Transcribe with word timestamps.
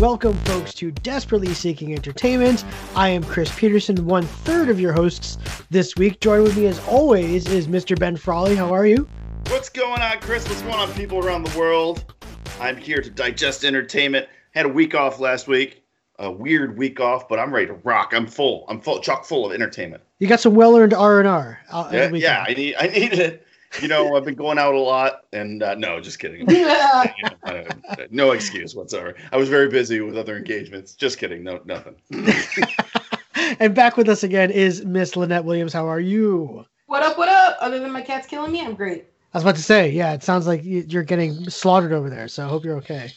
Welcome, 0.00 0.34
folks, 0.44 0.74
to 0.74 0.92
Desperately 0.92 1.52
Seeking 1.54 1.92
Entertainment. 1.92 2.64
I 2.94 3.08
am 3.08 3.24
Chris 3.24 3.52
Peterson, 3.58 4.06
one 4.06 4.22
third 4.22 4.68
of 4.68 4.78
your 4.78 4.92
hosts 4.92 5.38
this 5.70 5.96
week. 5.96 6.20
Joining 6.20 6.44
with 6.44 6.56
me, 6.56 6.66
as 6.66 6.78
always, 6.86 7.48
is 7.48 7.66
Mr. 7.66 7.98
Ben 7.98 8.16
Frawley. 8.16 8.54
How 8.54 8.72
are 8.72 8.86
you? 8.86 9.08
What's 9.48 9.68
going 9.68 10.00
on, 10.00 10.20
Chris? 10.20 10.48
What's 10.48 10.62
going 10.62 10.76
on, 10.76 10.92
people 10.92 11.18
around 11.18 11.42
the 11.42 11.58
world? 11.58 12.14
I'm 12.60 12.76
here 12.76 13.02
to 13.02 13.10
digest 13.10 13.64
entertainment. 13.64 14.28
Had 14.52 14.66
a 14.66 14.68
week 14.68 14.94
off 14.94 15.18
last 15.18 15.48
week, 15.48 15.82
a 16.20 16.30
weird 16.30 16.78
week 16.78 17.00
off, 17.00 17.28
but 17.28 17.40
I'm 17.40 17.52
ready 17.52 17.66
to 17.66 17.74
rock. 17.74 18.12
I'm 18.14 18.28
full. 18.28 18.66
I'm 18.68 18.80
full, 18.80 19.00
chock 19.00 19.24
full 19.24 19.46
of 19.46 19.52
entertainment. 19.52 20.04
You 20.20 20.28
got 20.28 20.38
some 20.38 20.54
well-earned 20.54 20.94
R 20.94 21.18
and 21.18 21.26
R. 21.26 21.58
Yeah, 21.72 22.12
yeah. 22.14 22.44
I 22.46 22.54
need, 22.54 22.76
I 22.78 22.86
needed 22.86 23.18
it. 23.18 23.46
You 23.82 23.88
know, 23.88 24.16
I've 24.16 24.24
been 24.24 24.34
going 24.34 24.58
out 24.58 24.74
a 24.74 24.78
lot, 24.80 25.24
and 25.32 25.62
uh, 25.62 25.74
no, 25.74 26.00
just 26.00 26.18
kidding. 26.18 26.48
Uh, 26.50 27.04
no 28.10 28.32
excuse 28.32 28.74
whatsoever. 28.74 29.14
I 29.32 29.36
was 29.36 29.48
very 29.48 29.68
busy 29.68 30.00
with 30.00 30.16
other 30.16 30.36
engagements. 30.36 30.94
Just 30.94 31.18
kidding. 31.18 31.42
No, 31.44 31.60
nothing. 31.64 31.96
and 33.60 33.74
back 33.74 33.96
with 33.96 34.08
us 34.08 34.22
again 34.22 34.50
is 34.50 34.84
Miss 34.84 35.16
Lynette 35.16 35.44
Williams. 35.44 35.72
How 35.72 35.86
are 35.86 36.00
you? 36.00 36.64
What 36.86 37.02
up? 37.02 37.18
What 37.18 37.28
up? 37.28 37.58
Other 37.60 37.78
than 37.78 37.92
my 37.92 38.02
cat's 38.02 38.26
killing 38.26 38.50
me, 38.52 38.62
I'm 38.62 38.74
great. 38.74 39.04
I 39.34 39.38
was 39.38 39.44
about 39.44 39.56
to 39.56 39.62
say, 39.62 39.90
yeah, 39.90 40.14
it 40.14 40.22
sounds 40.22 40.46
like 40.46 40.64
you- 40.64 40.86
you're 40.88 41.02
getting 41.02 41.50
slaughtered 41.50 41.92
over 41.92 42.08
there. 42.08 42.28
So 42.28 42.44
I 42.46 42.48
hope 42.48 42.64
you're 42.64 42.78
okay. 42.78 43.12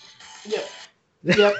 Yep. 0.46 0.70
Yep. 1.24 1.54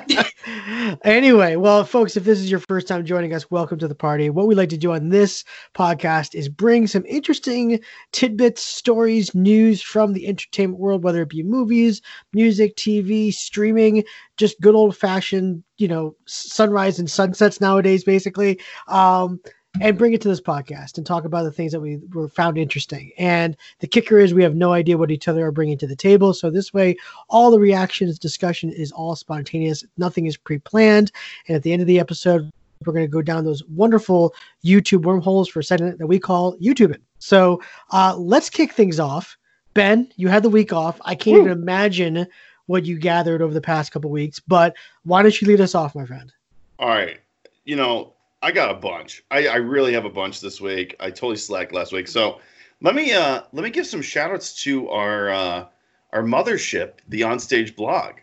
anyway, 1.04 1.56
well, 1.56 1.84
folks, 1.84 2.16
if 2.16 2.24
this 2.24 2.38
is 2.40 2.50
your 2.50 2.60
first 2.60 2.88
time 2.88 3.04
joining 3.04 3.34
us, 3.34 3.50
welcome 3.50 3.78
to 3.78 3.88
the 3.88 3.94
party. 3.94 4.30
What 4.30 4.46
we 4.46 4.54
like 4.54 4.68
to 4.70 4.76
do 4.78 4.92
on 4.92 5.08
this 5.08 5.44
podcast 5.74 6.34
is 6.34 6.48
bring 6.48 6.86
some 6.86 7.04
interesting 7.06 7.80
tidbits, 8.12 8.62
stories, 8.62 9.34
news 9.34 9.82
from 9.82 10.12
the 10.12 10.26
entertainment 10.26 10.80
world, 10.80 11.02
whether 11.02 11.22
it 11.22 11.28
be 11.28 11.42
movies, 11.42 12.00
music, 12.32 12.76
TV, 12.76 13.32
streaming, 13.32 14.04
just 14.36 14.60
good 14.60 14.74
old 14.74 14.96
fashioned, 14.96 15.62
you 15.76 15.88
know, 15.88 16.14
sunrise 16.26 16.98
and 16.98 17.10
sunsets 17.10 17.60
nowadays, 17.60 18.04
basically. 18.04 18.60
Um, 18.88 19.40
and 19.80 19.96
bring 19.96 20.12
it 20.12 20.20
to 20.20 20.28
this 20.28 20.40
podcast 20.40 20.98
and 20.98 21.06
talk 21.06 21.24
about 21.24 21.44
the 21.44 21.52
things 21.52 21.72
that 21.72 21.80
we 21.80 21.98
were 22.12 22.28
found 22.28 22.58
interesting. 22.58 23.10
And 23.16 23.56
the 23.80 23.86
kicker 23.86 24.18
is 24.18 24.34
we 24.34 24.42
have 24.42 24.54
no 24.54 24.72
idea 24.72 24.98
what 24.98 25.10
each 25.10 25.28
other 25.28 25.46
are 25.46 25.52
bringing 25.52 25.78
to 25.78 25.86
the 25.86 25.96
table. 25.96 26.34
So 26.34 26.50
this 26.50 26.74
way, 26.74 26.96
all 27.28 27.50
the 27.50 27.58
reactions, 27.58 28.18
discussion 28.18 28.70
is 28.70 28.92
all 28.92 29.16
spontaneous. 29.16 29.84
Nothing 29.96 30.26
is 30.26 30.36
pre-planned. 30.36 31.10
And 31.48 31.56
at 31.56 31.62
the 31.62 31.72
end 31.72 31.80
of 31.80 31.88
the 31.88 31.98
episode, 31.98 32.50
we're 32.84 32.92
going 32.92 33.06
to 33.06 33.10
go 33.10 33.22
down 33.22 33.44
those 33.44 33.64
wonderful 33.64 34.34
YouTube 34.64 35.02
wormholes 35.02 35.48
for 35.48 35.60
a 35.60 35.64
segment 35.64 35.98
that 35.98 36.06
we 36.06 36.18
call 36.18 36.56
YouTubing. 36.58 37.00
So 37.18 37.62
uh, 37.92 38.16
let's 38.16 38.50
kick 38.50 38.72
things 38.72 39.00
off. 39.00 39.38
Ben, 39.74 40.12
you 40.16 40.28
had 40.28 40.42
the 40.42 40.50
week 40.50 40.72
off. 40.72 41.00
I 41.04 41.14
can't 41.14 41.36
Woo. 41.38 41.46
even 41.46 41.52
imagine 41.52 42.26
what 42.66 42.84
you 42.84 42.98
gathered 42.98 43.40
over 43.40 43.54
the 43.54 43.60
past 43.60 43.92
couple 43.92 44.10
weeks. 44.10 44.38
But 44.38 44.76
why 45.04 45.22
don't 45.22 45.40
you 45.40 45.48
lead 45.48 45.60
us 45.60 45.74
off, 45.74 45.94
my 45.94 46.04
friend? 46.04 46.32
All 46.78 46.88
right. 46.88 47.20
You 47.64 47.76
know, 47.76 48.12
I 48.42 48.50
got 48.52 48.70
a 48.70 48.74
bunch. 48.74 49.22
I, 49.30 49.46
I 49.48 49.56
really 49.56 49.92
have 49.92 50.04
a 50.04 50.10
bunch 50.10 50.40
this 50.40 50.60
week. 50.60 50.96
I 51.00 51.10
totally 51.10 51.36
slacked 51.36 51.72
last 51.72 51.92
week. 51.92 52.08
So 52.08 52.40
let 52.80 52.94
me 52.94 53.12
uh 53.12 53.42
let 53.52 53.62
me 53.62 53.70
give 53.70 53.86
some 53.86 54.02
shout 54.02 54.30
outs 54.32 54.62
to 54.64 54.88
our 54.88 55.30
uh 55.30 55.66
our 56.12 56.22
mothership, 56.22 56.94
the 57.08 57.20
onstage 57.22 57.76
blog. 57.76 58.14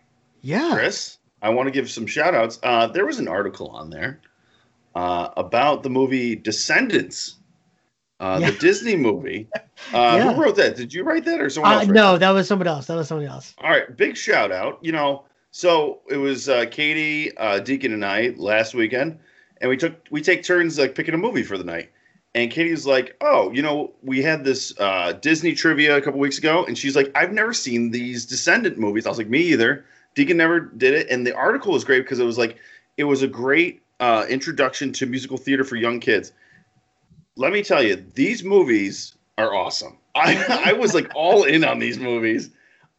Yeah. 0.42 0.72
Chris, 0.73 1.17
I 1.42 1.50
want 1.50 1.67
to 1.67 1.72
give 1.72 1.90
some 1.90 2.06
shout 2.06 2.36
outs. 2.36 2.59
Uh 2.64 2.88
there 2.88 3.06
was 3.06 3.20
an 3.20 3.28
article 3.28 3.70
on 3.70 3.90
there 3.90 4.20
uh 4.95 5.30
about 5.38 5.84
the 5.84 5.90
movie 5.90 6.36
Descendants. 6.36 7.36
Uh, 8.22 8.38
Yeah. 8.42 8.52
the 8.52 8.58
Disney 8.58 8.95
movie. 8.97 9.47
Uh, 9.94 10.16
Yeah. 10.17 10.34
Who 10.34 10.42
wrote 10.44 10.58
that? 10.58 10.75
Did 10.75 10.94
you 10.94 11.03
write 11.03 11.23
that 11.23 11.40
or 11.40 11.50
someone 11.50 11.72
Uh, 11.72 11.75
else? 11.80 11.88
no, 11.88 12.12
that? 12.12 12.20
that 12.20 12.30
was 12.31 12.50
somebody 12.50 12.70
else. 12.70 12.86
That 12.88 12.95
was 12.95 13.08
somebody 13.08 13.30
else. 13.30 13.56
All 13.59 13.69
right, 13.69 13.96
big 13.96 14.18
shout 14.18 14.51
out. 14.51 14.78
You 14.81 14.91
know, 14.91 15.24
so 15.51 16.01
it 16.09 16.18
was 16.18 16.50
uh, 16.50 16.66
Katie, 16.69 17.36
uh, 17.38 17.59
Deacon, 17.59 17.94
and 17.94 18.03
I 18.03 18.34
last 18.36 18.74
weekend, 18.75 19.19
and 19.62 19.70
we 19.70 19.78
took 19.78 19.96
we 20.12 20.22
take 20.22 20.44
turns 20.44 20.78
like 20.78 20.96
picking 20.96 21.14
a 21.14 21.18
movie 21.18 21.44
for 21.44 21.58
the 21.58 21.64
night. 21.64 21.90
And 22.36 22.52
Katie's 22.52 22.86
like, 22.86 23.16
"Oh, 23.22 23.52
you 23.52 23.62
know, 23.62 23.92
we 24.03 24.22
had 24.22 24.44
this 24.44 24.78
uh, 24.80 25.14
Disney 25.14 25.56
trivia 25.56 25.97
a 25.97 26.02
couple 26.02 26.20
weeks 26.20 26.38
ago," 26.38 26.64
and 26.66 26.78
she's 26.78 26.96
like, 26.96 27.12
"I've 27.16 27.34
never 27.34 27.53
seen 27.53 27.90
these 27.90 28.25
Descendant 28.25 28.78
movies." 28.78 29.06
I 29.06 29.09
was 29.09 29.18
like, 29.18 29.30
"Me 29.30 29.40
either." 29.40 29.86
Deacon 30.16 30.38
never 30.38 30.59
did 30.59 30.94
it, 30.94 31.09
and 31.09 31.25
the 31.25 31.36
article 31.36 31.74
was 31.74 31.84
great 31.84 32.02
because 32.03 32.19
it 32.19 32.25
was 32.25 32.38
like 32.38 32.58
it 32.98 33.06
was 33.06 33.24
a 33.24 33.28
great 33.28 33.81
uh, 34.00 34.25
introduction 34.30 34.92
to 34.94 35.06
musical 35.06 35.38
theater 35.38 35.64
for 35.64 35.75
young 35.75 36.00
kids. 36.00 36.31
Let 37.36 37.52
me 37.52 37.64
tell 37.64 37.81
you, 37.81 38.03
these 38.14 38.44
movies 38.44 39.16
are 39.38 39.56
awesome. 39.56 39.98
I 40.16 40.64
I 40.68 40.74
was 40.74 40.94
like 40.94 41.12
all 41.16 41.44
in 41.44 41.64
on 41.64 41.80
these 41.80 41.98
movies. 41.98 42.52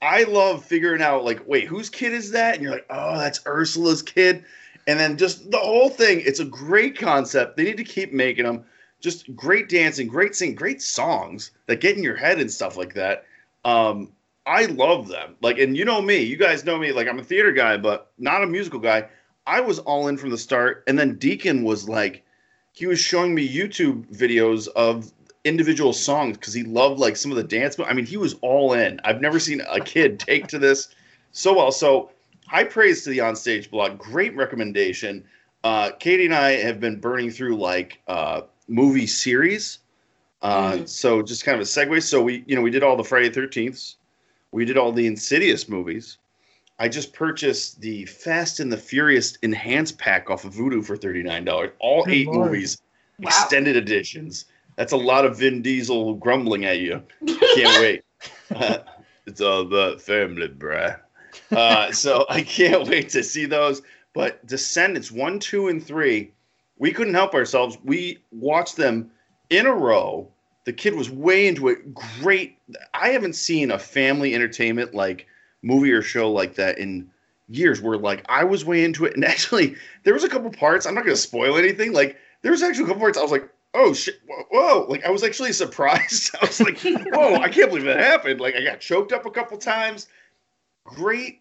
I 0.02 0.24
love 0.24 0.64
figuring 0.64 1.02
out 1.02 1.24
like, 1.24 1.46
wait, 1.46 1.66
whose 1.66 1.90
kid 1.90 2.12
is 2.12 2.30
that? 2.30 2.54
And 2.54 2.62
you're 2.62 2.72
like, 2.72 2.86
oh, 2.88 3.18
that's 3.18 3.40
Ursula's 3.46 4.02
kid. 4.02 4.44
And 4.90 4.98
then 4.98 5.16
just 5.16 5.52
the 5.52 5.56
whole 5.56 5.88
thing. 5.88 6.20
It's 6.24 6.40
a 6.40 6.44
great 6.44 6.98
concept. 6.98 7.56
They 7.56 7.62
need 7.62 7.76
to 7.76 7.84
keep 7.84 8.12
making 8.12 8.44
them. 8.44 8.64
Just 8.98 9.36
great 9.36 9.68
dancing, 9.68 10.08
great 10.08 10.34
singing, 10.34 10.56
great 10.56 10.82
songs 10.82 11.52
that 11.66 11.80
get 11.80 11.96
in 11.96 12.02
your 12.02 12.16
head 12.16 12.40
and 12.40 12.50
stuff 12.50 12.76
like 12.76 12.92
that. 12.94 13.24
Um, 13.64 14.10
I 14.46 14.66
love 14.66 15.06
them. 15.06 15.36
Like, 15.42 15.58
and 15.58 15.76
you 15.76 15.84
know 15.84 16.02
me, 16.02 16.16
you 16.16 16.36
guys 16.36 16.64
know 16.64 16.76
me. 16.76 16.90
Like, 16.90 17.06
I'm 17.06 17.20
a 17.20 17.22
theater 17.22 17.52
guy, 17.52 17.76
but 17.76 18.10
not 18.18 18.42
a 18.42 18.48
musical 18.48 18.80
guy. 18.80 19.06
I 19.46 19.60
was 19.60 19.78
all 19.78 20.08
in 20.08 20.16
from 20.16 20.30
the 20.30 20.36
start. 20.36 20.82
And 20.88 20.98
then 20.98 21.14
Deacon 21.18 21.62
was 21.62 21.88
like, 21.88 22.24
he 22.72 22.88
was 22.88 22.98
showing 22.98 23.32
me 23.32 23.48
YouTube 23.48 24.12
videos 24.12 24.66
of 24.74 25.12
individual 25.44 25.92
songs 25.92 26.36
because 26.36 26.52
he 26.52 26.64
loved 26.64 26.98
like 26.98 27.16
some 27.16 27.30
of 27.30 27.36
the 27.36 27.44
dance. 27.44 27.78
mo- 27.78 27.84
I 27.84 27.92
mean, 27.94 28.06
he 28.06 28.16
was 28.16 28.34
all 28.42 28.72
in. 28.72 29.00
I've 29.04 29.20
never 29.20 29.38
seen 29.38 29.62
a 29.70 29.78
kid 29.78 30.18
take 30.18 30.48
to 30.48 30.58
this 30.58 30.88
so 31.30 31.54
well. 31.54 31.70
So 31.70 32.10
high 32.50 32.64
praise 32.64 33.04
to 33.04 33.10
the 33.10 33.18
onstage 33.18 33.70
blog. 33.70 33.96
Great 33.96 34.34
recommendation. 34.34 35.24
Uh, 35.62 35.90
Katie 36.00 36.24
and 36.24 36.34
I 36.34 36.52
have 36.56 36.80
been 36.80 36.98
burning 36.98 37.30
through 37.30 37.56
like 37.56 38.00
uh, 38.08 38.42
movie 38.66 39.06
series. 39.06 39.78
Uh, 40.42 40.72
Mhm. 40.72 40.88
So 40.88 41.22
just 41.22 41.44
kind 41.44 41.54
of 41.54 41.60
a 41.60 41.64
segue. 41.64 42.02
So 42.02 42.20
we, 42.22 42.42
you 42.48 42.56
know, 42.56 42.62
we 42.62 42.70
did 42.70 42.82
all 42.82 42.96
the 42.96 43.04
Friday 43.04 43.30
Thirteenths. 43.30 43.94
We 44.50 44.64
did 44.64 44.76
all 44.76 44.90
the 44.90 45.06
Insidious 45.06 45.68
movies. 45.68 46.18
I 46.80 46.88
just 46.88 47.12
purchased 47.12 47.80
the 47.80 48.06
Fast 48.06 48.58
and 48.58 48.72
the 48.72 48.76
Furious 48.78 49.36
enhanced 49.42 49.98
pack 49.98 50.28
off 50.30 50.44
of 50.44 50.54
Vudu 50.54 50.84
for 50.84 50.96
thirty 50.96 51.22
nine 51.22 51.44
dollars. 51.44 51.70
All 51.78 52.02
Good 52.04 52.14
eight 52.14 52.26
lord. 52.26 52.50
movies, 52.50 52.80
Wow. 53.20 53.28
extended 53.28 53.76
editions. 53.76 54.46
That's 54.76 54.92
a 54.92 54.96
lot 54.96 55.24
of 55.26 55.38
Vin 55.38 55.60
Diesel 55.62 56.14
grumbling 56.14 56.64
at 56.64 56.78
you. 56.80 57.02
Can't 57.54 57.80
wait. 57.80 58.02
it's 59.26 59.40
all 59.42 59.60
about 59.60 60.00
family, 60.00 60.48
bruh. 60.48 60.98
Uh, 61.50 61.92
so 61.92 62.26
I 62.30 62.42
can't 62.42 62.88
wait 62.88 63.08
to 63.10 63.22
see 63.22 63.46
those. 63.46 63.82
But 64.12 64.44
Descendants 64.46 65.10
one, 65.10 65.38
two, 65.38 65.68
and 65.68 65.84
three, 65.84 66.32
we 66.78 66.92
couldn't 66.92 67.14
help 67.14 67.34
ourselves. 67.34 67.78
We 67.84 68.18
watched 68.32 68.76
them 68.76 69.10
in 69.50 69.66
a 69.66 69.72
row. 69.72 70.28
The 70.64 70.72
kid 70.72 70.94
was 70.94 71.10
way 71.10 71.46
into 71.46 71.68
it. 71.68 71.94
Great. 71.94 72.58
I 72.94 73.10
haven't 73.10 73.34
seen 73.34 73.70
a 73.70 73.78
family 73.78 74.34
entertainment 74.34 74.94
like 74.94 75.26
movie 75.62 75.92
or 75.92 76.02
show 76.02 76.30
like 76.30 76.54
that 76.56 76.78
in 76.78 77.10
years. 77.48 77.80
Where 77.80 77.98
like 77.98 78.24
I 78.28 78.44
was 78.44 78.64
way 78.64 78.84
into 78.84 79.04
it, 79.04 79.14
and 79.14 79.24
actually 79.34 79.76
there 80.04 80.14
was 80.14 80.24
a 80.24 80.28
couple 80.28 80.50
parts. 80.50 80.86
I'm 80.86 80.94
not 80.94 81.04
going 81.04 81.16
to 81.16 81.20
spoil 81.20 81.56
anything. 81.56 81.92
Like 81.92 82.16
there 82.42 82.52
was 82.52 82.62
actually 82.62 82.84
a 82.84 82.88
couple 82.88 83.02
parts. 83.02 83.18
I 83.18 83.22
was 83.22 83.32
like, 83.32 83.48
oh 83.74 83.92
shit, 83.92 84.20
whoa, 84.26 84.44
whoa. 84.50 84.86
Like 84.88 85.04
I 85.04 85.10
was 85.10 85.22
actually 85.22 85.52
surprised. 85.64 86.34
I 86.40 86.46
was 86.46 86.60
like, 86.60 86.78
whoa, 86.82 87.36
I 87.36 87.48
can't 87.48 87.70
believe 87.70 87.84
that 87.84 88.00
happened. 88.00 88.40
Like 88.40 88.54
I 88.54 88.64
got 88.64 88.80
choked 88.80 89.12
up 89.12 89.26
a 89.26 89.30
couple 89.30 89.56
times. 89.58 90.08
Great. 90.84 91.40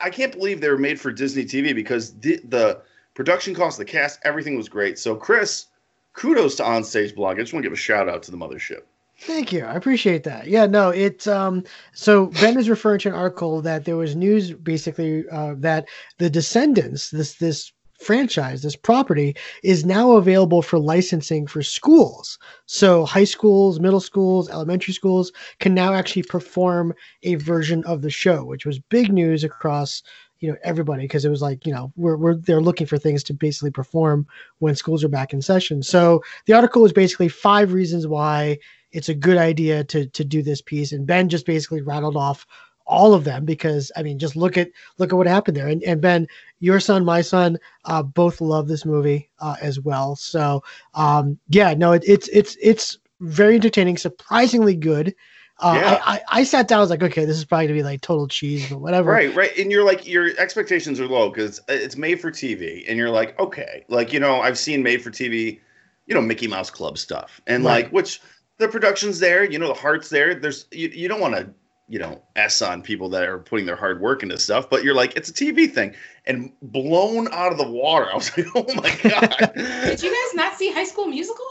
I, 0.00 0.10
can't 0.10 0.32
believe 0.32 0.60
they 0.60 0.70
were 0.70 0.78
made 0.78 0.98
for 0.98 1.12
Disney 1.12 1.44
TV 1.44 1.74
because 1.74 2.14
the, 2.14 2.40
the 2.44 2.80
production 3.14 3.54
cost, 3.54 3.78
the 3.78 3.84
cast, 3.84 4.18
everything 4.24 4.56
was 4.56 4.68
great. 4.68 4.98
So 4.98 5.14
Chris, 5.14 5.66
kudos 6.14 6.54
to 6.56 6.62
Onstage 6.62 7.14
Blog. 7.14 7.38
I 7.38 7.42
just 7.42 7.52
want 7.52 7.62
to 7.62 7.68
give 7.68 7.74
a 7.74 7.80
shout 7.80 8.08
out 8.08 8.22
to 8.24 8.30
the 8.30 8.36
mothership. 8.36 8.82
Thank 9.18 9.52
you. 9.52 9.64
I 9.64 9.74
appreciate 9.74 10.24
that. 10.24 10.48
Yeah, 10.48 10.66
no, 10.66 10.90
it's 10.90 11.26
um 11.26 11.62
so 11.92 12.26
Ben 12.26 12.58
is 12.58 12.68
referring 12.68 12.98
to 13.00 13.10
an 13.10 13.14
article 13.14 13.62
that 13.62 13.84
there 13.84 13.96
was 13.96 14.16
news 14.16 14.52
basically 14.52 15.24
uh, 15.30 15.54
that 15.58 15.86
the 16.18 16.28
Descendants, 16.28 17.10
this 17.10 17.34
this 17.36 17.72
franchise, 18.04 18.62
this 18.62 18.76
property 18.76 19.34
is 19.62 19.84
now 19.84 20.12
available 20.12 20.62
for 20.62 20.78
licensing 20.78 21.46
for 21.46 21.62
schools. 21.62 22.38
So 22.66 23.04
high 23.04 23.24
schools, 23.24 23.80
middle 23.80 24.00
schools, 24.00 24.48
elementary 24.50 24.94
schools 24.94 25.32
can 25.58 25.74
now 25.74 25.94
actually 25.94 26.24
perform 26.24 26.94
a 27.22 27.36
version 27.36 27.82
of 27.84 28.02
the 28.02 28.10
show, 28.10 28.44
which 28.44 28.66
was 28.66 28.78
big 28.78 29.12
news 29.12 29.44
across 29.44 30.02
you 30.40 30.50
know 30.50 30.58
everybody 30.62 31.04
because 31.04 31.24
it 31.24 31.30
was 31.30 31.40
like 31.40 31.64
you 31.64 31.72
know 31.72 31.90
we're, 31.96 32.16
we're 32.16 32.34
they're 32.34 32.60
looking 32.60 32.86
for 32.86 32.98
things 32.98 33.24
to 33.24 33.32
basically 33.32 33.70
perform 33.70 34.26
when 34.58 34.76
schools 34.76 35.02
are 35.02 35.08
back 35.08 35.32
in 35.32 35.40
session 35.40 35.82
so 35.82 36.22
the 36.44 36.52
article 36.52 36.82
was 36.82 36.92
basically 36.92 37.28
five 37.28 37.72
reasons 37.72 38.06
why 38.06 38.58
it's 38.92 39.08
a 39.08 39.14
good 39.14 39.38
idea 39.38 39.84
to 39.84 40.06
to 40.08 40.22
do 40.22 40.42
this 40.42 40.60
piece 40.60 40.92
and 40.92 41.06
ben 41.06 41.30
just 41.30 41.46
basically 41.46 41.80
rattled 41.80 42.16
off 42.16 42.46
all 42.86 43.14
of 43.14 43.24
them 43.24 43.44
because 43.44 43.90
i 43.96 44.02
mean 44.02 44.18
just 44.18 44.36
look 44.36 44.56
at 44.56 44.68
look 44.98 45.12
at 45.12 45.16
what 45.16 45.26
happened 45.26 45.56
there 45.56 45.68
and, 45.68 45.82
and 45.84 46.00
ben 46.00 46.26
your 46.60 46.80
son 46.80 47.04
my 47.04 47.20
son 47.20 47.58
uh, 47.86 48.02
both 48.02 48.40
love 48.40 48.68
this 48.68 48.84
movie 48.84 49.30
uh, 49.40 49.56
as 49.62 49.80
well 49.80 50.16
so 50.16 50.62
um, 50.94 51.38
yeah 51.48 51.74
no 51.74 51.92
it, 51.92 52.02
it's 52.06 52.28
it's 52.28 52.56
it's 52.62 52.98
very 53.20 53.54
entertaining 53.54 53.96
surprisingly 53.96 54.74
good 54.76 55.14
Uh, 55.60 55.78
Yeah. 55.80 56.02
I, 56.04 56.14
I 56.16 56.40
I 56.40 56.44
sat 56.44 56.66
down. 56.66 56.78
I 56.78 56.80
was 56.80 56.90
like, 56.90 57.02
okay, 57.02 57.24
this 57.24 57.36
is 57.36 57.44
probably 57.44 57.68
gonna 57.68 57.78
be 57.78 57.84
like 57.84 58.00
total 58.00 58.26
cheese, 58.26 58.68
but 58.68 58.80
whatever. 58.80 59.12
Right, 59.12 59.32
right. 59.36 59.56
And 59.56 59.70
you're 59.70 59.84
like, 59.84 60.04
your 60.04 60.36
expectations 60.36 60.98
are 60.98 61.06
low 61.06 61.30
because 61.30 61.60
it's 61.68 61.96
made 61.96 62.20
for 62.20 62.32
TV. 62.32 62.84
And 62.88 62.98
you're 62.98 63.10
like, 63.10 63.38
okay. 63.38 63.84
Like, 63.88 64.12
you 64.12 64.18
know, 64.18 64.40
I've 64.40 64.58
seen 64.58 64.82
made 64.82 65.00
for 65.00 65.12
TV, 65.12 65.60
you 66.06 66.14
know, 66.14 66.20
Mickey 66.20 66.48
Mouse 66.48 66.70
Club 66.70 66.98
stuff. 66.98 67.40
And 67.46 67.64
Right. 67.64 67.84
like, 67.84 67.92
which 67.92 68.20
the 68.58 68.66
production's 68.66 69.20
there, 69.20 69.44
you 69.44 69.58
know, 69.60 69.68
the 69.68 69.74
heart's 69.74 70.08
there. 70.08 70.34
There's, 70.34 70.66
you, 70.72 70.88
you 70.88 71.06
don't 71.08 71.20
want 71.20 71.36
to, 71.36 71.48
you 71.88 71.98
know, 71.98 72.22
S 72.36 72.62
on 72.62 72.80
people 72.82 73.08
that 73.10 73.24
are 73.24 73.38
putting 73.38 73.66
their 73.66 73.76
hard 73.76 74.00
work 74.00 74.22
into 74.22 74.38
stuff, 74.38 74.70
but 74.70 74.82
you're 74.84 74.94
like, 74.94 75.16
it's 75.16 75.28
a 75.28 75.32
TV 75.32 75.70
thing. 75.70 75.94
And 76.26 76.52
blown 76.62 77.28
out 77.32 77.52
of 77.52 77.58
the 77.58 77.68
water. 77.68 78.08
I 78.12 78.14
was 78.14 78.36
like, 78.36 78.46
oh 78.54 78.64
my 78.74 78.96
God. 79.02 79.52
Did 79.54 80.02
you 80.02 80.10
guys 80.10 80.34
not 80.34 80.54
see 80.56 80.72
High 80.72 80.84
School 80.84 81.06
Musical? 81.06 81.44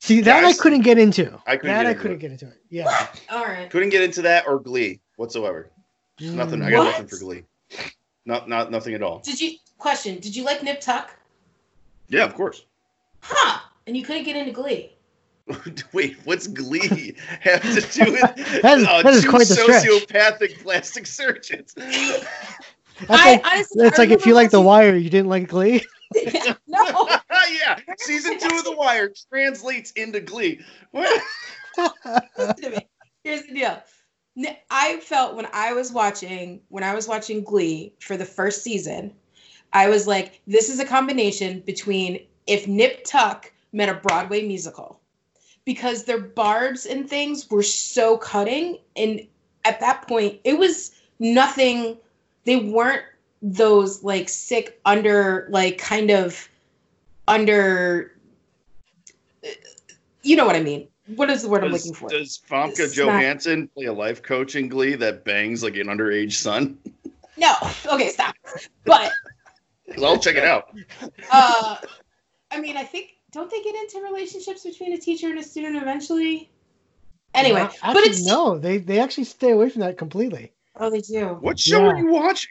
See 0.00 0.20
that 0.20 0.44
I 0.44 0.52
couldn't 0.52 0.82
get 0.82 0.98
into. 0.98 1.40
I 1.46 1.56
couldn't 1.56 1.74
that 1.76 1.82
get 1.82 1.86
I 1.86 1.90
into 1.90 2.02
couldn't 2.02 2.16
it. 2.18 2.20
get 2.20 2.30
into 2.32 2.46
it. 2.48 2.60
Yeah. 2.68 3.06
All 3.30 3.44
right. 3.44 3.70
Couldn't 3.70 3.88
get 3.88 4.02
into 4.02 4.22
that 4.22 4.46
or 4.46 4.58
Glee 4.60 5.00
whatsoever. 5.16 5.70
Mm. 6.20 6.34
Nothing. 6.34 6.62
I 6.62 6.70
got 6.70 6.78
What? 6.78 6.84
nothing 6.90 7.06
for 7.08 7.16
Glee. 7.18 7.42
Not, 8.26 8.48
not, 8.48 8.70
nothing 8.70 8.94
at 8.94 9.02
all. 9.02 9.20
Did 9.20 9.40
you 9.40 9.56
question? 9.78 10.18
Did 10.20 10.36
you 10.36 10.44
like 10.44 10.62
Nip 10.62 10.80
Tuck? 10.80 11.10
Yeah, 12.08 12.24
of 12.24 12.34
course. 12.34 12.64
Huh? 13.20 13.60
And 13.86 13.96
you 13.96 14.04
couldn't 14.04 14.24
get 14.24 14.36
into 14.36 14.52
Glee. 14.52 14.93
Wait, 15.92 16.16
what's 16.24 16.46
Glee 16.46 17.14
have 17.40 17.62
to 17.62 18.04
do 18.04 18.12
with 18.12 18.20
That 18.62 18.78
is- 18.78 18.86
uh, 18.86 19.02
that 19.02 19.14
is 19.14 19.22
two 19.22 19.30
quite 19.30 19.46
the 19.46 19.54
stretch. 19.54 19.84
sociopathic 19.84 20.62
plastic 20.62 21.06
surgeons? 21.06 21.74
That's 21.76 22.26
I 23.08 23.32
like 23.32 23.46
honestly, 23.46 23.82
that's 23.82 23.98
I 23.98 24.02
like 24.02 24.10
if 24.12 24.26
you 24.26 24.34
like 24.34 24.50
The 24.50 24.60
Wire, 24.60 24.96
you 24.96 25.10
didn't 25.10 25.28
like 25.28 25.48
Glee. 25.48 25.84
no. 26.66 27.08
yeah, 27.50 27.78
season 27.98 28.38
two 28.38 28.56
of 28.56 28.64
The 28.64 28.74
Wire 28.76 29.12
translates 29.30 29.90
into 29.92 30.20
Glee. 30.20 30.60
Listen 30.92 32.54
to 32.56 32.70
me. 32.70 32.88
Here's 33.24 33.42
the 33.42 33.54
deal. 33.54 33.82
I 34.70 35.00
felt 35.00 35.36
when 35.36 35.46
I 35.52 35.72
was 35.72 35.92
watching 35.92 36.60
when 36.68 36.84
I 36.84 36.94
was 36.94 37.06
watching 37.08 37.42
Glee 37.42 37.94
for 38.00 38.16
the 38.16 38.24
first 38.24 38.62
season, 38.62 39.12
I 39.72 39.88
was 39.88 40.06
like, 40.06 40.40
this 40.46 40.68
is 40.70 40.80
a 40.80 40.84
combination 40.84 41.60
between 41.60 42.20
if 42.46 42.66
Nip 42.68 43.04
Tuck 43.04 43.52
met 43.72 43.88
a 43.88 43.94
Broadway 43.94 44.46
musical. 44.46 45.00
Because 45.64 46.04
their 46.04 46.18
barbs 46.20 46.86
and 46.86 47.08
things 47.08 47.50
were 47.50 47.62
so 47.62 48.18
cutting. 48.18 48.78
And 48.96 49.26
at 49.64 49.80
that 49.80 50.06
point, 50.06 50.40
it 50.44 50.58
was 50.58 50.92
nothing, 51.18 51.96
they 52.44 52.56
weren't 52.56 53.02
those 53.40 54.02
like 54.02 54.28
sick 54.28 54.80
under 54.84 55.46
like 55.50 55.78
kind 55.78 56.10
of 56.10 56.48
under 57.28 58.10
you 60.22 60.36
know 60.36 60.46
what 60.46 60.56
I 60.56 60.62
mean. 60.62 60.88
What 61.16 61.28
is 61.28 61.42
the 61.42 61.50
word 61.50 61.64
I'm 61.64 61.72
looking 61.72 61.92
for? 61.92 62.08
does 62.08 62.40
Famke 62.48 62.78
It's 62.78 62.96
not- 62.96 63.06
Johansson 63.06 63.68
play 63.68 63.84
a 63.84 63.92
life 63.92 64.22
coach 64.22 64.56
in 64.56 64.68
Glee 64.68 64.94
that 64.94 65.24
bangs 65.24 65.62
like 65.62 65.76
an 65.76 65.88
underage 65.88 66.32
son? 66.32 66.78
No. 67.36 67.52
Okay, 67.92 68.08
stop. 68.08 68.34
But 68.86 69.12
I'll 70.02 70.18
check 70.18 70.36
it 70.36 70.44
out. 70.44 70.74
uh 71.30 71.76
I 72.50 72.60
mean, 72.60 72.76
I 72.78 72.84
think 72.84 73.13
don't 73.34 73.50
they 73.50 73.60
get 73.62 73.74
into 73.74 74.00
relationships 74.00 74.62
between 74.62 74.92
a 74.94 74.98
teacher 74.98 75.28
and 75.28 75.38
a 75.38 75.42
student 75.42 75.76
eventually? 75.76 76.50
Anyway, 77.34 77.62
No, 77.62 77.92
but 77.92 78.04
it's 78.04 78.24
no, 78.24 78.58
they 78.58 78.78
they 78.78 79.00
actually 79.00 79.24
stay 79.24 79.50
away 79.50 79.68
from 79.68 79.80
that 79.80 79.98
completely. 79.98 80.52
Oh, 80.76 80.88
they 80.88 81.00
do. 81.00 81.36
What 81.40 81.58
show 81.58 81.80
Yeah. 81.80 81.88
are 81.88 81.98
you 81.98 82.06
watching? 82.06 82.50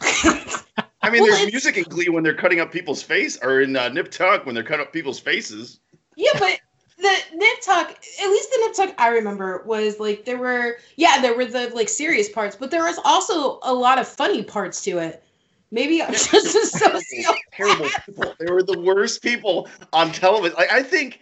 I 1.02 1.08
mean, 1.10 1.22
Well, 1.22 1.30
there's 1.30 1.50
music 1.52 1.76
in 1.78 1.84
Glee 1.84 2.08
when 2.08 2.22
they're 2.24 2.34
cutting 2.34 2.60
up 2.60 2.72
people's 2.72 3.02
face, 3.02 3.38
or 3.42 3.60
in 3.62 3.76
uh, 3.76 3.88
Nip 3.88 4.10
Tuck 4.10 4.44
when 4.44 4.54
they're 4.54 4.64
cutting 4.64 4.84
up 4.84 4.92
people's 4.92 5.18
faces. 5.20 5.80
yeah, 6.16 6.32
but 6.38 6.58
the 6.98 7.16
nip 7.34 7.60
tuck, 7.62 7.90
at 7.90 8.28
least 8.28 8.50
the 8.50 8.58
nip 8.66 8.74
tuck 8.74 8.94
I 9.00 9.08
remember 9.08 9.62
was 9.64 9.98
like 9.98 10.24
there 10.24 10.36
were 10.36 10.76
yeah, 10.96 11.20
there 11.22 11.34
were 11.34 11.46
the 11.46 11.70
like 11.74 11.88
serious 11.88 12.28
parts, 12.28 12.56
but 12.56 12.70
there 12.70 12.84
was 12.84 12.98
also 13.04 13.58
a 13.62 13.72
lot 13.72 13.98
of 13.98 14.06
funny 14.06 14.42
parts 14.42 14.82
to 14.84 14.98
it. 14.98 15.22
Maybe 15.70 16.02
I'm 16.02 16.12
just 16.12 16.32
a 16.32 16.66
socio. 16.66 17.32
terrible 17.52 17.88
people. 18.04 18.34
They 18.38 18.50
were 18.50 18.62
the 18.62 18.78
worst 18.80 19.22
people 19.22 19.68
on 19.92 20.10
television. 20.12 20.56
Like 20.56 20.72
I 20.72 20.82
think, 20.82 21.20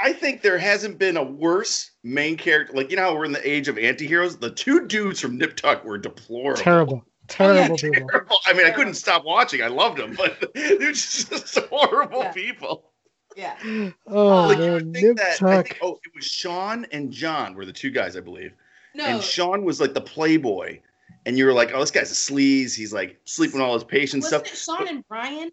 I 0.00 0.12
think 0.12 0.42
there 0.42 0.58
hasn't 0.58 0.98
been 0.98 1.16
a 1.16 1.22
worse 1.22 1.92
main 2.02 2.36
character. 2.36 2.72
Like 2.74 2.90
you 2.90 2.96
know 2.96 3.02
how 3.02 3.14
we're 3.16 3.24
in 3.24 3.32
the 3.32 3.48
age 3.48 3.68
of 3.68 3.76
antiheroes. 3.76 4.38
The 4.40 4.50
two 4.50 4.86
dudes 4.86 5.20
from 5.20 5.38
Nip 5.38 5.56
Tuck 5.56 5.84
were 5.84 5.96
deplorable. 5.98 6.60
Terrible, 6.60 7.02
oh, 7.04 7.10
terrible 7.28 7.76
people. 7.76 8.08
Terrible. 8.08 8.38
I 8.46 8.52
mean, 8.52 8.66
I 8.66 8.70
couldn't 8.70 8.94
stop 8.94 9.24
watching. 9.24 9.62
I 9.62 9.68
loved 9.68 9.98
them, 9.98 10.14
but 10.16 10.42
they're 10.54 10.92
just 10.92 11.32
horrible 11.70 12.20
Yeah. 12.22 12.32
people. 12.32 12.92
Yeah. 13.36 13.54
Oh 14.08 14.46
Like 14.48 14.58
man, 14.58 14.72
would 14.72 14.92
think 14.92 15.06
Nip 15.06 15.16
that. 15.18 15.42
I 15.42 15.56
Tuck. 15.56 15.66
think, 15.68 15.78
oh, 15.82 16.00
it 16.04 16.10
was 16.16 16.24
Sean 16.24 16.84
and 16.90 17.12
John 17.12 17.54
were 17.54 17.64
the 17.64 17.72
two 17.72 17.90
guys, 17.90 18.16
I 18.16 18.20
believe. 18.20 18.52
No. 18.94 19.04
And 19.04 19.22
Sean 19.22 19.64
was 19.64 19.80
like 19.80 19.94
the 19.94 20.00
playboy, 20.00 20.80
and 21.28 21.36
you 21.36 21.44
were 21.44 21.52
like, 21.52 21.72
oh, 21.74 21.80
this 21.80 21.90
guy's 21.90 22.10
a 22.10 22.14
sleaze. 22.14 22.74
He's 22.74 22.90
like 22.90 23.20
sleeping 23.26 23.60
all 23.60 23.74
his 23.74 23.84
patients 23.84 24.24
Wasn't 24.32 24.46
stuff. 24.46 24.80
it 24.80 24.86
Sean 24.86 24.88
and 24.88 25.06
Brian? 25.08 25.50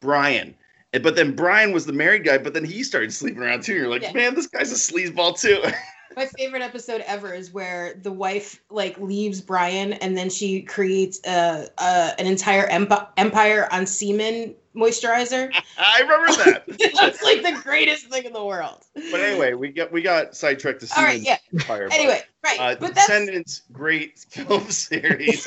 Brian. 0.00 0.54
But 1.02 1.14
then 1.14 1.36
Brian 1.36 1.72
was 1.72 1.84
the 1.84 1.92
married 1.92 2.24
guy, 2.24 2.38
but 2.38 2.54
then 2.54 2.64
he 2.64 2.82
started 2.82 3.12
sleeping 3.12 3.42
around 3.42 3.62
too. 3.62 3.74
You're 3.74 3.90
like, 3.90 4.00
Yeah. 4.00 4.12
man, 4.14 4.34
this 4.34 4.46
guy's 4.46 4.72
a 4.72 4.76
sleazeball 4.76 5.38
too. 5.38 5.62
My 6.16 6.26
favorite 6.26 6.62
episode 6.62 7.02
ever 7.06 7.32
is 7.32 7.52
where 7.52 7.94
the 8.02 8.10
wife 8.12 8.60
like 8.70 8.98
leaves 8.98 9.40
Brian 9.40 9.92
and 9.94 10.16
then 10.16 10.28
she 10.28 10.62
creates 10.62 11.20
a, 11.26 11.68
a 11.78 12.14
an 12.18 12.26
entire 12.26 12.66
emp- 12.66 13.10
empire 13.16 13.68
on 13.70 13.86
semen 13.86 14.54
moisturizer. 14.74 15.52
I 15.78 16.00
remember 16.00 16.32
that. 16.44 16.64
That's 17.00 17.22
like 17.22 17.42
the 17.42 17.60
greatest 17.62 18.06
thing 18.06 18.24
in 18.24 18.32
the 18.32 18.44
world. 18.44 18.82
but 18.94 19.20
anyway, 19.20 19.54
we 19.54 19.68
got 19.68 19.92
we 19.92 20.02
got 20.02 20.34
sidetracked 20.34 20.80
to 20.80 20.88
all 20.96 21.04
right, 21.04 21.20
Siemens 21.20 21.26
yeah. 21.52 21.60
Empire. 21.60 21.88
but, 21.88 21.94
Anyway, 21.98 22.22
right, 22.44 22.58
uh, 22.60 22.74
but 22.80 22.94
that's 22.94 23.06
Descendants, 23.06 23.62
great 23.72 24.18
film 24.18 24.68
series. 24.70 25.46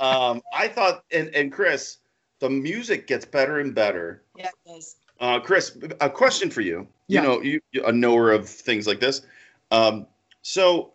um, 0.00 0.42
I 0.52 0.68
thought, 0.68 1.04
and 1.12 1.28
and 1.34 1.52
Chris, 1.52 1.98
the 2.40 2.50
music 2.50 3.06
gets 3.06 3.24
better 3.24 3.60
and 3.60 3.74
better. 3.74 4.22
yeah, 4.36 4.46
it 4.48 4.68
does. 4.68 4.96
Uh, 5.18 5.40
Chris, 5.40 5.76
a 6.00 6.10
question 6.10 6.50
for 6.50 6.60
you. 6.60 6.86
Yeah. 7.08 7.22
You 7.22 7.28
know, 7.28 7.40
you 7.40 7.60
you- 7.72 7.84
a 7.84 7.92
knower 7.92 8.32
of 8.32 8.48
things 8.48 8.86
like 8.86 9.00
this. 9.00 9.22
Um, 9.70 10.06
so, 10.42 10.92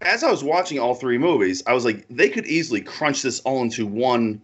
as 0.00 0.22
I 0.22 0.30
was 0.30 0.44
watching 0.44 0.78
all 0.78 0.94
three 0.94 1.18
movies, 1.18 1.62
I 1.66 1.72
was 1.72 1.84
like, 1.84 2.06
they 2.10 2.28
could 2.28 2.46
easily 2.46 2.80
crunch 2.80 3.22
this 3.22 3.40
all 3.40 3.62
into 3.62 3.86
one 3.86 4.42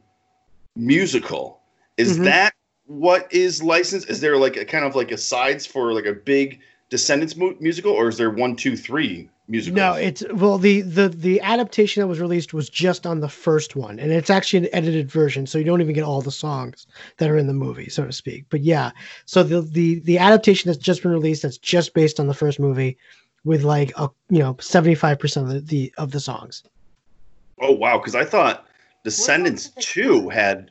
musical. 0.77 1.61
Is 1.97 2.19
Mhm. 2.19 2.25
that 2.25 2.55
what 2.87 3.33
is 3.33 3.63
licensed? 3.63 4.11
Is 4.11 4.21
there 4.21 4.37
like 4.37 4.57
a 4.57 4.65
kind 4.65 4.85
of 4.85 4.95
like 4.97 5.13
a 5.13 5.19
sides 5.19 5.67
for 5.67 5.93
like 5.93 6.07
a 6.07 6.13
big 6.13 6.61
Descendants 6.91 7.37
mu- 7.37 7.57
musical, 7.59 7.93
or 7.93 8.09
is 8.09 8.19
there 8.19 8.29
one, 8.29 8.55
two, 8.55 8.77
three 8.77 9.31
musicals? 9.49 9.77
No, 9.77 9.95
it's 9.95 10.23
well 10.35 10.59
the 10.59 10.83
the 10.83 11.09
the 11.09 11.41
adaptation 11.41 12.03
that 12.03 12.07
was 12.07 12.21
released 12.21 12.53
was 12.53 12.69
just 12.69 13.07
on 13.07 13.21
the 13.21 13.31
first 13.31 13.77
one, 13.77 13.99
and 13.99 14.13
it's 14.13 14.29
actually 14.29 14.67
an 14.67 14.75
edited 14.75 15.11
version, 15.11 15.47
so 15.47 15.57
you 15.57 15.65
don't 15.65 15.81
even 15.81 15.95
get 15.95 16.05
all 16.05 16.21
the 16.21 16.31
songs 16.31 16.87
that 17.17 17.31
are 17.31 17.39
in 17.39 17.47
the 17.47 17.55
movie, 17.55 17.89
so 17.89 18.05
to 18.05 18.13
speak. 18.13 18.45
But 18.51 18.61
yeah, 18.61 18.91
so 19.25 19.43
the 19.43 19.63
the 19.63 20.01
the 20.01 20.19
adaptation 20.19 20.69
that's 20.69 20.83
just 20.83 21.03
been 21.03 21.13
released 21.13 21.43
that's 21.45 21.57
just 21.57 21.95
based 21.95 22.21
on 22.21 22.27
the 22.27 22.35
first 22.35 22.61
movie, 22.61 22.99
with 23.45 23.63
like 23.63 23.93
a 23.97 24.09
you 24.31 24.39
know 24.39 24.57
seventy 24.61 24.95
five 24.95 25.19
percent 25.19 25.47
of 25.49 25.53
the, 25.53 25.61
the 25.61 25.95
of 25.99 26.11
the 26.11 26.21
songs. 26.21 26.63
Oh 27.61 27.73
wow, 27.73 27.99
because 27.99 28.15
I 28.15 28.25
thought 28.25 28.67
Descendants 29.05 29.65
songs 29.73 29.87
two 29.87 30.29
had 30.29 30.71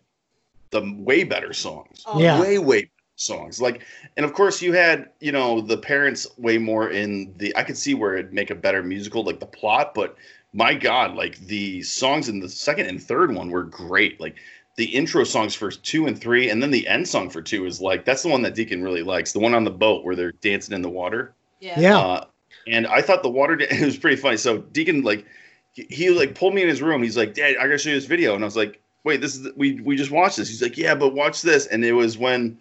the 0.72 0.82
way 1.00 1.24
better 1.24 1.54
songs. 1.54 2.04
Oh, 2.08 2.20
Yeah. 2.20 2.40
way 2.40 2.60
way 2.60 2.82
better 2.82 2.92
songs 3.18 3.62
like 3.62 3.84
and 4.18 4.26
of 4.26 4.34
course 4.34 4.64
you 4.64 4.74
had 4.74 5.10
you 5.20 5.32
know 5.32 5.62
the 5.62 5.78
parents 5.78 6.26
way 6.40 6.58
more 6.58 6.90
in 6.90 7.32
the 7.38 7.56
i 7.56 7.62
could 7.62 7.78
see 7.78 7.94
where 7.94 8.16
it'd 8.16 8.34
make 8.34 8.50
a 8.50 8.56
better 8.56 8.82
musical 8.82 9.24
like 9.24 9.40
the 9.40 9.46
plot 9.46 9.94
but 9.94 10.16
my 10.54 10.74
god 10.74 11.14
like 11.14 11.38
the 11.46 11.84
songs 11.84 12.30
in 12.30 12.40
the 12.40 12.50
second 12.50 12.88
and 12.88 13.04
third 13.04 13.32
one 13.36 13.52
were 13.52 13.64
great 13.64 14.20
like 14.20 14.38
the 14.76 14.86
intro 14.86 15.24
songs 15.24 15.54
for 15.54 15.70
two 15.70 16.08
and 16.08 16.20
three 16.20 16.50
and 16.50 16.64
then 16.64 16.72
the 16.72 16.88
end 16.88 17.08
song 17.08 17.30
for 17.30 17.44
two 17.44 17.68
is 17.68 17.80
like 17.80 18.06
that's 18.06 18.24
the 18.24 18.30
one 18.30 18.42
that 18.42 18.56
deacon 18.56 18.82
really 18.82 19.04
likes 19.04 19.34
the 19.34 19.40
one 19.40 19.54
on 19.54 19.64
the 19.64 19.70
boat 19.70 20.04
where 20.04 20.16
they're 20.16 20.32
dancing 20.42 20.74
in 20.74 20.82
the 20.82 20.90
water 20.90 21.36
Yeah. 21.60 21.80
Yeah. 21.80 22.00
uh, 22.00 22.26
and 22.68 22.88
I 22.88 23.02
thought 23.02 23.24
the 23.24 23.30
water 23.30 23.56
da- 23.56 23.68
it 23.70 23.86
was 23.86 23.98
pretty 23.98 24.18
funny. 24.18 24.38
So 24.38 24.60
Deacon 24.60 25.02
like 25.04 25.26
he, 25.74 25.88
he 25.90 26.10
like 26.10 26.36
pulled 26.36 26.54
me 26.54 26.62
in 26.62 26.68
his 26.70 26.82
room. 26.82 27.02
He's 27.04 27.18
like, 27.18 27.34
"Dad, 27.34 27.56
I 27.60 27.64
gotta 27.64 27.78
show 27.78 27.90
you 27.90 27.96
this 27.96 28.06
video." 28.06 28.36
And 28.36 28.44
I 28.44 28.46
was 28.46 28.56
like, 28.58 28.80
"Wait, 29.04 29.22
this 29.22 29.36
is 29.36 29.44
the, 29.44 29.54
we 29.56 29.80
we 29.82 29.96
just 29.96 30.12
watched 30.12 30.38
this." 30.38 30.50
He's 30.50 30.62
like, 30.62 30.78
"Yeah, 30.78 30.96
but 30.96 31.14
watch 31.14 31.42
this." 31.42 31.68
And 31.68 31.84
it 31.86 31.94
was 31.94 32.18
when 32.18 32.58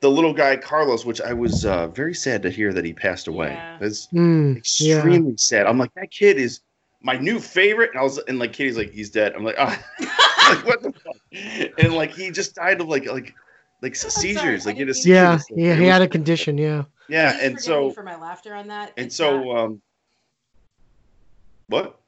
the 0.00 0.10
little 0.10 0.32
guy 0.32 0.56
Carlos, 0.56 1.04
which 1.04 1.20
I 1.20 1.32
was 1.32 1.64
uh, 1.66 1.88
very 1.88 2.14
sad 2.14 2.42
to 2.42 2.50
hear 2.50 2.72
that 2.72 2.84
he 2.84 2.92
passed 2.92 3.28
away. 3.28 3.48
Yeah. 3.48 3.78
It's 3.80 4.06
Mm, 4.08 4.54
yeah. 4.80 4.96
extremely 4.96 5.36
sad. 5.36 5.66
I'm 5.66 5.78
like, 5.78 5.92
that 5.94 6.10
kid 6.10 6.38
is 6.38 6.60
my 7.02 7.18
new 7.18 7.38
favorite. 7.38 7.90
And 7.90 8.00
I 8.00 8.02
was 8.02 8.18
and 8.18 8.38
like 8.38 8.52
Katie's 8.54 8.76
like, 8.78 8.90
he's 8.92 9.10
dead. 9.10 9.34
I'm 9.34 9.44
like, 9.44 9.56
ah, 9.58 9.78
like 10.48 10.66
what 10.66 10.82
the 10.82 10.92
fuck? 10.92 11.16
And 11.78 11.94
like 11.94 12.12
he 12.12 12.30
just 12.30 12.54
died 12.54 12.80
of 12.80 12.88
like 12.88 13.06
like 13.06 13.34
like 13.82 13.94
sorry, 13.96 14.10
seizures. 14.10 14.66
I 14.66 14.70
Like 14.70 14.76
he 14.76 14.80
had 14.80 14.88
a 14.90 14.94
seizure. 14.94 15.14
Yeah, 15.14 15.38
yeah, 15.54 15.74
he 15.76 15.84
had 15.86 16.02
a 16.02 16.08
condition. 16.08 16.56
Yeah. 16.58 16.84
Yeah, 17.10 17.32
Please 17.32 17.42
and 17.42 17.60
so 17.60 17.90
for 17.90 18.02
my 18.02 18.16
laughter 18.16 18.54
on 18.54 18.68
that. 18.68 18.92
and 18.96 19.06
It's 19.06 19.16
so 19.16 19.42
not- 19.44 19.56
um 19.58 19.82
what? 21.68 21.98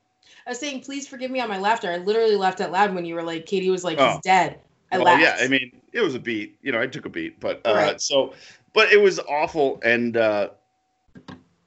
I 0.46 0.50
was 0.50 0.58
saying, 0.58 0.80
please 0.80 1.06
forgive 1.06 1.30
me 1.30 1.40
on 1.40 1.48
my 1.48 1.58
laughter. 1.58 1.90
I 1.90 1.98
literally 1.98 2.36
laughed 2.36 2.60
out 2.60 2.72
loud 2.72 2.94
when 2.94 3.04
you 3.04 3.14
were 3.14 3.22
like, 3.22 3.46
Katie 3.46 3.70
was 3.70 3.84
like, 3.84 3.98
Oh. 4.00 4.12
he's 4.12 4.20
dead. 4.22 4.58
I 4.90 4.96
well, 4.98 5.06
laughed. 5.06 5.22
yeah, 5.22 5.36
I 5.40 5.46
mean, 5.48 5.80
it 5.92 6.00
was 6.00 6.14
a 6.14 6.18
beat. 6.18 6.58
You 6.62 6.72
know, 6.72 6.80
I 6.80 6.86
took 6.86 7.04
a 7.06 7.08
beat, 7.08 7.38
but 7.38 7.60
uh, 7.64 7.74
Right. 7.74 8.00
so, 8.00 8.34
but 8.74 8.92
it 8.92 9.00
was 9.00 9.20
awful, 9.20 9.80
and 9.84 10.16
uh, 10.16 10.48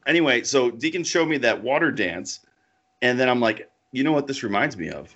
anyway, 0.05 0.43
so 0.43 0.69
Deacon 0.71 1.03
showed 1.03 1.29
me 1.29 1.37
that 1.37 1.63
water 1.63 1.89
dance, 1.91 2.41
and 3.01 3.17
then 3.19 3.29
I'm 3.29 3.39
like, 3.39 3.69
you 3.93 4.03
know 4.03 4.11
what 4.11 4.27
this 4.27 4.43
reminds 4.43 4.75
me 4.77 4.89
of? 4.89 5.15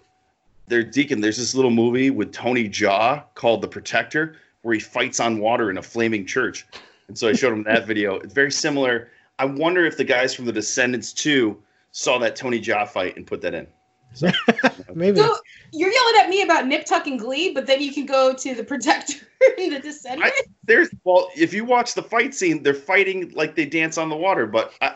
There, 0.68 0.84
Deacon, 0.84 1.20
there's 1.20 1.38
this 1.38 1.54
little 1.54 1.72
movie 1.72 2.10
with 2.12 2.32
Tony 2.32 2.70
Jaa 2.70 3.24
called 3.36 3.62
The 3.62 3.68
Protector, 3.68 4.38
where 4.62 4.74
he 4.74 4.80
fights 4.80 5.20
on 5.20 5.40
water 5.40 5.70
in 5.70 5.78
a 5.78 5.82
flaming 5.84 6.26
church. 6.26 6.66
And 7.10 7.18
so 7.18 7.28
I 7.28 7.34
showed 7.34 7.54
him 7.54 7.64
that 7.64 7.86
video. 7.88 8.16
It's 8.20 8.34
very 8.34 8.52
similar. 8.52 9.10
I 9.40 9.46
wonder 9.46 9.86
if 9.86 9.98
the 9.98 10.04
guys 10.04 10.34
from 10.34 10.46
The 10.46 10.54
Descendants 10.54 11.12
2 11.12 11.62
saw 11.92 12.20
that 12.20 12.36
Tony 12.36 12.62
Jaa 12.62 12.88
fight 12.88 13.18
and 13.18 13.26
put 13.26 13.42
that 13.42 13.56
in. 13.56 13.68
So, 14.14 14.30
Maybe. 14.94 15.20
So 15.20 15.36
you're 15.72 15.92
yelling 15.92 16.16
at 16.20 16.30
me 16.30 16.44
about 16.44 16.68
Nip 16.68 16.86
Tuck 16.86 17.08
and 17.08 17.20
Glee, 17.20 17.52
but 17.54 17.66
then 17.66 17.82
you 17.82 17.92
can 17.92 18.06
go 18.06 18.34
to 18.34 18.56
the 18.56 18.64
Protector 18.64 19.26
and 19.58 19.72
the 19.74 19.80
Descendants. 19.80 20.32
I, 20.40 20.44
there's 20.64 20.90
well, 21.04 21.30
if 21.36 21.52
you 21.52 21.66
watch 21.66 21.96
the 21.96 22.04
fight 22.04 22.34
scene, 22.36 22.62
they're 22.62 22.74
fighting 22.74 23.32
like 23.32 23.56
they 23.56 23.66
dance 23.66 23.98
on 23.98 24.10
the 24.10 24.16
water. 24.16 24.46
But 24.46 24.74
I, 24.82 24.96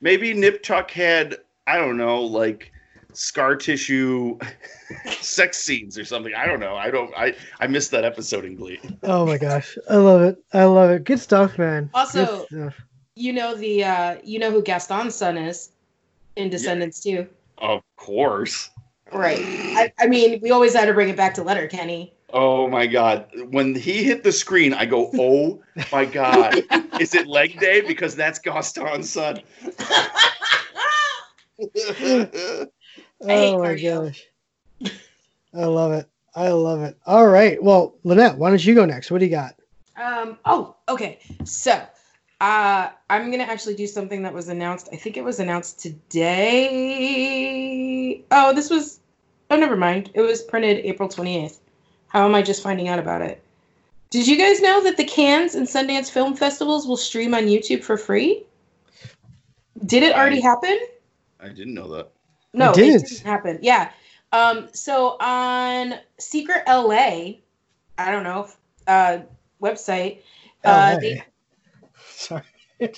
maybe 0.00 0.34
Nip 0.34 0.62
Tuck 0.62 0.90
had 0.90 1.38
I 1.66 1.76
don't 1.76 1.96
know, 1.96 2.22
like 2.22 2.72
scar 3.14 3.56
tissue 3.56 4.38
sex 5.20 5.58
scenes 5.58 5.98
or 5.98 6.04
something. 6.04 6.34
I 6.34 6.46
don't 6.46 6.60
know. 6.60 6.76
I 6.76 6.90
don't. 6.90 7.12
I 7.16 7.34
I 7.60 7.66
missed 7.66 7.90
that 7.92 8.04
episode 8.04 8.44
in 8.44 8.54
Glee. 8.56 8.80
Oh 9.02 9.26
my 9.26 9.38
gosh, 9.38 9.76
I 9.90 9.96
love 9.96 10.22
it. 10.22 10.42
I 10.52 10.64
love 10.64 10.90
it. 10.90 11.04
Good 11.04 11.20
stuff, 11.20 11.58
man. 11.58 11.90
Also- 11.94 12.46
stuff. 12.46 12.74
you 13.14 13.32
know 13.32 13.54
the 13.54 13.84
uh 13.84 14.16
you 14.24 14.38
know 14.38 14.50
who 14.50 14.62
Gaston's 14.62 15.14
son 15.14 15.36
is 15.36 15.70
in 16.36 16.50
Descendants 16.50 17.00
too. 17.00 17.26
Of 17.58 17.82
course. 17.96 18.70
Right. 19.12 19.38
I, 19.40 19.92
I 20.00 20.06
mean, 20.08 20.40
we 20.42 20.50
always 20.50 20.74
had 20.74 20.86
to 20.86 20.94
bring 20.94 21.08
it 21.08 21.16
back 21.16 21.34
to 21.34 21.42
Letterkenny. 21.44 22.14
Oh 22.32 22.66
my 22.66 22.86
god. 22.86 23.28
When 23.50 23.74
he 23.76 24.02
hit 24.02 24.24
the 24.24 24.32
screen, 24.32 24.74
I 24.74 24.86
go, 24.86 25.10
"Oh 25.14 25.62
my 25.92 26.04
god. 26.04 26.62
Is 27.00 27.14
it 27.14 27.28
leg 27.28 27.60
day 27.60 27.80
because 27.80 28.16
that's 28.16 28.40
Gaston's 28.40 29.10
son?" 29.10 29.40
Hate 33.20 33.54
Oh 33.54 33.58
my 33.58 33.74
cardio. 33.74 34.06
gosh, 34.06 34.24
I 35.54 35.64
love 35.64 35.92
it. 35.92 36.08
I 36.34 36.48
love 36.48 36.82
it. 36.82 36.98
All 37.06 37.28
right. 37.28 37.62
Well, 37.62 37.94
Lynette, 38.02 38.36
why 38.38 38.50
don't 38.50 38.64
you 38.64 38.74
go 38.74 38.84
next? 38.84 39.10
What 39.10 39.18
do 39.20 39.26
you 39.26 39.30
got? 39.30 39.54
Um. 39.96 40.38
Oh. 40.44 40.74
Okay. 40.88 41.20
So, 41.44 41.72
uh, 42.40 42.90
I'm 43.08 43.30
gonna 43.30 43.44
actually 43.44 43.76
do 43.76 43.86
something 43.86 44.22
that 44.22 44.34
was 44.34 44.48
announced. 44.48 44.88
I 44.92 44.96
think 44.96 45.16
it 45.16 45.22
was 45.24 45.38
announced 45.40 45.78
today. 45.80 47.04
Oh, 48.30 48.52
this 48.52 48.68
was. 48.70 49.00
Oh, 49.50 49.56
never 49.56 49.76
mind. 49.76 50.10
It 50.14 50.22
was 50.22 50.42
printed 50.42 50.84
April 50.84 51.08
28th. 51.08 51.58
How 52.08 52.24
am 52.26 52.34
I 52.34 52.42
just 52.42 52.62
finding 52.62 52.88
out 52.88 52.98
about 52.98 53.22
it? 53.22 53.42
Did 54.10 54.26
you 54.26 54.36
guys 54.38 54.60
know 54.60 54.82
that 54.84 54.96
the 54.96 55.04
Cannes 55.04 55.54
and 55.54 55.66
Sundance 55.66 56.10
Film 56.10 56.34
Festivals 56.36 56.86
will 56.86 56.96
stream 56.96 57.34
on 57.34 57.44
YouTube 57.44 57.82
for 57.82 57.96
free? 57.96 58.44
Did 59.86 60.02
it 60.04 60.14
already 60.14 60.40
happen? 60.40 60.78
I 61.40 61.48
didn't 61.48 61.74
know 61.74 61.88
that. 61.88 62.10
No, 62.54 62.70
It 62.70 62.78
it 62.78 62.80
didn't. 62.82 63.08
didn't 63.08 63.26
happen. 63.26 63.58
Yeah. 63.62 63.90
Um, 64.32 64.68
so 64.72 65.16
on 65.20 65.94
Secret 66.18 66.62
LA, 66.66 67.34
I 67.98 68.10
don't 68.10 68.24
know, 68.24 68.48
uh, 68.86 69.18
website. 69.62 70.22
Uh, 70.64 70.98
they, 70.98 71.22
Sorry. 72.08 72.42
oh, 72.80 72.88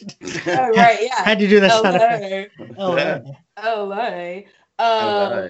right, 0.76 0.98
yeah. 1.02 1.24
Had 1.24 1.40
you 1.40 1.48
do 1.48 1.60
that 1.60 1.70
sound 1.72 1.96
effect. 1.96 2.52
LA. 2.78 3.18
LA. 3.58 3.82
LA. 3.84 4.36
Um, 4.78 5.32
Uh, 5.32 5.48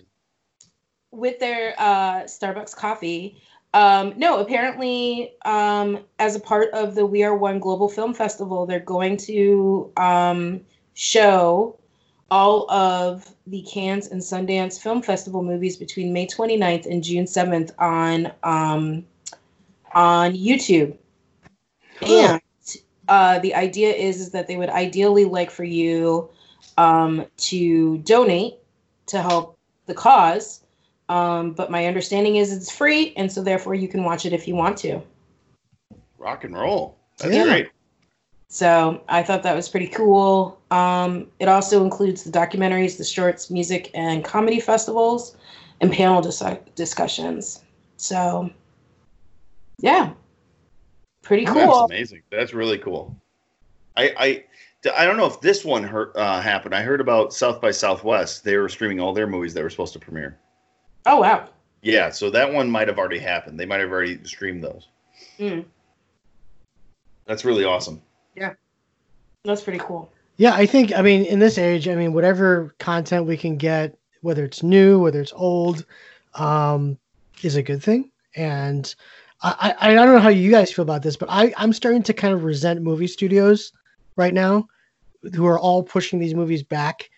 with 1.13 1.39
their 1.39 1.75
uh, 1.79 2.23
Starbucks 2.25 2.75
coffee. 2.75 3.41
Um, 3.75 4.15
no, 4.17 4.39
apparently, 4.41 5.35
um, 5.45 5.99
as 6.19 6.35
a 6.37 6.41
part 6.41 6.71
of 6.73 6.95
the 6.95 7.05
We 7.07 7.23
Are 7.25 7.37
One 7.37 7.59
Global 7.59 7.89
Film 7.89 8.15
Festival, 8.15 8.67
they're 8.67 8.81
going 8.81 9.17
to 9.19 9.93
um, 9.97 10.61
show 10.95 11.79
all 12.30 12.71
of 12.71 13.33
the 13.47 13.62
Cannes 13.62 14.09
and 14.09 14.21
Sundance 14.21 14.80
Film 14.80 15.02
Festival 15.02 15.42
movies 15.42 15.76
between 15.76 16.12
May 16.12 16.26
29th 16.26 16.87
and 16.87 17.02
June 17.02 17.25
7th 17.25 17.73
on 17.78 18.33
um, 18.42 19.04
on 19.95 20.33
YouTube. 20.35 20.97
Huh. 22.02 22.38
And 22.40 22.76
uh, 23.09 23.38
the 23.38 23.54
idea 23.54 23.92
is, 23.92 24.21
is 24.21 24.30
that 24.33 24.47
they 24.49 24.56
would 24.56 24.68
ideally 24.71 25.25
like 25.25 25.50
for 25.50 25.64
you 25.64 26.28
um, 26.76 27.26
to 27.38 27.99
donate 27.99 28.54
to 29.06 29.23
help 29.23 29.56
the 29.87 29.95
cause. 29.95 30.62
Um, 31.09 31.52
but 31.52 31.71
my 31.71 31.87
understanding 31.87 32.37
is 32.37 32.52
it's 32.52 32.71
free, 32.71 33.14
and 33.16 33.30
so 33.30 33.42
therefore 33.42 33.75
you 33.75 33.87
can 33.87 34.02
watch 34.02 34.26
it 34.26 34.33
if 34.33 34.49
you 34.49 34.56
want 34.56 34.76
to. 34.78 35.00
rock 36.18 36.42
and 36.45 36.54
roll. 36.56 36.99
That's 37.18 37.35
Yeah. 37.35 37.45
great. 37.45 37.68
So 38.49 39.03
I 39.09 39.23
thought 39.23 39.43
that 39.43 39.55
was 39.57 39.69
pretty 39.69 39.88
cool. 39.88 40.61
Um, 40.71 41.26
it 41.41 41.49
also 41.49 41.85
includes 41.85 42.23
the 42.25 42.31
documentaries, 42.31 42.97
the 42.97 43.05
shorts, 43.05 43.50
music, 43.50 43.91
and 43.95 44.25
comedy 44.25 44.61
festivals, 44.61 45.37
and 45.81 45.93
panel 45.93 46.23
dis- 46.23 46.43
discussions. 46.75 47.65
So, 47.97 48.50
yeah, 49.81 50.12
pretty 51.23 51.45
cool. 51.45 51.55
That's 51.67 51.93
amazing. 51.93 52.23
That's 52.31 52.55
really 52.55 52.79
cool. 52.79 53.17
I 53.97 54.12
I 54.17 54.45
I 54.97 55.05
don't 55.07 55.17
know 55.17 55.26
if 55.26 55.41
this 55.41 55.65
one 55.65 55.83
hurt, 55.83 56.15
uh, 56.17 56.41
happened. 56.41 56.75
I 56.75 56.83
heard 56.83 57.00
about 57.00 57.33
South 57.35 57.61
by 57.61 57.73
Southwest. 57.73 58.45
They 58.45 58.57
were 58.57 58.69
streaming 58.69 59.00
all 59.00 59.12
their 59.12 59.26
movies 59.26 59.55
that 59.55 59.62
were 59.62 59.71
supposed 59.71 59.93
to 59.95 59.99
premiere. 59.99 60.38
Oh 61.07 61.21
wow. 61.21 61.49
Yeah, 61.83 62.11
so 62.11 62.31
that 62.31 62.53
one 62.53 62.71
might 62.71 62.88
have 62.88 62.99
already 62.99 63.19
happened. 63.19 63.59
They 63.59 63.67
might 63.67 63.81
have 63.81 63.91
already 63.91 64.23
streamed 64.25 64.62
those. 64.62 64.88
Mm, 65.38 65.65
That's 67.26 67.45
really 67.45 67.65
awesome. 67.65 68.03
That's 69.45 69.62
pretty 69.62 69.78
cool. 69.78 70.11
Yeah, 70.37 70.55
I 70.55 70.66
think 70.66 70.93
I 70.95 71.02
mean 71.02 71.25
in 71.25 71.38
this 71.38 71.57
age, 71.59 71.88
I 71.88 71.95
mean 71.95 72.12
whatever 72.12 72.75
content 72.78 73.26
we 73.26 73.37
can 73.37 73.57
get, 73.57 73.97
whether 74.21 74.45
it's 74.45 74.62
new, 74.62 74.99
whether 75.00 75.21
it's 75.21 75.33
old, 75.33 75.87
um, 76.35 76.99
is 77.43 77.57
a 77.57 77.62
good 77.62 77.83
thing. 77.83 78.11
And 78.35 78.93
I, 79.43 79.75
I 79.81 79.90
I 79.90 79.95
don't 79.95 80.14
know 80.14 80.21
how 80.21 80.28
you 80.28 80.50
guys 80.50 80.73
feel 80.73 80.83
about 80.83 81.02
this, 81.02 81.16
but 81.16 81.31
I 81.31 81.55
I'm 81.57 81.73
starting 81.73 82.02
to 82.05 82.12
kind 82.12 82.35
of 82.35 82.45
resent 82.45 82.83
movie 82.83 83.07
studios 83.07 83.73
right 84.16 84.35
now, 84.35 84.66
who 85.35 85.47
are 85.47 85.59
all 85.59 85.83
pushing 85.83 86.19
these 86.19 86.35
movies 86.35 86.62
back, 86.62 87.09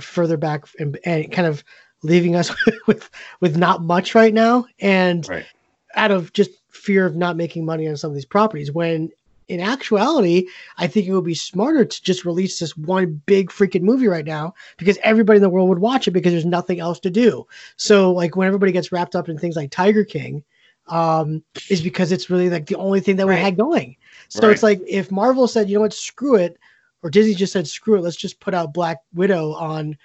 further 0.00 0.36
back, 0.36 0.64
and, 0.78 0.98
and 1.04 1.30
kind 1.30 1.46
of 1.46 1.62
leaving 2.02 2.34
us 2.34 2.52
with 2.86 3.08
with 3.40 3.56
not 3.56 3.82
much 3.82 4.14
right 4.14 4.34
now. 4.34 4.66
And 4.80 5.28
Right. 5.28 5.46
out 5.94 6.10
of 6.10 6.32
just 6.32 6.50
fear 6.70 7.06
of 7.06 7.14
not 7.14 7.36
making 7.36 7.64
money 7.64 7.86
on 7.88 7.96
some 7.96 8.10
of 8.10 8.14
these 8.16 8.24
properties 8.26 8.72
when 8.72 9.10
in 9.48 9.60
actuality 9.60 10.46
i 10.78 10.86
think 10.86 11.06
it 11.06 11.12
would 11.12 11.24
be 11.24 11.34
smarter 11.34 11.84
to 11.84 12.02
just 12.02 12.24
release 12.24 12.58
this 12.58 12.76
one 12.76 13.20
big 13.26 13.50
freaking 13.50 13.82
movie 13.82 14.08
right 14.08 14.24
now 14.24 14.54
because 14.78 14.98
everybody 15.02 15.36
in 15.36 15.42
the 15.42 15.48
world 15.50 15.68
would 15.68 15.78
watch 15.78 16.08
it 16.08 16.12
because 16.12 16.32
there's 16.32 16.44
nothing 16.46 16.80
else 16.80 16.98
to 16.98 17.10
do 17.10 17.46
so 17.76 18.10
like 18.12 18.36
when 18.36 18.46
everybody 18.46 18.72
gets 18.72 18.90
wrapped 18.92 19.14
up 19.14 19.28
in 19.28 19.36
things 19.38 19.56
like 19.56 19.70
tiger 19.70 20.04
king 20.04 20.42
um 20.88 21.42
is 21.70 21.80
because 21.80 22.10
it's 22.12 22.30
really 22.30 22.48
like 22.50 22.66
the 22.66 22.76
only 22.76 23.00
thing 23.00 23.16
that 23.16 23.26
we 23.26 23.34
had 23.36 23.56
going 23.56 23.96
so 24.28 24.46
Right. 24.46 24.52
it's 24.52 24.62
like 24.62 24.80
if 24.86 25.10
marvel 25.10 25.46
said 25.46 25.68
you 25.68 25.74
know 25.74 25.80
what 25.82 25.92
screw 25.92 26.36
it 26.36 26.58
or 27.02 27.10
disney 27.10 27.34
just 27.34 27.52
said 27.52 27.66
screw 27.68 27.96
it 27.96 28.00
let's 28.02 28.16
just 28.16 28.40
put 28.40 28.54
out 28.54 28.72
black 28.74 28.98
widow 29.14 29.52
on 29.54 29.96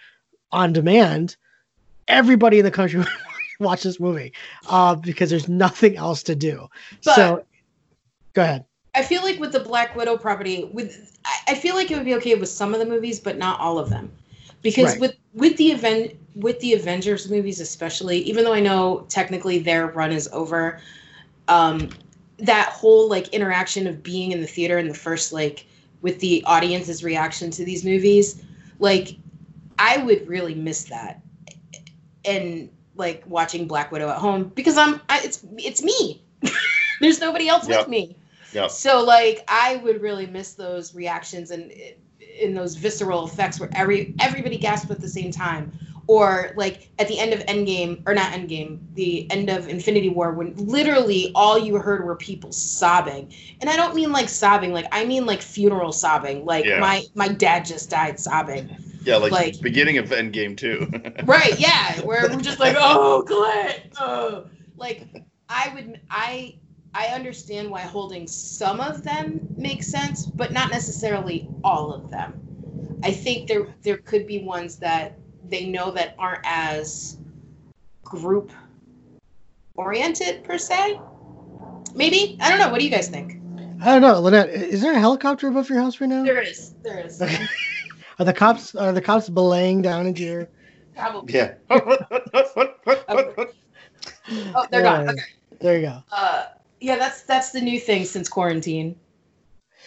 on 0.51 0.74
demand 0.74 1.36
everybody 2.08 2.60
in 2.60 2.65
the 2.65 2.72
country 2.72 3.00
would 3.00 3.08
watch 3.60 3.84
this 3.84 4.00
movie 4.00 4.34
uh, 4.69 4.96
because 4.96 5.29
there's 5.29 5.48
nothing 5.50 5.96
else 5.98 6.24
to 6.24 6.34
do. 6.34 6.67
But- 7.05 7.15
so, 7.15 7.46
go 8.34 8.41
ahead. 8.41 8.65
I 8.96 9.03
feel 9.03 9.22
like 9.24 9.39
with 9.39 9.51
the 9.51 9.60
Black 9.60 9.96
Widow 9.96 10.17
property, 10.17 10.69
with 10.74 11.17
I- 11.25 11.51
I 11.51 11.55
feel 11.55 11.75
like 11.75 11.91
it 11.91 11.96
would 11.96 12.05
be 12.05 12.15
okay 12.15 12.36
with 12.36 12.50
some 12.50 12.74
of 12.74 12.79
the 12.79 12.86
movies, 12.86 13.19
but 13.19 13.38
not 13.38 13.60
all 13.60 13.77
of 13.79 13.89
them, 13.89 14.12
because 14.62 14.96
Right. 14.96 15.00
with 15.00 15.15
with 15.34 15.58
the 15.58 15.72
event 15.72 16.13
with 16.36 16.60
the 16.60 16.74
Avengers 16.74 17.29
movies 17.29 17.60
especially, 17.60 18.19
even 18.19 18.43
though 18.43 18.53
I 18.53 18.60
know 18.60 19.05
technically 19.10 19.60
their 19.60 19.88
run 19.88 20.12
is 20.12 20.29
over, 20.31 20.79
um, 21.48 21.89
that 22.39 22.69
whole 22.69 23.10
like 23.10 23.27
interaction 23.29 23.88
of 23.88 24.03
being 24.03 24.31
in 24.31 24.41
the 24.41 24.48
theater 24.48 24.77
in 24.77 24.88
the 24.88 24.93
first 24.93 25.34
like 25.34 25.65
with 26.01 26.19
the 26.19 26.43
audience's 26.46 27.03
reaction 27.03 27.51
to 27.51 27.65
these 27.65 27.84
movies, 27.84 28.41
like 28.79 29.15
I 29.77 29.98
would 29.98 30.27
really 30.27 30.55
miss 30.55 30.86
that, 30.86 31.22
and 32.25 32.69
like 32.96 33.24
watching 33.27 33.67
Black 33.67 33.91
Widow 33.91 34.10
at 34.10 34.17
home 34.17 34.51
because 34.55 34.77
I'm 34.77 35.01
I, 35.10 35.22
it's 35.24 35.46
it's 35.58 35.84
me. 35.84 36.22
There's 37.01 37.19
nobody 37.19 37.48
else 37.48 37.67
Yep. 37.67 37.79
with 37.79 37.88
me. 37.88 38.15
Yep. 38.53 38.71
So 38.71 39.03
like 39.03 39.43
I 39.47 39.77
would 39.77 40.01
really 40.01 40.25
miss 40.27 40.53
those 40.53 40.95
reactions 40.95 41.51
and 41.51 41.71
in 42.39 42.53
those 42.53 42.75
visceral 42.75 43.25
effects 43.25 43.59
where 43.59 43.69
every 43.73 44.15
everybody 44.19 44.57
gasped 44.57 44.91
at 44.91 44.99
the 45.01 45.09
same 45.09 45.31
time. 45.31 45.71
Or 46.07 46.53
like 46.55 46.89
at 46.97 47.07
the 47.07 47.19
end 47.19 47.33
of 47.33 47.41
Endgame 47.41 48.01
or 48.07 48.15
not 48.15 48.31
Endgame, 48.33 48.79
the 48.95 49.29
end 49.29 49.47
of 49.47 49.67
Infinity 49.69 50.09
War 50.09 50.31
when 50.31 50.55
literally 50.55 51.31
all 51.35 51.59
you 51.59 51.75
heard 51.75 52.03
were 52.03 52.15
people 52.15 52.51
sobbing. 52.51 53.31
And 53.61 53.69
I 53.69 53.75
don't 53.75 53.93
mean 53.93 54.11
like 54.11 54.27
sobbing, 54.27 54.73
like 54.73 54.87
I 54.91 55.05
mean 55.05 55.27
like 55.27 55.39
funeral 55.43 55.91
sobbing. 55.91 56.45
Like 56.45 56.65
Yeah. 56.65 56.79
my 56.79 57.03
my 57.13 57.27
dad 57.27 57.63
just 57.63 57.91
died 57.91 58.19
sobbing. 58.19 58.75
Yeah, 59.03 59.17
like, 59.17 59.31
Like- 59.31 59.61
beginning 59.61 59.99
of 59.99 60.09
Endgame 60.09 60.57
too. 60.57 60.91
Right, 61.25 61.59
yeah. 61.59 62.01
Where 62.01 62.27
we're 62.27 62.41
just 62.41 62.59
like, 62.59 62.75
oh 62.79 63.23
Clint. 63.27 63.93
Oh 63.99 64.45
like 64.77 65.03
I 65.47 65.71
would 65.75 66.01
I 66.09 66.55
I 66.93 67.08
understand 67.08 67.69
why 67.69 67.81
holding 67.81 68.27
some 68.27 68.79
of 68.79 69.03
them 69.03 69.48
makes 69.58 69.88
sense, 69.88 70.25
but 70.25 70.51
not 70.53 70.72
necessarily 70.72 71.48
all 71.63 71.93
of 71.93 72.10
them. 72.10 73.00
I 73.03 73.12
think 73.12 73.48
there 73.48 73.67
there 73.84 73.98
could 73.98 74.27
be 74.27 74.43
ones 74.43 74.77
that 74.79 75.17
they 75.48 75.67
know 75.67 75.91
that 75.91 76.15
aren't 76.17 76.41
as 76.46 77.17
group 78.03 78.51
oriented 79.75 80.43
per 80.43 80.58
se. 80.58 81.00
Maybe 81.96 82.38
I 82.41 82.50
don't 82.50 82.60
know. 82.60 82.69
What 82.69 82.79
do 82.79 82.86
you 82.86 82.91
guys 82.91 83.08
think? 83.08 83.39
I 83.81 83.86
don't 83.86 84.01
know, 84.01 84.19
Lynette. 84.19 84.50
Is 84.50 84.81
there 84.81 84.93
a 84.93 85.00
helicopter 85.00 85.48
above 85.48 85.69
your 85.69 85.79
house 85.79 86.01
right 86.01 86.10
now? 86.10 86.24
There 86.24 86.41
is. 86.41 86.75
There 86.84 87.00
is. 87.00 87.22
Are 88.19 88.25
the 88.25 88.34
cops 88.34 88.75
are 88.75 88.91
the 88.91 89.01
cops 89.01 89.29
belaying 89.29 89.81
down 89.81 90.05
into 90.05 90.24
your? 90.24 90.50
Probably. 90.96 91.34
Yeah. 91.36 91.53
Oh, 94.55 94.67
they're 94.72 94.81
Yeah. 94.84 94.98
gone. 94.98 95.10
Okay. 95.10 95.22
There 95.62 95.77
you 95.79 95.88
go. 95.88 96.03
Uh, 96.12 96.46
yeah, 96.79 96.98
that's 96.98 97.21
that's 97.24 97.51
the 97.51 97.62
new 97.62 97.79
thing 97.79 98.05
since 98.05 98.29
quarantine. 98.29 98.95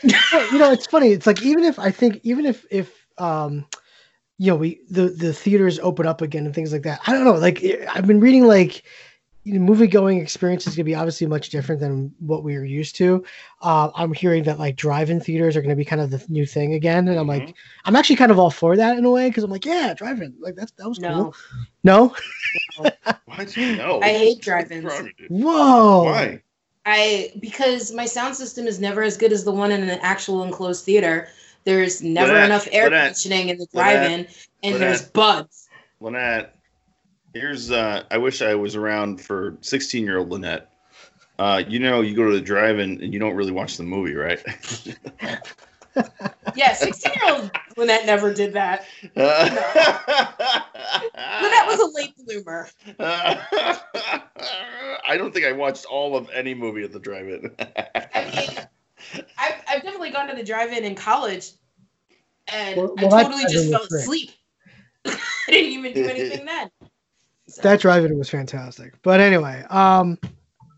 Well, 0.32 0.52
you 0.52 0.58
know, 0.58 0.72
it's 0.72 0.86
funny. 0.86 1.08
It's 1.08 1.26
like 1.26 1.42
even 1.42 1.64
if 1.64 1.78
I 1.78 1.90
think 1.90 2.20
even 2.22 2.46
if 2.46 2.66
if 2.70 3.06
um, 3.18 3.66
you 4.38 4.48
know, 4.50 4.56
we 4.56 4.80
the 4.90 5.08
the 5.08 5.32
theaters 5.32 5.78
open 5.78 6.06
up 6.06 6.22
again 6.22 6.46
and 6.46 6.54
things 6.54 6.72
like 6.72 6.82
that. 6.82 7.00
I 7.06 7.12
don't 7.12 7.24
know. 7.24 7.34
Like 7.34 7.62
I've 7.88 8.06
been 8.06 8.20
reading 8.20 8.46
like 8.46 8.82
you 9.44 9.54
know, 9.54 9.60
movie 9.60 9.88
going 9.88 10.18
experience 10.18 10.66
is 10.66 10.76
going 10.76 10.84
to 10.84 10.90
be 10.90 10.94
obviously 10.94 11.26
much 11.26 11.50
different 11.50 11.80
than 11.80 12.14
what 12.20 12.44
we 12.44 12.56
were 12.56 12.64
used 12.64 12.94
to. 12.96 13.24
Uh, 13.60 13.90
I'm 13.94 14.12
hearing 14.12 14.44
that 14.44 14.58
like 14.58 14.76
drive-in 14.76 15.20
theaters 15.20 15.56
are 15.56 15.60
going 15.60 15.70
to 15.70 15.76
be 15.76 15.84
kind 15.84 16.00
of 16.00 16.10
the 16.10 16.24
new 16.28 16.46
thing 16.46 16.74
again, 16.74 17.08
and 17.08 17.18
I'm 17.18 17.26
like, 17.26 17.54
I'm 17.84 17.96
actually 17.96 18.16
kind 18.16 18.30
of 18.30 18.38
all 18.38 18.50
for 18.50 18.76
that 18.76 18.98
in 18.98 19.04
a 19.04 19.10
way 19.10 19.28
because 19.28 19.42
I'm 19.42 19.50
like, 19.50 19.64
yeah, 19.64 19.94
drive-in, 19.94 20.34
like 20.40 20.54
that's 20.54 20.72
that 20.72 20.88
was 20.88 21.00
No. 21.00 21.24
cool. 21.24 21.34
No, 21.84 22.14
What? 23.24 23.56
No. 23.56 24.00
I 24.02 24.10
hate 24.10 24.40
drive-ins. 24.40 24.84
What's 24.84 24.98
wrong 25.00 25.08
with 25.08 25.20
you? 25.20 25.26
whoa, 25.28 26.04
Why? 26.04 26.42
I 26.84 27.32
because 27.40 27.92
my 27.92 28.06
sound 28.06 28.34
system 28.34 28.66
is 28.66 28.80
never 28.80 29.02
as 29.02 29.16
good 29.16 29.32
as 29.32 29.44
the 29.44 29.52
one 29.52 29.70
in 29.70 29.82
an 29.82 29.98
actual 30.02 30.42
enclosed 30.42 30.84
theater. 30.84 31.28
There's 31.64 32.02
never 32.02 32.32
Lynette, 32.32 32.46
enough 32.46 32.68
air 32.72 32.84
Lynette, 32.84 33.04
conditioning 33.04 33.48
in 33.50 33.58
the 33.58 33.66
drive-in, 33.72 34.20
and 34.20 34.28
Lynette. 34.62 34.80
there's 34.80 35.02
bugs. 35.02 35.68
Lynette, 36.00 36.56
here's 37.34 37.70
uh 37.70 38.02
I 38.10 38.18
wish 38.18 38.42
I 38.42 38.54
was 38.54 38.74
around 38.74 39.20
for 39.20 39.56
16 39.60 40.04
year 40.04 40.18
old 40.18 40.30
Lynette. 40.30 40.68
Uh, 41.38 41.62
you 41.66 41.78
know, 41.78 42.02
you 42.02 42.14
go 42.14 42.24
to 42.24 42.32
the 42.32 42.40
drive-in 42.40 43.02
and 43.02 43.12
you 43.12 43.18
don't 43.18 43.34
really 43.34 43.52
watch 43.52 43.76
the 43.76 43.82
movie, 43.82 44.14
right? 44.14 44.44
Yeah, 46.54 46.74
16-year-old 46.74 47.50
Lynette 47.76 48.06
never 48.06 48.32
did 48.32 48.52
that. 48.54 48.84
Lynette 49.16 49.26
was 51.66 51.80
a 51.80 51.86
late 51.94 52.14
bloomer. 52.26 52.68
I 55.08 55.16
don't 55.16 55.32
think 55.32 55.46
I 55.46 55.52
watched 55.52 55.84
all 55.86 56.16
of 56.16 56.28
any 56.30 56.54
movie 56.54 56.82
at 56.82 56.92
the 56.92 56.98
drive-in. 57.00 57.54
I 57.58 58.24
mean, 58.24 59.24
I've, 59.38 59.54
I've 59.68 59.82
definitely 59.82 60.10
gone 60.10 60.28
to 60.28 60.34
the 60.34 60.44
drive-in 60.44 60.84
in 60.84 60.94
college, 60.94 61.52
and 62.52 62.76
Well- 62.76 62.94
I 62.98 63.02
well, 63.02 63.10
that 63.10 63.24
totally 63.24 63.44
just 63.44 63.70
fell 63.70 63.82
asleep. 63.84 64.30
I 65.06 65.16
didn't 65.48 65.72
even 65.72 65.92
do 65.94 66.04
anything 66.06 66.44
then. 66.46 66.70
So, 67.48 67.60
that 67.62 67.80
drive-in 67.80 68.16
was 68.16 68.30
fantastic. 68.30 68.94
But 69.02 69.20
anyway, 69.20 69.64
um, 69.68 70.16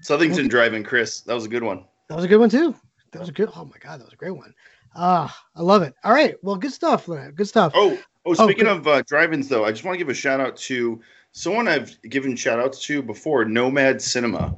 Southington 0.03 0.49
Drive-in, 0.49 0.83
Chris. 0.83 1.21
That 1.21 1.35
was 1.35 1.45
a 1.45 1.49
good 1.49 1.63
one. 1.63 1.85
that 2.09 2.17
was 2.17 2.25
a 2.25 2.29
good 2.29 2.39
one 2.39 2.49
too. 2.49 2.75
That 3.13 3.21
was 3.21 3.29
a 3.29 3.33
good. 3.33 3.51
Oh 3.55 3.65
my 3.65 3.77
god, 3.79 4.01
that 4.01 4.05
was 4.05 4.13
a 4.13 4.17
great 4.17 4.35
one. 4.37 4.53
Ah, 4.95 5.45
I 5.57 5.63
love 5.63 5.83
it. 5.83 5.95
All 6.05 6.13
right, 6.13 6.37
well, 6.43 6.57
good 6.57 6.73
stuff, 6.73 7.09
Lynette. 7.09 7.35
Good 7.35 7.49
stuff. 7.49 7.73
Oh, 7.75 7.99
oh. 8.27 8.35
Speaking 8.35 8.65
good. 8.65 8.77
of 8.77 8.87
uh, 8.87 9.03
drive-ins, 9.03 9.49
though, 9.49 9.65
I 9.65 9.71
just 9.71 9.85
want 9.85 9.95
to 9.95 9.99
give 9.99 10.09
a 10.09 10.15
shout 10.15 10.41
out 10.41 10.57
to 10.59 11.01
someone 11.33 11.69
I've 11.69 12.01
given 12.03 12.37
shout 12.37 12.61
outs 12.61 12.85
to 12.87 13.03
before, 13.03 13.45
Nomad 13.45 14.01
Cinema, 14.01 14.55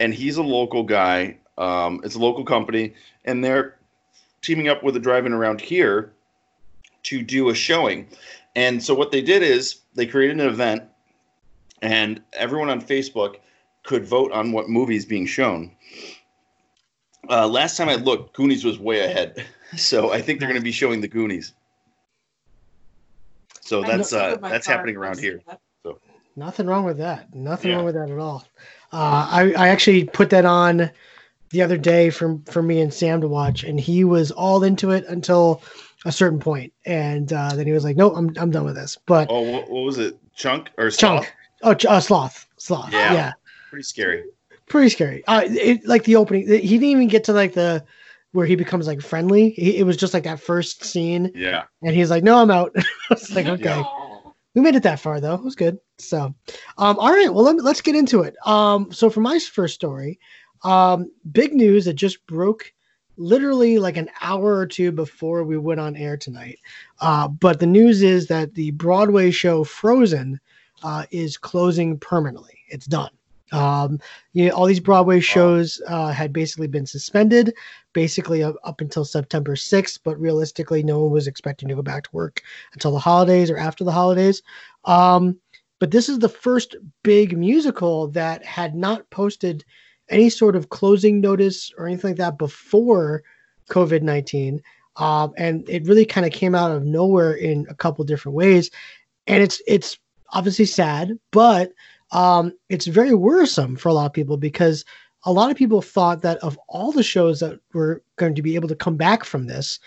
and 0.00 0.14
he's 0.14 0.36
a 0.36 0.42
local 0.42 0.82
guy. 0.82 1.38
Um, 1.56 2.00
it's 2.04 2.14
a 2.14 2.20
local 2.20 2.44
company, 2.44 2.94
and 3.24 3.42
they're 3.42 3.76
teaming 4.42 4.68
up 4.68 4.82
with 4.84 4.96
a 4.96 5.00
drive-in 5.00 5.32
around 5.32 5.60
here 5.60 6.12
to 7.04 7.22
do 7.22 7.48
a 7.48 7.54
showing. 7.54 8.06
And 8.54 8.82
so 8.82 8.94
what 8.94 9.10
they 9.10 9.22
did 9.22 9.42
is 9.42 9.80
they 9.94 10.06
created 10.06 10.40
an 10.40 10.46
event, 10.46 10.82
and 11.82 12.22
everyone 12.34 12.70
on 12.70 12.80
Facebook 12.80 13.36
could 13.82 14.04
vote 14.04 14.32
on 14.32 14.52
what 14.52 14.68
movie 14.68 14.96
is 14.96 15.06
being 15.06 15.26
shown. 15.26 15.74
Uh, 17.30 17.46
last 17.46 17.76
time 17.76 17.88
I 17.88 17.96
looked, 17.96 18.34
Goonies 18.34 18.64
was 18.64 18.78
way 18.78 19.00
ahead, 19.00 19.44
so 19.76 20.12
I 20.12 20.20
think 20.22 20.40
they're 20.40 20.48
going 20.48 20.60
to 20.60 20.64
be 20.64 20.72
showing 20.72 21.00
the 21.00 21.08
Goonies. 21.08 21.52
So 23.60 23.82
that's 23.82 24.12
uh, 24.12 24.36
that's 24.36 24.66
happening 24.66 24.96
around 24.96 25.18
here. 25.18 25.42
So. 25.82 25.98
Nothing 26.36 26.66
wrong 26.66 26.84
with 26.84 26.98
that. 26.98 27.34
Nothing 27.34 27.70
Yeah. 27.70 27.76
wrong 27.76 27.84
with 27.84 27.94
that 27.94 28.10
at 28.10 28.18
all. 28.18 28.44
Uh, 28.92 29.28
I 29.30 29.52
I 29.56 29.68
actually 29.68 30.04
put 30.04 30.30
that 30.30 30.44
on 30.46 30.90
the 31.50 31.62
other 31.62 31.76
day 31.76 32.10
for 32.10 32.38
for 32.46 32.62
me 32.62 32.80
and 32.80 32.92
Sam 32.92 33.20
to 33.20 33.28
watch, 33.28 33.64
and 33.64 33.78
he 33.78 34.04
was 34.04 34.30
all 34.30 34.62
into 34.64 34.90
it 34.90 35.04
until 35.06 35.62
a 36.06 36.12
certain 36.12 36.38
point, 36.40 36.72
and 36.86 37.30
uh, 37.32 37.54
then 37.54 37.66
he 37.66 37.72
was 37.72 37.84
like, 37.84 37.96
"No, 37.96 38.14
I'm 38.14 38.32
I'm 38.38 38.50
done 38.50 38.64
with 38.64 38.76
this." 38.76 38.96
But 39.04 39.26
Oh, 39.30 39.40
what, 39.42 39.68
what 39.68 39.82
was 39.84 39.98
it? 39.98 40.16
Chunk 40.34 40.70
or 40.78 40.90
Sloth? 40.90 41.24
chunk, 41.24 41.34
oh, 41.62 41.74
ch- 41.74 41.86
uh, 41.86 42.00
sloth, 42.00 42.46
sloth, 42.58 42.92
Yeah. 42.92 43.12
yeah. 43.12 43.32
Pretty 43.70 43.82
scary. 43.82 44.22
pretty 44.68 44.88
scary. 44.88 45.24
Uh, 45.26 45.42
it, 45.44 45.84
like 45.84 46.04
the 46.04 46.14
opening, 46.16 46.46
he 46.46 46.58
didn't 46.78 46.84
even 46.84 47.08
get 47.08 47.24
to 47.24 47.32
like 47.32 47.54
the 47.54 47.84
where 48.32 48.46
he 48.46 48.56
becomes 48.56 48.86
like 48.86 49.00
friendly. 49.00 49.50
He, 49.50 49.76
it 49.78 49.84
was 49.84 49.96
just 49.96 50.14
like 50.14 50.24
that 50.24 50.40
first 50.40 50.84
scene, 50.84 51.30
Yeah. 51.34 51.64
and 51.82 51.94
he's 51.94 52.10
like, 52.10 52.22
"No, 52.24 52.38
I'm 52.40 52.50
out." 52.50 52.72
I 52.76 52.84
was 53.10 53.30
like, 53.34 53.46
"Okay." 53.46 53.64
No. 53.80 54.34
we 54.54 54.60
made 54.62 54.74
it 54.76 54.82
that 54.82 55.00
far 55.00 55.20
though. 55.20 55.34
It 55.34 55.44
was 55.44 55.54
good. 55.56 55.78
So, 55.98 56.34
um, 56.78 56.98
all 56.98 57.12
right. 57.12 57.32
Well, 57.32 57.44
let 57.44 57.56
let's 57.62 57.80
get 57.80 57.94
into 57.96 58.22
it. 58.22 58.34
Um, 58.46 58.92
so 58.92 59.08
for 59.10 59.20
my 59.20 59.38
first 59.38 59.74
story, 59.74 60.18
um, 60.64 61.10
big 61.32 61.54
news 61.54 61.84
that 61.86 61.94
just 61.94 62.24
broke 62.26 62.72
literally 63.16 63.78
like 63.80 63.96
an 63.96 64.08
hour 64.20 64.56
or 64.56 64.66
two 64.66 64.92
before 64.92 65.42
we 65.42 65.58
went 65.58 65.80
on 65.80 65.96
air 65.96 66.16
tonight. 66.16 66.58
Uh, 67.00 67.26
but 67.26 67.58
the 67.58 67.66
news 67.66 68.02
is 68.02 68.28
that 68.28 68.54
the 68.54 68.70
Broadway 68.72 69.30
show 69.32 69.64
Frozen 69.64 70.38
uh, 70.84 71.04
is 71.10 71.36
closing 71.36 71.98
permanently. 71.98 72.58
It's 72.68 72.86
done. 72.86 73.10
Um, 73.52 73.98
you 74.32 74.46
know, 74.46 74.54
all 74.54 74.66
these 74.66 74.80
Broadway 74.80 75.20
shows 75.20 75.80
uh, 75.86 76.12
had 76.12 76.32
basically 76.32 76.66
been 76.66 76.86
suspended, 76.86 77.54
basically 77.92 78.42
up, 78.42 78.56
up 78.64 78.80
until 78.80 79.04
September 79.04 79.54
6th. 79.54 80.00
But 80.04 80.20
realistically, 80.20 80.82
no 80.82 81.00
one 81.00 81.12
was 81.12 81.26
expecting 81.26 81.68
to 81.68 81.74
go 81.74 81.82
back 81.82 82.04
to 82.04 82.10
work 82.12 82.42
until 82.72 82.92
the 82.92 82.98
holidays 82.98 83.50
or 83.50 83.56
after 83.56 83.84
the 83.84 83.92
holidays. 83.92 84.42
Um, 84.84 85.38
but 85.78 85.90
this 85.90 86.08
is 86.08 86.18
the 86.18 86.28
first 86.28 86.76
big 87.02 87.36
musical 87.36 88.08
that 88.08 88.44
had 88.44 88.74
not 88.74 89.08
posted 89.10 89.64
any 90.08 90.30
sort 90.30 90.56
of 90.56 90.70
closing 90.70 91.20
notice 91.20 91.72
or 91.78 91.86
anything 91.86 92.10
like 92.10 92.18
that 92.18 92.38
before 92.38 93.22
COVID 93.70 94.02
19. 94.02 94.62
Um, 94.96 95.32
and 95.36 95.68
it 95.68 95.86
really 95.86 96.04
kind 96.04 96.26
of 96.26 96.32
came 96.32 96.54
out 96.54 96.72
of 96.72 96.84
nowhere 96.84 97.34
in 97.34 97.66
a 97.70 97.74
couple 97.74 98.04
different 98.04 98.34
ways. 98.34 98.70
And 99.26 99.42
it's 99.42 99.62
it's 99.66 99.98
obviously 100.32 100.64
sad, 100.64 101.18
but 101.30 101.72
um, 102.12 102.52
it's 102.68 102.86
very 102.86 103.14
worrisome 103.14 103.76
for 103.76 103.88
a 103.88 103.92
lot 103.92 104.06
of 104.06 104.12
people 104.12 104.36
because 104.36 104.84
a 105.24 105.32
lot 105.32 105.50
of 105.50 105.56
people 105.56 105.82
thought 105.82 106.22
that 106.22 106.38
of 106.38 106.58
all 106.68 106.92
the 106.92 107.02
shows 107.02 107.40
that 107.40 107.60
were 107.74 108.02
going 108.16 108.34
to 108.34 108.42
be 108.42 108.54
able 108.54 108.68
to 108.68 108.76
come 108.76 108.96
back 108.96 109.24
from 109.24 109.46
this, 109.46 109.78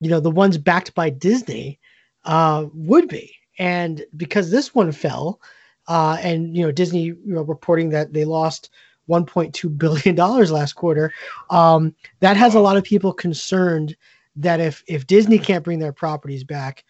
you 0.00 0.10
know, 0.10 0.20
the 0.20 0.30
ones 0.30 0.58
backed 0.58 0.94
by 0.94 1.10
Disney 1.10 1.78
uh, 2.24 2.66
would 2.72 3.08
be. 3.08 3.34
And 3.58 4.04
because 4.16 4.50
this 4.50 4.74
one 4.74 4.90
fell, 4.92 5.40
uh, 5.86 6.18
and 6.22 6.56
you 6.56 6.62
know 6.62 6.72
Disney, 6.72 7.02
you 7.02 7.18
know, 7.24 7.42
reporting 7.42 7.90
that 7.90 8.12
they 8.12 8.24
lost 8.24 8.70
1.2 9.08 9.76
billion 9.76 10.14
dollars 10.16 10.50
last 10.50 10.74
quarter, 10.74 11.12
um, 11.50 11.94
that 12.20 12.36
has 12.36 12.54
a 12.54 12.60
lot 12.60 12.76
of 12.76 12.84
people 12.84 13.12
concerned 13.12 13.96
that 14.36 14.60
if 14.60 14.82
if 14.86 15.06
Disney 15.06 15.38
can't 15.38 15.64
bring 15.64 15.78
their 15.78 15.92
properties 15.92 16.44
back, 16.44 16.84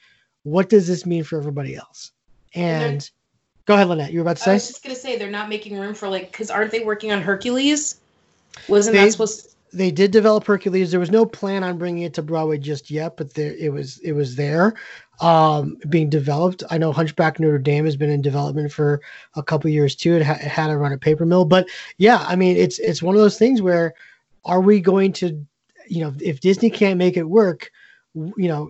what 0.45 0.69
does 0.69 0.87
this 0.87 1.07
mean 1.07 1.25
for 1.25 1.39
everybody 1.39 1.75
else? 1.75 2.13
And 2.55 3.11
go 3.71 3.75
ahead, 3.77 3.89
Lynette. 3.89 4.13
You 4.13 4.19
were 4.19 4.23
about 4.23 4.37
to 4.39 4.43
say. 4.43 4.51
I 4.51 4.55
was 4.55 4.69
just 4.69 4.83
gonna 4.83 4.97
say 4.97 5.17
they're 5.17 5.31
not 5.31 5.49
making 5.49 5.79
room 5.79 5.95
for 5.95 6.09
like 6.09 6.33
because 6.33 6.51
aren't 6.51 6.73
they 6.73 6.81
working 6.85 7.13
on 7.13 7.23
Hercules? 7.23 8.01
Wasn't 8.69 8.95
They- 8.97 9.05
that 9.05 9.13
supposed? 9.13 9.45
To, 9.45 9.51
they 9.73 9.93
did 9.93 10.11
develop 10.11 10.45
Hercules. 10.45 10.91
There 10.91 10.99
was 10.99 11.13
no 11.13 11.25
plan 11.25 11.63
on 11.63 11.79
bringing 11.79 12.03
it 12.03 12.13
to 12.15 12.23
Broadway 12.23 12.59
just 12.59 12.91
yet, 12.91 13.17
but 13.17 13.33
there 13.35 13.55
it 13.57 13.73
was. 13.73 13.99
It 13.99 14.11
was 14.13 14.35
there, 14.35 14.75
um, 15.21 15.77
being 15.89 16.11
developed. 16.11 16.65
I 16.69 16.79
know 16.79 16.91
Hunchback 16.91 17.39
Notre 17.39 17.59
Dame 17.59 17.85
has 17.85 17.95
been 17.95 18.11
in 18.11 18.21
development 18.21 18.73
for 18.73 19.01
a 19.37 19.43
couple 19.45 19.71
years 19.71 19.95
too. 19.95 20.17
It, 20.17 20.25
ha- 20.25 20.33
it 20.33 20.49
had 20.49 20.67
to 20.67 20.77
run 20.77 20.93
a 20.93 20.99
paper 20.99 21.25
mill, 21.25 21.45
but 21.45 21.69
yeah, 21.99 22.25
I 22.27 22.35
mean, 22.35 22.57
it's 22.57 22.81
it's 22.81 23.01
one 23.03 23.15
of 23.15 23.21
those 23.21 23.39
things 23.39 23.63
where 23.63 23.95
are 24.45 24.61
we 24.61 24.81
going 24.81 25.13
to, 25.13 25.47
you 25.87 26.01
know, 26.01 26.13
if 26.21 26.41
Disney 26.41 26.71
can't 26.71 26.99
make 26.99 27.17
it 27.17 27.23
work, 27.23 27.71
you 28.15 28.49
know, 28.49 28.69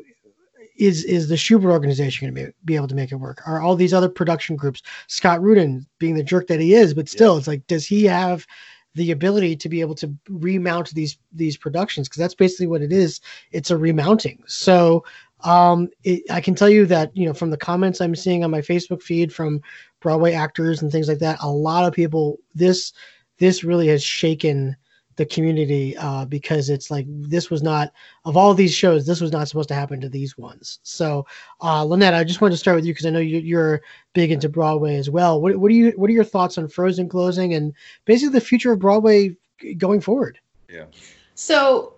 is 0.76 1.04
is 1.04 1.28
the 1.28 1.34
Shubert 1.34 1.70
organization 1.70 2.26
going 2.26 2.34
to 2.46 2.50
be, 2.50 2.56
be 2.64 2.76
able 2.76 2.88
to 2.88 2.94
make 2.94 3.12
it 3.12 3.16
work? 3.16 3.42
Are 3.46 3.60
all 3.60 3.76
these 3.76 3.94
other 3.94 4.08
production 4.08 4.56
groups, 4.56 4.82
Scott 5.06 5.42
Rudin 5.42 5.86
being 5.98 6.14
the 6.14 6.22
jerk 6.22 6.46
that 6.48 6.60
he 6.60 6.74
is, 6.74 6.94
but 6.94 7.08
still, 7.08 7.36
it's 7.36 7.46
like, 7.46 7.66
does 7.66 7.86
he 7.86 8.04
have 8.04 8.46
the 8.94 9.12
ability 9.12 9.54
to 9.56 9.68
be 9.68 9.80
able 9.80 9.94
to 9.96 10.12
remount 10.28 10.90
these 10.90 11.18
these 11.32 11.56
productions? 11.56 12.08
Because 12.08 12.20
that's 12.20 12.34
basically 12.34 12.66
what 12.66 12.82
it 12.82 12.92
is. 12.92 13.20
It's 13.52 13.70
a 13.70 13.76
remounting. 13.76 14.42
So 14.46 15.04
um, 15.44 15.88
it, 16.04 16.22
I 16.30 16.40
can 16.40 16.54
tell 16.54 16.68
you 16.68 16.86
that 16.86 17.16
you 17.16 17.26
know 17.26 17.34
from 17.34 17.50
the 17.50 17.56
comments 17.56 18.00
I'm 18.00 18.16
seeing 18.16 18.44
on 18.44 18.50
my 18.50 18.60
Facebook 18.60 19.02
feed 19.02 19.32
from 19.32 19.60
Broadway 20.00 20.32
actors 20.32 20.82
and 20.82 20.90
things 20.90 21.08
like 21.08 21.18
that, 21.18 21.38
a 21.40 21.50
lot 21.50 21.84
of 21.84 21.92
people 21.92 22.38
this 22.54 22.92
this 23.38 23.64
really 23.64 23.88
has 23.88 24.02
shaken 24.02 24.76
the 25.20 25.26
community 25.26 25.94
uh, 25.98 26.24
because 26.24 26.70
it's 26.70 26.90
like 26.90 27.04
this 27.06 27.50
was 27.50 27.62
not 27.62 27.92
of 28.24 28.38
all 28.38 28.54
these 28.54 28.72
shows 28.72 29.04
this 29.04 29.20
was 29.20 29.30
not 29.30 29.46
supposed 29.46 29.68
to 29.68 29.74
happen 29.74 30.00
to 30.00 30.08
these 30.08 30.38
ones 30.38 30.78
so 30.82 31.26
uh, 31.60 31.84
lynette 31.84 32.14
i 32.14 32.24
just 32.24 32.40
wanted 32.40 32.54
to 32.54 32.58
start 32.58 32.74
with 32.74 32.86
you 32.86 32.94
because 32.94 33.04
i 33.04 33.10
know 33.10 33.18
you, 33.18 33.58
are 33.58 33.82
big 34.14 34.32
into 34.32 34.48
broadway 34.48 34.96
as 34.96 35.10
well 35.10 35.38
what, 35.38 35.54
what 35.58 35.68
do 35.68 35.74
you 35.74 35.90
what 35.96 36.08
are 36.08 36.14
your 36.14 36.24
thoughts 36.24 36.56
on 36.56 36.66
frozen 36.66 37.06
closing 37.06 37.52
and 37.52 37.74
basically 38.06 38.32
the 38.32 38.40
future 38.40 38.72
of 38.72 38.78
broadway 38.78 39.36
going 39.76 40.00
forward 40.00 40.40
yeah 40.70 40.86
so 41.34 41.92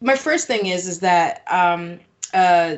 my 0.00 0.14
first 0.14 0.46
thing 0.46 0.66
is 0.66 0.86
is 0.86 1.00
that 1.00 1.42
um, 1.50 1.98
uh, 2.34 2.76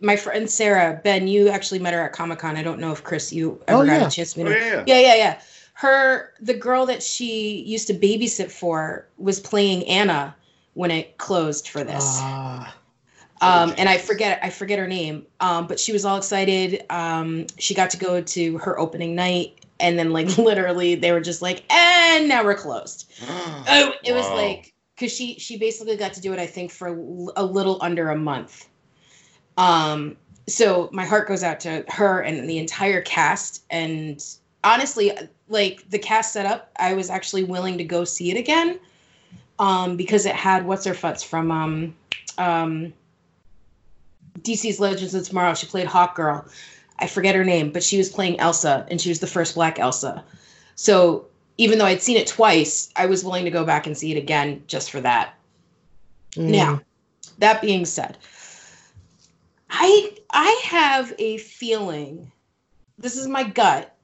my 0.00 0.16
friend 0.16 0.48
Sarah, 0.48 0.98
Ben, 1.04 1.28
you 1.28 1.50
actually 1.50 1.78
met 1.78 1.92
her 1.92 2.00
at 2.00 2.12
Comic 2.12 2.38
Con. 2.38 2.56
I 2.56 2.62
don't 2.62 2.80
know 2.80 2.90
if 2.90 3.04
Chris, 3.04 3.34
you 3.34 3.60
ever 3.68 3.82
oh, 3.82 3.86
got 3.86 4.00
yeah. 4.00 4.06
a 4.06 4.10
chance 4.10 4.32
to 4.32 4.38
meet 4.38 4.50
her. 4.50 4.54
Oh, 4.54 4.58
yeah. 4.58 4.84
yeah, 4.86 5.00
yeah, 5.00 5.14
yeah. 5.14 5.40
Her, 5.80 6.34
the 6.40 6.54
girl 6.54 6.86
that 6.86 7.02
she 7.02 7.62
used 7.62 7.86
to 7.86 7.94
babysit 7.94 8.50
for, 8.50 9.06
was 9.16 9.40
playing 9.40 9.86
Anna 9.86 10.34
when 10.74 10.90
it 10.90 11.16
closed 11.18 11.68
for 11.68 11.84
this. 11.84 12.18
Uh, 12.20 12.66
um, 13.40 13.74
and 13.78 13.88
I 13.88 13.96
forget, 13.96 14.38
I 14.42 14.50
forget 14.50 14.78
her 14.78 14.86
name. 14.86 15.24
Um, 15.40 15.66
but 15.66 15.80
she 15.80 15.92
was 15.92 16.04
all 16.04 16.18
excited. 16.18 16.84
Um, 16.90 17.46
she 17.58 17.74
got 17.74 17.90
to 17.90 17.96
go 17.96 18.20
to 18.20 18.58
her 18.58 18.78
opening 18.78 19.14
night, 19.14 19.64
and 19.78 19.98
then 19.98 20.10
like 20.10 20.36
literally, 20.38 20.96
they 20.96 21.12
were 21.12 21.20
just 21.20 21.40
like, 21.40 21.64
and 21.72 22.28
now 22.28 22.44
we're 22.44 22.54
closed. 22.54 23.10
oh, 23.28 23.92
it 24.04 24.12
wow. 24.12 24.18
was 24.18 24.28
like 24.30 24.74
because 24.94 25.12
she 25.12 25.38
she 25.38 25.56
basically 25.56 25.96
got 25.96 26.12
to 26.12 26.20
do 26.20 26.32
it, 26.34 26.38
I 26.38 26.46
think, 26.46 26.70
for 26.70 26.88
a 26.88 27.42
little 27.42 27.78
under 27.80 28.10
a 28.10 28.16
month 28.16 28.68
um, 29.60 30.16
so 30.48 30.88
my 30.92 31.04
heart 31.04 31.28
goes 31.28 31.44
out 31.44 31.60
to 31.60 31.84
her 31.88 32.20
and 32.20 32.48
the 32.48 32.58
entire 32.58 33.02
cast. 33.02 33.62
And 33.70 34.24
honestly, 34.64 35.12
like 35.50 35.88
the 35.90 35.98
cast 35.98 36.32
setup, 36.32 36.70
I 36.76 36.94
was 36.94 37.10
actually 37.10 37.44
willing 37.44 37.76
to 37.78 37.84
go 37.84 38.04
see 38.04 38.30
it 38.30 38.38
again 38.38 38.78
um, 39.58 39.96
because 39.96 40.24
it 40.24 40.34
had 40.34 40.64
what's 40.64 40.84
her 40.86 40.94
futz 40.94 41.24
from 41.24 41.50
um, 41.50 41.94
um, 42.38 42.92
DC's 44.38 44.80
Legends 44.80 45.14
of 45.14 45.26
Tomorrow. 45.26 45.54
She 45.54 45.66
played 45.66 45.86
Hawkgirl. 45.86 46.50
I 47.00 47.06
forget 47.06 47.34
her 47.34 47.44
name, 47.44 47.72
but 47.72 47.82
she 47.82 47.98
was 47.98 48.08
playing 48.08 48.38
Elsa, 48.40 48.86
and 48.90 49.00
she 49.00 49.08
was 49.08 49.20
the 49.20 49.26
first 49.26 49.54
Black 49.54 49.78
Elsa. 49.78 50.24
So 50.76 51.26
even 51.58 51.78
though 51.78 51.84
I'd 51.86 52.02
seen 52.02 52.16
it 52.16 52.26
twice, 52.26 52.90
I 52.96 53.06
was 53.06 53.24
willing 53.24 53.44
to 53.44 53.50
go 53.50 53.64
back 53.64 53.86
and 53.86 53.96
see 53.96 54.12
it 54.12 54.18
again 54.18 54.62
just 54.66 54.90
for 54.90 55.00
that. 55.00 55.34
Mm. 56.32 56.50
Now, 56.50 56.80
that 57.38 57.60
being 57.60 57.84
said, 57.84 58.16
I 59.68 60.16
I 60.30 60.62
have 60.64 61.12
a 61.18 61.38
feeling 61.38 62.30
this 62.98 63.16
is 63.16 63.26
my 63.26 63.44
gut 63.44 63.96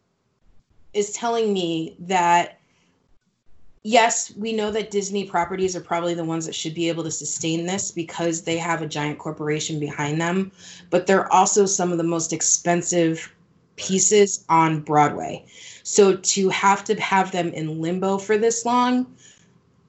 is 0.97 1.13
telling 1.13 1.53
me 1.53 1.97
that 2.01 2.59
yes, 3.87 4.33
we 4.37 4.53
know 4.53 4.73
that 4.73 4.91
Disney 4.91 5.25
properties 5.25 5.77
are 5.77 5.81
probably 5.81 6.15
the 6.15 6.25
ones 6.25 6.45
that 6.47 6.55
should 6.55 6.75
be 6.75 6.89
able 6.89 7.05
to 7.05 7.11
sustain 7.11 7.67
this 7.67 7.93
because 7.93 8.43
they 8.43 8.57
have 8.57 8.83
a 8.83 8.87
giant 8.87 9.19
corporation 9.19 9.79
behind 9.79 10.21
them, 10.21 10.51
but 10.91 11.07
they're 11.07 11.33
also 11.33 11.67
some 11.67 11.93
of 11.93 11.99
the 11.99 12.05
most 12.05 12.33
expensive 12.33 13.33
pieces 13.77 14.45
on 14.49 14.81
Broadway. 14.81 15.45
So 15.85 16.17
to 16.17 16.49
have 16.49 16.83
to 16.85 17.01
have 17.01 17.31
them 17.31 17.51
in 17.51 17.81
limbo 17.81 18.19
for 18.19 18.37
this 18.37 18.65
long, 18.65 19.15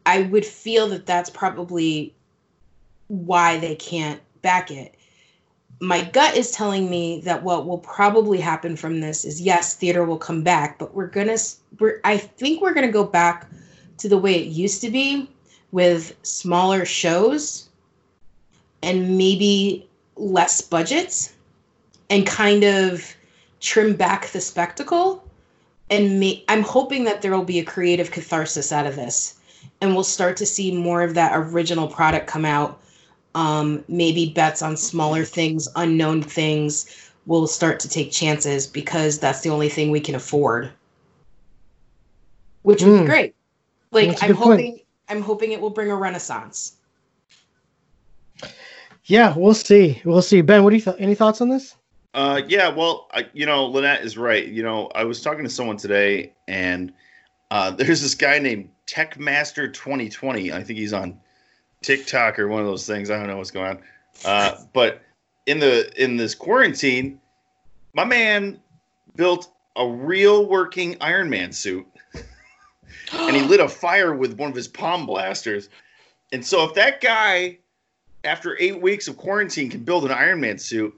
I 0.05 0.23
would 0.23 0.45
feel 0.45 0.87
that 0.89 1.07
that's 1.07 1.31
probably 1.31 2.13
why 3.07 3.57
they 3.57 3.75
can't 3.75 4.21
back 4.43 4.69
it 4.69 4.96
my 5.79 6.03
gut 6.03 6.35
is 6.35 6.51
telling 6.51 6.89
me 6.89 7.21
that 7.21 7.43
what 7.43 7.67
will 7.67 7.77
probably 7.77 8.39
happen 8.39 8.75
from 8.75 8.99
this 8.99 9.23
is 9.25 9.41
yes, 9.41 9.75
theater 9.75 10.05
will 10.05 10.17
come 10.17 10.41
back, 10.41 10.79
but 10.79 10.93
we're 10.93 11.07
gonna 11.07 11.37
we're 11.79 11.99
I 12.03 12.17
think 12.17 12.61
we're 12.61 12.73
gonna 12.73 12.91
go 12.91 13.03
back 13.03 13.49
to 13.99 14.09
the 14.09 14.17
way 14.17 14.35
it 14.35 14.47
used 14.47 14.81
to 14.81 14.89
be 14.89 15.29
with 15.71 16.15
smaller 16.23 16.85
shows 16.85 17.69
and 18.81 19.17
maybe 19.17 19.87
less 20.15 20.61
budgets 20.61 21.33
and 22.09 22.25
kind 22.25 22.63
of 22.63 23.15
trim 23.59 23.95
back 23.95 24.27
the 24.27 24.41
spectacle. 24.41 25.23
And 25.89 26.19
me, 26.19 26.43
I'm 26.47 26.63
hoping 26.63 27.03
that 27.05 27.21
there 27.21 27.31
will 27.31 27.43
be 27.43 27.59
a 27.59 27.65
creative 27.65 28.11
catharsis 28.11 28.71
out 28.71 28.85
of 28.85 28.95
this 28.95 29.37
and 29.81 29.93
we'll 29.93 30.03
start 30.03 30.37
to 30.37 30.45
see 30.45 30.75
more 30.75 31.01
of 31.01 31.13
that 31.13 31.33
original 31.35 31.87
product 31.87 32.27
come 32.27 32.45
out 32.45 32.79
um, 33.35 33.83
maybe 33.87 34.29
bets 34.29 34.61
on 34.61 34.77
smaller 34.77 35.23
things, 35.23 35.67
unknown 35.75 36.21
things. 36.21 37.11
We'll 37.25 37.47
start 37.47 37.79
to 37.81 37.89
take 37.89 38.11
chances 38.11 38.65
because 38.67 39.19
that's 39.19 39.41
the 39.41 39.49
only 39.49 39.69
thing 39.69 39.91
we 39.91 39.99
can 39.99 40.15
afford, 40.15 40.71
which 42.63 42.81
would 42.83 42.91
be 42.91 42.99
hmm. 42.99 43.05
great. 43.05 43.35
Like 43.91 44.23
I'm 44.23 44.33
hoping, 44.33 44.71
point. 44.71 44.81
I'm 45.09 45.21
hoping 45.21 45.51
it 45.51 45.61
will 45.61 45.69
bring 45.69 45.91
a 45.91 45.95
renaissance. 45.95 46.77
Yeah, 49.05 49.33
we'll 49.37 49.53
see. 49.53 50.01
We'll 50.03 50.21
see. 50.21 50.41
Ben, 50.41 50.63
what 50.63 50.71
do 50.71 50.75
you 50.75 50.81
th- 50.81 50.97
any 50.99 51.15
thoughts 51.15 51.39
on 51.39 51.49
this? 51.49 51.75
Uh, 52.13 52.41
yeah, 52.47 52.67
well, 52.67 53.07
I, 53.13 53.27
you 53.33 53.45
know, 53.45 53.65
Lynette 53.65 54.03
is 54.03 54.17
right. 54.17 54.45
You 54.45 54.63
know, 54.63 54.89
I 54.95 55.03
was 55.03 55.21
talking 55.21 55.43
to 55.43 55.49
someone 55.49 55.77
today, 55.77 56.33
and 56.47 56.93
uh, 57.51 57.71
there's 57.77 58.01
this 58.01 58.15
guy 58.15 58.39
named 58.39 58.69
Techmaster 58.85 59.71
2020. 59.73 60.51
I 60.51 60.63
think 60.63 60.79
he's 60.79 60.93
on 60.93 61.19
TikTok 61.87 62.37
or 62.37 62.49
one 62.49 62.59
of 62.59 62.67
those 62.67 62.85
things. 62.85 63.09
I 63.09 63.17
don't 63.17 63.27
know 63.27 63.37
what's 63.37 63.51
going 63.51 63.77
on. 63.77 63.79
Uh, 64.25 64.57
but 64.73 65.01
in 65.45 65.59
the 65.59 65.91
in 66.01 66.17
this 66.17 66.35
quarantine, 66.35 67.19
my 67.93 68.03
man 68.03 68.59
built 69.15 69.51
a 69.77 69.87
real 69.87 70.45
working 70.45 70.97
Iron 70.99 71.29
Man 71.29 71.53
suit, 71.53 71.87
and 73.13 73.35
he 73.35 73.41
lit 73.43 73.61
a 73.61 73.69
fire 73.69 74.13
with 74.13 74.37
one 74.37 74.49
of 74.49 74.55
his 74.55 74.67
palm 74.67 75.05
blasters. 75.05 75.69
And 76.33 76.45
so, 76.45 76.65
if 76.65 76.73
that 76.73 76.99
guy, 76.99 77.59
after 78.25 78.57
eight 78.59 78.81
weeks 78.81 79.07
of 79.07 79.15
quarantine, 79.15 79.69
can 79.69 79.83
build 79.83 80.03
an 80.03 80.11
Iron 80.11 80.41
Man 80.41 80.57
suit, 80.57 80.93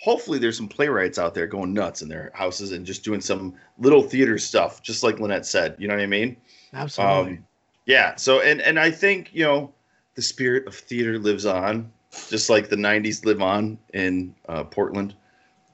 hopefully 0.00 0.40
there's 0.40 0.56
some 0.56 0.68
playwrights 0.68 1.18
out 1.18 1.34
there 1.34 1.46
going 1.46 1.72
nuts 1.72 2.02
in 2.02 2.08
their 2.08 2.32
houses 2.34 2.72
and 2.72 2.84
just 2.84 3.04
doing 3.04 3.20
some 3.20 3.54
little 3.78 4.02
theater 4.02 4.38
stuff, 4.38 4.82
just 4.82 5.04
like 5.04 5.20
Lynette 5.20 5.46
said. 5.46 5.76
You 5.78 5.86
know 5.86 5.94
what 5.94 6.02
I 6.02 6.06
mean? 6.06 6.36
Absolutely. 6.74 7.32
Um, 7.34 7.46
yeah. 7.86 8.16
So, 8.16 8.40
and 8.40 8.60
and 8.60 8.80
I 8.80 8.90
think 8.90 9.30
you 9.32 9.44
know 9.44 9.72
the 10.14 10.22
spirit 10.22 10.66
of 10.66 10.74
theater 10.74 11.18
lives 11.18 11.46
on, 11.46 11.90
just 12.28 12.50
like 12.50 12.68
the 12.68 12.76
'90s 12.76 13.24
live 13.24 13.42
on 13.42 13.78
in 13.94 14.34
uh, 14.48 14.64
Portland. 14.64 15.14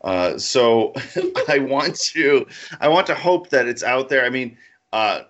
Uh, 0.03 0.38
so 0.38 0.92
I 1.48 1.59
want 1.59 1.96
to, 2.12 2.46
I 2.81 2.88
want 2.88 3.07
to 3.09 3.14
hope 3.14 3.51
that 3.51 3.66
it's 3.66 3.83
out 3.83 4.09
there. 4.09 4.24
I 4.24 4.31
mean, 4.31 4.57
uh, 4.92 5.22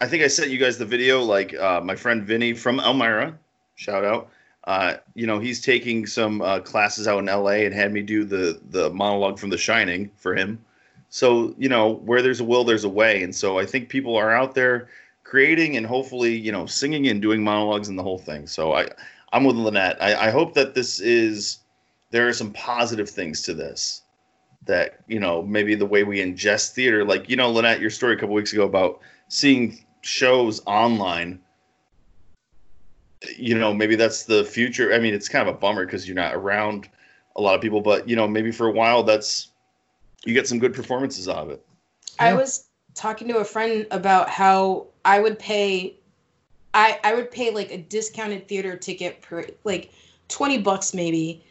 I 0.00 0.06
think 0.06 0.22
I 0.22 0.26
sent 0.26 0.50
you 0.50 0.58
guys 0.58 0.78
the 0.78 0.84
video. 0.84 1.22
Like 1.22 1.54
uh, 1.54 1.80
my 1.80 1.94
friend 1.94 2.24
Vinny 2.24 2.52
from 2.54 2.80
Elmira, 2.80 3.38
shout 3.76 4.04
out. 4.04 4.30
Uh, 4.64 4.96
you 5.14 5.26
know, 5.26 5.38
he's 5.38 5.60
taking 5.60 6.06
some 6.06 6.40
uh, 6.40 6.58
classes 6.60 7.06
out 7.06 7.18
in 7.18 7.26
LA 7.26 7.64
and 7.64 7.74
had 7.74 7.92
me 7.92 8.02
do 8.02 8.24
the 8.24 8.60
the 8.70 8.90
monologue 8.90 9.38
from 9.38 9.50
The 9.50 9.58
Shining 9.58 10.10
for 10.16 10.34
him. 10.34 10.62
So 11.10 11.54
you 11.58 11.68
know, 11.68 11.94
where 12.04 12.22
there's 12.22 12.40
a 12.40 12.44
will, 12.44 12.64
there's 12.64 12.84
a 12.84 12.88
way, 12.88 13.22
and 13.22 13.34
so 13.34 13.58
I 13.58 13.66
think 13.66 13.88
people 13.88 14.16
are 14.16 14.32
out 14.32 14.54
there 14.54 14.88
creating 15.34 15.76
and 15.76 15.84
hopefully 15.84 16.32
you 16.32 16.52
know 16.52 16.64
singing 16.64 17.08
and 17.08 17.20
doing 17.20 17.42
monologues 17.42 17.88
and 17.88 17.98
the 17.98 18.02
whole 18.04 18.18
thing. 18.18 18.46
So 18.46 18.72
I 18.72 18.86
I'm 19.32 19.42
with 19.42 19.56
Lynette. 19.56 20.00
I, 20.00 20.28
I 20.28 20.30
hope 20.30 20.54
that 20.54 20.76
this 20.76 21.00
is 21.00 21.58
there 22.12 22.28
are 22.28 22.32
some 22.32 22.52
positive 22.52 23.10
things 23.10 23.42
to 23.42 23.52
this 23.52 24.02
that 24.64 25.00
you 25.08 25.18
know 25.18 25.42
maybe 25.42 25.74
the 25.74 25.84
way 25.84 26.04
we 26.04 26.20
ingest 26.20 26.70
theater 26.70 27.04
like 27.04 27.28
you 27.28 27.34
know 27.34 27.50
lynette 27.50 27.80
your 27.80 27.90
story 27.90 28.14
a 28.14 28.16
couple 28.16 28.34
weeks 28.34 28.52
ago 28.52 28.64
about 28.64 29.00
seeing 29.28 29.84
shows 30.02 30.62
online 30.66 31.40
you 33.36 33.58
know 33.58 33.74
maybe 33.74 33.96
that's 33.96 34.22
the 34.22 34.42
future 34.44 34.94
i 34.94 34.98
mean 34.98 35.12
it's 35.12 35.28
kind 35.28 35.46
of 35.46 35.54
a 35.54 35.58
bummer 35.58 35.84
because 35.84 36.08
you're 36.08 36.14
not 36.14 36.34
around 36.34 36.88
a 37.36 37.42
lot 37.42 37.54
of 37.54 37.60
people 37.60 37.82
but 37.82 38.08
you 38.08 38.16
know 38.16 38.26
maybe 38.26 38.50
for 38.50 38.68
a 38.68 38.72
while 38.72 39.02
that's 39.02 39.48
you 40.24 40.32
get 40.32 40.48
some 40.48 40.58
good 40.58 40.72
performances 40.72 41.28
out 41.28 41.44
of 41.44 41.50
it 41.50 41.62
i 42.18 42.32
was 42.32 42.68
talking 42.94 43.28
to 43.28 43.38
a 43.38 43.44
friend 43.44 43.86
about 43.90 44.30
how 44.30 44.86
I 45.04 45.20
would 45.20 45.38
pay 45.38 45.96
I 46.72 46.98
I 47.04 47.14
would 47.14 47.30
pay 47.30 47.50
like 47.50 47.70
a 47.70 47.78
discounted 47.78 48.48
theater 48.48 48.76
ticket 48.76 49.22
per 49.22 49.46
like 49.64 49.90
20 50.28 50.58
bucks 50.58 50.94
maybe 50.94 51.42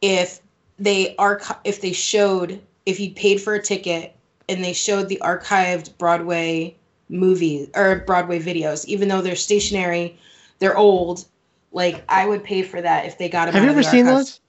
if 0.00 0.40
they 0.78 1.16
arch- 1.16 1.56
if 1.64 1.80
they 1.80 1.92
showed 1.92 2.60
if 2.86 3.00
you 3.00 3.12
paid 3.12 3.40
for 3.40 3.54
a 3.54 3.62
ticket 3.62 4.14
and 4.48 4.62
they 4.62 4.72
showed 4.72 5.08
the 5.08 5.20
archived 5.22 5.96
Broadway 5.98 6.76
movies 7.08 7.68
or 7.74 8.04
Broadway 8.06 8.40
videos 8.40 8.84
even 8.86 9.08
though 9.08 9.20
they're 9.20 9.36
stationary 9.36 10.18
they're 10.58 10.76
old 10.76 11.24
like 11.72 12.02
I 12.08 12.26
would 12.26 12.44
pay 12.44 12.62
for 12.62 12.80
that 12.80 13.06
if 13.06 13.18
they 13.18 13.28
got 13.28 13.46
them 13.46 13.54
Have 13.54 13.64
you 13.64 13.70
ever 13.70 13.82
seen 13.82 14.06
those? 14.06 14.40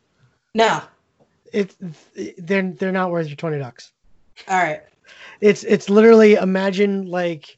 No. 0.54 0.82
It's 1.52 1.76
they're 2.38 2.72
they're 2.72 2.92
not 2.92 3.12
worth 3.12 3.28
your 3.28 3.36
20 3.36 3.60
bucks. 3.60 3.92
All 4.48 4.58
right. 4.58 4.82
It's 5.42 5.64
it's 5.64 5.90
literally 5.90 6.36
imagine 6.36 7.08
like 7.08 7.58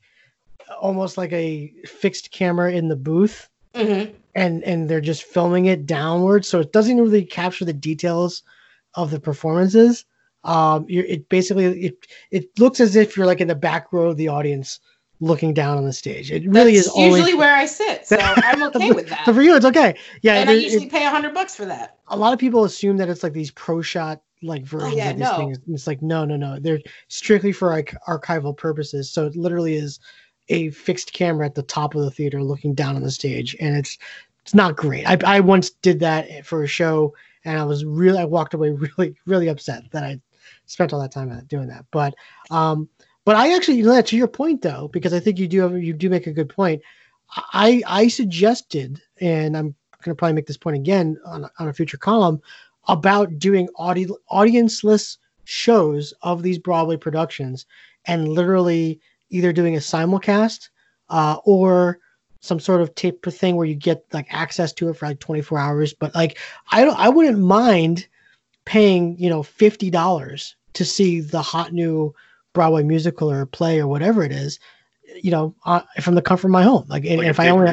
almost 0.80 1.18
like 1.18 1.32
a 1.34 1.74
fixed 1.86 2.32
camera 2.32 2.72
in 2.72 2.88
the 2.88 2.96
booth. 2.96 3.50
Mm-hmm. 3.74 4.14
And 4.36 4.64
and 4.64 4.90
they're 4.90 5.02
just 5.02 5.24
filming 5.24 5.66
it 5.66 5.86
downward, 5.86 6.46
so 6.46 6.60
it 6.60 6.72
doesn't 6.72 6.98
really 7.00 7.26
capture 7.26 7.66
the 7.66 7.74
details 7.74 8.44
of 8.96 9.12
the 9.12 9.20
performances. 9.20 10.06
Um, 10.46 10.86
you're 10.88 11.04
it 11.06 11.28
basically 11.30 11.66
it 11.86 12.08
it 12.32 12.50
looks 12.60 12.80
as 12.80 12.96
if 12.96 13.16
you're 13.18 13.26
like 13.26 13.42
in 13.42 13.48
the 13.50 13.56
back 13.56 13.92
row 13.92 14.10
of 14.10 14.18
the 14.18 14.30
audience 14.30 14.80
looking 15.20 15.54
down 15.54 15.78
on 15.78 15.84
the 15.86 15.92
stage. 15.94 16.32
It 16.32 16.48
really 16.50 16.76
That's 16.76 16.88
is 16.88 16.94
only 16.96 17.20
usually 17.20 17.34
where 17.36 17.54
I 17.54 17.66
sit, 17.66 18.08
so 18.08 18.18
I'm 18.20 18.64
okay 18.76 18.92
with 18.92 19.10
that. 19.10 19.26
so 19.26 19.34
for 19.34 19.42
you 19.42 19.56
it's 19.56 19.66
okay. 19.66 19.96
Yeah, 20.22 20.36
and 20.36 20.50
I 20.50 20.54
usually 20.54 20.86
it- 20.86 20.92
pay 20.92 21.06
a 21.06 21.10
hundred 21.10 21.34
bucks 21.34 21.54
for 21.56 21.66
that. 21.66 21.98
a 22.08 22.16
lot 22.18 22.32
of 22.34 22.40
people 22.40 22.64
assume 22.64 22.98
that 22.98 23.10
it's 23.10 23.24
like 23.24 23.34
these 23.34 23.52
pro 23.52 23.82
shot 23.82 24.22
like 24.42 24.64
versions 24.64 24.94
Oh, 24.94 24.98
yeah, 24.98 25.10
of 25.12 25.18
these 25.18 25.24
no. 25.28 25.38
things. 25.38 25.60
And 25.66 25.76
it's 25.76 25.88
like 25.88 26.02
no, 26.02 26.24
no, 26.26 26.38
no. 26.38 26.58
They're 26.60 26.80
strictly 27.10 27.52
for 27.52 27.68
like 27.70 27.94
archival 28.08 28.56
purposes. 28.58 29.12
So 29.12 29.28
it 29.28 29.36
literally 29.36 29.76
is 29.76 30.00
a 30.50 30.70
fixed 30.72 31.14
camera 31.14 31.46
at 31.46 31.56
the 31.56 31.64
top 31.64 31.96
of 31.96 32.02
the 32.02 32.12
theater 32.12 32.44
looking 32.44 32.74
down 32.74 32.96
on 32.96 33.04
the 33.04 33.12
stage, 33.12 33.56
and 33.60 33.76
it's 33.76 33.98
it's 34.44 34.54
not 34.54 34.76
great. 34.76 35.06
I 35.08 35.18
I 35.26 35.40
once 35.40 35.70
did 35.70 36.00
that 36.00 36.46
for 36.46 36.64
a 36.64 36.68
show, 36.68 37.14
and 37.46 37.60
I 37.60 37.64
was 37.64 37.86
really 37.86 38.20
I 38.20 38.26
walked 38.26 38.54
away 38.54 38.72
really 38.98 39.16
really 39.26 39.48
upset 39.48 39.84
that 39.92 40.04
I 40.04 40.20
spent 40.66 40.94
all 40.94 41.02
that 41.02 41.12
time 41.12 41.46
doing 41.48 41.68
that. 41.68 41.86
But 41.92 42.14
um, 42.50 42.90
but 43.26 43.36
I 43.36 43.56
actually 43.56 43.78
you 43.78 43.86
know, 43.86 44.02
to 44.02 44.18
your 44.18 44.28
point 44.28 44.62
though, 44.62 44.90
because 44.92 45.14
I 45.14 45.20
think 45.20 45.40
you 45.40 45.48
do 45.48 45.62
have 45.62 45.78
you 45.78 45.94
do 45.94 46.10
make 46.10 46.28
a 46.28 46.34
good 46.34 46.50
point. 46.50 46.82
I 47.54 47.82
I 47.88 48.08
suggested, 48.08 49.02
and 49.20 49.56
I'm 49.56 49.76
going 50.02 50.16
to 50.16 50.20
probably 50.20 50.34
make 50.34 50.48
this 50.48 50.58
point 50.58 50.76
again 50.76 51.18
on, 51.26 51.50
on 51.60 51.68
a 51.68 51.74
future 51.74 51.98
column 51.98 52.42
about 52.88 53.38
doing 53.40 53.70
audi- 53.78 54.08
audienceless 54.32 55.18
shows 55.44 56.14
of 56.22 56.44
these 56.44 56.58
Broadway 56.58 56.98
productions 56.98 57.66
and 58.06 58.28
literally 58.28 59.00
either 59.32 59.52
doing 59.52 59.76
a 59.76 59.80
simulcast 59.80 60.70
uh, 61.10 61.38
or 61.44 62.00
some 62.42 62.60
sort 62.60 62.82
of 62.82 62.94
tape 62.96 63.24
thing 63.26 63.56
where 63.56 63.68
you 63.68 63.76
get 63.76 64.04
like 64.14 64.28
access 64.30 64.74
to 64.74 64.90
it 64.90 64.94
for 64.96 65.08
like 65.08 65.20
24 65.20 65.58
hours. 65.60 65.94
But 65.94 66.14
like, 66.16 66.40
I 66.72 66.84
don't, 66.84 66.98
I 66.98 67.10
wouldn't 67.10 67.40
mind 67.40 68.08
paying, 68.66 69.18
you 69.18 69.30
know, 69.30 69.42
$50 69.42 70.54
to 70.74 70.86
see 70.86 71.20
the 71.20 71.42
hot 71.42 71.74
new 71.74 72.14
Broadway 72.54 72.84
musical 72.84 73.32
or 73.32 73.46
play 73.46 73.80
or 73.80 73.88
whatever 73.88 74.24
it 74.24 74.32
is, 74.32 74.60
you 75.22 75.32
know, 75.32 75.56
uh, 75.66 75.82
from 76.02 76.16
the 76.16 76.22
comfort 76.22 76.48
of 76.48 76.52
my 76.52 76.64
home. 76.64 76.86
Like, 76.88 77.06
and 77.06 77.18
Like 77.18 77.28
a 77.28 77.30
if 77.30 77.40
I 77.40 77.50
only. 77.50 77.66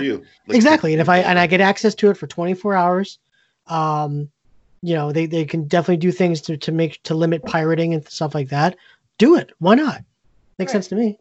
Like 0.46 0.56
exactly 0.56 0.92
and 0.94 1.00
if 1.00 1.10
i 1.10 1.18
and 1.18 1.38
i 1.38 1.46
get 1.46 1.60
access 1.60 1.94
to 1.94 2.08
it 2.08 2.16
for 2.16 2.26
24 2.26 2.74
hours 2.74 3.18
um 3.66 4.30
you 4.80 4.94
know 4.94 5.12
they, 5.12 5.26
they 5.26 5.44
can 5.44 5.68
definitely 5.68 5.98
do 5.98 6.10
things 6.10 6.40
to, 6.40 6.56
to 6.56 6.72
make 6.72 7.02
to 7.02 7.14
limit 7.14 7.44
pirating 7.44 7.92
and 7.92 8.08
stuff 8.08 8.34
like 8.34 8.48
that 8.48 8.76
do 9.18 9.36
it 9.36 9.52
why 9.58 9.74
not 9.74 10.02
makes 10.58 10.70
Right. 10.70 10.76
sense 10.76 10.88
to 10.88 10.94
me 10.94 11.18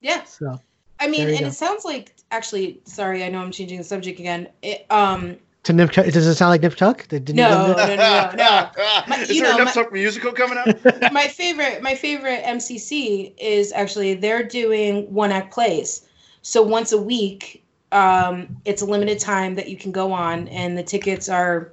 Yeah. 0.00 0.24
so 0.24 0.60
I 1.00 1.08
mean, 1.08 1.28
and 1.28 1.40
go. 1.40 1.46
it 1.46 1.52
sounds 1.52 1.84
like 1.84 2.14
actually. 2.30 2.80
Sorry, 2.84 3.24
I 3.24 3.28
know 3.28 3.40
I'm 3.40 3.50
changing 3.52 3.78
the 3.78 3.84
subject 3.84 4.18
again. 4.20 4.48
It, 4.62 4.86
um, 4.90 5.36
to 5.64 5.72
nip 5.72 5.90
Tuck- 5.90 6.06
does 6.06 6.26
it 6.26 6.34
sound 6.36 6.50
like 6.50 6.62
nip 6.62 6.76
tuck 6.76 7.06
They 7.08 7.18
didn't 7.18 7.36
No. 7.36 7.72
no, 7.72 7.94
no, 7.94 8.30
no. 8.36 8.70
My- 9.08 9.18
Is 9.20 9.28
there 9.28 9.42
know, 9.42 9.56
enough 9.56 9.76
my- 9.76 9.82
Tuck 9.82 9.92
musical 9.92 10.32
coming 10.32 10.56
out? 10.58 11.12
my 11.12 11.26
favorite, 11.28 11.82
my 11.82 11.94
favorite 11.94 12.42
MCC 12.44 13.32
is 13.38 13.72
actually 13.72 14.14
they're 14.14 14.42
doing 14.44 15.12
one 15.12 15.30
act 15.32 15.52
plays. 15.52 16.06
So 16.42 16.62
once 16.62 16.92
a 16.92 16.98
week, 16.98 17.62
um, 17.92 18.56
it's 18.64 18.82
a 18.82 18.86
limited 18.86 19.18
time 19.18 19.54
that 19.56 19.68
you 19.68 19.76
can 19.76 19.92
go 19.92 20.12
on, 20.12 20.48
and 20.48 20.76
the 20.78 20.82
tickets 20.82 21.28
are, 21.28 21.72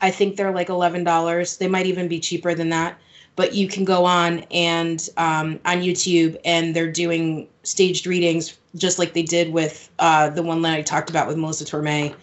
I 0.00 0.10
think 0.10 0.36
they're 0.36 0.52
like 0.52 0.68
eleven 0.68 1.04
dollars. 1.04 1.56
They 1.56 1.68
might 1.68 1.86
even 1.86 2.08
be 2.08 2.20
cheaper 2.20 2.54
than 2.54 2.68
that. 2.70 2.98
But 3.34 3.54
you 3.54 3.66
can 3.66 3.84
go 3.84 4.04
on 4.04 4.40
and 4.50 5.08
um, 5.16 5.58
on 5.64 5.78
YouTube, 5.78 6.38
and 6.44 6.76
they're 6.76 6.92
doing 6.92 7.48
staged 7.62 8.06
readings 8.06 8.58
just 8.76 8.98
like 8.98 9.12
they 9.14 9.22
did 9.22 9.52
with 9.52 9.90
uh, 9.98 10.30
the 10.30 10.42
one 10.42 10.62
that 10.62 10.74
I 10.74 10.82
talked 10.82 11.10
about 11.10 11.26
with 11.26 11.36
Melissa 11.36 11.64
Torme 11.64 12.14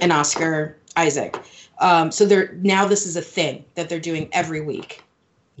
and 0.00 0.12
Oscar 0.12 0.76
Isaac. 0.96 1.36
Um, 1.80 2.10
so 2.10 2.26
they're 2.26 2.52
now 2.54 2.86
this 2.86 3.06
is 3.06 3.16
a 3.16 3.22
thing 3.22 3.64
that 3.74 3.88
they're 3.88 4.00
doing 4.00 4.28
every 4.32 4.60
week. 4.60 5.02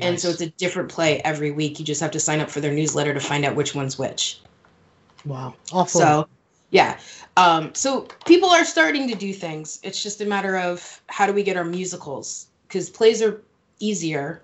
And 0.00 0.20
so 0.20 0.28
it's 0.28 0.40
a 0.40 0.50
different 0.50 0.88
play 0.88 1.20
every 1.22 1.50
week. 1.50 1.78
You 1.78 1.84
just 1.84 2.00
have 2.00 2.12
to 2.12 2.20
sign 2.20 2.40
up 2.40 2.48
for 2.50 2.60
their 2.60 2.72
newsletter 2.72 3.12
to 3.14 3.20
find 3.20 3.44
out 3.44 3.56
which 3.56 3.74
one's 3.74 3.98
which. 3.98 4.40
wow 5.24 5.54
awful 5.72 6.00
So, 6.00 6.28
yeah. 6.70 6.98
Um, 7.36 7.74
so 7.74 8.06
people 8.24 8.48
are 8.50 8.64
starting 8.64 9.08
to 9.08 9.14
do 9.14 9.32
things. 9.32 9.80
It's 9.82 10.02
just 10.02 10.20
a 10.20 10.24
matter 10.24 10.56
of 10.56 11.00
how 11.08 11.26
do 11.26 11.32
we 11.32 11.42
get 11.42 11.56
our 11.56 11.64
musicals? 11.64 12.46
Because 12.66 12.90
plays 12.90 13.22
are 13.22 13.42
easier, 13.80 14.42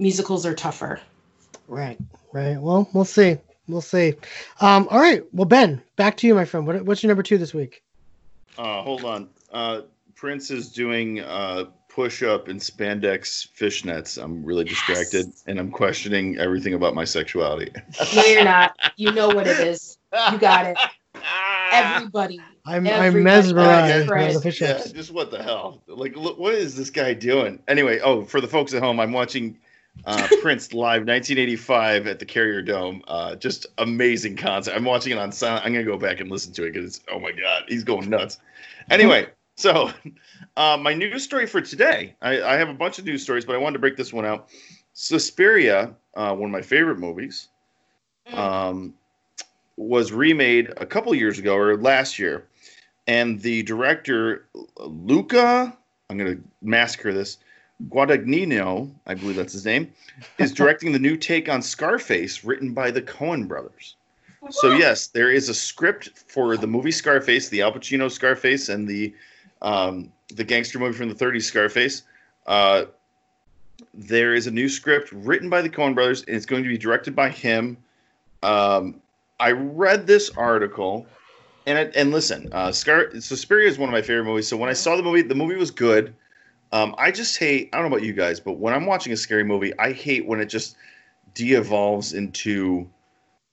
musicals 0.00 0.44
are 0.46 0.54
tougher. 0.54 1.00
right 1.68 1.98
right 2.32 2.58
well 2.60 2.88
we'll 2.94 3.04
see 3.04 3.36
we'll 3.68 3.80
see 3.80 4.14
um 4.60 4.88
all 4.90 4.98
right 4.98 5.22
well 5.32 5.44
ben 5.44 5.80
back 5.96 6.16
to 6.16 6.26
you 6.26 6.34
my 6.34 6.44
friend 6.44 6.66
what, 6.66 6.84
what's 6.84 7.02
your 7.02 7.08
number 7.08 7.22
two 7.22 7.38
this 7.38 7.52
week 7.54 7.82
Uh, 8.58 8.82
hold 8.82 9.04
on. 9.04 9.28
Uh, 9.52 9.82
Prince 10.16 10.50
is 10.50 10.70
doing 10.72 11.20
uh, 11.20 11.64
push 11.88 12.22
up 12.22 12.48
in 12.48 12.58
spandex 12.58 13.46
fishnets. 13.58 14.22
I'm 14.22 14.44
really 14.44 14.64
distracted 14.64 15.26
and 15.46 15.58
I'm 15.58 15.70
questioning 15.70 16.36
everything 16.38 16.74
about 16.74 16.94
my 16.94 17.04
sexuality. 17.04 17.70
No, 18.14 18.22
you're 18.24 18.44
not. 18.44 18.76
You 18.96 19.12
know 19.12 19.28
what 19.28 19.46
it 19.46 19.60
is. 19.60 19.96
You 20.32 20.38
got 20.38 20.66
it. 20.66 20.76
Everybody. 21.72 22.40
i'm 22.66 22.86
i'm 22.86 23.22
mesmerized 23.22 24.08
by 24.08 24.32
the 24.32 24.40
fish 24.40 24.60
Yeah, 24.60 24.82
just 24.92 25.12
what 25.12 25.30
the 25.30 25.42
hell? 25.42 25.80
Like, 25.86 26.16
look, 26.16 26.38
what 26.38 26.54
is 26.54 26.74
this 26.76 26.90
guy 26.90 27.14
doing? 27.14 27.62
Anyway, 27.68 28.00
oh, 28.00 28.24
for 28.24 28.40
the 28.40 28.48
folks 28.48 28.74
at 28.74 28.82
home, 28.82 28.98
I'm 29.00 29.12
watching 29.12 29.56
uh, 30.04 30.28
Prince 30.42 30.72
live 30.72 31.02
1985 31.06 32.06
at 32.06 32.18
the 32.18 32.24
Carrier 32.24 32.62
Dome. 32.62 33.02
Uh, 33.06 33.36
just 33.36 33.66
amazing 33.78 34.36
concert. 34.36 34.74
I'm 34.74 34.84
watching 34.84 35.12
it 35.12 35.18
on 35.18 35.32
silent. 35.32 35.64
I'm 35.64 35.72
gonna 35.72 35.84
go 35.84 35.98
back 35.98 36.20
and 36.20 36.30
listen 36.30 36.52
to 36.54 36.64
it 36.64 36.72
because 36.72 37.00
oh 37.10 37.20
my 37.20 37.32
god, 37.32 37.64
he's 37.68 37.84
going 37.84 38.08
nuts. 38.08 38.38
Anyway, 38.90 39.28
so 39.56 39.90
uh, 40.56 40.76
my 40.80 40.94
news 40.94 41.22
story 41.22 41.46
for 41.46 41.60
today. 41.60 42.14
I, 42.22 42.42
I 42.42 42.56
have 42.56 42.68
a 42.68 42.74
bunch 42.74 42.98
of 42.98 43.04
news 43.04 43.22
stories, 43.22 43.44
but 43.44 43.54
I 43.54 43.58
wanted 43.58 43.74
to 43.74 43.78
break 43.80 43.96
this 43.96 44.12
one 44.12 44.24
out. 44.24 44.48
Suspiria, 44.94 45.94
uh, 46.14 46.34
one 46.34 46.50
of 46.50 46.52
my 46.52 46.62
favorite 46.62 46.98
movies, 46.98 47.48
um, 48.32 48.94
was 49.76 50.12
remade 50.12 50.72
a 50.76 50.86
couple 50.86 51.14
years 51.14 51.38
ago 51.38 51.56
or 51.56 51.76
last 51.76 52.18
year, 52.18 52.48
and 53.06 53.40
the 53.40 53.62
director 53.62 54.46
Luca, 54.78 55.76
I'm 56.08 56.18
to 56.18 56.42
massacre 56.62 57.12
this, 57.12 57.38
Guadagnino, 57.88 58.90
I 59.06 59.14
believe 59.14 59.36
that's 59.36 59.52
his 59.52 59.64
name, 59.64 59.92
is 60.38 60.52
directing 60.52 60.92
the 60.92 60.98
new 60.98 61.16
take 61.16 61.48
on 61.48 61.62
Scarface, 61.62 62.44
written 62.44 62.74
by 62.74 62.90
the 62.90 63.02
Coen 63.02 63.48
brothers. 63.48 63.96
So 64.50 64.74
yes, 64.76 65.08
there 65.08 65.30
is 65.30 65.48
a 65.48 65.54
script 65.54 66.10
for 66.26 66.56
the 66.56 66.66
movie 66.66 66.90
Scarface, 66.90 67.48
the 67.48 67.62
Al 67.62 67.72
Pacino 67.72 68.10
Scarface, 68.10 68.68
and 68.68 68.88
the 68.88 69.14
um, 69.62 70.10
the 70.34 70.44
gangster 70.44 70.78
movie 70.78 70.96
from 70.96 71.08
the 71.08 71.14
30s 71.14 71.42
Scarface. 71.42 72.02
Uh, 72.46 72.84
there 73.94 74.34
is 74.34 74.46
a 74.46 74.50
new 74.50 74.68
script 74.68 75.12
written 75.12 75.50
by 75.50 75.60
the 75.62 75.68
Coen 75.68 75.94
brothers, 75.94 76.22
and 76.22 76.36
it's 76.36 76.46
going 76.46 76.62
to 76.62 76.68
be 76.68 76.78
directed 76.78 77.14
by 77.14 77.28
him. 77.28 77.76
Um, 78.42 79.00
I 79.38 79.52
read 79.52 80.06
this 80.06 80.30
article, 80.30 81.06
and 81.66 81.78
it, 81.78 81.92
and 81.94 82.10
listen, 82.10 82.48
uh, 82.52 82.72
Scar 82.72 83.10
Suspiria 83.20 83.68
is 83.68 83.78
one 83.78 83.88
of 83.88 83.92
my 83.92 84.02
favorite 84.02 84.24
movies. 84.24 84.48
So 84.48 84.56
when 84.56 84.70
I 84.70 84.74
saw 84.74 84.96
the 84.96 85.02
movie, 85.02 85.22
the 85.22 85.34
movie 85.34 85.56
was 85.56 85.70
good. 85.70 86.14
Um, 86.72 86.94
I 86.98 87.10
just 87.10 87.36
hate. 87.38 87.68
I 87.72 87.78
don't 87.78 87.90
know 87.90 87.96
about 87.96 88.06
you 88.06 88.12
guys, 88.12 88.38
but 88.40 88.52
when 88.52 88.72
I'm 88.74 88.86
watching 88.86 89.12
a 89.12 89.16
scary 89.16 89.44
movie, 89.44 89.76
I 89.78 89.92
hate 89.92 90.26
when 90.26 90.40
it 90.40 90.46
just 90.46 90.76
de-evolves 91.34 92.12
into 92.12 92.88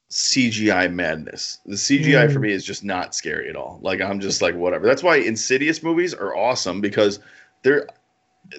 CGI 0.09 0.91
madness. 0.91 1.59
The 1.65 1.75
CGI 1.75 2.31
for 2.31 2.39
Mm. 2.39 2.43
me 2.43 2.51
is 2.53 2.63
just 2.63 2.83
not 2.83 3.13
scary 3.13 3.49
at 3.49 3.55
all. 3.55 3.79
Like 3.81 4.01
I'm 4.01 4.19
just 4.19 4.41
like 4.41 4.55
whatever. 4.55 4.85
That's 4.85 5.03
why 5.03 5.17
Insidious 5.17 5.83
movies 5.83 6.13
are 6.13 6.35
awesome 6.35 6.79
because 6.81 7.19
they're 7.63 7.87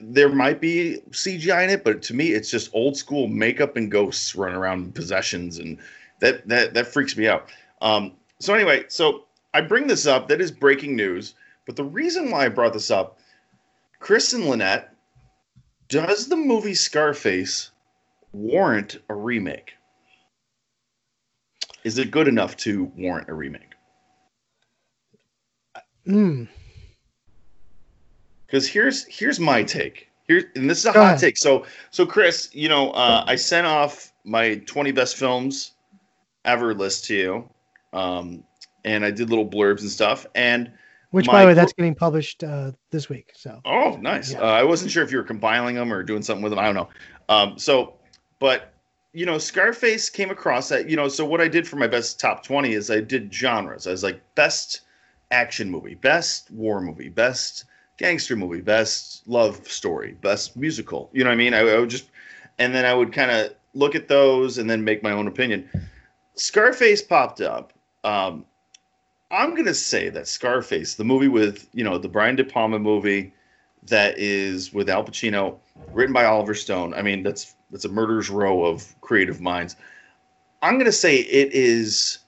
there 0.02 0.28
might 0.28 0.60
be 0.60 0.98
CGI 1.12 1.64
in 1.64 1.70
it, 1.70 1.82
but 1.84 2.02
to 2.02 2.14
me 2.14 2.32
it's 2.32 2.50
just 2.50 2.74
old 2.74 2.96
school 2.96 3.26
makeup 3.26 3.76
and 3.76 3.90
ghosts 3.90 4.34
running 4.36 4.56
around 4.56 4.84
in 4.84 4.92
possessions 4.92 5.58
and 5.58 5.78
that 6.20 6.46
that 6.48 6.74
that 6.74 6.86
freaks 6.88 7.16
me 7.16 7.26
out. 7.28 7.48
Um, 7.80 8.12
so 8.40 8.52
anyway, 8.52 8.84
so 8.88 9.24
I 9.54 9.62
bring 9.62 9.86
this 9.86 10.06
up. 10.06 10.28
That 10.28 10.40
is 10.42 10.50
breaking 10.50 10.94
news. 10.96 11.34
But 11.64 11.76
the 11.76 11.84
reason 11.84 12.30
why 12.30 12.44
I 12.44 12.48
brought 12.48 12.72
this 12.74 12.90
up, 12.90 13.17
Chris 13.98 14.32
and 14.32 14.46
Lynette, 14.46 14.94
does 15.88 16.28
the 16.28 16.36
movie 16.36 16.74
Scarface 16.74 17.70
warrant 18.32 18.98
a 19.08 19.14
remake? 19.14 19.74
Is 21.84 21.98
it 21.98 22.10
good 22.10 22.28
enough 22.28 22.56
to 22.58 22.84
warrant 22.96 23.28
a 23.28 23.34
remake? 23.34 23.62
Mm. 26.06 26.48
Because 28.46 28.66
here's 28.66 29.04
here's 29.06 29.38
my 29.38 29.62
take. 29.62 30.08
Here 30.26 30.50
and 30.56 30.68
this 30.68 30.78
is 30.78 30.86
a 30.86 30.92
Go 30.92 31.00
hot 31.00 31.06
ahead. 31.08 31.18
take. 31.20 31.36
So 31.36 31.64
so 31.90 32.06
Chris, 32.06 32.50
you 32.52 32.68
know, 32.68 32.90
uh, 32.92 33.24
I 33.26 33.36
sent 33.36 33.66
off 33.66 34.12
my 34.24 34.56
20 34.66 34.92
best 34.92 35.16
films 35.16 35.72
ever 36.44 36.74
list 36.74 37.04
to 37.06 37.14
you, 37.14 37.50
um, 37.92 38.44
and 38.84 39.04
I 39.04 39.10
did 39.10 39.30
little 39.30 39.48
blurbs 39.48 39.80
and 39.80 39.90
stuff. 39.90 40.26
And 40.34 40.72
which 41.10 41.26
My 41.26 41.32
by 41.32 41.40
the 41.42 41.46
way 41.48 41.54
that's 41.54 41.72
getting 41.72 41.94
published 41.94 42.44
uh 42.44 42.72
this 42.90 43.08
week 43.08 43.32
so 43.34 43.60
Oh, 43.64 43.96
nice. 44.00 44.32
Yeah. 44.32 44.40
Uh, 44.40 44.46
I 44.46 44.62
wasn't 44.62 44.90
sure 44.90 45.02
if 45.02 45.10
you 45.10 45.18
were 45.18 45.24
compiling 45.24 45.74
them 45.76 45.92
or 45.92 46.02
doing 46.02 46.22
something 46.22 46.42
with 46.42 46.52
them. 46.52 46.58
I 46.58 46.64
don't 46.64 46.74
know. 46.74 46.88
Um, 47.28 47.58
so, 47.58 47.94
but 48.38 48.72
you 49.12 49.26
know, 49.26 49.38
Scarface 49.38 50.10
came 50.10 50.30
across 50.30 50.68
that. 50.68 50.88
You 50.88 50.96
know, 50.96 51.08
so 51.08 51.24
what 51.24 51.40
I 51.40 51.48
did 51.48 51.66
for 51.66 51.76
my 51.76 51.86
best 51.86 52.20
top 52.20 52.44
twenty 52.44 52.72
is 52.72 52.90
I 52.90 53.00
did 53.00 53.32
genres. 53.32 53.86
I 53.86 53.90
was 53.90 54.02
like 54.02 54.20
best 54.34 54.82
action 55.30 55.70
movie, 55.70 55.94
best 55.94 56.50
war 56.50 56.80
movie, 56.80 57.08
best 57.08 57.64
gangster 57.98 58.36
movie, 58.36 58.60
best 58.60 59.26
love 59.26 59.66
story, 59.68 60.12
best 60.20 60.56
musical. 60.56 61.10
You 61.12 61.24
know 61.24 61.30
what 61.30 61.34
I 61.34 61.38
mean? 61.38 61.54
I, 61.54 61.60
I 61.60 61.78
would 61.78 61.90
just, 61.90 62.10
and 62.58 62.74
then 62.74 62.84
I 62.84 62.94
would 62.94 63.12
kind 63.12 63.30
of 63.30 63.54
look 63.74 63.94
at 63.94 64.08
those 64.08 64.58
and 64.58 64.70
then 64.70 64.84
make 64.84 65.02
my 65.02 65.12
own 65.12 65.26
opinion. 65.26 65.68
Scarface 66.34 67.02
popped 67.02 67.40
up. 67.40 67.72
Um, 68.04 68.44
I'm 69.30 69.54
gonna 69.54 69.74
say 69.74 70.08
that 70.10 70.26
Scarface, 70.26 70.94
the 70.94 71.04
movie 71.04 71.28
with 71.28 71.68
you 71.72 71.84
know 71.84 71.98
the 71.98 72.08
Brian 72.08 72.36
De 72.36 72.44
Palma 72.44 72.78
movie, 72.78 73.32
that 73.88 74.18
is 74.18 74.72
with 74.72 74.88
Al 74.88 75.04
Pacino, 75.04 75.58
written 75.92 76.12
by 76.12 76.24
Oliver 76.24 76.54
Stone. 76.54 76.94
I 76.94 77.02
mean, 77.02 77.22
that's 77.22 77.54
that's 77.70 77.84
a 77.84 77.90
murder's 77.90 78.30
row 78.30 78.64
of 78.64 78.94
creative 79.00 79.40
minds. 79.40 79.76
I'm 80.62 80.78
gonna 80.78 80.92
say 80.92 81.18
it 81.18 81.52
is 81.52 82.18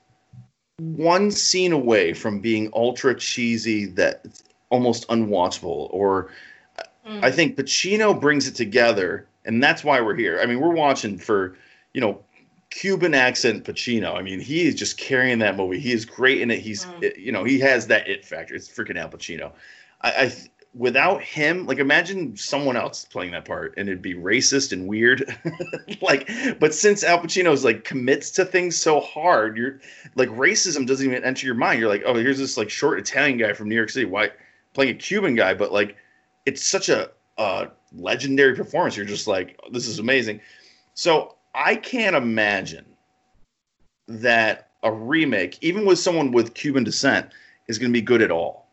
one 0.78 1.30
scene 1.30 1.72
away 1.72 2.12
from 2.12 2.40
being 2.40 2.70
ultra 2.74 3.14
cheesy 3.14 3.86
that 3.86 4.24
almost 4.70 5.06
unwatchable. 5.08 5.88
Or 5.92 6.30
Mm. 7.06 7.24
I 7.24 7.30
think 7.30 7.56
Pacino 7.56 8.18
brings 8.18 8.46
it 8.46 8.54
together, 8.54 9.26
and 9.44 9.62
that's 9.62 9.82
why 9.82 10.00
we're 10.00 10.16
here. 10.16 10.40
I 10.42 10.46
mean, 10.46 10.60
we're 10.60 10.74
watching 10.74 11.18
for 11.18 11.56
you 11.94 12.00
know 12.00 12.22
Cuban 12.70 13.14
accent 13.14 13.64
Pacino. 13.64 14.14
I 14.14 14.22
mean, 14.22 14.40
he 14.40 14.66
is 14.66 14.74
just 14.74 14.96
carrying 14.96 15.40
that 15.40 15.56
movie. 15.56 15.78
He 15.80 15.92
is 15.92 16.04
great 16.04 16.40
in 16.40 16.50
it. 16.50 16.60
He's 16.60 16.86
Mm. 16.86 17.16
you 17.18 17.32
know 17.32 17.44
he 17.44 17.58
has 17.60 17.86
that 17.88 18.08
it 18.08 18.24
factor. 18.24 18.54
It's 18.54 18.68
freaking 18.68 18.96
Al 18.98 19.10
Pacino. 19.10 19.52
I, 20.00 20.10
I 20.10 20.32
without 20.72 21.20
him, 21.20 21.66
like 21.66 21.78
imagine 21.78 22.36
someone 22.36 22.76
else 22.76 23.04
playing 23.04 23.32
that 23.32 23.44
part, 23.44 23.74
and 23.76 23.88
it'd 23.88 24.00
be 24.00 24.14
racist 24.14 24.72
and 24.72 24.86
weird. 24.86 25.36
like, 26.00 26.30
but 26.60 26.72
since 26.74 27.02
Al 27.02 27.18
Pacino's 27.18 27.64
like 27.64 27.84
commits 27.84 28.30
to 28.32 28.44
things 28.44 28.76
so 28.76 29.00
hard, 29.00 29.56
you're 29.56 29.80
like 30.14 30.28
racism 30.28 30.86
doesn't 30.86 31.04
even 31.06 31.24
enter 31.24 31.46
your 31.46 31.56
mind. 31.56 31.80
You're 31.80 31.88
like, 31.88 32.02
oh, 32.06 32.14
here's 32.14 32.38
this 32.38 32.56
like 32.56 32.70
short 32.70 32.98
Italian 33.00 33.36
guy 33.36 33.52
from 33.52 33.68
New 33.68 33.74
York 33.74 33.90
City, 33.90 34.06
why 34.06 34.30
playing 34.74 34.92
a 34.92 34.98
Cuban 34.98 35.34
guy, 35.34 35.54
but 35.54 35.72
like 35.72 35.96
it's 36.46 36.64
such 36.64 36.88
a 36.88 37.10
uh, 37.36 37.66
legendary 37.92 38.54
performance. 38.54 38.96
You're 38.96 39.06
just 39.06 39.26
like, 39.26 39.58
this 39.72 39.86
is 39.88 39.98
amazing. 39.98 40.40
So 40.94 41.34
I 41.54 41.76
can't 41.76 42.16
imagine 42.16 42.86
that 44.08 44.70
a 44.82 44.92
remake, 44.92 45.58
even 45.60 45.84
with 45.84 45.98
someone 45.98 46.32
with 46.32 46.54
Cuban 46.54 46.84
descent, 46.84 47.30
is 47.68 47.78
going 47.78 47.90
to 47.90 47.92
be 47.92 48.02
good 48.02 48.22
at 48.22 48.30
all. 48.30 48.68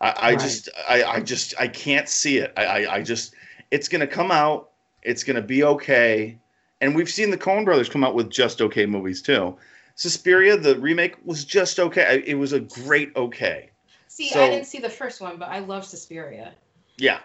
I, 0.00 0.10
I 0.10 0.30
Right. 0.30 0.40
just, 0.40 0.68
I, 0.88 1.04
I 1.04 1.20
just, 1.20 1.54
I 1.58 1.68
can't 1.68 2.08
see 2.08 2.38
it. 2.38 2.52
I, 2.56 2.64
I, 2.64 2.94
I 2.96 3.02
just, 3.02 3.34
it's 3.70 3.88
going 3.88 4.00
to 4.00 4.06
come 4.06 4.30
out. 4.30 4.70
It's 5.02 5.24
going 5.24 5.36
to 5.36 5.42
be 5.42 5.64
okay. 5.64 6.38
And 6.80 6.94
we've 6.96 7.10
seen 7.10 7.30
the 7.30 7.38
Coen 7.38 7.64
Brothers 7.64 7.88
come 7.88 8.02
out 8.04 8.14
with 8.14 8.30
just 8.30 8.60
okay 8.60 8.86
movies 8.86 9.22
too. 9.22 9.56
Suspiria, 9.94 10.56
the 10.56 10.76
remake, 10.78 11.16
was 11.24 11.44
just 11.44 11.78
okay. 11.78 12.22
It 12.26 12.34
was 12.34 12.52
a 12.52 12.60
great 12.60 13.14
okay. 13.14 13.70
See, 14.08 14.30
So- 14.30 14.42
I 14.42 14.50
didn't 14.50 14.66
see 14.66 14.78
the 14.80 14.90
first 14.90 15.20
one, 15.20 15.36
but 15.36 15.48
I 15.48 15.60
love 15.60 15.84
Suspiria. 15.84 16.52
Yeah. 16.96 17.20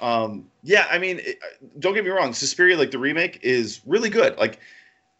Um, 0.00 0.50
yeah, 0.62 0.86
I 0.90 0.98
mean, 0.98 1.20
it, 1.20 1.38
don't 1.78 1.94
get 1.94 2.04
me 2.04 2.10
wrong. 2.10 2.32
Suspiria, 2.32 2.76
like 2.76 2.90
the 2.90 2.98
remake, 2.98 3.40
is 3.42 3.80
really 3.86 4.10
good. 4.10 4.36
Like 4.38 4.60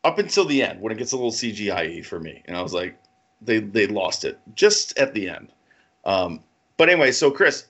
up 0.04 0.18
until 0.18 0.44
the 0.44 0.62
end, 0.62 0.80
when 0.80 0.92
it 0.92 0.98
gets 0.98 1.12
a 1.12 1.16
little 1.16 1.32
CGI 1.32 2.04
for 2.04 2.18
me, 2.18 2.42
and 2.46 2.56
I 2.56 2.62
was 2.62 2.72
like, 2.72 2.98
they 3.42 3.60
they 3.60 3.86
lost 3.86 4.24
it 4.24 4.38
just 4.54 4.98
at 4.98 5.14
the 5.14 5.28
end. 5.28 5.52
Um, 6.04 6.42
but 6.76 6.88
anyway, 6.88 7.12
so 7.12 7.30
Chris, 7.30 7.66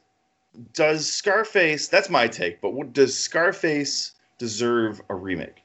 does 0.73 1.11
Scarface? 1.11 1.89
That's 1.89 2.11
my 2.11 2.29
take. 2.29 2.61
But 2.61 2.71
what, 2.71 2.93
does 2.93 3.17
Scarface 3.17 4.13
deserve 4.39 5.01
a 5.09 5.15
remake? 5.15 5.63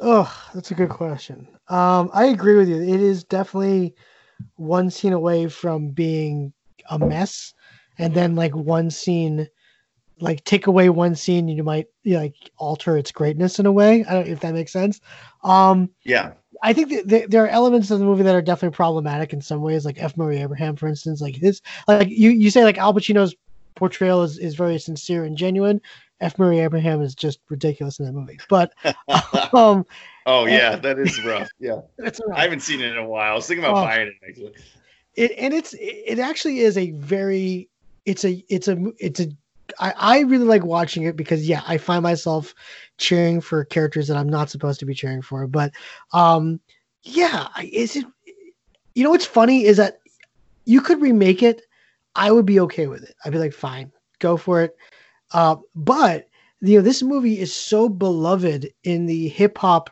Oh, 0.00 0.30
that's 0.54 0.70
a 0.70 0.74
good 0.74 0.90
question. 0.90 1.48
Um, 1.68 2.10
I 2.12 2.26
agree 2.26 2.56
with 2.56 2.68
you. 2.68 2.76
It 2.76 3.00
is 3.00 3.24
definitely 3.24 3.94
one 4.56 4.90
scene 4.90 5.14
away 5.14 5.48
from 5.48 5.88
being 5.88 6.52
a 6.90 6.98
mess, 6.98 7.54
and 7.98 8.14
then 8.14 8.36
like 8.36 8.54
one 8.54 8.90
scene, 8.90 9.48
like 10.20 10.42
take 10.44 10.66
away 10.66 10.88
one 10.88 11.14
scene, 11.14 11.48
you 11.48 11.62
might 11.62 11.86
like 12.04 12.34
alter 12.56 12.96
its 12.96 13.12
greatness 13.12 13.58
in 13.58 13.66
a 13.66 13.72
way. 13.72 14.04
I 14.04 14.14
don't 14.14 14.26
know 14.26 14.32
if 14.32 14.40
that 14.40 14.54
makes 14.54 14.72
sense. 14.72 15.00
Um, 15.44 15.90
Yeah, 16.04 16.32
I 16.62 16.72
think 16.72 16.88
that 16.90 17.08
th- 17.08 17.28
there 17.28 17.44
are 17.44 17.48
elements 17.48 17.90
of 17.90 17.98
the 17.98 18.04
movie 18.06 18.22
that 18.22 18.34
are 18.34 18.40
definitely 18.42 18.74
problematic 18.74 19.32
in 19.32 19.42
some 19.42 19.60
ways, 19.60 19.84
like 19.84 20.02
F. 20.02 20.16
Murray 20.16 20.38
Abraham, 20.38 20.74
for 20.76 20.88
instance. 20.88 21.20
Like 21.20 21.36
his, 21.36 21.60
like 21.86 22.08
you, 22.08 22.30
you 22.30 22.50
say, 22.50 22.64
like 22.64 22.78
Al 22.78 22.94
Pacino's 22.94 23.34
portrayal 23.74 24.22
is, 24.22 24.38
is 24.38 24.54
very 24.54 24.78
sincere 24.78 25.24
and 25.24 25.36
genuine. 25.36 25.80
F. 26.22 26.38
Murray 26.38 26.60
Abraham 26.60 27.02
is 27.02 27.14
just 27.14 27.40
ridiculous 27.50 27.98
in 27.98 28.06
that 28.06 28.12
movie. 28.12 28.38
But 28.48 28.72
um, 29.52 29.84
oh 30.24 30.46
yeah, 30.46 30.76
that 30.76 30.98
is 30.98 31.22
rough. 31.24 31.50
Yeah, 31.60 31.80
it's 31.98 32.20
I 32.34 32.40
haven't 32.42 32.60
seen 32.60 32.80
it 32.80 32.92
in 32.92 32.96
a 32.96 33.06
while. 33.06 33.32
I 33.32 33.34
was 33.34 33.46
thinking 33.46 33.64
about 33.64 33.76
Oh. 33.76 33.84
buying 33.84 34.06
it 34.08 34.14
actually. 34.26 34.52
it 35.14 35.32
and 35.36 35.52
it's 35.52 35.74
it 35.78 36.18
actually 36.18 36.60
is 36.60 36.78
a 36.78 36.90
very 36.92 37.68
it's 38.06 38.24
a 38.24 38.42
it's 38.48 38.68
a 38.68 38.92
it's 38.98 39.20
a 39.20 39.28
I, 39.78 39.92
I 39.96 40.20
really 40.20 40.44
like 40.44 40.64
watching 40.64 41.04
it 41.04 41.16
because 41.16 41.48
yeah 41.48 41.62
I 41.66 41.78
find 41.78 42.02
myself 42.02 42.54
cheering 42.98 43.40
for 43.40 43.64
characters 43.64 44.08
that 44.08 44.16
I'm 44.16 44.28
not 44.28 44.50
supposed 44.50 44.80
to 44.80 44.86
be 44.86 44.94
cheering 44.94 45.22
for 45.22 45.46
but 45.46 45.72
um 46.12 46.60
yeah 47.02 47.48
is 47.62 47.96
it 47.96 48.04
you 48.94 49.04
know 49.04 49.10
what's 49.10 49.26
funny 49.26 49.64
is 49.64 49.76
that 49.76 49.98
you 50.64 50.80
could 50.80 51.00
remake 51.00 51.42
it 51.42 51.62
I 52.14 52.30
would 52.32 52.46
be 52.46 52.60
okay 52.60 52.86
with 52.86 53.02
it 53.02 53.14
I'd 53.24 53.32
be 53.32 53.38
like 53.38 53.52
fine 53.52 53.92
go 54.18 54.36
for 54.36 54.62
it 54.62 54.76
uh 55.32 55.56
but 55.74 56.28
you 56.60 56.76
know 56.76 56.82
this 56.82 57.02
movie 57.02 57.38
is 57.38 57.54
so 57.54 57.88
beloved 57.88 58.68
in 58.84 59.06
the 59.06 59.28
hip 59.28 59.58
hop 59.58 59.90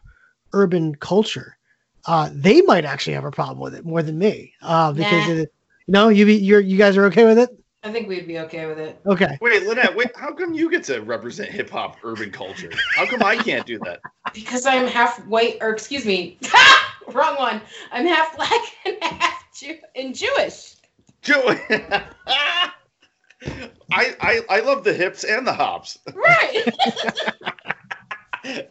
urban 0.53 0.95
culture 0.97 1.59
uh, 2.07 2.31
they 2.33 2.61
might 2.63 2.85
actually 2.85 3.15
have 3.15 3.25
a 3.25 3.31
problem 3.31 3.59
with 3.61 3.75
it 3.75 3.85
more 3.85 4.03
than 4.03 4.19
me. 4.19 4.53
Uh, 4.63 4.93
because 4.93 5.27
Nah. 5.27 5.35
the, 5.35 5.49
no, 5.89 6.09
you 6.09 6.27
be, 6.27 6.35
you're 6.37 6.61
you 6.61 6.77
guys 6.77 6.97
are 6.97 7.07
okay 7.07 7.25
with 7.25 7.39
it. 7.39 7.51
I 7.85 7.93
think 7.93 8.09
we'd 8.09 8.27
be 8.27 8.39
okay 8.41 8.65
with 8.67 8.79
it. 8.79 8.99
Okay, 9.07 9.37
Wait, 9.43 9.63
Lynette, 9.65 9.95
wait, 9.95 10.11
how 10.17 10.33
come 10.33 10.55
you 10.55 10.71
get 10.71 10.85
to 10.85 11.01
represent 11.03 11.51
hip 11.51 11.69
hop 11.69 11.99
urban 12.03 12.31
culture? 12.31 12.71
How 12.97 13.05
come 13.05 13.23
I 13.23 13.37
can't 13.37 13.67
do 13.67 13.79
that? 13.81 14.01
Because 14.33 14.65
I'm 14.65 14.87
half 14.87 15.25
white, 15.27 15.59
or 15.61 15.69
excuse 15.71 16.07
me, 16.07 16.39
wrong 17.13 17.37
one. 17.37 17.61
I'm 17.93 18.07
half 18.07 18.35
black 18.37 18.61
and 18.87 18.97
half 19.03 19.45
Jew- 19.55 19.79
and 19.95 20.15
Jewish. 20.15 20.77
Joe, 21.21 21.43
I, 21.71 22.01
I 23.93 24.41
I 24.49 24.61
love 24.61 24.85
the 24.85 24.93
hips 24.95 25.25
and 25.25 25.47
the 25.47 25.53
hops. 25.53 25.99
Right. 26.15 26.65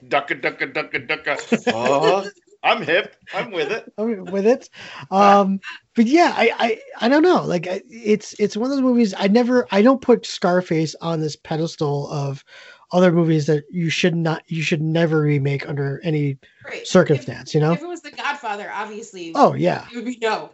Ducka 0.08 0.39
ducka 0.41 0.71
ducka 0.73 1.08
ducka. 1.08 1.67
Uh, 1.73 2.30
I'm 2.63 2.82
hip. 2.82 3.15
I'm 3.34 3.52
with 3.52 3.71
it. 3.71 3.91
I'm 3.97 4.26
with 4.26 4.45
it. 4.47 4.69
Um, 5.12 5.60
but 5.95 6.08
yeah, 6.08 6.34
I, 6.36 6.51
I 6.58 7.06
I 7.06 7.10
don't 7.10 7.21
know. 7.21 7.43
Like 7.43 7.67
it's 7.67 8.34
it's 8.39 8.58
one 8.58 8.71
of 8.71 8.75
those 8.75 8.82
movies. 8.82 9.13
I 9.17 9.27
never 9.27 9.67
I 9.71 9.82
don't 9.82 10.01
put 10.01 10.25
Scarface 10.25 10.95
on 11.01 11.21
this 11.21 11.36
pedestal 11.36 12.10
of 12.10 12.43
other 12.91 13.12
movies 13.12 13.45
that 13.47 13.63
you 13.69 13.89
should 13.89 14.15
not 14.15 14.43
you 14.47 14.63
should 14.63 14.82
never 14.82 15.21
remake 15.21 15.67
under 15.67 16.01
any 16.03 16.38
right. 16.65 16.88
circumstance. 16.88 17.53
You 17.53 17.62
know? 17.62 17.73
If 17.73 17.82
it 17.82 17.88
was 17.88 18.01
The 18.01 18.12
Godfather, 18.12 18.71
obviously, 18.73 19.34
Oh 19.36 19.53
yeah, 19.53 19.86
it 19.91 19.95
would 19.95 20.06
be 20.06 20.17
no. 20.21 20.51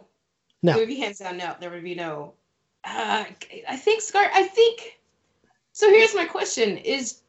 No. 0.62 0.76
It 0.76 0.80
would 0.80 0.88
be 0.88 0.96
hands 0.96 1.18
down 1.18 1.38
no. 1.38 1.54
There 1.58 1.70
would 1.70 1.84
be 1.84 1.94
no. 1.94 2.34
Uh, 2.84 3.24
I 3.68 3.76
think 3.76 4.02
Scar. 4.02 4.30
I 4.34 4.42
think. 4.42 4.98
So 5.72 5.88
here's 5.88 6.14
my 6.14 6.26
question: 6.26 6.76
Is 6.78 7.22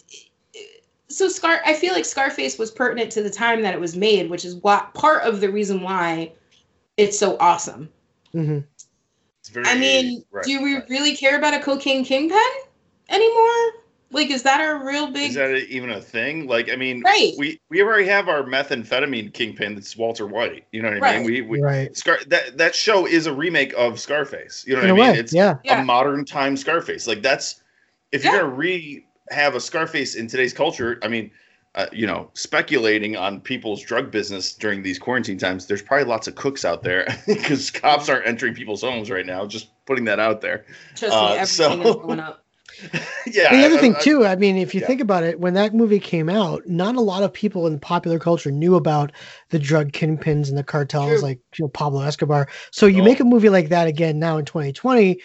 so 1.08 1.30
Scar? 1.30 1.62
I 1.66 1.74
feel 1.74 1.94
like 1.94 2.06
Scarface 2.06 2.58
was 2.58 2.72
pertinent 2.72 3.12
to 3.14 3.24
the 3.24 3.30
time 3.30 3.62
that 3.62 3.74
it 3.74 3.80
was 3.80 3.96
made, 3.96 4.30
which 4.30 4.44
is 4.44 4.56
what 4.56 4.94
part 4.94 5.24
of 5.24 5.40
the 5.40 5.50
reason 5.50 5.82
why 5.82 6.34
it's 6.98 7.18
so 7.18 7.38
awesome. 7.40 7.90
Hmm 8.34 8.60
It's 9.40 9.50
very. 9.50 9.66
I 9.68 9.76
mean, 9.78 10.24
right, 10.32 10.46
do 10.46 10.62
we 10.62 10.76
right. 10.76 10.90
really 10.90 11.16
care 11.16 11.38
about 11.38 11.54
a 11.54 11.60
cocaine 11.60 12.04
kingpin 12.04 12.38
anymore? 13.10 13.82
Like, 14.12 14.30
is 14.30 14.44
that 14.44 14.60
a 14.60 14.84
real 14.84 15.08
big? 15.12 15.30
Is 15.30 15.36
that 15.36 15.56
even 15.70 15.90
a 15.92 16.02
thing? 16.02 16.48
Like, 16.48 16.70
I 16.70 16.76
mean, 16.76 17.04
Right. 17.04 17.34
we 17.38 17.60
we 17.70 17.82
already 17.82 18.08
have 18.08 18.28
our 18.28 18.44
methamphetamine 18.44 19.34
kingpin. 19.34 19.76
That's 19.76 19.96
Walter 19.96 20.28
White. 20.28 20.66
You 20.72 20.82
know 20.82 20.90
what 20.90 20.98
I 20.98 21.02
Right. 21.02 21.16
mean? 21.18 21.24
We, 21.26 21.42
we 21.42 21.62
right. 21.62 21.96
Scar 21.96 22.18
that 22.28 22.58
that 22.58 22.76
show 22.76 23.06
is 23.08 23.26
a 23.28 23.34
remake 23.34 23.74
of 23.78 24.00
Scarface. 24.00 24.66
You 24.68 24.76
know 24.76 24.82
In 24.82 24.90
what 24.90 24.92
a 24.92 24.96
I 24.96 24.98
mean? 24.98 25.14
way, 25.14 25.20
It's 25.20 25.34
yeah. 25.34 25.58
Yeah. 25.64 25.82
a 25.82 25.84
modern 25.84 26.26
time 26.26 26.58
Scarface. 26.58 27.08
Like 27.08 27.22
that's 27.22 27.62
if 28.12 28.24
Yeah. 28.24 28.32
you're 28.32 28.42
gonna 28.42 28.54
re 28.54 29.06
have 29.30 29.56
a 29.56 29.60
Scarface 29.62 30.16
in 30.16 30.28
today's 30.28 30.54
culture. 30.54 31.00
I 31.04 31.08
mean, 31.08 31.32
uh, 31.76 31.88
you 31.94 32.06
know, 32.06 32.30
speculating 32.34 33.16
on 33.16 33.40
people's 33.40 33.82
drug 33.82 34.12
business 34.12 34.54
during 34.54 34.84
these 34.84 35.00
quarantine 35.00 35.38
times. 35.38 35.68
There's 35.68 35.82
probably 35.82 36.06
lots 36.06 36.28
of 36.28 36.36
cooks 36.36 36.66
out 36.66 36.84
there 36.84 37.08
because 37.28 37.72
cops 37.72 38.10
aren't 38.10 38.28
entering 38.28 38.54
people's 38.54 38.82
homes 38.82 39.10
right 39.10 39.26
now. 39.26 39.46
Just 39.46 39.70
putting 39.86 40.06
that 40.06 40.20
out 40.20 40.42
there. 40.42 40.66
Trust 40.96 41.16
uh, 41.16 41.22
me, 41.22 41.38
everything 41.38 41.46
so- 41.48 41.82
is 41.90 41.96
going 41.96 42.20
up. 42.20 42.38
yeah. 43.28 43.54
the 43.54 43.66
other 43.66 43.76
I- 43.76 43.82
thing 43.82 43.96
I- 43.96 44.00
too, 44.00 44.26
I 44.26 44.36
mean, 44.38 44.58
if 44.58 44.74
you 44.74 44.82
yeah. 44.82 44.88
think 44.88 45.02
about 45.02 45.24
it, 45.24 45.40
when 45.40 45.54
that 45.56 45.74
movie 45.74 46.00
came 46.00 46.30
out, 46.30 46.66
not 46.68 46.96
a 46.96 47.02
lot 47.02 47.22
of 47.22 47.32
people 47.34 47.68
in 47.68 47.80
popular 47.80 48.18
culture 48.18 48.50
knew 48.52 48.76
about 48.76 49.12
the 49.50 49.60
drug 49.60 49.92
kingpins 49.92 50.48
and 50.50 50.58
the 50.58 50.64
cartels, 50.64 51.10
True. 51.10 51.22
like 51.22 51.40
you 51.58 51.66
know 51.66 51.70
Pablo 51.70 52.02
Escobar. 52.02 52.48
So 52.72 52.86
you 52.86 53.02
Oh. 53.02 53.06
make 53.06 53.20
a 53.20 53.26
movie 53.26 53.50
like 53.50 53.70
that 53.70 53.88
again 53.88 54.20
now 54.20 54.38
in 54.38 54.46
2020, 54.46 55.20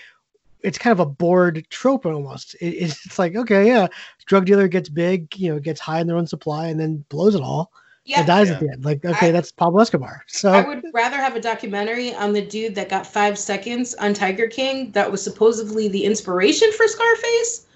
it's 0.66 0.78
kind 0.78 0.92
of 0.92 1.00
a 1.00 1.06
bored 1.06 1.64
trope 1.70 2.04
almost. 2.06 2.54
It, 2.60 2.66
it's, 2.84 3.06
it's 3.06 3.18
like 3.18 3.36
okay, 3.36 3.66
yeah, 3.66 3.86
drug 4.26 4.44
dealer 4.46 4.68
gets 4.68 4.88
big, 4.88 5.34
you 5.38 5.52
know, 5.52 5.58
gets 5.60 5.80
high 5.80 6.00
in 6.00 6.06
their 6.06 6.16
own 6.16 6.26
supply 6.26 6.66
and 6.68 6.78
then 6.78 7.04
blows 7.08 7.34
it 7.34 7.40
all 7.40 7.72
Yeah, 8.04 8.18
and 8.18 8.26
dies 8.26 8.48
Yeah. 8.48 8.54
at 8.54 8.60
the 8.60 8.68
end. 8.72 8.84
Like 8.84 9.04
okay, 9.04 9.28
I- 9.28 9.32
that's 9.32 9.52
Pablo 9.52 9.80
Escobar. 9.80 10.22
So 10.26 10.50
I 10.52 10.66
would 10.66 10.84
rather 10.92 11.16
have 11.16 11.36
a 11.36 11.40
documentary 11.40 12.14
on 12.14 12.32
the 12.32 12.42
dude 12.44 12.74
that 12.74 12.88
got 12.88 13.06
five 13.06 13.38
seconds 13.38 13.94
on 13.94 14.12
Tiger 14.14 14.48
King 14.48 14.90
that 14.92 15.10
was 15.10 15.22
supposedly 15.22 15.88
the 15.88 16.04
inspiration 16.04 16.70
for 16.76 16.86
Scarface 16.88 17.66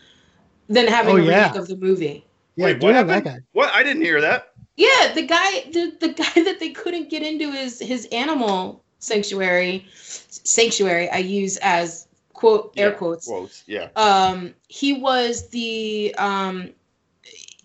than 0.69 0.87
having 0.87 1.15
Oh, 1.15 1.19
a 1.19 1.25
yeah. 1.25 1.47
remake 1.49 1.57
of 1.61 1.69
the 1.69 1.77
movie. 1.77 2.25
yeah, 2.57 2.67
Wait, 2.67 2.83
what 2.83 2.91
it 2.91 3.07
that 3.07 3.09
happened? 3.09 3.25
guy. 3.25 3.39
What? 3.53 3.73
I 3.75 3.83
didn't 3.83 4.03
hear 4.03 4.21
that. 4.21 4.53
Yeah, 4.77 5.13
the 5.15 5.23
guy, 5.27 5.51
the, 5.73 5.93
the 6.01 6.09
guy 6.15 6.43
that 6.49 6.59
they 6.61 6.71
couldn't 6.71 7.11
get 7.11 7.23
into 7.23 7.51
his 7.53 7.79
his 7.81 8.07
animal 8.13 8.83
sanctuary, 8.99 9.87
sanctuary. 9.95 11.09
I 11.11 11.19
use 11.19 11.57
as 11.59 12.07
quote 12.41 12.73
air 12.77 12.93
Yeah, 12.93 12.97
quotes. 12.97 13.27
Quotes. 13.27 13.65
Yeah. 13.67 13.89
Um, 13.97 14.55
he 14.69 14.93
was 14.95 15.49
the 15.51 16.15
um, 16.19 16.71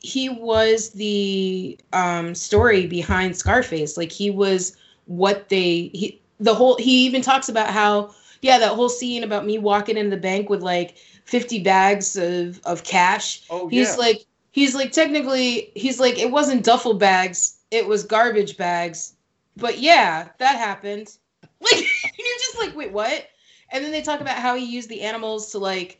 he 0.02 0.30
was 0.30 0.92
the 0.92 1.80
um 1.94 2.36
story 2.36 2.88
behind 2.88 3.36
Scarface. 3.36 3.98
Like 3.98 4.12
he 4.12 4.30
was 4.32 4.78
what 5.06 5.50
they 5.50 5.90
he 5.94 6.22
the 6.40 6.54
whole 6.54 6.78
he 6.78 7.06
even 7.06 7.22
talks 7.22 7.50
about 7.50 7.70
how 7.70 8.14
yeah 8.42 8.58
that 8.60 8.74
whole 8.74 8.90
scene 8.90 9.24
about 9.24 9.46
me 9.46 9.58
walking 9.58 9.98
in 9.98 10.10
the 10.10 10.18
bank 10.18 10.50
with 10.50 10.62
like 10.62 10.98
50 11.26 11.64
bags 11.64 12.16
of 12.16 12.60
of 12.66 12.84
cash 12.84 13.44
Oh 13.50 13.68
he's 13.68 13.92
yeah. 13.92 13.96
like 13.98 14.26
he's 14.52 14.76
like 14.76 14.92
technically 14.92 15.72
he's 15.76 16.00
like 16.00 16.18
it 16.20 16.32
wasn't 16.32 16.64
duffel 16.64 16.96
bags 16.96 17.58
it 17.72 17.88
was 17.88 18.04
garbage 18.04 18.58
bags 18.58 19.14
but 19.58 19.80
yeah 19.80 20.30
that 20.40 20.58
happened 20.58 21.18
like 21.62 21.76
you're 21.78 22.40
just 22.40 22.58
like 22.60 22.76
wait 22.76 22.92
what 22.92 23.28
and 23.72 23.84
then 23.84 23.92
they 23.92 24.02
talk 24.02 24.22
about 24.22 24.38
how 24.38 24.56
he 24.56 24.64
used 24.66 24.90
the 24.90 25.02
animals 25.02 25.52
to 25.52 25.60
like 25.60 26.00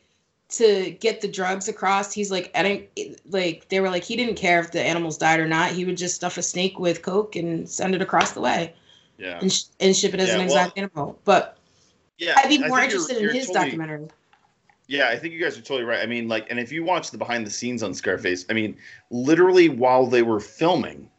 to 0.50 0.92
get 1.00 1.22
the 1.22 1.28
drugs 1.28 1.68
across 1.68 2.14
he's 2.14 2.30
like 2.30 2.52
i 2.56 2.62
didn't 2.62 3.20
like 3.32 3.68
they 3.70 3.80
were 3.80 3.90
like 3.90 4.04
he 4.04 4.16
didn't 4.16 4.36
care 4.36 4.60
if 4.60 4.72
the 4.72 4.82
animals 4.82 5.18
died 5.18 5.40
or 5.40 5.48
not 5.48 5.72
he 5.72 5.86
would 5.86 5.98
just 5.98 6.14
stuff 6.16 6.38
a 6.38 6.42
snake 6.44 6.78
with 6.80 7.02
coke 7.02 7.36
and 7.36 7.68
send 7.68 7.96
it 7.96 8.02
across 8.02 8.34
the 8.34 8.42
way 8.42 8.74
yeah. 9.18 9.40
and, 9.42 9.52
sh- 9.52 9.64
and 9.80 9.96
ship 9.96 10.14
it 10.14 10.20
as 10.20 10.28
Yeah, 10.28 10.34
an 10.36 10.40
well, 10.48 10.58
exact 10.58 10.78
animal 10.78 11.20
but 11.26 11.58
Yeah. 12.20 12.36
i'd 12.38 12.50
be 12.50 12.60
more 12.60 12.68
think 12.68 12.72
you're- 12.72 12.84
interested 12.86 13.18
in 13.18 13.24
you're 13.24 13.34
his 13.34 13.48
totally- 13.48 13.66
documentary 13.66 14.08
Yeah, 14.88 15.10
I 15.10 15.18
think 15.18 15.34
you 15.34 15.42
guys 15.42 15.58
are 15.58 15.62
totally 15.64 15.84
right. 15.84 16.00
I 16.00 16.06
mean, 16.06 16.28
like, 16.28 16.46
and 16.52 16.60
if 16.60 16.72
you 16.72 16.84
watch 16.84 17.10
the 17.10 17.18
behind 17.18 17.44
the 17.44 17.50
scenes 17.50 17.82
on 17.82 17.92
Scarface, 17.96 18.46
I 18.52 18.54
mean, 18.54 18.78
literally 19.10 19.68
while 19.68 20.06
they 20.06 20.22
were 20.22 20.40
filming, 20.40 21.10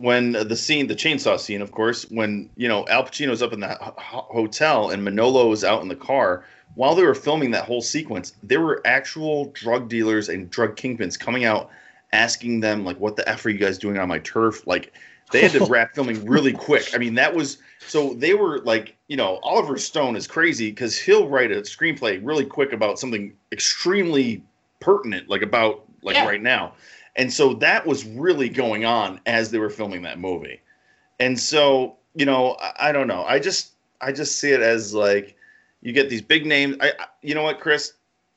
when 0.00 0.32
the 0.32 0.56
scene, 0.56 0.86
the 0.86 0.94
chainsaw 0.94 1.38
scene, 1.38 1.60
of 1.62 1.72
course, 1.72 2.08
when 2.10 2.48
you 2.56 2.68
know 2.68 2.86
Al 2.88 3.04
Pacino's 3.04 3.42
up 3.42 3.52
in 3.52 3.60
the 3.60 3.68
ho- 3.68 3.94
ho- 3.96 4.26
hotel 4.30 4.90
and 4.90 5.04
Manolo 5.04 5.50
is 5.52 5.64
out 5.64 5.82
in 5.82 5.88
the 5.88 5.96
car, 5.96 6.44
while 6.74 6.94
they 6.94 7.02
were 7.04 7.14
filming 7.14 7.50
that 7.52 7.64
whole 7.64 7.82
sequence, 7.82 8.34
there 8.42 8.60
were 8.60 8.80
actual 8.84 9.46
drug 9.54 9.88
dealers 9.88 10.28
and 10.28 10.50
drug 10.50 10.76
kingpins 10.76 11.18
coming 11.18 11.44
out 11.44 11.70
asking 12.12 12.60
them 12.60 12.84
like, 12.84 12.98
"What 13.00 13.16
the 13.16 13.28
f 13.28 13.44
are 13.44 13.50
you 13.50 13.58
guys 13.58 13.78
doing 13.78 13.98
on 13.98 14.08
my 14.08 14.18
turf?" 14.20 14.66
Like, 14.66 14.92
they 15.32 15.42
had 15.42 15.52
to 15.52 15.64
wrap 15.70 15.94
filming 15.94 16.24
really 16.24 16.52
quick. 16.52 16.90
I 16.94 16.98
mean, 16.98 17.14
that 17.14 17.34
was 17.34 17.58
so 17.86 18.14
they 18.14 18.34
were 18.34 18.60
like, 18.60 18.96
you 19.08 19.16
know, 19.16 19.38
Oliver 19.42 19.78
Stone 19.78 20.16
is 20.16 20.26
crazy 20.26 20.70
because 20.70 20.96
he'll 20.98 21.28
write 21.28 21.50
a 21.52 21.56
screenplay 21.62 22.20
really 22.22 22.44
quick 22.44 22.72
about 22.72 22.98
something 22.98 23.32
extremely 23.52 24.42
pertinent, 24.80 25.28
like 25.28 25.42
about 25.42 25.84
like 26.02 26.14
Yeah. 26.16 26.26
right 26.26 26.42
now. 26.42 26.74
And 27.18 27.32
so 27.32 27.52
that 27.54 27.84
was 27.84 28.04
really 28.06 28.48
going 28.48 28.84
on 28.84 29.20
as 29.26 29.50
they 29.50 29.58
were 29.58 29.70
filming 29.70 30.02
that 30.02 30.20
movie. 30.20 30.60
And 31.18 31.38
so, 31.38 31.96
you 32.14 32.24
know, 32.24 32.56
I, 32.60 32.88
I 32.88 32.92
don't 32.92 33.08
know. 33.08 33.24
I 33.24 33.40
just 33.40 33.72
I 34.00 34.12
just 34.12 34.38
see 34.38 34.52
it 34.52 34.60
as 34.60 34.94
like 34.94 35.36
you 35.82 35.92
get 35.92 36.08
these 36.08 36.22
big 36.22 36.46
names. 36.46 36.76
I, 36.80 36.92
I 36.98 37.06
you 37.22 37.34
know 37.34 37.42
what, 37.42 37.60
Chris? 37.60 37.94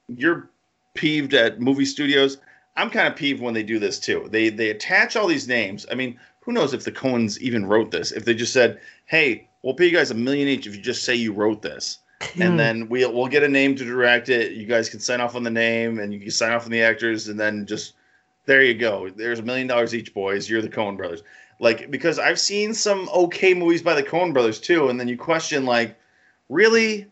You're 0.09 0.49
peeved 0.95 1.36
at 1.36 1.61
movie 1.61 1.86
studios. 1.86 2.39
I'm 2.75 2.89
kind 2.89 3.07
of 3.07 3.15
peeved 3.15 3.41
when 3.41 3.53
they 3.53 3.63
do 3.63 3.77
this 3.77 3.99
too. 3.99 4.27
They 4.32 4.49
they 4.49 4.71
attach 4.71 5.15
all 5.15 5.27
these 5.27 5.47
names. 5.47 5.86
I 5.91 5.95
mean, 5.95 6.19
who 6.39 6.51
knows 6.51 6.73
if 6.73 6.84
the 6.84 6.91
Coens 6.91 7.38
even 7.38 7.67
wrote 7.67 7.91
this? 7.91 8.11
If 8.11 8.25
they 8.25 8.34
just 8.34 8.51
said, 8.51 8.79
"Hey, 9.05 9.47
we'll 9.61 9.75
pay 9.75 9.86
you 9.86 9.95
guys 9.95 10.09
a 10.09 10.15
million 10.15 10.47
each 10.47 10.65
if 10.65 10.75
you 10.75 10.82
just 10.82 11.03
say 11.03 11.13
you 11.13 11.34
wrote 11.34 11.61
this," 11.61 11.99
Hmm. 12.34 12.41
and 12.41 12.59
then 12.59 12.89
we'll 12.89 13.13
we'll 13.13 13.27
get 13.27 13.43
a 13.43 13.47
name 13.47 13.75
to 13.75 13.86
direct 13.86 14.29
it. 14.29 14.53
You 14.53 14.65
guys 14.65 14.89
can 14.89 14.99
sign 14.99 15.21
off 15.21 15.36
on 15.36 15.43
the 15.43 15.51
name, 15.51 15.99
and 15.99 16.11
you 16.11 16.19
can 16.19 16.32
sign 16.32 16.51
off 16.51 16.65
on 16.65 16.71
the 16.71 16.82
actors, 16.82 17.27
and 17.27 17.39
then 17.39 17.67
just 17.67 17.93
there 18.45 18.63
you 18.63 18.73
go. 18.73 19.09
There's 19.09 19.39
a 19.39 19.43
million 19.43 19.67
dollars 19.67 19.93
each, 19.93 20.13
boys. 20.13 20.49
You're 20.49 20.61
the 20.61 20.69
Coen 20.69 20.97
brothers. 20.97 21.23
Like 21.59 21.91
because 21.91 22.17
I've 22.17 22.39
seen 22.39 22.73
some 22.73 23.07
okay 23.09 23.53
movies 23.53 23.81
by 23.83 23.93
the 23.93 24.03
Coen 24.03 24.33
brothers 24.33 24.59
too, 24.59 24.89
and 24.89 24.99
then 24.99 25.07
you 25.07 25.17
question 25.17 25.65
like, 25.65 25.95
really, 26.49 27.05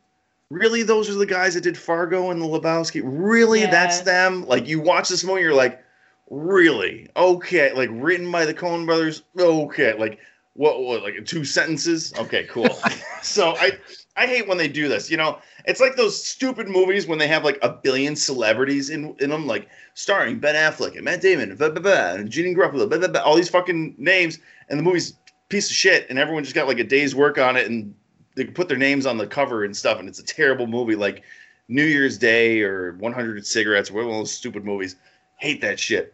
really, 0.49 0.82
those 0.84 1.09
are 1.09 1.13
the 1.13 1.25
guys 1.25 1.53
that 1.53 1.61
did 1.61 1.77
Fargo 1.77 2.32
and 2.32 2.41
the 2.41 2.45
Lebowski. 2.45 3.01
Really, 3.03 3.61
Yeah. 3.61 3.69
that's 3.71 4.01
them. 4.01 4.45
Like 4.47 4.67
you 4.67 4.80
watch 4.80 5.07
this 5.09 5.23
movie, 5.23 5.41
you're 5.41 5.53
like, 5.53 5.84
really, 6.32 7.07
okay, 7.15 7.73
like 7.73 7.89
written 7.91 8.32
by 8.32 8.45
the 8.45 8.53
Coen 8.53 8.86
brothers. 8.86 9.21
Okay, 9.38 9.93
like 9.93 10.19
what, 10.53 10.82
what 10.82 11.03
like 11.03 11.25
two 11.25 11.45
sentences? 11.45 12.11
Okay, 12.17 12.45
cool. 12.49 12.69
so 13.21 13.55
I 13.57 13.77
I 14.16 14.26
hate 14.28 14.47
when 14.47 14.57
they 14.57 14.68
do 14.68 14.88
this. 14.89 15.10
You 15.10 15.18
know, 15.18 15.39
it's 15.66 15.80
like 15.80 15.95
those 15.95 16.22
stupid 16.22 16.68
movies 16.68 17.07
when 17.07 17.20
they 17.20 17.28
have 17.28 17.43
like 17.45 17.57
a 17.62 17.70
billion 17.70 18.16
celebrities 18.16 18.89
in 18.89 19.16
in 19.20 19.30
them, 19.30 19.47
like 19.47 19.70
starring 19.93 20.39
Ben 20.39 20.55
Affleck 20.55 20.95
and 20.95 21.05
Matt 21.05 21.22
Damon, 21.22 21.55
blah, 21.55 21.70
blah, 21.70 21.82
blah, 21.82 22.14
and 22.16 22.30
Janeane 22.30 22.55
Garofalo, 22.55 22.89
blah, 22.89 22.97
blah, 22.97 23.07
blah, 23.07 23.22
all 23.22 23.36
these 23.36 23.49
fucking 23.49 23.95
names, 23.97 24.39
and 24.70 24.78
the 24.80 24.84
movie's 24.84 25.14
piece 25.49 25.70
of 25.70 25.76
shit, 25.76 26.05
and 26.10 26.20
everyone 26.20 26.43
just 26.43 26.55
got 26.55 26.68
like 26.68 26.80
a 26.80 26.84
day's 26.84 27.16
work 27.16 27.38
on 27.38 27.55
it, 27.55 27.70
and 27.70 27.93
they 28.36 28.45
put 28.45 28.68
their 28.68 28.78
names 28.78 29.05
on 29.05 29.18
the 29.18 29.28
cover 29.28 29.64
and 29.64 29.76
stuff, 29.76 29.99
and 29.99 30.07
it's 30.07 30.20
a 30.20 30.26
terrible 30.26 30.68
movie, 30.68 30.95
like 30.95 31.24
New 31.68 31.86
Year's 31.86 32.18
Day 32.18 32.62
or 32.62 32.93
100 32.93 33.45
Cigarettes, 33.45 33.89
or 33.89 33.95
one 33.95 34.05
of 34.05 34.12
those 34.12 34.32
stupid 34.32 34.66
movies. 34.66 34.95
Hate 35.38 35.62
that 35.62 35.80
shit. 35.80 36.14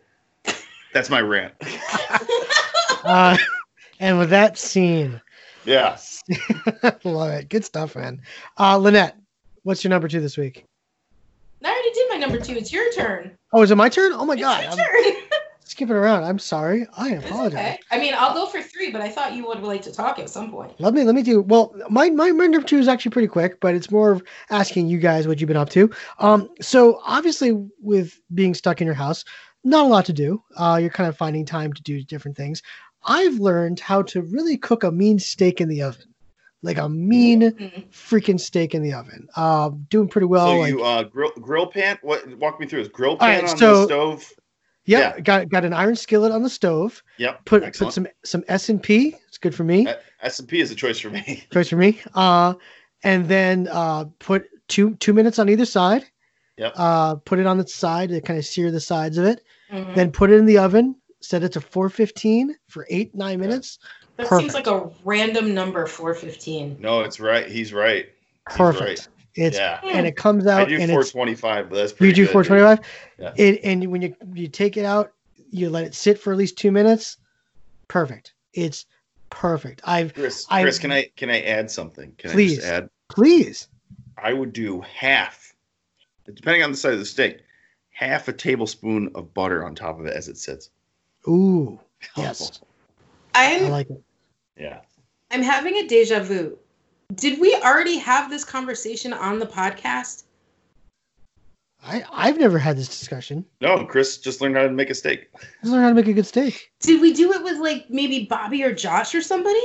That's 0.94 1.10
my 1.10 1.22
rant. 1.22 1.54
Uh, 3.04 3.38
and 4.00 4.18
with 4.18 4.32
that 4.32 4.58
scene, 4.58 5.22
Yeah. 5.64 5.96
love 7.04 7.32
it. 7.32 7.50
Good 7.50 7.66
stuff, 7.66 7.96
man. 7.96 8.22
Uh, 8.58 8.78
Lynette, 8.78 9.18
what's 9.64 9.84
your 9.84 9.90
number 9.90 10.08
two 10.08 10.22
this 10.22 10.38
week? 10.38 10.66
I 11.64 11.70
already 11.70 11.92
did 11.94 12.10
my 12.12 12.18
number 12.18 12.40
two. 12.40 12.54
It's 12.54 12.72
your 12.72 12.92
turn. 12.94 13.36
Oh, 13.54 13.62
is 13.64 13.72
it 13.72 13.76
my 13.76 13.90
turn? 13.90 14.12
Oh 14.14 14.26
my 14.26 14.34
It's 14.34 14.42
god, 14.42 14.64
your 14.64 14.72
I'm 14.72 14.78
turn. 14.78 15.14
skipping 15.66 15.96
around. 15.96 16.24
I'm 16.24 16.38
sorry. 16.38 16.86
I 16.96 17.10
apologize. 17.14 17.54
okay. 17.60 17.80
I 17.92 17.98
mean, 17.98 18.14
I'll 18.16 18.34
go 18.36 18.46
for 18.46 18.62
three, 18.62 18.92
but 18.92 19.02
I 19.02 19.10
thought 19.10 19.34
you 19.34 19.48
would 19.48 19.62
like 19.64 19.82
to 19.84 19.92
talk 19.92 20.20
at 20.20 20.30
some 20.30 20.52
point. 20.52 20.74
Let 20.80 20.94
me 20.94 21.04
let 21.04 21.16
me 21.16 21.24
do 21.24 21.42
well. 21.42 21.74
My, 21.90 22.10
my 22.12 22.32
my 22.32 22.46
number 22.46 22.68
two 22.68 22.78
is 22.78 22.88
actually 22.88 23.12
pretty 23.12 23.28
quick, 23.28 23.60
but 23.60 23.74
it's 23.74 23.90
more 23.90 24.12
of 24.12 24.24
asking 24.52 24.88
you 24.88 25.00
guys 25.00 25.28
what 25.28 25.42
you've 25.42 25.48
been 25.48 25.58
up 25.58 25.70
to. 25.72 25.90
Um, 26.20 26.50
so 26.62 27.02
obviously 27.04 27.52
with 27.82 28.20
being 28.34 28.54
stuck 28.54 28.80
in 28.80 28.86
your 28.86 28.94
house, 28.96 29.26
not 29.64 29.86
a 29.86 29.90
lot 29.90 30.06
to 30.06 30.14
do. 30.14 30.42
Uh, 30.56 30.78
you're 30.80 30.92
kind 30.92 31.10
of 31.10 31.18
finding 31.18 31.46
time 31.46 31.74
to 31.74 31.82
do 31.82 32.04
different 32.04 32.38
things. 32.38 32.62
I've 33.08 33.36
learned 33.40 33.80
how 33.80 34.02
to 34.04 34.22
really 34.24 34.58
cook 34.58 34.84
a 34.84 34.92
mean 34.92 35.18
steak 35.20 35.62
in 35.62 35.68
the 35.70 35.82
oven, 35.82 36.14
like 36.66 36.78
a 36.78 36.90
mean 36.90 37.42
Mhm. 37.42 37.90
freaking 37.92 38.40
steak 38.40 38.74
in 38.76 38.82
the 38.84 38.94
oven. 38.94 39.28
Uh, 39.36 39.70
doing 39.90 40.08
pretty 40.08 40.26
well. 40.28 40.48
so 40.48 40.58
like, 40.60 40.70
you 40.72 40.84
uh 40.84 41.04
grill 41.04 41.32
grill 41.42 41.68
pan 41.68 41.98
what 42.02 42.28
walk 42.38 42.60
me 42.60 42.66
through 42.68 42.80
this 42.84 42.92
grill 42.92 43.18
right, 43.18 43.42
pan 43.42 43.50
on 43.50 43.58
so- 43.58 43.80
the 43.82 43.86
stove 43.86 44.30
yeah, 44.88 45.00
yeah. 45.16 45.20
got 45.22 45.50
got 45.50 45.66
an 45.66 45.74
iron 45.74 45.96
skillet 45.96 46.32
on 46.32 46.44
the 46.44 46.50
stove. 46.50 47.02
yep 47.18 47.44
Put 47.46 47.64
excellent. 47.64 47.90
put 47.90 47.94
some 47.94 48.08
some 48.24 48.44
S 48.48 48.70
and 48.70 48.82
P. 48.84 49.16
It's 49.28 49.38
good 49.38 49.56
for 49.56 49.64
me. 49.64 49.88
Uh, 49.88 49.96
S&P 50.22 50.60
is 50.60 50.72
a 50.72 50.76
choice 50.76 51.00
for 51.00 51.10
me 51.10 51.44
choice 51.52 51.70
for 51.70 51.76
me. 51.78 52.00
Uh, 52.14 52.54
and 53.04 53.28
then 53.28 53.68
uh, 53.72 54.06
put 54.20 54.46
two 54.68 54.96
two 54.96 55.14
minutes 55.14 55.40
on 55.40 55.50
either 55.50 55.66
side. 55.66 56.04
Yep. 56.58 56.74
Uh, 56.78 57.16
put 57.16 57.40
it 57.40 57.46
on 57.46 57.58
the 57.58 57.68
side 57.68 58.10
to 58.10 58.22
kind 58.22 58.40
of 58.40 58.46
sear 58.46 58.72
the 58.72 58.80
sides 58.80 59.18
of 59.18 59.26
it. 59.26 59.42
Mhm. 59.74 59.94
Then 59.96 60.12
put 60.12 60.30
it 60.32 60.36
in 60.36 60.46
the 60.46 60.58
oven. 60.58 60.96
Set 61.20 61.44
it 61.44 61.52
to 61.54 61.62
415 61.62 62.56
for 62.68 62.86
eight 62.92 63.14
nine 63.16 63.40
minutes. 63.40 63.80
That 64.18 64.28
perfect. 64.28 64.42
seems 64.42 64.54
like 64.54 64.68
a 64.68 64.90
random 65.04 65.54
number, 65.54 65.86
415. 65.88 66.78
no 66.80 67.02
it's 67.02 67.20
right 67.20 67.48
he's 67.48 67.74
right 67.74 68.08
He's 68.50 68.58
Perfect. 68.58 68.84
right. 68.84 69.08
It's 69.36 69.58
yeah 69.58 69.80
hmm. 69.82 69.88
and 69.90 70.08
it 70.08 70.16
comes 70.16 70.46
out. 70.48 70.60
i 70.60 70.62
out 70.62 70.68
do 70.70 70.76
and 70.76 70.84
it's 70.92 71.12
425 71.12 71.70
but 71.70 71.76
that's 71.76 71.92
you 71.94 71.98
pretty 71.98 72.14
do 72.14 72.26
good, 72.26 72.32
425. 72.48 72.80
Yeah. 73.20 73.34
It 73.36 73.60
and 73.64 73.92
when 73.92 74.02
you 74.02 74.16
you 74.34 74.48
take 74.48 74.78
it 74.78 74.86
out, 74.86 75.12
you 75.50 75.70
let 75.70 75.84
it 75.84 75.96
sit 75.96 76.20
for 76.20 76.32
at 76.32 76.38
least 76.38 76.58
two 76.58 76.72
minutes. 76.72 77.18
Perfect. 77.88 78.34
It's 78.54 78.86
perfect. 79.30 79.82
I've 79.84 80.14
chris 80.14 80.46
I- 80.50 80.62
chris 80.62 80.80
can 80.80 80.92
i 80.92 81.10
can 81.18 81.30
i 81.30 81.42
add 81.42 81.70
something 81.70 82.14
can 82.18 82.30
i 82.30 82.34
Please. 82.34 82.56
just 82.58 82.68
add 82.68 82.90
please. 83.10 83.68
i 84.18 84.32
would 84.32 84.54
do 84.54 84.80
half 84.82 85.54
depending 86.26 86.64
on 86.64 86.72
the 86.72 86.78
size 86.78 86.94
of 86.94 87.00
the 87.00 87.06
steak 87.06 87.40
half 87.90 88.28
a 88.28 88.34
tablespoon 88.34 89.12
of 89.16 89.34
butter 89.34 89.66
on 89.66 89.76
top 89.76 90.00
of 90.00 90.06
it 90.06 90.14
as 90.14 90.30
it 90.30 90.38
sits 90.38 90.70
Ooh, 91.28 91.80
yes, 92.16 92.62
I 93.34 93.58
I'm 93.58 93.72
like 93.72 93.90
it. 93.90 94.02
Yeah 94.58 94.82
I'm 95.32 95.42
having 95.42 95.76
a 95.78 95.88
deja 95.88 96.20
vu. 96.22 96.58
Did 97.14 97.40
we 97.40 97.56
already 97.56 97.98
have 97.98 98.30
this 98.30 98.44
conversation 98.46 99.12
on 99.14 99.40
the 99.40 99.46
podcast? 99.46 100.24
I 101.84 102.04
I've 102.12 102.40
never 102.40 102.58
had 102.58 102.78
this 102.78 102.88
discussion. 102.88 103.46
no 103.62 103.86
chris 103.86 104.18
just 104.18 104.42
learned 104.42 104.56
how 104.58 104.64
to 104.64 104.70
make 104.70 104.90
a 104.90 104.96
steak 104.96 105.30
Just 105.62 105.72
learn 105.72 105.84
how 105.84 105.90
to 105.90 105.96
make 105.96 106.08
a 106.08 106.14
good 106.14 106.26
steak. 106.26 106.72
Did 106.80 107.02
we 107.02 107.14
do 107.14 107.32
it 107.34 107.44
with 107.44 107.60
like 107.60 107.90
maybe 107.90 108.26
Bobby 108.26 108.64
or 108.64 108.74
Josh 108.74 109.14
or 109.14 109.22
somebody? 109.22 109.62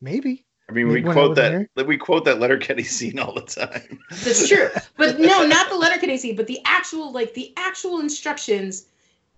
Maybe. 0.00 0.44
i 0.68 0.72
mean 0.72 0.88
Maybe 0.88 1.02
we 1.06 1.12
quote 1.12 1.36
that 1.36 1.50
here. 1.52 1.70
that 1.76 1.86
we 1.86 1.96
quote 1.96 2.24
that 2.26 2.38
Letterkenny 2.38 2.82
scene 2.84 3.18
all 3.18 3.32
the 3.34 3.40
time 3.42 3.98
That's 4.10 4.48
true. 4.48 4.68
But 4.96 5.18
no, 5.18 5.46
not 5.46 5.68
the 5.68 5.76
letter 5.76 5.98
can 5.98 6.16
see, 6.18 6.32
but 6.32 6.46
the 6.46 6.60
actual 6.64 7.12
like 7.12 7.34
the 7.34 7.52
actual 7.56 8.00
instructions 8.00 8.86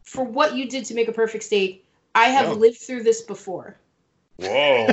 for 0.02 0.24
what 0.24 0.54
you 0.56 0.68
did 0.68 0.84
to 0.86 0.94
make 0.94 1.08
a 1.08 1.12
perfect 1.12 1.44
steak. 1.44 1.84
I 2.14 2.26
have 2.26 2.48
No. 2.48 2.54
lived 2.54 2.78
through 2.78 3.02
this 3.02 3.22
before. 3.22 3.76
Whoa 4.36 4.88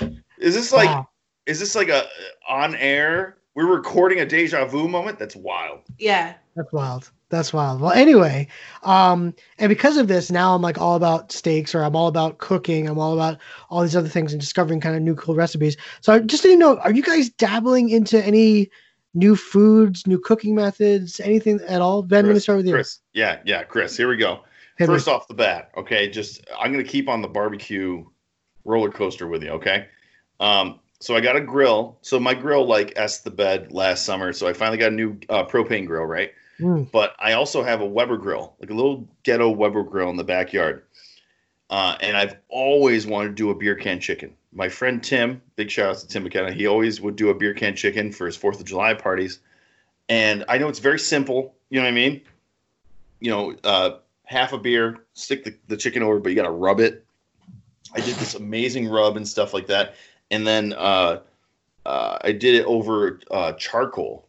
is 0.38 0.54
this 0.54 0.72
like 0.72 0.88
Wow. 0.88 1.08
is 1.46 1.60
this 1.60 1.74
like 1.74 1.88
a 1.88 2.04
on 2.48 2.74
air 2.74 3.36
we're 3.54 3.66
recording 3.66 4.20
a 4.20 4.26
deja 4.26 4.64
vu 4.64 4.88
moment. 4.88 5.18
That's 5.18 5.34
wild. 5.34 5.80
Yeah. 5.98 6.34
That's 6.56 6.72
wild. 6.72 7.10
That's 7.30 7.52
wild. 7.52 7.80
Well, 7.80 7.92
anyway, 7.92 8.48
um, 8.82 9.34
and 9.58 9.68
because 9.68 9.96
of 9.96 10.08
this, 10.08 10.30
now 10.30 10.54
I'm 10.54 10.62
like 10.62 10.78
all 10.78 10.96
about 10.96 11.30
steaks, 11.30 11.74
or 11.74 11.82
I'm 11.84 11.94
all 11.94 12.08
about 12.08 12.38
cooking. 12.38 12.88
I'm 12.88 12.98
all 12.98 13.12
about 13.12 13.38
all 13.68 13.82
these 13.82 13.94
other 13.94 14.08
things 14.08 14.32
and 14.32 14.40
discovering 14.40 14.80
kind 14.80 14.96
of 14.96 15.02
new 15.02 15.14
cool 15.14 15.34
recipes. 15.36 15.76
So 16.00 16.12
I 16.12 16.18
just 16.20 16.42
didn't 16.42 16.58
know, 16.58 16.78
are 16.78 16.92
you 16.92 17.02
guys 17.02 17.28
dabbling 17.28 17.90
into 17.90 18.24
any 18.24 18.68
new 19.14 19.36
foods, 19.36 20.06
new 20.06 20.18
cooking 20.18 20.54
methods, 20.56 21.20
anything 21.20 21.60
at 21.68 21.80
all? 21.80 22.02
Ben, 22.02 22.24
I'm 22.24 22.30
gonna 22.30 22.40
start 22.40 22.58
with 22.58 22.66
you. 22.66 22.72
Chris. 22.72 22.98
Yeah, 23.12 23.38
yeah, 23.44 23.62
Chris. 23.62 23.96
Here 23.96 24.08
we 24.08 24.16
go. 24.16 24.40
Hit 24.78 24.88
me. 24.88 24.94
First 24.94 25.06
off 25.06 25.28
the 25.28 25.34
bat, 25.34 25.70
okay, 25.76 26.08
just 26.08 26.40
I'm 26.58 26.72
gonna 26.72 26.82
keep 26.82 27.08
on 27.08 27.22
the 27.22 27.28
barbecue 27.28 28.04
roller 28.70 28.90
coaster 28.90 29.26
with 29.26 29.42
you, 29.42 29.50
okay? 29.50 29.86
Um, 30.38 30.78
so 31.00 31.16
I 31.16 31.20
got 31.20 31.36
a 31.36 31.40
grill. 31.40 31.98
So 32.02 32.20
my 32.20 32.34
grill 32.34 32.66
like 32.66 32.92
s 32.96 33.20
the 33.20 33.30
bed 33.30 33.72
last 33.72 34.04
summer. 34.04 34.32
So 34.32 34.46
I 34.46 34.52
finally 34.52 34.78
got 34.78 34.92
a 34.92 34.94
new 34.94 35.18
uh, 35.28 35.44
propane 35.44 35.86
grill, 35.86 36.04
right? 36.04 36.32
Mm, 36.60 36.90
But 36.90 37.14
I 37.18 37.32
also 37.32 37.62
have 37.62 37.80
a 37.80 37.86
Weber 37.86 38.18
grill, 38.18 38.54
like 38.60 38.70
a 38.70 38.74
little 38.74 39.08
ghetto 39.22 39.50
Weber 39.50 39.82
grill 39.82 40.10
in 40.10 40.16
the 40.16 40.24
backyard. 40.24 40.84
Uh, 41.70 41.96
and 42.00 42.16
I've 42.16 42.36
always 42.48 43.06
wanted 43.06 43.28
to 43.28 43.34
do 43.34 43.50
a 43.50 43.54
beer 43.54 43.76
can 43.76 44.00
chicken. 44.00 44.34
My 44.52 44.68
friend 44.68 45.02
Tim, 45.02 45.40
big 45.56 45.70
shout 45.70 45.90
out 45.90 45.98
to 45.98 46.08
Tim 46.08 46.24
McKenna, 46.24 46.52
he 46.52 46.66
always 46.66 47.00
would 47.00 47.16
do 47.16 47.30
a 47.30 47.34
beer 47.34 47.54
can 47.54 47.76
chicken 47.76 48.12
for 48.12 48.26
his 48.26 48.36
Fourth 48.36 48.58
of 48.60 48.66
July 48.66 48.94
parties. 48.94 49.38
And 50.08 50.44
I 50.48 50.58
know 50.58 50.68
it's 50.68 50.80
very 50.80 50.98
simple. 50.98 51.54
You 51.70 51.78
know 51.78 51.84
what 51.84 51.92
I 51.92 51.94
mean? 51.94 52.22
You 53.20 53.30
know, 53.30 53.54
uh, 53.62 53.98
half 54.24 54.52
a 54.52 54.58
beer, 54.58 55.04
stick 55.14 55.44
the, 55.44 55.54
the 55.68 55.76
chicken 55.76 56.02
over, 56.02 56.18
but 56.18 56.30
you 56.30 56.34
got 56.34 56.42
to 56.42 56.50
rub 56.50 56.80
it. 56.80 57.06
I 57.94 58.00
did 58.00 58.16
this 58.16 58.34
amazing 58.34 58.88
rub 58.88 59.16
and 59.16 59.26
stuff 59.26 59.52
like 59.52 59.66
that. 59.66 59.94
And 60.30 60.46
then 60.46 60.72
uh, 60.74 61.20
uh, 61.86 62.18
I 62.22 62.32
did 62.32 62.54
it 62.54 62.64
over 62.66 63.20
uh, 63.30 63.52
charcoal 63.54 64.26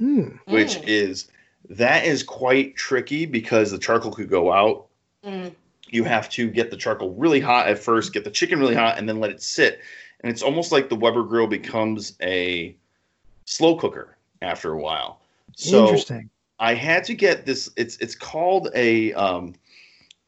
mm, 0.00 0.38
which 0.46 0.76
Mm. 0.78 0.84
is 0.86 1.28
that 1.70 2.04
is 2.04 2.22
quite 2.22 2.76
tricky 2.76 3.26
because 3.26 3.70
the 3.70 3.78
charcoal 3.78 4.12
could 4.12 4.28
go 4.30 4.52
out. 4.52 4.86
Mm. 5.24 5.54
You 5.90 6.04
have 6.04 6.28
to 6.30 6.50
get 6.50 6.70
the 6.70 6.76
charcoal 6.76 7.14
really 7.14 7.40
hot 7.40 7.68
at 7.68 7.78
first, 7.78 8.12
get 8.12 8.24
the 8.24 8.30
chicken 8.30 8.58
really 8.58 8.74
hot, 8.74 8.98
and 8.98 9.08
then 9.08 9.20
let 9.20 9.30
it 9.30 9.42
sit. 9.42 9.80
And 10.20 10.30
it's 10.30 10.42
almost 10.42 10.72
like 10.72 10.88
the 10.88 10.96
Weber 10.96 11.22
grill 11.22 11.46
becomes 11.46 12.14
a 12.22 12.74
slow 13.44 13.76
cooker 13.76 14.16
after 14.42 14.72
a 14.72 14.78
while. 14.78 15.20
So 15.56 15.84
interesting. 15.84 16.30
I 16.58 16.74
had 16.74 17.04
to 17.04 17.14
get 17.14 17.46
this. 17.46 17.70
It's 17.76 17.96
it's 17.98 18.14
called 18.14 18.68
a 18.74 19.12
um, 19.14 19.54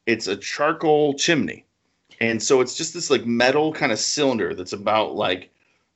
it's 0.05 0.27
a 0.27 0.35
charcoal 0.35 1.13
chimney, 1.15 1.65
and 2.21 2.41
so 2.41 2.61
it's 2.61 2.75
just 2.75 2.93
this 2.93 3.09
like 3.09 3.25
metal 3.25 3.73
kind 3.73 3.91
of 3.91 3.99
cylinder 3.99 4.53
that's 4.53 4.73
about 4.73 5.15
like 5.15 5.49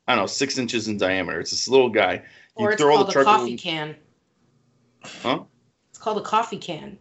I 0.08 0.16
don't 0.16 0.24
know 0.24 0.28
six 0.28 0.58
inches 0.58 0.88
in 0.88 0.98
diameter. 0.98 1.40
It's 1.40 1.52
this 1.52 1.68
little 1.70 1.90
guy. 1.90 2.24
You 2.58 2.66
Or 2.66 2.72
it's 2.72 2.82
throw 2.82 2.92
all 2.92 2.98
called 2.98 3.08
the 3.08 3.12
a 3.12 3.14
charcoal 3.14 3.34
coffee 3.38 3.52
in- 3.52 3.58
can. 3.58 3.96
Huh? 5.04 5.44
It's 5.90 6.00
called 6.00 6.18
a 6.18 6.22
coffee 6.22 6.58
can. 6.58 6.98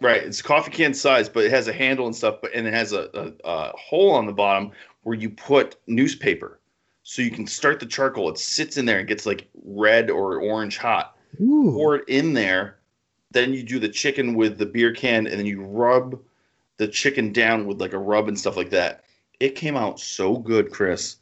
Right, 0.00 0.22
it's 0.22 0.40
coffee 0.40 0.70
can 0.70 0.94
size, 0.94 1.28
but 1.28 1.44
it 1.44 1.50
has 1.50 1.68
a 1.68 1.72
handle 1.74 2.06
and 2.06 2.16
stuff, 2.16 2.36
but 2.40 2.54
and 2.54 2.66
it 2.66 2.72
has 2.72 2.92
a, 2.92 3.10
a, 3.12 3.32
a 3.44 3.76
hole 3.76 4.12
on 4.12 4.24
the 4.26 4.32
bottom 4.32 4.70
where 5.02 5.14
you 5.16 5.28
put 5.28 5.76
newspaper, 5.86 6.58
so 7.02 7.20
you 7.20 7.30
can 7.30 7.46
start 7.46 7.80
the 7.80 7.86
charcoal. 7.86 8.30
It 8.30 8.38
sits 8.38 8.78
in 8.78 8.86
there 8.86 9.00
and 9.00 9.08
gets 9.08 9.26
like 9.26 9.48
red 9.62 10.08
or 10.08 10.40
orange 10.40 10.78
hot. 10.78 11.16
Ooh, 11.40 11.72
Pour 11.74 11.96
it 11.96 12.04
in 12.08 12.32
there, 12.32 12.78
then 13.30 13.52
you 13.52 13.62
do 13.62 13.78
the 13.78 13.88
chicken 13.90 14.34
with 14.34 14.56
the 14.56 14.64
beer 14.66 14.92
can, 14.94 15.26
and 15.26 15.38
then 15.38 15.46
you 15.46 15.62
rub 15.62 16.18
the 16.80 16.88
chicken 16.88 17.30
down 17.30 17.66
with 17.66 17.78
like 17.78 17.92
a 17.92 17.98
rub 17.98 18.26
and 18.26 18.40
stuff 18.40 18.56
like 18.56 18.70
that. 18.70 19.04
It 19.38 19.54
came 19.54 19.76
out 19.76 20.00
so 20.00 20.38
good, 20.38 20.72
Chris. 20.72 21.16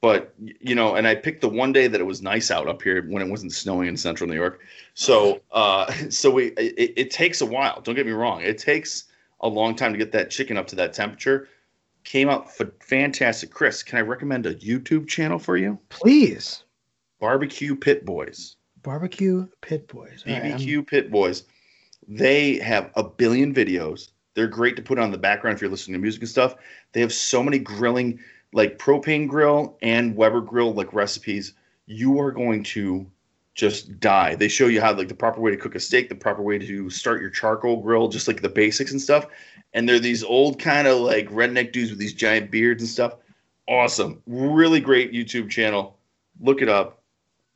But 0.00 0.34
you 0.38 0.74
know, 0.74 0.94
and 0.94 1.06
I 1.06 1.14
picked 1.14 1.42
the 1.42 1.50
one 1.50 1.70
day 1.70 1.86
that 1.86 2.00
it 2.00 2.04
was 2.04 2.22
nice 2.22 2.50
out 2.50 2.66
up 2.66 2.80
here 2.80 3.06
when 3.06 3.22
it 3.22 3.28
wasn't 3.28 3.52
snowing 3.52 3.88
in 3.88 3.96
central 3.98 4.26
New 4.26 4.34
York. 4.34 4.60
So, 4.94 5.42
uh, 5.52 5.92
so 6.08 6.30
we 6.30 6.46
it, 6.52 6.94
it 6.96 7.10
takes 7.10 7.42
a 7.42 7.46
while. 7.46 7.82
Don't 7.82 7.94
get 7.94 8.06
me 8.06 8.12
wrong; 8.12 8.40
it 8.40 8.56
takes 8.56 9.04
a 9.42 9.48
long 9.48 9.76
time 9.76 9.92
to 9.92 9.98
get 9.98 10.12
that 10.12 10.30
chicken 10.30 10.56
up 10.56 10.66
to 10.68 10.76
that 10.76 10.94
temperature. 10.94 11.46
Came 12.04 12.30
out 12.30 12.46
f- 12.46 12.68
fantastic, 12.80 13.50
Chris. 13.50 13.82
Can 13.82 13.98
I 13.98 14.00
recommend 14.00 14.46
a 14.46 14.54
YouTube 14.54 15.06
channel 15.06 15.38
for 15.38 15.58
you? 15.58 15.78
please. 15.90 16.64
Barbecue 17.20 17.76
Pit 17.76 18.06
Boys. 18.06 18.56
Barbecue 18.82 19.46
Pit 19.60 19.86
Boys. 19.88 20.24
All 20.26 20.32
right, 20.32 20.54
BBQ 20.54 20.86
Pit 20.86 21.10
Boys. 21.10 21.44
They 22.08 22.58
have 22.60 22.90
a 22.96 23.04
billion 23.04 23.54
videos. 23.54 24.08
They're 24.34 24.46
great 24.46 24.76
to 24.76 24.82
put 24.82 24.98
on 24.98 25.10
the 25.10 25.18
background 25.18 25.56
if 25.56 25.60
you're 25.60 25.70
listening 25.70 25.94
to 25.94 26.00
music 26.00 26.22
and 26.22 26.28
stuff. 26.28 26.54
They 26.92 27.00
have 27.00 27.12
so 27.12 27.42
many 27.42 27.58
grilling, 27.58 28.20
like 28.52 28.78
propane 28.78 29.28
grill 29.28 29.76
and 29.82 30.16
Weber 30.16 30.40
grill, 30.40 30.72
like 30.72 30.92
recipes. 30.92 31.54
You 31.86 32.18
are 32.20 32.30
going 32.30 32.62
to 32.64 33.06
just 33.54 34.00
die. 34.00 34.34
They 34.34 34.48
show 34.48 34.66
you 34.66 34.80
how 34.80 34.94
like 34.94 35.08
the 35.08 35.14
proper 35.14 35.40
way 35.40 35.50
to 35.50 35.56
cook 35.56 35.74
a 35.74 35.80
steak, 35.80 36.08
the 36.08 36.14
proper 36.14 36.42
way 36.42 36.58
to 36.58 36.88
start 36.88 37.20
your 37.20 37.30
charcoal 37.30 37.82
grill, 37.82 38.08
just 38.08 38.26
like 38.26 38.40
the 38.40 38.48
basics 38.48 38.92
and 38.92 39.00
stuff. 39.00 39.26
And 39.74 39.88
they're 39.88 39.98
these 39.98 40.24
old 40.24 40.58
kind 40.58 40.86
of 40.86 41.00
like 41.00 41.28
redneck 41.30 41.72
dudes 41.72 41.90
with 41.90 41.98
these 41.98 42.14
giant 42.14 42.50
beards 42.50 42.82
and 42.82 42.88
stuff. 42.88 43.16
Awesome. 43.68 44.22
Really 44.26 44.80
great 44.80 45.12
YouTube 45.12 45.50
channel. 45.50 45.96
Look 46.40 46.62
it 46.62 46.68
up. 46.68 47.00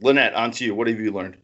Lynette, 0.01 0.35
on 0.35 0.51
to 0.53 0.64
you. 0.64 0.74
What 0.74 0.87
have 0.89 1.01
you 1.01 1.11
learned? 1.11 1.37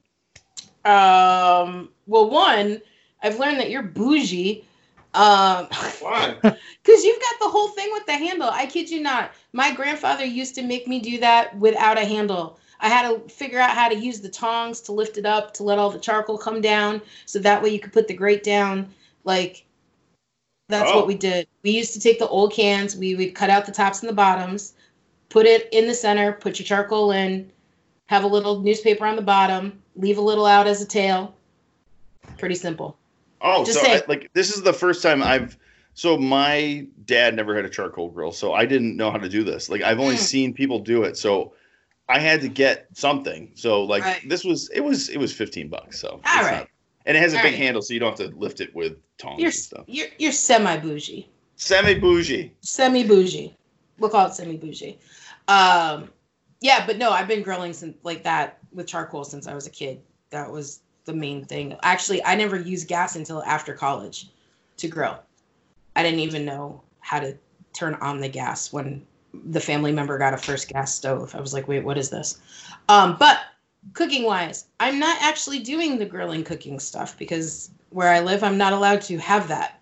Um, 0.85 1.89
well, 2.07 2.29
one, 2.29 2.83
I've 3.23 3.39
learned 3.39 3.61
that 3.61 3.71
you're 3.71 3.83
bougie. 3.83 4.65
Um, 5.15 5.69
Why? 6.01 6.35
because 6.43 7.05
you've 7.05 7.21
got 7.21 7.35
the 7.41 7.49
whole 7.49 7.69
thing 7.69 7.91
with 7.93 8.07
the 8.07 8.13
handle. 8.13 8.49
I 8.51 8.67
kid 8.67 8.91
you 8.91 9.03
not. 9.03 9.33
My 9.53 9.73
grandfather 9.73 10.25
used 10.25 10.55
to 10.55 10.63
make 10.63 10.87
me 10.89 11.01
do 11.01 11.19
that 11.21 11.57
without 11.59 11.99
a 11.99 12.05
handle. 12.05 12.59
I 12.81 12.89
had 12.89 13.09
to 13.09 13.29
figure 13.29 13.61
out 13.61 13.71
how 13.77 13.89
to 13.89 13.95
use 13.95 14.21
the 14.21 14.29
tongs 14.29 14.81
to 14.83 14.93
lift 14.93 15.17
it 15.19 15.27
up 15.27 15.55
to 15.55 15.63
let 15.63 15.79
all 15.79 15.91
the 15.91 15.99
charcoal 15.99 16.39
come 16.39 16.61
down, 16.61 17.01
so 17.27 17.39
that 17.39 17.63
way 17.63 17.69
you 17.69 17.79
could 17.79 17.93
put 17.93 18.09
the 18.09 18.15
grate 18.15 18.43
down. 18.43 18.93
Like 19.25 19.65
that's 20.69 20.91
Oh. 20.91 20.97
what 20.97 21.07
we 21.07 21.15
did. 21.15 21.47
We 21.63 21.71
used 21.73 21.93
to 21.93 22.01
take 22.01 22.19
the 22.19 22.29
old 22.29 22.53
cans. 22.53 22.97
We 22.97 23.15
would 23.15 23.35
cut 23.35 23.51
out 23.51 23.67
the 23.67 23.73
tops 23.73 24.01
and 24.01 24.09
the 24.09 24.15
bottoms, 24.15 24.73
put 25.29 25.47
it 25.47 25.69
in 25.73 25.87
the 25.87 25.95
center, 25.95 26.33
put 26.33 26.59
your 26.59 26.67
charcoal 26.67 27.13
in, 27.13 27.53
have 28.07 28.25
a 28.25 28.29
little 28.29 28.61
newspaper 28.61 29.05
on 29.05 29.17
the 29.17 29.23
bottom, 29.23 29.83
leave 29.95 30.19
a 30.19 30.23
little 30.23 30.47
out 30.47 30.67
as 30.67 30.81
a 30.81 30.87
tail. 30.87 31.35
Pretty 32.39 32.55
simple. 32.55 32.97
Oh, 33.43 33.65
Just 33.65 33.81
so 33.81 33.87
I, 33.91 34.03
like 34.09 34.31
this 34.35 34.55
is 34.55 34.63
the 34.63 34.73
first 34.73 35.03
time 35.03 35.23
I've. 35.23 35.57
So 35.95 36.17
my 36.17 36.87
dad 37.05 37.35
never 37.37 37.55
had 37.55 37.65
a 37.67 37.69
charcoal 37.69 38.09
grill, 38.09 38.33
so 38.33 38.55
I 38.55 38.65
didn't 38.65 38.97
know 38.97 39.11
how 39.11 39.19
to 39.19 39.29
do 39.29 39.45
this. 39.45 39.69
Like 39.69 39.83
I've 39.83 40.01
only 40.01 40.15
Mm. 40.15 40.21
seen 40.21 40.55
people 40.55 40.79
do 40.79 41.03
it, 41.03 41.19
so 41.19 41.53
I 42.09 42.19
had 42.19 42.41
to 42.43 42.49
get 42.49 42.87
something. 42.95 43.51
So 43.55 43.83
like 43.85 44.03
Right. 44.05 44.27
this 44.29 44.43
was 44.45 44.71
it 44.71 44.81
was 44.81 45.09
it 45.11 45.19
was 45.19 45.33
fifteen 45.35 45.69
bucks. 45.69 45.99
So 46.01 46.09
All 46.25 46.43
right. 46.43 46.59
not- 46.61 46.69
and 47.05 47.17
it 47.17 47.21
has 47.21 47.35
a 47.35 47.37
All 47.39 47.43
big 47.43 47.53
right. 47.53 47.59
handle, 47.63 47.83
so 47.83 47.93
you 47.95 48.01
don't 48.01 48.17
have 48.17 48.31
to 48.31 48.35
lift 48.39 48.61
it 48.61 48.75
with 48.75 48.97
tongs 49.19 49.41
You're 49.41 49.49
and 49.49 49.55
stuff. 49.55 49.85
you're 49.87 50.09
you're 50.19 50.33
semi 50.33 50.77
bougie. 50.79 51.29
Semi 51.57 51.95
bougie. 51.95 52.53
Semi 52.61 53.05
bougie. 53.05 53.55
We'll 53.99 54.09
call 54.11 54.27
it 54.29 54.35
semi 54.35 54.57
bougie. 54.57 54.99
Um, 55.49 56.09
yeah, 56.61 56.87
but 56.87 56.97
no, 56.97 57.11
I've 57.11 57.29
been 57.29 57.43
grilling 57.43 57.73
since 57.73 57.97
like 58.05 58.23
that 58.23 58.59
with 58.73 58.87
charcoal 58.87 59.25
since 59.25 59.47
I 59.47 59.55
was 59.55 59.67
a 59.67 59.71
kid. 59.71 60.01
That 60.31 60.51
was 60.51 60.81
the 61.05 61.13
main 61.13 61.45
thing. 61.45 61.77
Actually, 61.83 62.25
I 62.25 62.35
never 62.35 62.57
used 62.57 62.89
gas 62.89 63.17
until 63.17 63.43
after 63.43 63.75
college 63.75 64.29
to 64.79 64.89
grill. 64.89 65.19
I 65.97 66.03
didn't 66.03 66.21
even 66.21 66.45
know 66.45 66.83
how 67.01 67.21
to 67.21 67.37
turn 67.73 67.95
on 67.95 68.21
the 68.21 68.29
gas 68.29 68.73
when 68.73 69.05
the 69.33 69.61
family 69.61 69.93
member 69.93 70.19
got 70.19 70.35
a 70.35 70.37
first 70.37 70.69
gas 70.69 70.95
stove. 70.95 71.35
I 71.35 71.41
was 71.41 71.55
like, 71.55 71.69
wait, 71.69 71.85
what 71.85 71.99
is 71.99 72.11
this? 72.11 72.41
Um, 72.89 73.17
but 73.19 73.41
cooking 73.95 74.25
wise, 74.25 74.67
I'm 74.81 74.99
not 74.99 75.21
actually 75.23 75.59
doing 75.61 75.99
the 75.99 76.07
grilling 76.07 76.45
cooking 76.45 76.79
stuff 76.79 77.17
because 77.19 77.71
where 77.91 78.09
I 78.09 78.21
live, 78.21 78.43
I'm 78.43 78.59
not 78.59 78.73
allowed 78.73 79.03
to 79.03 79.19
have 79.19 79.49
that 79.49 79.81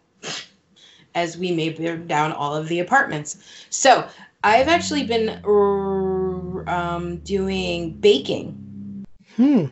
as 1.14 1.36
we 1.36 1.52
may 1.52 1.70
burn 1.70 2.06
down 2.06 2.32
all 2.32 2.54
of 2.54 2.68
the 2.68 2.80
apartments. 2.80 3.38
So 3.70 4.06
I've 4.44 4.68
actually 4.68 5.04
been 5.04 5.40
um, 6.68 7.18
doing 7.18 7.92
baking. 7.94 9.04
Hmm. 9.36 9.66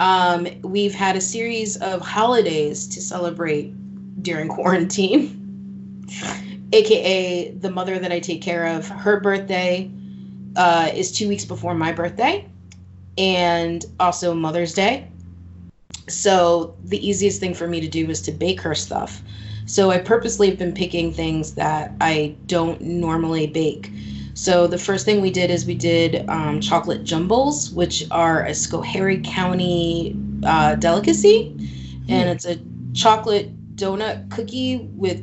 Um, 0.00 0.48
we've 0.62 0.94
had 0.94 1.14
a 1.14 1.20
series 1.20 1.76
of 1.76 2.00
holidays 2.00 2.88
to 2.88 3.02
celebrate 3.02 3.74
during 4.22 4.48
quarantine, 4.48 6.06
aka 6.72 7.50
the 7.50 7.70
mother 7.70 7.98
that 7.98 8.10
I 8.10 8.18
take 8.18 8.40
care 8.40 8.66
of. 8.66 8.88
Her 8.88 9.20
birthday 9.20 9.90
uh, 10.56 10.90
is 10.94 11.12
two 11.12 11.28
weeks 11.28 11.44
before 11.44 11.74
my 11.74 11.92
birthday, 11.92 12.48
and 13.18 13.84
also 14.00 14.32
Mother's 14.32 14.72
Day. 14.72 15.06
So 16.08 16.74
the 16.84 17.06
easiest 17.06 17.38
thing 17.38 17.52
for 17.52 17.68
me 17.68 17.82
to 17.82 17.88
do 17.88 18.08
is 18.08 18.22
to 18.22 18.32
bake 18.32 18.62
her 18.62 18.74
stuff. 18.74 19.22
So 19.66 19.90
I 19.90 19.98
purposely 19.98 20.48
have 20.48 20.58
been 20.58 20.72
picking 20.72 21.12
things 21.12 21.54
that 21.56 21.92
I 22.00 22.36
don't 22.46 22.80
normally 22.80 23.46
bake. 23.46 23.92
So 24.40 24.66
the 24.66 24.78
first 24.78 25.04
thing 25.04 25.20
we 25.20 25.30
did 25.30 25.50
is 25.50 25.66
we 25.66 25.74
did 25.74 26.26
um, 26.30 26.62
chocolate 26.62 27.04
jumbles, 27.04 27.70
which 27.72 28.06
are 28.10 28.46
a 28.46 28.52
Schoharie 28.52 29.22
County 29.22 30.16
uh, 30.46 30.76
delicacy, 30.76 31.54
and 32.08 32.30
it's 32.30 32.46
a 32.46 32.58
chocolate 32.94 33.76
donut 33.76 34.30
cookie 34.30 34.88
with 34.94 35.22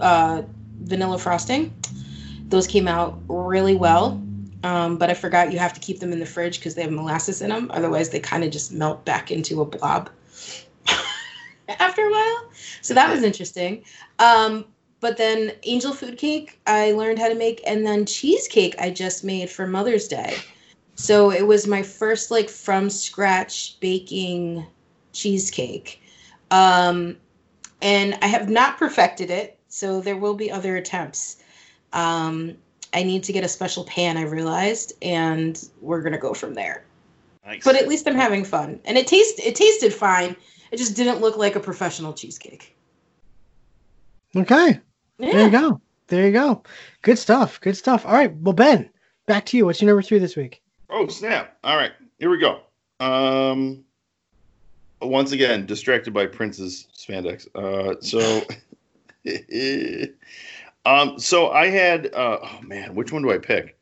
uh, 0.00 0.42
vanilla 0.82 1.16
frosting. 1.16 1.74
Those 2.48 2.66
came 2.66 2.86
out 2.86 3.18
really 3.26 3.74
well. 3.74 4.22
Um, 4.64 4.98
but 4.98 5.08
I 5.08 5.14
forgot 5.14 5.50
you 5.50 5.58
have 5.58 5.72
to 5.72 5.80
keep 5.80 6.00
them 6.00 6.12
in 6.12 6.20
the 6.20 6.26
fridge 6.26 6.58
because 6.58 6.74
they 6.74 6.82
have 6.82 6.92
molasses 6.92 7.40
in 7.40 7.48
them. 7.48 7.70
Otherwise, 7.72 8.10
they 8.10 8.20
kind 8.20 8.44
of 8.44 8.50
just 8.50 8.70
melt 8.70 9.02
back 9.06 9.30
into 9.30 9.62
a 9.62 9.64
blob 9.64 10.10
after 11.70 12.02
a 12.02 12.10
while. 12.10 12.50
So 12.82 12.92
that 12.92 13.10
was 13.10 13.22
interesting. 13.22 13.84
Um, 14.18 14.66
but 15.00 15.16
then 15.16 15.52
angel 15.64 15.92
food 15.92 16.18
cake 16.18 16.60
I 16.66 16.92
learned 16.92 17.18
how 17.18 17.28
to 17.28 17.34
make, 17.34 17.62
and 17.66 17.86
then 17.86 18.06
cheesecake 18.06 18.74
I 18.78 18.90
just 18.90 19.24
made 19.24 19.50
for 19.50 19.66
Mother's 19.66 20.08
Day. 20.08 20.36
So 20.94 21.30
it 21.30 21.46
was 21.46 21.66
my 21.66 21.82
first 21.82 22.30
like 22.30 22.48
from 22.48 22.90
scratch 22.90 23.78
baking 23.80 24.66
cheesecake. 25.12 26.02
Um, 26.50 27.16
and 27.82 28.18
I 28.20 28.26
have 28.26 28.48
not 28.48 28.78
perfected 28.78 29.30
it, 29.30 29.58
so 29.68 30.00
there 30.00 30.16
will 30.16 30.34
be 30.34 30.50
other 30.50 30.76
attempts. 30.76 31.36
Um, 31.92 32.56
I 32.92 33.02
need 33.02 33.22
to 33.24 33.32
get 33.32 33.44
a 33.44 33.48
special 33.48 33.84
pan, 33.84 34.16
I 34.16 34.22
realized, 34.22 34.94
and 35.02 35.62
we're 35.80 36.02
gonna 36.02 36.18
go 36.18 36.34
from 36.34 36.54
there. 36.54 36.84
Nice. 37.46 37.62
But 37.64 37.76
at 37.76 37.86
least 37.86 38.08
I'm 38.08 38.16
having 38.16 38.44
fun, 38.44 38.80
and 38.84 38.98
it 38.98 39.06
tasted 39.06 39.46
it 39.46 39.54
tasted 39.54 39.94
fine. 39.94 40.34
It 40.72 40.76
just 40.78 40.96
didn't 40.96 41.20
look 41.20 41.36
like 41.36 41.54
a 41.56 41.60
professional 41.60 42.12
cheesecake. 42.12 42.74
Okay. 44.36 44.80
Yeah. 45.18 45.32
There 45.32 45.44
you 45.44 45.50
go. 45.50 45.80
There 46.08 46.26
you 46.26 46.32
go. 46.32 46.62
Good 47.02 47.18
stuff. 47.18 47.60
Good 47.60 47.76
stuff. 47.76 48.06
All 48.06 48.12
right. 48.12 48.34
Well, 48.36 48.54
Ben, 48.54 48.88
back 49.26 49.46
to 49.46 49.56
you. 49.56 49.66
What's 49.66 49.80
your 49.80 49.88
number 49.88 50.02
three 50.02 50.18
this 50.18 50.36
week? 50.36 50.62
Oh 50.90 51.06
snap! 51.08 51.56
All 51.64 51.76
right, 51.76 51.92
here 52.18 52.30
we 52.30 52.38
go. 52.38 52.60
Um, 53.00 53.84
once 55.02 55.32
again, 55.32 55.66
distracted 55.66 56.14
by 56.14 56.26
Prince's 56.26 56.88
spandex. 56.96 57.46
Uh, 57.54 58.00
so, 58.00 58.42
um, 60.86 61.18
so 61.18 61.50
I 61.50 61.66
had. 61.66 62.06
Uh, 62.14 62.38
oh 62.42 62.60
man, 62.62 62.94
which 62.94 63.12
one 63.12 63.22
do 63.22 63.30
I 63.30 63.38
pick? 63.38 63.76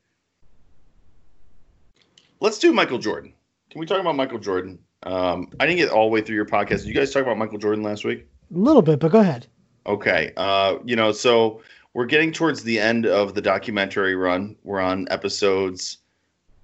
Let's 2.41 2.59
do 2.59 2.73
Michael 2.73 2.99
Jordan. 2.99 3.33
Can 3.71 3.81
we 3.81 3.87
talk 3.87 4.01
about 4.01 4.17
Michael 4.17 4.39
Jordan? 4.39 4.79
Um, 5.05 5.49
I 5.61 5.67
didn't 5.67 5.79
get 5.79 5.91
all 5.91 6.09
the 6.09 6.13
way 6.13 6.21
through 6.23 6.37
your 6.37 6.45
podcast. 6.45 6.79
Did 6.79 6.87
you 6.87 6.95
guys 6.95 7.13
talk 7.13 7.23
about 7.23 7.39
Michael 7.39 7.59
Jordan 7.59 7.85
last 7.85 8.05
week? 8.05 8.27
A 8.55 8.59
little 8.59 8.83
bit, 8.83 8.99
but 8.99 9.13
go 9.13 9.21
ahead. 9.21 9.47
Okay. 9.87 10.33
Uh, 10.37 10.79
you 10.85 10.97
know, 10.97 11.13
so 11.13 11.63
we're 11.95 12.07
getting 12.07 12.33
towards 12.33 12.63
the 12.63 12.79
end 12.79 13.07
of 13.07 13.35
the 13.35 13.41
documentary 13.41 14.15
run. 14.15 14.57
We're 14.65 14.81
on 14.81 15.07
episodes 15.11 15.99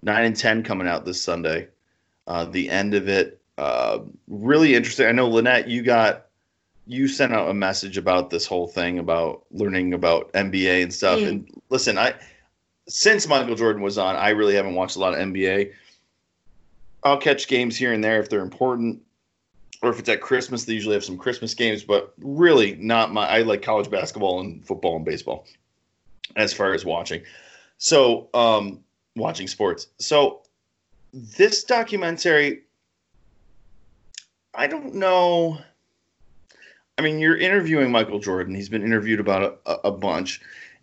nine 0.02 0.24
and 0.24 0.36
ten 0.36 0.62
coming 0.62 0.88
out 0.88 1.04
this 1.04 1.22
Sunday. 1.22 1.68
Uh, 2.26 2.44
the 2.44 2.68
end 2.68 2.94
of 2.94 3.08
it, 3.08 3.40
uh, 3.58 4.00
really 4.28 4.74
interesting. 4.74 5.06
I 5.06 5.12
know 5.12 5.28
Lynette, 5.28 5.68
you 5.68 5.82
got 5.82 6.26
you 6.86 7.06
sent 7.08 7.32
out 7.32 7.48
a 7.48 7.54
message 7.54 7.96
about 7.96 8.30
this 8.30 8.44
whole 8.44 8.66
thing 8.66 8.98
about 8.98 9.44
learning 9.52 9.94
about 9.94 10.32
NBA 10.32 10.82
and 10.82 10.92
stuff. 10.92 11.20
Mm. 11.20 11.28
And 11.28 11.62
listen, 11.70 11.98
I 11.98 12.14
since 12.88 13.28
Michael 13.28 13.54
Jordan 13.54 13.82
was 13.82 13.98
on, 13.98 14.16
I 14.16 14.30
really 14.30 14.54
haven't 14.54 14.74
watched 14.74 14.96
a 14.96 14.98
lot 14.98 15.14
of 15.14 15.20
NBA. 15.20 15.72
I'll 17.04 17.18
catch 17.18 17.48
games 17.48 17.76
here 17.76 17.92
and 17.92 18.02
there 18.02 18.20
if 18.20 18.28
they're 18.28 18.40
important, 18.40 19.00
or 19.82 19.90
if 19.90 19.98
it's 19.98 20.08
at 20.08 20.20
Christmas. 20.20 20.64
They 20.64 20.72
usually 20.72 20.94
have 20.94 21.04
some 21.04 21.18
Christmas 21.18 21.54
games, 21.54 21.82
but 21.82 22.14
really 22.18 22.76
not 22.76 23.12
my. 23.12 23.28
I 23.28 23.42
like 23.42 23.62
college 23.62 23.90
basketball 23.90 24.40
and 24.40 24.64
football 24.64 24.96
and 24.96 25.04
baseball 25.04 25.46
as 26.36 26.52
far 26.52 26.72
as 26.72 26.84
watching. 26.84 27.22
So, 27.78 28.28
um, 28.32 28.80
watching 29.16 29.48
sports. 29.48 29.88
So, 29.98 30.42
this 31.12 31.64
documentary, 31.64 32.62
I 34.54 34.66
don't 34.68 34.94
know. 34.94 35.58
I 36.96 37.02
mean, 37.02 37.18
you're 37.18 37.36
interviewing 37.36 37.90
Michael 37.90 38.20
Jordan. 38.20 38.54
He's 38.54 38.68
been 38.68 38.82
interviewed 38.82 39.18
about 39.18 39.60
a, 39.66 39.88
a 39.88 39.90
bunch. 39.90 40.40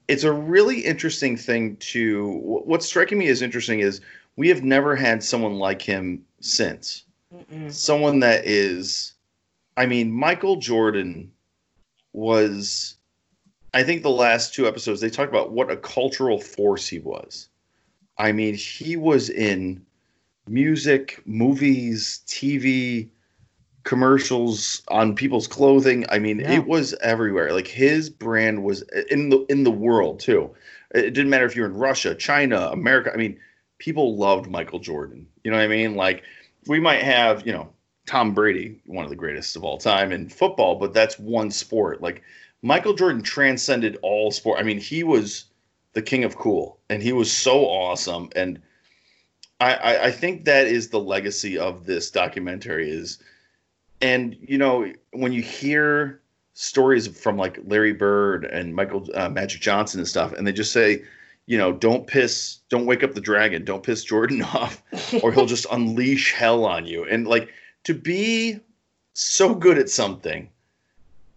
It's 0.07 0.23
a 0.23 0.31
really 0.31 0.81
interesting 0.81 1.37
thing 1.37 1.77
to. 1.77 2.39
What's 2.43 2.85
striking 2.85 3.17
me 3.17 3.29
as 3.29 3.41
interesting 3.41 3.79
is 3.79 4.01
we 4.35 4.49
have 4.49 4.63
never 4.63 4.95
had 4.95 5.23
someone 5.23 5.55
like 5.55 5.81
him 5.81 6.25
since. 6.41 7.05
Mm-mm. 7.33 7.71
Someone 7.71 8.19
that 8.21 8.45
is, 8.45 9.13
I 9.77 9.85
mean, 9.85 10.11
Michael 10.11 10.55
Jordan 10.57 11.31
was, 12.13 12.95
I 13.73 13.83
think 13.83 14.01
the 14.01 14.09
last 14.09 14.53
two 14.53 14.67
episodes, 14.67 14.99
they 15.01 15.09
talked 15.09 15.29
about 15.29 15.51
what 15.51 15.69
a 15.71 15.77
cultural 15.77 16.39
force 16.39 16.87
he 16.87 16.99
was. 16.99 17.49
I 18.17 18.31
mean, 18.31 18.55
he 18.55 18.97
was 18.97 19.29
in 19.29 19.85
music, 20.47 21.21
movies, 21.25 22.21
TV, 22.27 23.09
commercials 23.83 24.81
on 24.89 25.15
people's 25.15 25.47
clothing. 25.47 26.05
I 26.09 26.19
mean, 26.19 26.39
Yeah. 26.39 26.53
it 26.53 26.65
was 26.65 26.93
everywhere. 27.01 27.53
Like 27.53 27.67
his 27.67 28.09
brand 28.09 28.63
was 28.63 28.81
in 29.09 29.29
the 29.29 29.45
in 29.49 29.63
the 29.63 29.71
world 29.71 30.19
too. 30.19 30.51
It 30.93 31.13
didn't 31.13 31.29
matter 31.29 31.45
if 31.45 31.55
you're 31.55 31.67
in 31.67 31.75
Russia, 31.75 32.13
China, 32.15 32.69
America. 32.71 33.11
I 33.13 33.17
mean, 33.17 33.39
people 33.77 34.17
loved 34.17 34.49
Michael 34.49 34.79
Jordan. 34.79 35.27
You 35.43 35.51
know 35.51 35.57
what 35.57 35.63
I 35.63 35.67
mean? 35.67 35.95
Like 35.95 36.23
we 36.67 36.79
might 36.79 37.01
have, 37.01 37.45
you 37.45 37.53
know, 37.53 37.69
Tom 38.05 38.33
Brady, 38.33 38.81
one 38.85 39.03
of 39.03 39.09
the 39.09 39.15
greatest 39.15 39.55
of 39.55 39.63
all 39.63 39.77
time 39.77 40.11
in 40.11 40.29
football, 40.29 40.75
but 40.75 40.93
that's 40.93 41.19
one 41.19 41.51
sport. 41.51 42.01
Like 42.01 42.23
Michael 42.61 42.93
Jordan 42.93 43.21
transcended 43.21 43.97
all 44.01 44.31
sport. 44.31 44.59
I 44.59 44.63
mean, 44.63 44.79
he 44.79 45.03
was 45.03 45.45
the 45.93 46.01
king 46.01 46.23
of 46.23 46.35
cool, 46.35 46.79
and 46.89 47.01
he 47.03 47.13
was 47.13 47.31
so 47.31 47.65
awesome. 47.65 48.29
And 48.35 48.61
I, 49.59 49.75
I, 49.75 50.03
I 50.05 50.11
think 50.11 50.45
that 50.45 50.67
is 50.67 50.89
the 50.89 50.99
legacy 50.99 51.57
of 51.57 51.85
this 51.85 52.09
documentary. 52.09 52.89
Is 52.89 53.19
and 54.01 54.35
you 54.41 54.57
know 54.57 54.91
when 55.11 55.31
you 55.31 55.41
hear 55.41 56.21
stories 56.53 57.07
from 57.07 57.37
like 57.37 57.59
Larry 57.65 57.93
Bird 57.93 58.45
and 58.45 58.75
Michael 58.75 59.07
uh, 59.13 59.29
Magic 59.29 59.61
Johnson 59.61 59.99
and 59.99 60.07
stuff, 60.07 60.33
and 60.33 60.45
they 60.45 60.51
just 60.51 60.73
say, 60.73 61.03
you 61.49 61.57
know, 61.57 61.71
don't 61.73 62.05
piss, 62.05 62.59
don't 62.69 62.85
wake 62.85 63.01
up 63.01 63.15
the 63.15 63.21
dragon, 63.21 63.65
don't 63.65 63.81
piss 63.81 64.03
Jordan 64.03 64.43
off, 64.53 64.83
or 65.23 65.33
he'll 65.33 65.47
just 65.47 65.65
unleash 65.71 66.31
hell 66.31 66.63
on 66.63 66.85
you. 66.85 67.03
And 67.05 67.27
like 67.27 67.51
to 67.85 67.95
be 67.95 68.59
so 69.13 69.55
good 69.55 69.79
at 69.79 69.89
something 69.89 70.47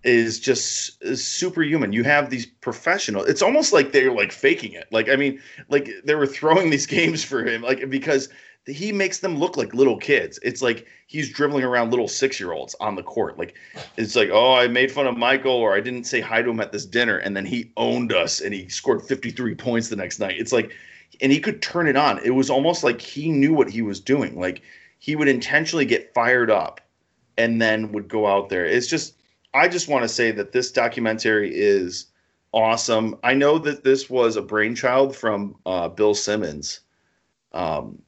is 0.04 0.38
just 0.38 1.02
is 1.02 1.26
superhuman. 1.26 1.94
You 1.94 2.04
have 2.04 2.28
these 2.28 2.44
professional. 2.44 3.24
It's 3.24 3.40
almost 3.40 3.72
like 3.72 3.92
they're 3.92 4.12
like 4.12 4.32
faking 4.32 4.72
it. 4.72 4.86
Like 4.90 5.08
I 5.08 5.16
mean, 5.16 5.40
like 5.70 5.88
they 6.04 6.14
were 6.14 6.26
throwing 6.26 6.68
these 6.68 6.86
games 6.98 7.24
for 7.24 7.42
him, 7.42 7.62
like 7.62 7.88
because 7.88 8.28
he 8.66 8.92
makes 8.92 9.18
them 9.18 9.38
look 9.38 9.56
like 9.56 9.74
little 9.74 9.96
kids. 9.96 10.38
It's 10.42 10.62
like 10.62 10.86
he's 11.06 11.32
dribbling 11.32 11.64
around 11.64 11.90
little 11.90 12.08
six 12.08 12.38
year 12.38 12.52
olds 12.52 12.76
on 12.80 12.94
the 12.94 13.02
court. 13.02 13.38
Like 13.38 13.54
it's 13.96 14.14
like, 14.14 14.30
oh, 14.32 14.54
I 14.54 14.68
made 14.68 14.92
fun 14.92 15.06
of 15.06 15.16
Michael, 15.16 15.52
or 15.52 15.74
I 15.74 15.80
didn't 15.80 16.04
say 16.04 16.20
hi 16.20 16.42
to 16.42 16.50
him 16.50 16.60
at 16.60 16.72
this 16.72 16.86
dinner, 16.86 17.18
and 17.18 17.36
then 17.36 17.44
he 17.44 17.72
owned 17.76 18.12
us 18.12 18.40
and 18.40 18.54
he 18.54 18.68
scored 18.68 19.02
53 19.02 19.54
points 19.56 19.88
the 19.88 19.96
next 19.96 20.20
night. 20.20 20.36
It's 20.38 20.52
like, 20.52 20.72
and 21.20 21.32
he 21.32 21.40
could 21.40 21.60
turn 21.60 21.88
it 21.88 21.96
on. 21.96 22.24
It 22.24 22.30
was 22.30 22.50
almost 22.50 22.84
like 22.84 23.00
he 23.00 23.30
knew 23.30 23.52
what 23.52 23.70
he 23.70 23.82
was 23.82 24.00
doing. 24.00 24.38
Like 24.38 24.62
he 25.00 25.16
would 25.16 25.28
intentionally 25.28 25.84
get 25.84 26.14
fired 26.14 26.50
up 26.50 26.80
and 27.36 27.60
then 27.60 27.90
would 27.92 28.08
go 28.08 28.26
out 28.26 28.48
there. 28.48 28.64
It's 28.64 28.86
just, 28.86 29.16
I 29.54 29.68
just 29.68 29.88
want 29.88 30.04
to 30.04 30.08
say 30.08 30.30
that 30.30 30.52
this 30.52 30.70
documentary 30.70 31.52
is 31.52 32.06
awesome. 32.52 33.18
I 33.24 33.34
know 33.34 33.58
that 33.58 33.82
this 33.82 34.08
was 34.08 34.36
a 34.36 34.42
brainchild 34.42 35.16
from 35.16 35.56
uh, 35.66 35.88
Bill 35.88 36.14
Simmons. 36.14 36.80
Um, 37.52 38.00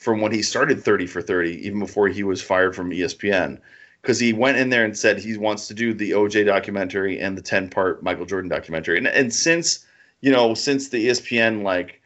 from 0.00 0.22
when 0.22 0.32
he 0.32 0.42
started 0.42 0.82
30 0.82 1.06
for 1.06 1.20
30, 1.20 1.66
even 1.66 1.78
before 1.78 2.08
he 2.08 2.22
was 2.22 2.40
fired 2.40 2.74
from 2.74 2.90
ESPN, 2.90 3.58
because 4.00 4.18
he 4.18 4.32
went 4.32 4.56
in 4.56 4.70
there 4.70 4.82
and 4.82 4.96
said 4.96 5.18
he 5.18 5.36
wants 5.36 5.68
to 5.68 5.74
do 5.74 5.92
the 5.92 6.12
OJ 6.12 6.46
documentary 6.46 7.20
and 7.20 7.36
the 7.36 7.42
10 7.42 7.68
part 7.68 8.02
Michael 8.02 8.24
Jordan 8.24 8.48
documentary. 8.48 8.96
And, 8.96 9.06
and 9.06 9.32
since, 9.32 9.84
you 10.22 10.32
know, 10.32 10.54
since 10.54 10.88
the 10.88 11.08
ESPN 11.08 11.64
like 11.64 12.00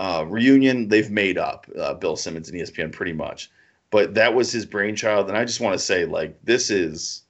uh, 0.00 0.24
reunion, 0.26 0.88
they've 0.88 1.08
made 1.08 1.38
up 1.38 1.68
uh, 1.78 1.94
Bill 1.94 2.16
Simmons 2.16 2.50
and 2.50 2.60
ESPN 2.60 2.90
pretty 2.90 3.12
much. 3.12 3.48
But 3.90 4.14
that 4.14 4.34
was 4.34 4.50
his 4.50 4.66
brainchild. 4.66 5.28
And 5.28 5.38
I 5.38 5.44
just 5.44 5.60
want 5.60 5.74
to 5.74 5.78
say, 5.78 6.04
like, 6.04 6.36
this 6.42 6.68
is, 6.68 7.22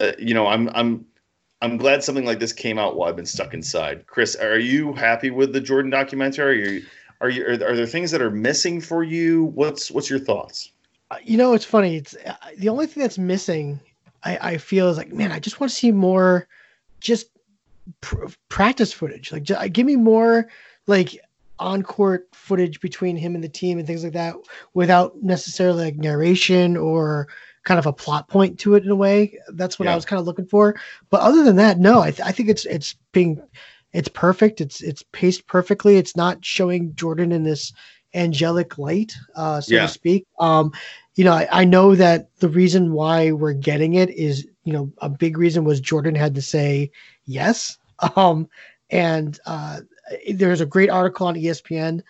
uh, 0.00 0.12
you 0.18 0.32
know, 0.32 0.46
I'm, 0.46 0.70
I'm, 0.70 1.04
I'm 1.60 1.76
glad 1.76 2.02
something 2.02 2.24
like 2.24 2.38
this 2.38 2.54
came 2.54 2.78
out 2.78 2.96
while 2.96 3.10
I've 3.10 3.16
been 3.16 3.26
stuck 3.26 3.52
inside. 3.52 4.06
Chris, 4.06 4.36
are 4.36 4.58
you 4.58 4.94
happy 4.94 5.28
with 5.28 5.52
the 5.52 5.60
Jordan 5.60 5.90
documentary? 5.90 6.86
Are 7.20 7.28
you, 7.28 7.44
are 7.46 7.52
are, 7.52 7.76
there 7.76 7.86
things 7.86 8.10
that 8.12 8.22
are 8.22 8.30
missing 8.30 8.80
for 8.80 9.02
you? 9.02 9.46
What's 9.54 9.90
what's 9.90 10.08
your 10.08 10.18
thoughts? 10.20 10.72
Uh, 11.10 11.16
You 11.22 11.36
know, 11.36 11.52
it's 11.54 11.64
funny. 11.64 11.96
It's 11.96 12.14
uh, 12.14 12.34
the 12.56 12.68
only 12.68 12.86
thing 12.86 13.02
that's 13.02 13.18
missing. 13.18 13.80
I, 14.24 14.38
I 14.52 14.58
feel 14.58 14.88
is 14.88 14.96
like, 14.96 15.12
man, 15.12 15.32
I 15.32 15.38
just 15.38 15.60
want 15.60 15.70
to 15.70 15.76
see 15.76 15.92
more, 15.92 16.48
just 17.00 17.30
pr- 18.00 18.26
practice 18.48 18.92
footage. 18.92 19.32
Like, 19.32 19.44
ju- 19.44 19.68
give 19.68 19.86
me 19.86 19.96
more 19.96 20.48
like 20.86 21.16
on 21.60 21.82
court 21.82 22.28
footage 22.32 22.80
between 22.80 23.16
him 23.16 23.34
and 23.34 23.42
the 23.42 23.48
team 23.48 23.78
and 23.78 23.86
things 23.86 24.04
like 24.04 24.12
that, 24.12 24.34
without 24.74 25.20
necessarily 25.22 25.84
like 25.84 25.96
narration 25.96 26.76
or 26.76 27.28
kind 27.64 27.78
of 27.78 27.86
a 27.86 27.92
plot 27.92 28.28
point 28.28 28.58
to 28.60 28.74
it 28.74 28.84
in 28.84 28.90
a 28.90 28.96
way. 28.96 29.38
That's 29.48 29.78
what 29.78 29.86
Yeah. 29.86 29.92
I 29.92 29.96
was 29.96 30.04
kind 30.04 30.20
of 30.20 30.26
looking 30.26 30.46
for. 30.46 30.80
But 31.10 31.20
other 31.20 31.42
than 31.44 31.56
that, 31.56 31.78
no, 31.78 32.00
I, 32.00 32.10
th- 32.10 32.26
I 32.26 32.32
think 32.32 32.48
it's 32.48 32.64
it's 32.64 32.94
being 33.12 33.42
it's 33.92 34.08
perfect. 34.08 34.60
It's 34.60 34.80
it's 34.82 35.02
paced 35.12 35.46
perfectly. 35.46 35.96
It's 35.96 36.16
not 36.16 36.44
showing 36.44 36.94
Jordan 36.94 37.32
in 37.32 37.42
this 37.44 37.72
angelic 38.14 38.78
light, 38.78 39.14
uh, 39.36 39.60
so 39.60 39.74
Yeah. 39.74 39.82
to 39.82 39.88
speak. 39.88 40.26
Um, 40.40 40.72
you 41.14 41.24
know, 41.24 41.32
I, 41.32 41.48
I 41.50 41.64
know 41.64 41.94
that 41.94 42.28
the 42.38 42.48
reason 42.48 42.92
why 42.92 43.32
we're 43.32 43.52
getting 43.52 43.94
it 43.94 44.10
is, 44.10 44.46
you 44.64 44.72
know, 44.72 44.90
a 44.98 45.08
big 45.08 45.36
reason 45.36 45.64
was 45.64 45.80
Jordan 45.80 46.14
had 46.14 46.34
to 46.34 46.42
say 46.42 46.90
yes. 47.26 47.78
Um, 48.14 48.48
and 48.90 49.40
uh, 49.44 49.80
there's 50.32 50.60
a 50.60 50.66
great 50.66 50.88
article 50.88 51.26
on 51.26 51.34
ESPN 51.34 52.00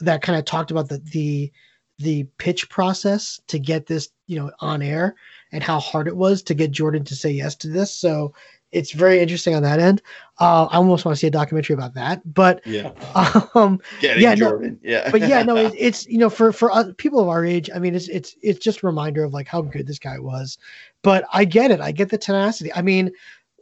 that 0.00 0.20
kind 0.20 0.36
of 0.36 0.44
talked 0.44 0.72
about 0.72 0.88
the 0.88 0.98
the 1.12 1.52
the 1.98 2.24
pitch 2.38 2.68
process 2.68 3.40
to 3.46 3.58
get 3.58 3.86
this 3.86 4.08
you 4.26 4.36
know 4.38 4.50
on 4.60 4.82
air 4.82 5.14
and 5.52 5.62
how 5.62 5.78
hard 5.78 6.08
it 6.08 6.16
was 6.16 6.42
to 6.42 6.54
get 6.54 6.72
Jordan 6.72 7.04
to 7.04 7.14
say 7.14 7.30
yes 7.30 7.54
to 7.56 7.68
this. 7.68 7.94
So 7.94 8.34
it's 8.70 8.92
very 8.92 9.20
interesting 9.20 9.54
on 9.54 9.62
that 9.62 9.80
end. 9.80 10.02
Uh, 10.40 10.64
I 10.66 10.76
almost 10.76 11.04
want 11.04 11.16
to 11.16 11.20
see 11.20 11.26
a 11.26 11.30
documentary 11.30 11.74
about 11.74 11.94
that, 11.94 12.22
but 12.34 12.60
Yeah. 12.66 12.92
um, 13.54 13.80
Getting 14.00 14.22
Yeah, 14.22 14.34
no, 14.34 14.76
yeah. 14.82 15.10
but 15.10 15.22
yeah, 15.22 15.42
no, 15.42 15.56
it, 15.56 15.72
it's 15.78 16.06
you 16.06 16.18
know 16.18 16.30
for 16.30 16.52
for 16.52 16.70
uh, 16.70 16.92
people 16.98 17.20
of 17.20 17.28
our 17.28 17.44
age, 17.44 17.70
I 17.74 17.78
mean, 17.78 17.94
it's 17.94 18.08
it's 18.08 18.36
it's 18.42 18.58
just 18.58 18.82
a 18.82 18.86
reminder 18.86 19.24
of 19.24 19.32
like 19.32 19.48
how 19.48 19.62
good 19.62 19.86
this 19.86 19.98
guy 19.98 20.18
was. 20.18 20.58
But 21.02 21.24
I 21.32 21.44
get 21.44 21.70
it. 21.70 21.80
I 21.80 21.92
get 21.92 22.10
the 22.10 22.18
tenacity. 22.18 22.72
I 22.74 22.82
mean, 22.82 23.10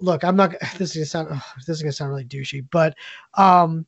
look, 0.00 0.24
I'm 0.24 0.36
not. 0.36 0.54
This 0.78 0.96
is 0.96 0.96
gonna 0.96 1.06
sound. 1.06 1.28
ugh, 1.30 1.42
this 1.66 1.76
is 1.76 1.82
gonna 1.82 1.92
sound 1.92 2.10
really 2.10 2.24
douchey, 2.24 2.64
but 2.70 2.96
um, 3.34 3.86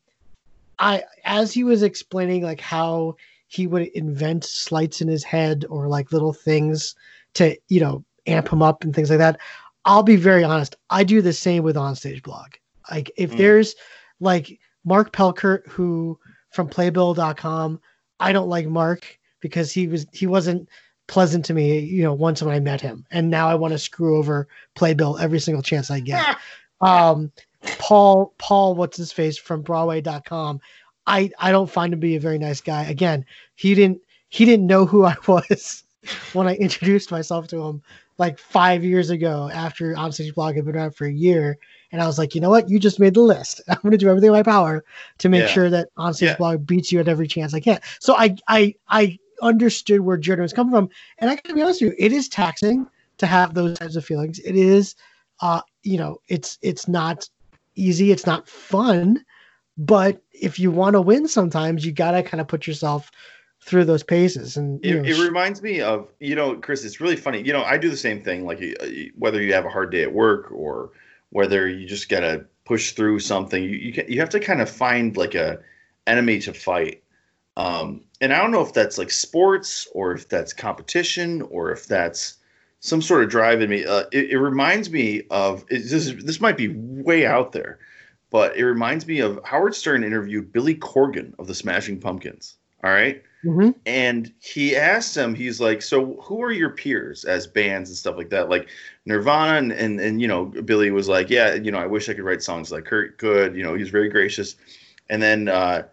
I 0.79 1.03
as 1.25 1.53
he 1.53 1.65
was 1.65 1.83
explaining 1.83 2.43
like 2.43 2.61
how 2.61 3.17
he 3.49 3.67
would 3.67 3.89
invent 3.89 4.45
slights 4.45 5.01
in 5.01 5.09
his 5.09 5.25
head 5.25 5.65
or 5.71 5.89
like 5.89 6.13
little 6.13 6.33
things 6.33 6.95
to 7.35 7.57
you 7.69 7.81
know 7.81 8.05
amp 8.27 8.53
him 8.53 8.63
up 8.63 8.85
and 8.85 8.95
things 8.95 9.11
like 9.11 9.19
that. 9.19 9.41
I'll 9.85 10.03
be 10.03 10.17
very 10.17 10.45
honest. 10.45 10.77
I 10.91 11.05
do 11.05 11.23
the 11.23 11.33
same 11.33 11.63
with 11.63 11.77
onstage 11.77 12.23
blog. 12.23 12.53
Like 12.91 13.11
if 13.17 13.33
Mm. 13.33 13.37
there's 13.39 13.75
like 14.21 14.59
Mark 14.85 15.13
Peikert 15.13 15.67
who 15.69 16.19
from 16.51 16.69
playbill.com, 16.69 17.81
I 18.21 18.33
don't 18.33 18.49
like 18.49 18.67
Mark 18.67 19.19
because 19.41 19.71
he 19.73 19.87
was 19.89 20.07
he 20.13 20.27
wasn't 20.27 20.69
pleasant 21.07 21.45
to 21.47 21.55
me, 21.55 21.79
you 21.79 22.03
know, 22.03 22.13
once 22.13 22.43
when 22.43 22.55
I 22.55 22.61
met 22.61 22.81
him. 22.81 23.07
And 23.11 23.31
now 23.31 23.49
I 23.49 23.55
want 23.55 23.73
to 23.73 23.79
screw 23.79 24.19
over 24.19 24.47
Playbill 24.75 25.19
every 25.19 25.41
single 25.41 25.63
chance 25.63 25.91
I 25.91 26.01
get. 26.01 26.37
um 26.81 27.33
Paul 27.79 28.35
Paul 28.39 28.75
what's 28.75 28.97
his 28.97 29.13
face 29.13 29.39
from 29.39 29.63
broadway.com. 29.63 30.61
I 31.07 31.31
I 31.39 31.51
don't 31.51 31.71
find 31.71 31.93
him 31.93 32.01
to 32.01 32.07
be 32.07 32.17
a 32.17 32.21
very 32.21 32.39
nice 32.39 32.61
guy. 32.61 32.85
Again, 32.85 33.25
he 33.55 33.75
didn't 33.75 34.01
he 34.29 34.45
didn't 34.45 34.67
know 34.67 34.85
who 34.87 35.05
I 35.05 35.17
was 35.27 35.85
when 36.33 36.47
I 36.47 36.55
introduced 36.57 37.11
myself 37.11 37.49
to 37.49 37.63
him 37.63 37.83
like 38.19 38.39
5 38.39 38.85
years 38.85 39.11
ago 39.11 39.51
after 39.53 39.95
Onstage 39.95 40.35
Blog 40.35 40.57
had 40.57 40.65
been 40.65 40.77
around 40.77 40.95
for 40.97 41.07
a 41.07 41.13
year 41.13 41.57
and 41.93 42.03
I 42.03 42.07
was 42.07 42.19
like, 42.19 42.35
"You 42.35 42.41
know 42.41 42.51
what? 42.51 42.69
You 42.69 42.79
just 42.79 43.01
made 43.01 43.15
the 43.15 43.21
list. 43.21 43.61
I'm 43.69 43.79
going 43.83 43.93
to 43.93 43.99
do 43.99 44.09
everything 44.09 44.29
in 44.29 44.33
my 44.35 44.43
power 44.43 44.85
to 45.19 45.29
make 45.29 45.43
Yeah. 45.43 45.49
sure 45.49 45.71
that 45.71 45.89
Onstage 45.99 46.23
Yeah. 46.23 46.37
Blog 46.37 46.67
beats 46.67 46.93
you 46.93 47.01
at 47.01 47.09
every 47.09 47.27
chance 47.29 47.55
I 47.55 47.61
can." 47.61 47.81
So 48.01 48.17
I 48.17 48.37
I 48.49 48.75
I 48.89 49.19
understood 49.43 50.01
where 50.01 50.17
Jordan 50.17 50.43
was 50.43 50.53
coming 50.53 50.73
from 50.73 50.89
and 51.19 51.31
I 51.31 51.35
got 51.37 51.45
to 51.45 51.55
be 51.55 51.63
honest 51.63 51.81
with 51.83 51.93
you, 51.93 51.97
it 51.99 52.13
is 52.13 52.29
taxing 52.29 52.87
to 53.19 53.27
have 53.27 53.55
those 53.55 53.75
types 53.79 53.97
of 53.97 54.05
feelings. 54.05 54.39
It 54.41 54.57
is 54.57 54.95
uh 55.41 55.61
you 55.83 55.99
know, 55.99 56.19
it's 56.29 56.59
it's 56.63 56.89
not 56.89 57.29
easy, 57.77 58.11
it's 58.13 58.27
not 58.27 58.49
fun, 58.49 59.25
but 59.77 60.21
if 60.33 60.59
you 60.59 60.71
want 60.71 60.95
to 60.95 61.01
win 61.01 61.29
sometimes 61.29 61.85
you 61.85 61.93
got 61.93 62.13
to 62.13 62.23
kind 62.23 62.41
of 62.41 62.49
put 62.49 62.67
yourself 62.67 63.11
through 63.69 63.85
those 63.85 64.03
paces 64.03 64.57
and 64.57 64.85
It, 64.85 64.95
know, 64.95 65.03
it 65.05 65.23
reminds 65.23 65.63
me 65.63 65.81
of 65.81 66.09
you 66.21 66.35
know 66.35 66.57
chris 66.57 66.85
it's 66.85 67.01
really 67.01 67.17
funny 67.17 67.43
you 67.43 67.53
know 67.53 67.63
i 67.65 67.77
do 67.77 67.91
the 67.91 67.97
same 67.97 68.23
thing 68.23 68.47
like 68.47 68.61
whether 69.17 69.43
you 69.43 69.53
have 69.53 69.67
a 69.67 69.69
hard 69.69 69.91
day 69.91 70.03
at 70.03 70.13
work 70.13 70.51
or 70.51 70.93
whether 71.31 71.69
you 71.69 71.87
just 71.87 72.09
gotta 72.09 72.47
push 72.65 72.93
through 72.93 73.19
something 73.21 73.63
you 73.63 73.71
you, 73.71 74.05
you 74.09 74.21
have 74.21 74.31
to 74.31 74.41
kind 74.41 74.63
of 74.63 74.71
find 74.71 75.17
like 75.17 75.35
a 75.35 75.59
enemy 76.07 76.39
to 76.39 76.55
fight. 76.55 77.03
Um 77.57 78.05
and 78.23 78.33
i 78.33 78.39
don't 78.39 78.53
know 78.53 78.63
if 78.63 78.73
that's 78.73 78.97
like 78.97 79.11
sports 79.11 79.87
or 79.93 80.13
if 80.13 80.29
that's 80.29 80.53
competition 80.55 81.43
or 81.43 81.71
if 81.71 81.87
that's 81.87 82.39
some 82.81 83.03
sort 83.03 83.23
of 83.23 83.29
drive 83.29 83.61
in 83.61 83.69
me 83.69 83.85
uh, 83.85 84.05
it, 84.13 84.31
it 84.31 84.39
reminds 84.39 84.89
me 84.91 85.23
of 85.31 85.67
this 85.69 85.93
is, 85.93 86.25
this 86.25 86.41
might 86.41 86.57
be 86.57 86.69
way 86.69 87.27
out 87.27 87.53
there 87.53 87.79
but 88.31 88.57
it 88.57 88.65
reminds 88.65 89.07
me 89.07 89.19
of 89.19 89.39
howard 89.45 89.75
stern 89.75 90.05
interviewed 90.05 90.53
billy 90.53 90.75
corgan 90.75 91.35
of 91.39 91.47
the 91.47 91.55
smashing 91.55 92.01
pumpkins 92.01 92.57
all 92.85 92.91
right. 92.91 93.23
Mhm. 93.45 93.73
and 93.87 94.33
he 94.41 94.75
asked 94.75 95.17
him 95.17 95.33
he's 95.33 95.61
like 95.61 95.81
so 95.81 96.15
who 96.21 96.43
are 96.43 96.51
your 96.51 96.71
peers 96.71 97.25
as 97.25 97.47
bands 97.47 97.89
and 97.89 97.97
stuff 97.97 98.17
like 98.17 98.31
that? 98.31 98.49
Like 98.49 98.69
nirvana 99.07 99.59
and, 99.59 99.71
and 99.73 100.01
and 100.01 100.21
you 100.21 100.27
know 100.27 100.47
billy 100.47 100.91
was 100.91 101.09
like 101.09 101.31
yeah 101.31 101.55
you 101.55 101.71
know 101.71 101.79
i 101.79 101.87
wish 101.87 102.09
i 102.09 102.15
could 102.15 102.25
write 102.25 102.43
songs 102.43 102.73
like 102.73 102.85
kurt 102.85 103.17
could 103.17 103.55
you 103.57 103.63
know 103.63 103.75
he 103.75 103.81
was 103.81 103.91
very 103.91 104.09
gracious. 104.09 104.57
And 105.09 105.23
then 105.23 105.49
uh 105.49 105.85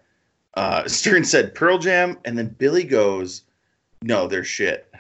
uh 0.56 0.88
stern 0.88 1.24
said 1.24 1.54
pearl 1.54 1.78
jam. 1.78 2.18
And 2.26 2.36
then 2.38 2.48
billy 2.58 2.84
goes 2.84 3.44
no 4.02 4.28
they're 4.28 4.44
shit. 4.44 4.92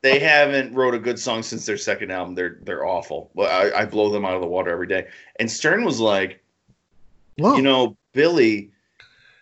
They 0.00 0.18
haven't 0.18 0.74
wrote 0.74 0.94
a 0.94 0.98
good 0.98 1.18
song 1.18 1.42
since 1.44 1.64
their 1.64 1.76
second 1.76 2.10
album. 2.10 2.34
They're 2.34 2.58
they're 2.62 2.86
awful. 2.86 3.30
Well 3.34 3.48
I, 3.50 3.82
I 3.82 3.84
blow 3.84 4.08
them 4.10 4.24
out 4.24 4.34
of 4.34 4.40
the 4.40 4.48
water 4.48 4.70
every 4.70 4.86
day. 4.88 5.06
And 5.38 5.50
stern 5.50 5.84
was 5.84 6.00
like 6.00 6.42
Whoa. 7.36 7.56
you 7.56 7.62
know, 7.62 7.96
Billy, 8.14 8.70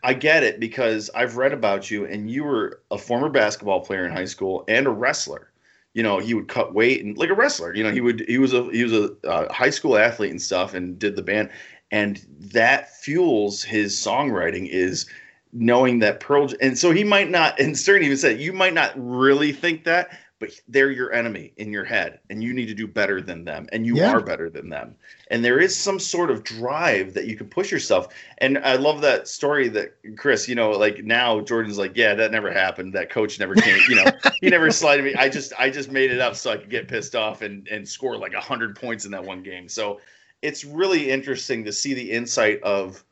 I 0.03 0.14
get 0.14 0.42
it 0.42 0.61
because 0.61 1.11
I've 1.14 1.36
read 1.36 1.53
about 1.53 1.90
you 1.90 2.07
and 2.07 2.30
you 2.30 2.44
were 2.44 2.80
a 2.90 2.98
former 2.98 3.28
basketball 3.28 3.80
player 3.80 4.07
in 4.07 4.12
high 4.12 4.24
school 4.24 4.64
and 4.68 4.86
a 4.86 4.90
wrestler. 4.90 5.51
You 5.92 6.03
know, 6.03 6.18
he 6.18 6.34
would 6.34 6.48
cut 6.48 6.72
weight 6.72 7.05
and 7.05 7.18
like 7.18 7.30
a 7.30 7.34
wrestler. 7.34 7.74
You 7.74 7.82
know, 7.82 7.90
he 7.90 8.01
would 8.01 8.24
he 8.28 8.38
was 8.38 8.55
a 8.55 8.70
he 8.70 8.84
was 8.84 8.92
a 8.92 9.14
uh, 9.26 9.53
high 9.53 9.70
school 9.70 9.96
athlete 9.98 10.30
and 10.30 10.40
stuff 10.40 10.74
and 10.74 10.98
did 10.98 11.16
the 11.16 11.22
band 11.22 11.51
and 11.90 12.24
that 12.38 12.94
fuels 12.96 13.62
his 13.62 13.94
songwriting 13.94 14.68
is 14.68 15.07
knowing 15.53 15.98
that 15.98 16.20
Pearl 16.20 16.48
and 16.61 16.78
so 16.78 16.92
he 16.92 17.03
might 17.03 17.30
not 17.30 17.59
and 17.59 17.76
Stern 17.76 18.03
even 18.03 18.16
said 18.16 18.40
you 18.40 18.53
might 18.53 18.74
not 18.74 18.92
really 18.96 19.53
think 19.53 19.84
that 19.84 20.16
but 20.41 20.51
they're 20.68 20.91
your 20.91 21.12
enemy 21.12 21.53
in 21.59 21.70
your 21.70 21.84
head 21.84 22.18
and 22.30 22.43
you 22.43 22.55
need 22.55 22.66
to 22.66 22.74
do 22.74 22.88
better 22.88 23.20
than 23.20 23.45
them 23.45 23.68
and 23.72 23.86
you 23.86 23.99
Yeah. 23.99 24.11
are 24.11 24.20
better 24.22 24.49
than 24.49 24.70
them. 24.70 24.97
And 25.30 25.45
there 25.45 25.61
is 25.61 25.76
some 25.76 26.01
sort 26.01 26.30
of 26.30 26.43
drive 26.43 27.12
that 27.14 27.26
you 27.26 27.36
can 27.36 27.47
push 27.47 27.70
yourself. 27.70 28.09
And 28.38 28.59
i 28.59 28.74
love 28.74 29.03
that 29.03 29.28
story 29.28 29.68
that 29.68 29.95
chris 30.16 30.49
you 30.49 30.55
know 30.55 30.70
like 30.70 31.05
now 31.05 31.41
jordan's 31.43 31.78
like 31.78 31.95
yeah 31.97 32.14
that 32.14 32.32
never 32.32 32.51
happened. 32.51 32.95
That 32.95 33.11
coach 33.11 33.38
never 33.38 33.55
came 33.55 33.84
you 33.86 33.95
know 33.95 34.12
he 34.41 34.49
never 34.49 34.70
slided 34.80 35.05
me. 35.05 35.14
I 35.14 35.28
just 35.28 35.53
i 35.59 35.68
just 35.70 35.93
made 35.93 36.11
it 36.11 36.20
up 36.20 36.34
so 36.34 36.51
i 36.51 36.57
could 36.57 36.70
get 36.70 36.88
pissed 36.88 37.14
off 37.14 37.43
and 37.43 37.68
and 37.68 37.86
score 37.86 38.16
like 38.16 38.32
100 38.32 38.74
points 38.74 39.05
in 39.05 39.11
that 39.12 39.22
one 39.22 39.43
game. 39.43 39.68
So 39.68 40.01
it's 40.43 40.64
really 40.64 41.11
interesting 41.11 41.64
to 41.66 41.72
see 41.72 41.93
the 41.93 42.11
insight 42.11 42.62
of 42.62 43.05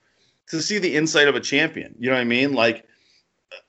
to 0.48 0.62
see 0.62 0.78
the 0.78 0.96
insight 0.96 1.28
of 1.28 1.36
a 1.36 1.40
champion 1.40 1.94
you 1.98 2.08
know 2.08 2.16
what 2.16 2.22
i 2.22 2.24
mean? 2.24 2.54
Like 2.54 2.86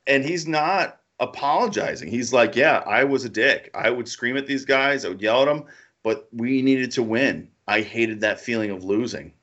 and 0.07 0.23
he's 0.23 0.47
not 0.47 0.98
apologizing 1.19 2.09
he's 2.09 2.31
like 2.31 2.55
yeah 2.55 2.83
i 2.85 3.03
was 3.03 3.25
a 3.25 3.29
dick 3.29 3.69
i 3.73 3.89
would 3.89 4.07
scream 4.07 4.37
at 4.37 4.47
these 4.47 4.63
guys 4.65 5.03
i 5.05 5.09
would 5.09 5.21
yell 5.21 5.41
at 5.41 5.45
them 5.45 5.65
but 6.03 6.27
we 6.31 6.61
needed 6.61 6.91
to 6.91 7.03
win 7.03 7.49
i 7.67 7.81
hated 7.81 8.21
that 8.21 8.39
feeling 8.39 8.69
of 8.71 8.83
losing 8.83 9.33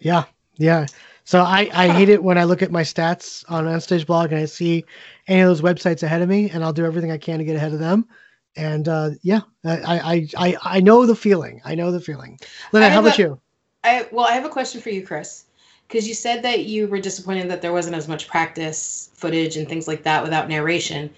Yeah, 0.00 0.24
yeah. 0.56 0.86
So 1.24 1.40
I, 1.40 1.68
I 1.72 1.88
hate 1.88 2.08
it 2.08 2.22
when 2.22 2.38
I 2.38 2.44
look 2.44 2.62
at 2.62 2.70
my 2.70 2.82
stats 2.82 3.44
on 3.48 3.64
Onstage 3.64 4.06
Blog 4.06 4.30
and 4.30 4.40
I 4.40 4.44
see 4.44 4.84
any 5.26 5.40
of 5.40 5.48
those 5.48 5.60
websites 5.60 6.02
ahead 6.04 6.22
of 6.22 6.28
me, 6.28 6.50
and 6.50 6.62
I'll 6.62 6.72
do 6.72 6.84
everything 6.84 7.10
I 7.10 7.18
can 7.18 7.38
to 7.38 7.44
get 7.44 7.56
ahead 7.56 7.72
of 7.72 7.80
them. 7.80 8.06
And 8.54 8.86
uh, 8.88 9.10
yeah, 9.22 9.40
I, 9.64 9.98
I 9.98 10.28
I 10.38 10.56
I 10.62 10.80
know 10.80 11.04
the 11.04 11.16
feeling. 11.16 11.60
I 11.64 11.74
know 11.74 11.90
the 11.90 12.00
feeling. 12.00 12.38
Lynette, 12.72 12.92
how 12.92 13.00
about 13.00 13.18
a- 13.18 13.22
you? 13.22 13.40
I 13.82 14.06
well, 14.12 14.24
I 14.24 14.32
have 14.32 14.44
a 14.44 14.48
question 14.48 14.80
for 14.80 14.90
you, 14.90 15.04
Chris, 15.04 15.45
because 15.88 16.06
you 16.08 16.14
said 16.14 16.42
that 16.42 16.64
you 16.64 16.88
were 16.88 16.98
disappointed 17.00 17.50
that 17.50 17.62
there 17.62 17.72
wasn't 17.72 17.94
as 17.96 18.08
much 18.08 18.26
practice 18.28 19.10
footage 19.14 19.56
and 19.56 19.68
things 19.68 19.86
like 19.86 20.02
that 20.02 20.22
without 20.22 20.48
narration. 20.48 21.10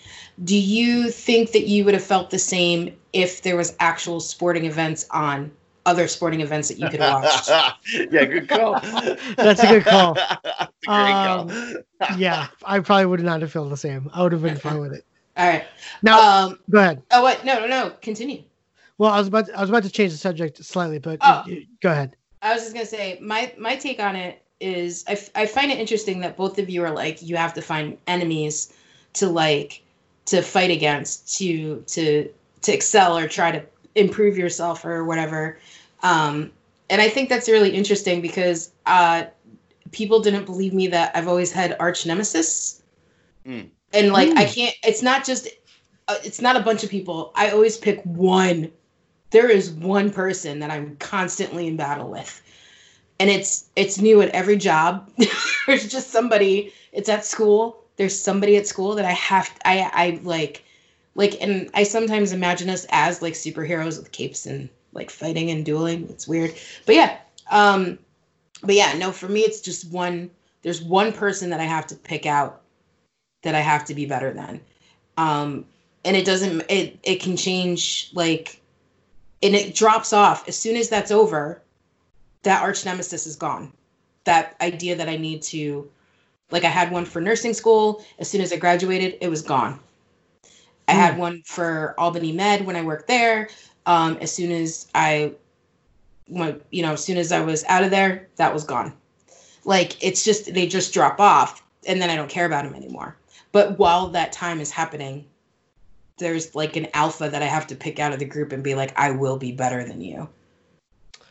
Do 0.45 0.57
you 0.57 1.11
think 1.11 1.53
that 1.53 1.67
you 1.67 1.85
would 1.85 1.95
have 1.95 2.05
felt 2.05 2.31
the 2.31 2.39
same 2.39 2.95
if 3.13 3.43
there 3.43 3.57
was 3.57 3.75
actual 3.81 4.21
sporting 4.21 4.67
events 4.67 5.07
on 5.11 5.51
other 5.87 6.07
sporting 6.07 6.43
events 6.43 6.69
that 6.69 6.79
you 6.79 6.89
could 6.91 7.01
have 7.01 7.23
watched? 7.23 7.49
yeah 8.13 8.25
good 8.25 8.49
call 8.49 8.75
That's 9.37 9.63
a 9.63 9.67
good 9.67 9.85
call. 9.85 10.15
That's 10.45 10.73
a 10.87 10.87
great 10.87 11.83
call. 12.07 12.17
Yeah, 12.19 12.49
I 12.65 12.81
probably 12.81 13.07
would 13.07 13.21
not 13.23 13.41
have 13.41 13.51
felt 13.53 13.71
the 13.71 13.77
same. 13.77 14.11
I 14.13 14.23
would 14.23 14.33
have 14.33 14.43
been 14.43 14.57
fine 14.57 14.79
with 14.81 14.93
it. 14.93 15.05
All 15.37 15.49
right. 15.49 15.65
Now, 16.03 16.47
Um. 16.47 16.59
go 16.71 16.79
ahead. 16.81 17.03
Oh, 17.13 17.23
what? 17.23 17.45
No, 17.45 17.61
no, 17.61 17.67
no. 17.67 17.91
Continue. 18.03 18.43
Well, 18.99 19.11
I 19.13 19.19
was 19.19 19.29
about 19.29 19.47
to, 19.47 19.57
I 19.57 19.61
was 19.61 19.71
about 19.71 19.85
to 19.85 19.91
change 19.91 20.11
the 20.13 20.19
subject 20.19 20.63
slightly, 20.65 20.99
but 20.99 21.19
Oh. 21.23 21.45
you- 21.47 21.55
you- 21.57 21.67
go 21.81 21.91
ahead. 21.91 22.17
I 22.43 22.53
was 22.53 22.63
just 22.63 22.75
gonna 22.75 22.87
say 22.87 23.19
my 23.23 23.53
my 23.59 23.77
take 23.77 23.99
on 24.01 24.15
it 24.17 24.43
is 24.61 25.05
I, 25.09 25.13
f- 25.13 25.31
I 25.35 25.47
find 25.47 25.71
it 25.71 25.79
interesting 25.79 26.21
that 26.21 26.37
both 26.37 26.59
of 26.59 26.69
you 26.69 26.85
are 26.85 26.91
like 26.91 27.23
you 27.23 27.37
have 27.37 27.55
to 27.55 27.63
find 27.63 27.97
enemies 28.07 28.73
to 29.15 29.29
like 29.29 29.83
to 30.27 30.43
fight 30.43 30.71
against 30.71 31.39
to 31.39 31.83
to 31.89 32.29
to 32.63 32.73
excel 32.73 33.17
or 33.17 33.29
try 33.29 33.53
to 33.53 33.65
improve 33.95 34.37
yourself 34.37 34.85
or 34.85 35.05
whatever. 35.05 35.59
Um 36.03 36.51
and 36.91 37.03
i 37.03 37.09
think 37.09 37.29
that's 37.29 37.49
really 37.49 37.71
interesting 37.71 38.21
because 38.23 38.71
uh 38.87 39.25
people 39.93 40.21
didn't 40.21 40.45
believe 40.47 40.73
me 40.73 40.87
that 40.89 41.13
i've 41.15 41.29
always 41.29 41.53
had 41.53 41.77
arch 41.79 42.07
nemesis. 42.07 42.83
Mm. 43.47 43.69
and 43.93 44.13
like 44.13 44.31
i 44.37 44.45
Mm. 44.45 44.55
can't 44.55 44.75
it's 44.85 45.03
not 45.03 45.25
just 45.25 45.49
uh, 46.09 46.17
it's 46.25 46.41
not 46.41 46.57
a 46.57 46.61
bunch 46.61 46.83
of 46.85 46.89
people. 46.91 47.33
I 47.35 47.51
always 47.51 47.77
pick 47.77 48.03
one. 48.05 48.71
There 49.31 49.51
is 49.51 49.71
one 49.71 50.11
person 50.11 50.59
that 50.61 50.71
i'm 50.71 50.97
constantly 50.97 51.67
in 51.67 51.77
battle 51.77 52.09
with 52.11 52.41
and 53.21 53.31
it's 53.31 53.69
it's 53.77 53.99
new 53.99 54.21
at 54.23 54.31
every 54.31 54.57
job. 54.57 55.11
There's 55.67 55.89
just 55.89 56.11
somebody 56.11 56.73
it's 56.93 57.09
at 57.09 57.25
school. 57.25 57.85
There's 57.97 58.19
somebody 58.19 58.57
at 58.57 58.67
school 58.67 58.95
that 58.95 59.05
i 59.05 59.13
have 59.13 59.51
i 59.65 59.91
i 59.93 60.21
like 60.23 60.65
like 61.15 61.41
and 61.43 61.69
i 61.75 61.83
sometimes 61.83 62.33
imagine 62.33 62.71
us 62.71 62.87
as 62.91 63.23
like 63.23 63.35
superheroes 63.35 63.99
with 63.99 64.13
capes 64.13 64.47
and 64.47 64.69
like 64.93 65.11
fighting 65.11 65.51
and 65.51 65.65
dueling. 65.65 66.07
It's 66.09 66.29
weird. 66.29 66.55
But 66.87 66.95
yeah 66.95 67.19
um 67.51 67.99
but 68.63 68.75
yeah 68.75 68.93
no 68.99 69.11
for 69.13 69.29
me 69.29 69.41
it's 69.41 69.61
just 69.61 69.91
one 69.91 70.31
there's 70.63 70.83
one 70.83 71.13
person 71.13 71.51
that 71.51 71.61
I 71.61 71.65
have 71.65 71.87
to 71.89 71.95
pick 71.95 72.27
out 72.27 72.63
that 73.43 73.55
I 73.55 73.61
have 73.61 73.85
to 73.87 73.95
be 73.95 74.07
better 74.07 74.33
than. 74.33 74.61
Um, 75.17 75.65
and 76.05 76.17
it 76.17 76.25
doesn't 76.25 76.63
it 76.69 76.99
it 77.03 77.21
can 77.21 77.37
change 77.37 78.11
like 78.15 78.61
and 79.43 79.55
it 79.55 79.75
drops 79.75 80.13
off. 80.13 80.49
As 80.49 80.57
soon 80.57 80.77
as 80.77 80.89
that's 80.89 81.11
over 81.11 81.63
that 82.43 82.63
arch 82.63 82.85
nemesis 82.85 83.27
is 83.27 83.37
gone. 83.37 83.73
That 84.25 84.57
idea 84.61 84.97
that 84.97 85.09
i 85.09 85.17
need 85.17 85.43
to 85.43 85.89
like 86.51 86.65
i 86.65 86.69
had 86.69 86.91
one 86.93 87.05
for 87.05 87.21
nursing 87.21 87.55
school. 87.55 88.05
As 88.19 88.29
soon 88.29 88.41
as 88.41 88.53
i 88.53 88.57
graduated 88.57 89.19
it 89.21 89.29
was 89.29 89.43
gone. 89.43 89.81
I 90.89 90.93
had 90.93 91.15
Hmm. 91.15 91.19
one 91.19 91.43
for 91.45 91.95
albany 91.99 92.33
med 92.33 92.67
when 92.67 92.77
i 92.77 92.83
worked 92.83 93.09
there. 93.09 93.49
Um, 93.87 94.19
as 94.21 94.33
soon 94.33 94.53
as 94.53 94.89
i 94.95 95.33
went 96.29 96.63
you 96.71 96.83
know 96.83 96.93
as 96.93 97.05
soon 97.05 97.17
as 97.19 97.33
i 97.33 97.41
was 97.41 97.65
out 97.69 97.85
of 97.85 97.91
there 97.91 98.29
that 98.37 98.53
was 98.53 98.65
gone. 98.65 98.93
Like 99.65 100.03
it's 100.03 100.25
just 100.25 100.53
they 100.55 100.67
just 100.67 100.93
drop 100.95 101.21
off 101.21 101.63
and 101.87 102.01
then 102.01 102.11
i 102.11 102.17
don't 102.17 102.31
care 102.31 102.47
about 102.47 102.65
them 102.65 102.75
anymore. 102.75 103.17
But 103.53 103.79
while 103.79 104.09
that 104.09 104.33
time 104.33 104.61
is 104.61 104.71
happening 104.71 105.27
there's 106.19 106.55
like 106.55 106.77
an 106.77 106.89
alpha 106.95 107.29
that 107.31 107.43
I 107.43 107.47
have 107.47 107.67
to 107.69 107.77
pick 107.77 107.99
out 107.99 108.13
of 108.13 108.19
the 108.19 108.25
group 108.25 108.53
and 108.53 108.63
be 108.63 108.75
like, 108.75 108.99
I 108.99 109.11
will 109.13 109.37
be 109.39 109.53
better 109.53 109.85
than 109.85 110.01
you. 110.01 110.29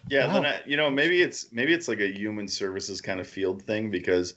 Yeah, 0.09 0.27
Wow. 0.27 0.33
then 0.33 0.45
I, 0.45 0.61
you 0.65 0.77
know 0.77 0.89
maybe 0.89 1.21
it's 1.21 1.51
maybe 1.51 1.73
it's 1.73 1.87
like 1.87 1.99
a 1.99 2.07
human 2.11 2.47
services 2.47 3.01
kind 3.01 3.19
of 3.19 3.27
field 3.27 3.61
thing 3.63 3.89
because 3.91 4.35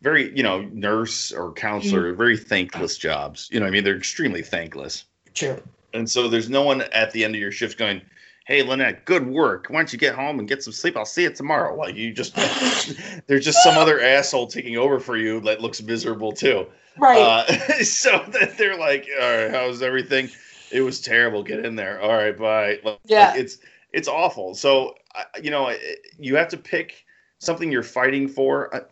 very 0.00 0.34
you 0.36 0.42
know 0.42 0.62
nurse 0.72 1.32
or 1.32 1.52
counselor 1.52 2.08
are 2.08 2.14
very 2.14 2.36
thankless 2.36 2.98
jobs. 2.98 3.48
You 3.52 3.60
know, 3.60 3.66
I 3.66 3.70
mean 3.70 3.84
they're 3.84 3.96
extremely 3.96 4.42
thankless, 4.42 5.04
True. 5.34 5.62
and 5.94 6.10
so 6.10 6.28
there's 6.28 6.50
no 6.50 6.62
one 6.62 6.82
at 6.92 7.12
the 7.12 7.24
end 7.24 7.34
of 7.34 7.40
your 7.40 7.52
shift 7.52 7.78
going, 7.78 8.02
"Hey, 8.46 8.62
Lynette, 8.62 9.04
good 9.04 9.26
work. 9.26 9.66
Why 9.68 9.78
don't 9.78 9.92
you 9.92 9.98
get 9.98 10.14
home 10.14 10.38
and 10.40 10.48
get 10.48 10.62
some 10.62 10.72
sleep? 10.72 10.96
I'll 10.96 11.04
see 11.04 11.22
you 11.22 11.30
tomorrow." 11.32 11.76
Like 11.76 11.94
you 11.94 12.12
just 12.12 12.34
there's 13.28 13.44
just 13.44 13.62
some 13.62 13.78
other 13.78 14.00
asshole 14.00 14.48
taking 14.48 14.76
over 14.76 14.98
for 14.98 15.16
you 15.16 15.40
that 15.42 15.60
looks 15.60 15.80
miserable 15.82 16.32
too. 16.32 16.66
Right. 16.98 17.18
Uh, 17.20 17.46
so 17.84 18.24
that 18.32 18.58
they're 18.58 18.76
like, 18.78 19.08
"All 19.20 19.36
right, 19.36 19.50
how's 19.50 19.82
everything?" 19.82 20.30
It 20.72 20.80
was 20.80 21.00
terrible. 21.00 21.42
Get 21.42 21.64
in 21.66 21.76
there. 21.76 22.00
All 22.00 22.12
right, 22.14 22.36
bye. 22.36 22.78
Like, 22.82 22.98
Yeah. 23.04 23.34
it's 23.36 23.58
it's 23.92 24.08
awful. 24.08 24.54
So 24.54 24.94
you 25.42 25.50
know, 25.50 25.68
I- 25.68 25.96
you 26.18 26.36
have 26.36 26.48
to 26.48 26.56
pick 26.56 27.04
something 27.38 27.70
you're 27.70 27.82
fighting 27.82 28.28
for. 28.28 28.74
I- 28.74 28.82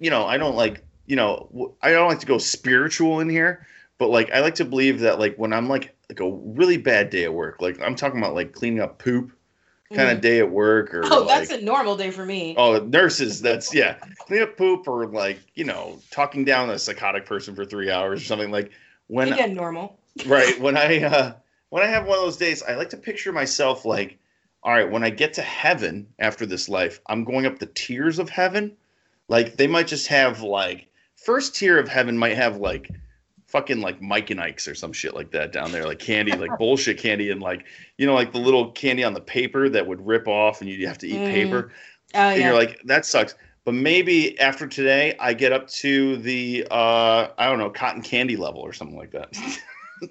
You 0.00 0.10
know, 0.10 0.26
I 0.26 0.36
don't 0.36 0.56
like. 0.56 0.82
You 1.06 1.16
know, 1.16 1.74
I 1.82 1.90
don't 1.92 2.08
like 2.08 2.20
to 2.20 2.26
go 2.26 2.38
spiritual 2.38 3.20
in 3.20 3.28
here, 3.28 3.66
but 3.98 4.08
like 4.10 4.30
I 4.32 4.40
like 4.40 4.54
to 4.56 4.64
believe 4.64 5.00
that 5.00 5.18
like 5.18 5.36
when 5.36 5.52
I'm 5.52 5.68
like 5.68 5.94
like 6.08 6.20
a 6.20 6.30
really 6.30 6.76
bad 6.76 7.10
day 7.10 7.24
at 7.24 7.32
work, 7.34 7.60
like 7.60 7.80
I'm 7.80 7.94
talking 7.96 8.18
about 8.18 8.34
like 8.34 8.52
cleaning 8.52 8.80
up 8.80 8.98
poop 8.98 9.32
kind 9.92 10.08
of 10.10 10.18
Mhm. 10.18 10.22
day 10.22 10.38
at 10.38 10.50
work, 10.50 10.94
or 10.94 11.02
oh, 11.04 11.20
like, 11.22 11.48
that's 11.48 11.50
a 11.60 11.64
normal 11.64 11.96
day 11.96 12.10
for 12.12 12.24
me. 12.24 12.54
Oh, 12.56 12.78
nurses. 12.78 13.42
That's 13.42 13.74
yeah. 13.74 13.96
Clean 14.26 14.42
up 14.42 14.56
poop 14.56 14.86
or 14.88 15.06
like 15.06 15.40
you 15.54 15.64
know 15.64 15.98
talking 16.10 16.44
down 16.44 16.70
a 16.70 16.78
psychotic 16.78 17.26
person 17.26 17.54
for 17.54 17.64
three 17.64 17.90
hours 17.90 18.22
or 18.22 18.24
something 18.24 18.50
like 18.52 18.70
when 19.08 19.32
Again, 19.32 19.54
normal. 19.54 19.98
right 20.26 20.60
when 20.60 20.76
I 20.76 21.02
uh, 21.02 21.32
when 21.70 21.82
I 21.82 21.86
have 21.86 22.06
one 22.06 22.18
of 22.18 22.24
those 22.24 22.36
days, 22.36 22.62
I 22.62 22.74
like 22.76 22.90
to 22.90 22.96
picture 22.96 23.32
myself 23.32 23.84
like, 23.84 24.18
all 24.62 24.72
right, 24.72 24.90
when 24.90 25.02
I 25.02 25.10
get 25.10 25.32
to 25.34 25.42
heaven 25.42 26.06
after 26.18 26.44
this 26.46 26.68
life, 26.68 27.00
I'm 27.06 27.24
going 27.24 27.46
up 27.46 27.58
the 27.58 27.66
tiers 27.66 28.18
of 28.18 28.28
heaven. 28.28 28.76
Like 29.28 29.56
they 29.56 29.66
might 29.66 29.86
just 29.86 30.06
have 30.08 30.42
like 30.42 30.88
first 31.16 31.54
tier 31.54 31.78
of 31.78 31.88
heaven 31.88 32.16
might 32.18 32.36
have 32.36 32.56
like 32.58 32.90
fucking 33.46 33.80
like 33.80 34.00
Mike 34.02 34.30
and 34.30 34.40
Ike's 34.40 34.68
or 34.68 34.74
some 34.74 34.92
shit 34.92 35.14
like 35.14 35.30
that 35.32 35.52
down 35.52 35.72
there, 35.72 35.84
like 35.86 35.98
candy, 35.98 36.32
like 36.32 36.50
bullshit 36.58 36.98
candy, 36.98 37.30
and 37.30 37.40
like 37.40 37.64
you 37.98 38.06
know 38.06 38.14
like 38.14 38.32
the 38.32 38.38
little 38.38 38.70
candy 38.72 39.02
on 39.04 39.14
the 39.14 39.20
paper 39.20 39.68
that 39.68 39.86
would 39.86 40.04
rip 40.06 40.28
off 40.28 40.60
and 40.60 40.68
you'd 40.70 40.86
have 40.86 40.98
to 40.98 41.08
eat 41.08 41.20
Mm. 41.20 41.30
paper 41.30 41.72
Oh 42.14 42.18
and 42.18 42.40
yeah. 42.40 42.46
you're 42.48 42.56
like 42.58 42.80
that 42.86 43.06
sucks 43.06 43.36
but 43.64 43.72
maybe 43.74 44.36
after 44.40 44.66
today 44.66 45.14
i 45.20 45.32
get 45.32 45.52
up 45.52 45.68
to 45.68 46.16
the 46.16 46.66
uh 46.70 47.28
i 47.38 47.46
don't 47.48 47.58
know 47.58 47.70
cotton 47.70 48.02
candy 48.02 48.36
level 48.36 48.60
or 48.62 48.72
something 48.72 48.96
like 48.98 49.12
that 49.12 49.32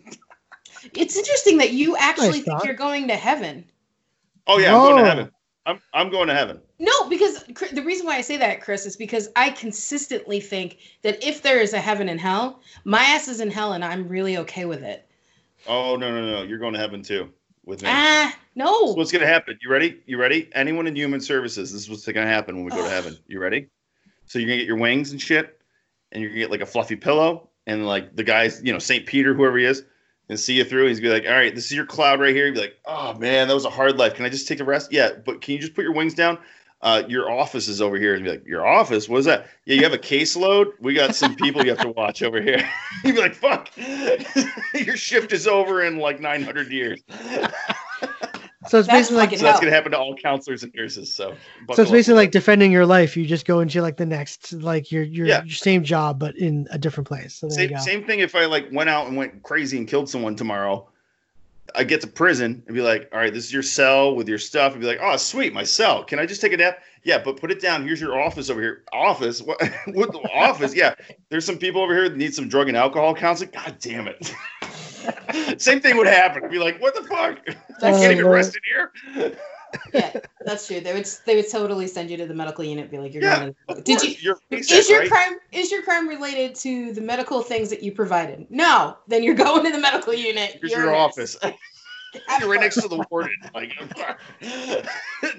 it's 0.94 1.18
interesting 1.18 1.58
that 1.58 1.72
you 1.72 1.98
actually 1.98 2.28
Nice 2.28 2.36
think 2.36 2.46
thought. 2.46 2.66
you're 2.66 2.74
going 2.76 3.08
to 3.10 3.16
heaven. 3.16 3.66
Oh 4.50 4.58
yeah 4.58 4.76
i'm 4.76 4.82
going 4.82 5.04
to 5.04 5.10
heaven. 5.10 5.32
I'm, 5.66 5.80
I'm 5.94 6.10
going 6.10 6.28
to 6.30 6.34
heaven. 6.34 6.62
No, 6.80 7.08
because 7.10 7.44
the 7.74 7.84
reason 7.84 8.08
why 8.08 8.16
I 8.16 8.22
say 8.22 8.38
that, 8.38 8.60
Chris, 8.62 8.88
is 8.88 8.96
because 8.96 9.30
I 9.36 9.52
consistently 9.52 10.40
think 10.40 10.78
that 11.04 11.24
if 11.24 11.44
there 11.44 11.60
is 11.60 11.74
a 11.74 11.80
heaven 11.80 12.10
and 12.10 12.20
hell, 12.20 12.62
my 12.86 13.04
ass 13.04 13.28
is 13.28 13.40
in 13.40 13.52
hell 13.52 13.74
and 13.74 13.86
I'm 13.86 14.08
really 14.08 14.38
okay 14.38 14.66
with 14.66 14.82
it. 14.82 15.08
oh 15.68 15.96
no 15.96 16.10
no 16.10 16.26
no 16.26 16.42
you're 16.44 16.58
going 16.58 16.74
to 16.74 16.80
heaven 16.80 17.04
too 17.04 17.30
with 17.66 17.84
me. 17.84 17.90
Ah, 17.92 18.32
So 18.32 18.38
no. 18.56 18.94
what's 18.94 19.12
going 19.12 19.22
to 19.22 19.28
happen. 19.28 19.60
You 19.62 19.70
ready? 19.70 20.02
You 20.08 20.18
ready? 20.18 20.50
Anyone 20.54 20.88
in 20.88 20.96
human 20.96 21.22
services 21.22 21.72
this 21.72 21.82
is 21.84 21.90
what's 21.90 22.06
going 22.06 22.26
to 22.26 22.34
happen 22.34 22.56
when 22.56 22.66
we 22.66 22.72
go 22.72 22.82
to 22.84 22.90
heaven. 22.90 23.16
You 23.28 23.40
ready? 23.40 23.68
So 24.26 24.40
you're 24.40 24.48
going 24.48 24.58
to 24.60 24.64
get 24.64 24.68
your 24.68 24.78
wings 24.78 25.12
and 25.12 25.22
shit 25.22 25.60
and 26.14 26.24
you're 26.24 26.32
going 26.32 26.40
to 26.40 26.46
get 26.46 26.52
like 26.52 26.62
a 26.62 26.66
fluffy 26.66 26.96
pillow 26.96 27.50
and 27.68 27.86
like 27.86 28.16
the 28.16 28.24
guys 28.24 28.62
you 28.64 28.74
know 28.74 28.80
st 28.80 29.06
peter 29.06 29.36
whoever 29.36 29.58
he 29.60 29.66
is 29.66 29.84
and 30.30 30.40
see 30.40 30.56
you 30.56 30.64
through. 30.64 30.88
He's 30.88 31.02
be 31.02 31.10
like, 31.10 31.26
all 31.26 31.34
right, 31.34 31.54
this 31.54 31.66
is 31.66 31.74
your 31.74 31.86
cloud 31.86 32.20
right 32.20 32.36
here. 32.36 32.46
You'd 32.46 32.56
be 32.56 32.62
like, 32.62 32.78
oh 32.86 33.16
man, 33.16 33.48
that 33.48 33.54
was 33.54 33.66
a 33.66 33.70
hard 33.70 33.98
life. 33.98 34.14
Can 34.14 34.26
I 34.26 34.30
just 34.30 34.48
take 34.48 34.60
the 34.60 34.64
rest? 34.64 34.92
Yeah, 34.92 35.12
but 35.26 35.42
can 35.42 35.56
you 35.56 35.60
just 35.60 35.74
put 35.74 35.84
your 35.84 35.94
wings 35.94 36.14
down? 36.14 36.38
Uh, 36.82 37.04
your 37.10 37.30
office 37.30 37.68
is 37.68 37.82
over 37.82 37.98
here. 37.98 38.16
And 38.16 38.24
be 38.24 38.30
like, 38.30 38.46
your 38.46 38.66
office? 38.66 39.10
What 39.10 39.18
is 39.18 39.26
that? 39.26 39.48
Yeah, 39.66 39.76
you 39.76 39.84
have 39.84 39.94
a 39.94 39.98
caseload. 39.98 40.72
We 40.80 40.94
got 40.94 41.14
some 41.14 41.36
people 41.36 41.64
you 41.64 41.72
have 41.72 41.82
to 41.82 41.90
watch 41.90 42.24
over 42.24 42.42
here. 42.42 42.70
You'd 43.04 43.16
be 43.16 43.22
like, 43.22 43.36
fuck, 43.36 43.70
your 44.74 44.96
shift 44.96 45.34
is 45.34 45.46
over 45.46 45.84
in 45.84 45.98
like 45.98 46.22
900 46.22 46.72
years. 46.72 47.02
So 48.70 48.80
it's 48.80 48.88
That's 48.88 49.10
basically 49.10 49.18
like 49.18 49.38
So 49.38 49.44
that's 49.44 49.60
gonna 49.60 49.72
happen 49.72 49.92
to 49.92 49.98
all 49.98 50.16
counselors 50.16 50.64
and 50.64 50.74
nurses. 50.76 51.14
So, 51.14 51.32
so 51.32 51.36
buckle 51.68 51.82
it's 51.84 51.90
up. 51.90 51.94
basically 51.94 52.16
like 52.16 52.32
defending 52.32 52.72
your 52.72 52.86
life. 52.86 53.18
You 53.18 53.26
just 53.26 53.46
go 53.46 53.60
into 53.62 53.82
like 53.82 53.98
the 53.98 54.06
next 54.06 54.54
like 54.54 54.92
your 54.92 55.04
your, 55.04 55.26
Yeah. 55.26 55.44
your 55.44 55.56
same 55.56 55.84
job 55.84 56.20
but 56.20 56.36
in 56.38 56.68
a 56.72 56.78
different 56.78 57.08
place. 57.08 57.36
So 57.36 57.48
there 57.48 57.56
same, 57.58 57.70
you 57.70 57.76
go. 57.76 57.82
same 57.82 58.04
thing 58.06 58.20
if 58.20 58.36
I 58.36 58.46
like 58.46 58.68
went 58.72 58.90
out 58.90 59.08
and 59.08 59.18
went 59.18 59.42
crazy 59.44 59.78
and 59.78 59.88
killed 59.88 60.10
someone 60.10 60.36
tomorrow. 60.36 60.88
I 61.76 61.84
get 61.84 62.02
to 62.02 62.08
prison 62.08 62.64
and 62.66 62.76
be 62.76 62.82
like, 62.82 63.10
all 63.14 63.20
right, 63.20 63.32
this 63.32 63.46
is 63.46 63.54
your 63.54 63.62
cell 63.62 64.16
with 64.16 64.28
your 64.28 64.40
stuff. 64.40 64.72
And 64.72 64.82
be 64.82 64.88
like, 64.88 64.98
oh, 65.04 65.18
sweet, 65.18 65.54
my 65.54 65.64
cell. 65.64 66.04
Can 66.04 66.18
I 66.18 66.26
just 66.26 66.42
take 66.42 66.52
a 66.52 66.58
nap? 66.58 66.80
Yeah, 67.04 67.20
but 67.20 67.40
put 67.40 67.52
it 67.52 67.62
down. 67.62 67.86
Here's 67.86 68.02
your 68.02 68.20
office 68.20 68.50
over 68.50 68.60
here. 68.60 68.84
Office? 68.92 69.40
What? 69.42 69.62
what 69.94 70.12
the 70.12 70.18
office? 70.34 70.76
Yeah, 70.76 70.96
there's 71.30 71.46
some 71.46 71.60
people 71.60 71.82
over 71.82 71.94
here 71.94 72.10
that 72.10 72.18
need 72.18 72.34
some 72.34 72.50
drug 72.50 72.70
and 72.70 72.78
alcohol 72.78 73.14
counseling. 73.14 73.52
God 73.54 73.76
damn 73.80 74.08
it. 74.08 74.34
Same 75.58 75.80
thing 75.80 75.98
would 75.98 76.08
happen. 76.08 76.44
I'd 76.44 76.52
be 76.52 76.60
like, 76.60 76.82
what 76.82 76.96
the 76.96 77.04
fuck? 77.04 77.40
I 77.48 77.56
That's 77.80 78.00
can't 78.00 78.14
even 78.14 78.28
rest 78.28 78.56
in 78.56 78.62
here. 78.66 79.36
yeah, 79.94 80.20
that's 80.46 80.68
true. 80.68 80.80
They 80.80 80.94
would 80.94 81.08
they 81.26 81.36
would 81.36 81.50
totally 81.50 81.88
send 81.88 82.10
you 82.10 82.18
to 82.18 82.26
the 82.26 82.34
medical 82.34 82.64
unit. 82.64 82.90
Be 82.90 82.98
like, 82.98 83.14
you're 83.14 83.24
Yeah, 83.24 83.40
going 83.40 83.54
to. 83.54 83.78
Of 83.78 83.84
Did 83.84 84.00
course, 84.00 84.24
you? 84.24 84.36
You're 84.50 84.60
Is 84.60 84.90
your 84.90 85.00
right? 85.00 85.10
crime 85.10 85.38
is 85.52 85.72
your 85.72 85.84
crime 85.84 86.08
related 86.08 86.56
to 86.56 86.94
the 86.94 87.02
medical 87.02 87.42
things 87.42 87.70
that 87.70 87.84
you 87.84 87.92
provided? 87.92 88.48
No, 88.50 88.98
then 89.08 89.24
you're 89.24 89.36
going 89.36 89.66
to 89.66 89.72
the 89.72 89.80
medical 89.80 90.14
unit. 90.14 90.58
Here's 90.60 90.72
You're 90.72 90.86
your 90.86 90.94
a 90.94 90.98
office. 90.98 91.38
You're 92.40 92.50
right 92.50 92.60
next 92.60 92.82
to 92.82 92.88
the 92.88 93.06
warden. 93.12 93.36
Like, 93.54 93.72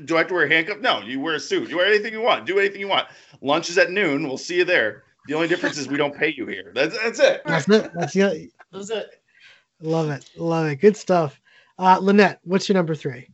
do 0.04 0.14
I 0.14 0.18
have 0.18 0.28
to 0.28 0.34
wear 0.34 0.44
a 0.44 0.48
handcuff? 0.48 0.78
No, 0.78 1.00
you 1.00 1.18
wear 1.20 1.34
a 1.34 1.40
suit. 1.40 1.68
You 1.68 1.78
wear 1.78 1.86
anything 1.86 2.12
you 2.12 2.20
want. 2.20 2.46
Do 2.46 2.58
anything 2.58 2.80
you 2.80 2.88
want. 2.88 3.08
Lunch 3.40 3.70
is 3.70 3.78
at 3.78 3.90
noon. 3.90 4.26
We'll 4.26 4.38
see 4.38 4.58
you 4.58 4.64
there. 4.64 5.02
The 5.26 5.34
only 5.34 5.48
difference 5.48 5.78
is 5.78 5.88
we 5.88 5.96
don't 5.96 6.14
pay 6.14 6.32
you 6.36 6.46
here. 6.46 6.72
That's 6.74 6.96
that's 6.98 7.18
it. 7.18 7.42
That's 7.44 7.68
it. 7.68 7.92
That's 7.94 8.12
the 8.14 8.50
That's 8.72 8.90
it. 8.90 9.19
Love 9.80 10.10
it. 10.10 10.28
Love 10.36 10.66
it. 10.66 10.76
Good 10.76 10.96
stuff. 10.96 11.40
Uh 11.78 11.98
Lynette, 12.00 12.40
what's 12.44 12.68
your 12.68 12.74
number 12.74 12.94
three? 12.94 13.28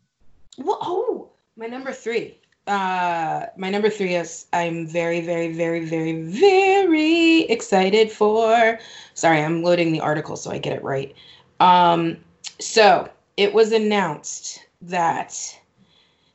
Well, 0.59 0.79
oh, 0.81 1.31
my 1.57 1.67
number 1.67 1.93
three. 1.93 2.39
Uh, 2.67 3.47
my 3.57 3.71
number 3.71 3.89
three 3.89 4.17
is 4.17 4.47
I'm 4.53 4.89
very, 4.89 5.21
very, 5.21 5.53
very, 5.53 5.85
very, 5.85 6.23
very 6.23 7.41
excited 7.43 8.11
for. 8.11 8.79
Sorry, 9.15 9.41
I'm 9.41 9.63
loading 9.63 9.93
the 9.93 10.01
article 10.01 10.37
so 10.37 10.51
I 10.51 10.59
get 10.59 10.77
it 10.77 10.83
right. 10.83 11.15
Um, 11.61 12.17
so 12.59 13.09
it 13.37 13.55
was 13.55 13.73
announced 13.73 14.67
that 14.83 15.37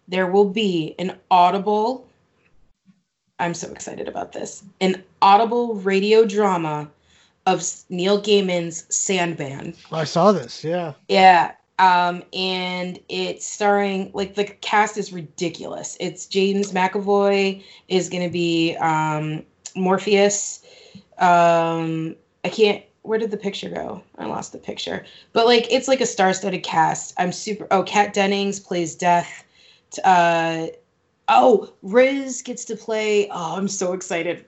there 0.07 0.27
will 0.27 0.49
be 0.49 0.95
an 0.99 1.17
audible. 1.29 2.07
I'm 3.39 3.53
so 3.53 3.69
excited 3.71 4.07
about 4.07 4.31
this. 4.31 4.63
An 4.79 5.03
audible 5.21 5.75
radio 5.75 6.25
drama 6.25 6.89
of 7.45 7.63
Neil 7.89 8.21
Gaiman's 8.21 8.85
Sandman. 8.95 9.75
I 9.91 10.03
saw 10.03 10.31
this. 10.31 10.63
Yeah. 10.63 10.93
Yeah. 11.07 11.53
Um, 11.79 12.23
and 12.33 12.99
it's 13.09 13.47
starring 13.47 14.11
like 14.13 14.35
the 14.35 14.45
cast 14.45 14.97
is 14.97 15.11
ridiculous. 15.11 15.97
It's 15.99 16.27
James 16.27 16.73
McAvoy 16.73 17.63
is 17.87 18.09
gonna 18.09 18.29
be 18.29 18.75
um 18.75 19.43
Morpheus. 19.75 20.63
Um 21.17 22.15
I 22.45 22.49
can't 22.49 22.83
where 23.03 23.17
did 23.17 23.31
the 23.31 23.37
picture 23.37 23.69
go? 23.69 24.03
I 24.19 24.25
lost 24.25 24.51
the 24.51 24.59
picture. 24.59 25.05
But 25.33 25.47
like 25.47 25.65
it's 25.71 25.87
like 25.87 26.01
a 26.01 26.05
star-studded 26.05 26.61
cast. 26.61 27.15
I'm 27.17 27.31
super 27.31 27.65
oh 27.71 27.81
Kat 27.81 28.13
Dennings 28.13 28.59
plays 28.59 28.93
Death. 28.93 29.43
Uh 30.03 30.67
oh 31.29 31.73
Riz 31.81 32.43
gets 32.43 32.63
to 32.65 32.75
play. 32.75 33.27
Oh, 33.29 33.57
I'm 33.57 33.67
so 33.67 33.93
excited. 33.93 34.45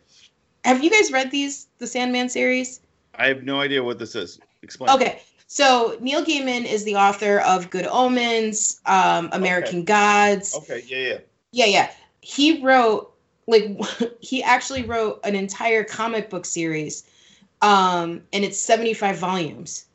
Have 0.65 0.83
you 0.83 0.91
guys 0.91 1.11
read 1.11 1.31
these 1.31 1.67
the 1.79 1.87
Sandman 1.87 2.29
series? 2.29 2.79
I 3.15 3.27
have 3.27 3.43
no 3.43 3.59
idea 3.59 3.83
what 3.83 3.99
this 3.99 4.15
is. 4.15 4.39
Explain. 4.61 4.89
Okay. 4.91 5.21
So 5.47 5.97
Neil 6.01 6.23
Gaiman 6.23 6.65
is 6.65 6.83
the 6.83 6.95
author 6.95 7.39
of 7.41 7.69
Good 7.69 7.85
Omens, 7.85 8.81
um, 8.85 9.29
American 9.33 9.83
Gods. 9.83 10.55
Okay. 10.55 10.83
Yeah. 10.87 10.97
Yeah. 10.97 11.17
Yeah, 11.51 11.65
yeah. 11.65 11.91
He 12.21 12.61
wrote 12.63 13.13
like 13.47 13.77
he 14.19 14.41
actually 14.43 14.83
wrote 14.83 15.19
an 15.23 15.35
entire 15.35 15.83
comic 15.83 16.29
book 16.29 16.45
series 16.45 17.03
um 17.61 18.21
and 18.33 18.43
it's 18.43 18.59
75 18.59 19.17
volumes 19.17 19.85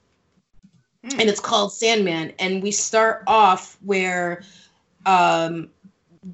Hmm. 1.05 1.21
and 1.21 1.29
it's 1.29 1.39
called 1.39 1.73
sandman 1.73 2.33
and 2.41 2.61
we 2.61 2.73
start 2.73 3.23
off 3.29 3.79
where 3.85 4.43
um 5.07 5.71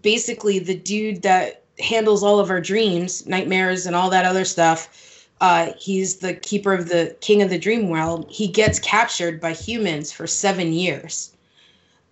basically 0.00 0.58
the 0.58 0.74
dude 0.74 1.20
that 1.22 1.64
handles 1.78 2.22
all 2.22 2.40
of 2.40 2.48
our 2.48 2.62
dreams 2.62 3.26
nightmares 3.26 3.84
and 3.84 3.94
all 3.94 4.08
that 4.08 4.24
other 4.24 4.44
stuff 4.46 5.13
uh 5.40 5.72
he's 5.78 6.16
the 6.16 6.34
keeper 6.34 6.72
of 6.72 6.88
the 6.88 7.16
king 7.20 7.42
of 7.42 7.50
the 7.50 7.58
dream 7.58 7.88
world. 7.88 8.26
He 8.30 8.46
gets 8.46 8.78
captured 8.78 9.40
by 9.40 9.52
humans 9.52 10.12
for 10.12 10.26
seven 10.26 10.72
years. 10.72 11.36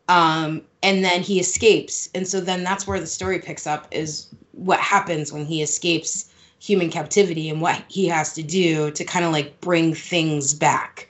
Um 0.09 0.63
and 0.83 1.05
then 1.05 1.23
he 1.23 1.39
escapes. 1.39 2.11
And 2.15 2.27
so 2.27 2.41
then 2.41 2.65
that's 2.65 2.87
where 2.87 3.01
the 3.01 3.07
story 3.07 3.39
picks 3.39 3.67
up 3.67 3.87
is 3.91 4.27
what 4.53 4.81
happens 4.81 5.33
when 5.33 5.47
he 5.47 5.63
escapes 5.63 6.33
human 6.59 6.91
captivity 6.91 7.49
and 7.49 7.61
what 7.61 7.83
he 7.89 8.07
has 8.07 8.33
to 8.35 8.43
do 8.43 8.91
to 8.93 9.05
kind 9.05 9.25
of 9.25 9.33
like 9.33 9.61
bring 9.61 9.95
things 9.95 10.55
back. 10.55 11.09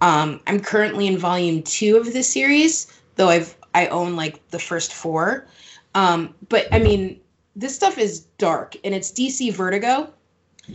Um 0.00 0.40
i'm 0.46 0.60
currently 0.60 1.06
in 1.06 1.18
volume 1.18 1.62
two 1.62 1.96
of 1.96 2.12
this 2.12 2.28
series 2.28 2.86
though 3.16 3.28
i've 3.28 3.56
i 3.74 3.86
own 3.86 4.14
like 4.16 4.46
the 4.50 4.58
first 4.58 4.92
four. 4.92 5.46
Um 5.94 6.34
but 6.50 6.68
i 6.72 6.78
mean 6.78 7.20
this 7.56 7.74
stuff 7.74 7.96
is 7.96 8.20
dark 8.36 8.76
and 8.84 8.94
it's 8.94 9.10
dc 9.10 9.52
vertigo 9.54 10.12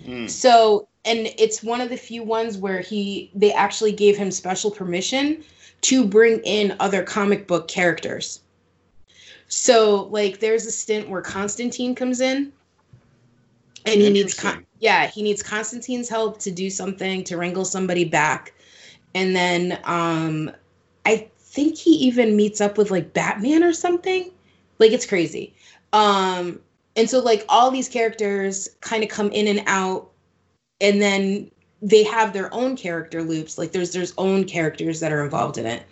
Hmm. 0.05 0.27
so, 0.27 0.87
and 1.05 1.27
it's 1.37 1.63
one 1.63 1.81
of 1.81 1.89
the 1.89 1.97
few 1.97 2.23
ones 2.23 2.57
where 2.57 2.79
he 2.79 3.31
they 3.35 3.51
actually 3.51 3.91
gave 3.91 4.17
him 4.17 4.31
special 4.31 4.71
permission 4.71 5.43
to 5.81 6.05
bring 6.05 6.39
in 6.39 6.75
other 6.79 7.03
comic 7.03 7.47
book 7.47 7.67
characters. 7.67 8.41
So, 9.47 10.07
like, 10.11 10.39
there's 10.39 10.65
a 10.65 10.71
stint 10.71 11.09
where 11.09 11.21
Constantine 11.21 11.93
comes 11.93 12.21
in, 12.21 12.53
and 13.85 14.01
he 14.01 14.09
needs 14.09 14.33
con- 14.33 14.65
yeah 14.79 15.07
he 15.07 15.21
needs 15.21 15.43
Constantine's 15.43 16.07
help 16.07 16.39
to 16.39 16.51
do 16.51 16.69
something 16.69 17.23
to 17.25 17.37
wrangle 17.37 17.65
somebody 17.65 18.05
back, 18.05 18.53
and 19.13 19.35
then 19.35 19.79
um, 19.83 20.51
I 21.05 21.29
think 21.37 21.77
he 21.77 21.91
even 21.91 22.37
meets 22.37 22.61
up 22.61 22.77
with 22.77 22.91
like 22.91 23.13
Batman 23.13 23.63
or 23.63 23.73
something. 23.73 24.31
Like, 24.79 24.91
it's 24.91 25.05
crazy. 25.05 25.53
Um, 25.93 26.59
and 26.95 27.09
so 27.09 27.19
like 27.19 27.45
all 27.49 27.71
these 27.71 27.87
characters 27.89 28.69
kind 28.81 29.03
of 29.03 29.09
come 29.09 29.31
in 29.31 29.47
and 29.47 29.63
out 29.67 30.09
and 30.79 31.01
then 31.01 31.49
they 31.81 32.03
have 32.03 32.33
their 32.33 32.53
own 32.53 32.75
character 32.75 33.23
loops 33.23 33.57
like 33.57 33.71
there's 33.71 33.91
there's 33.93 34.13
own 34.17 34.43
characters 34.43 34.99
that 34.99 35.11
are 35.11 35.23
involved 35.23 35.57
in 35.57 35.65
it. 35.65 35.83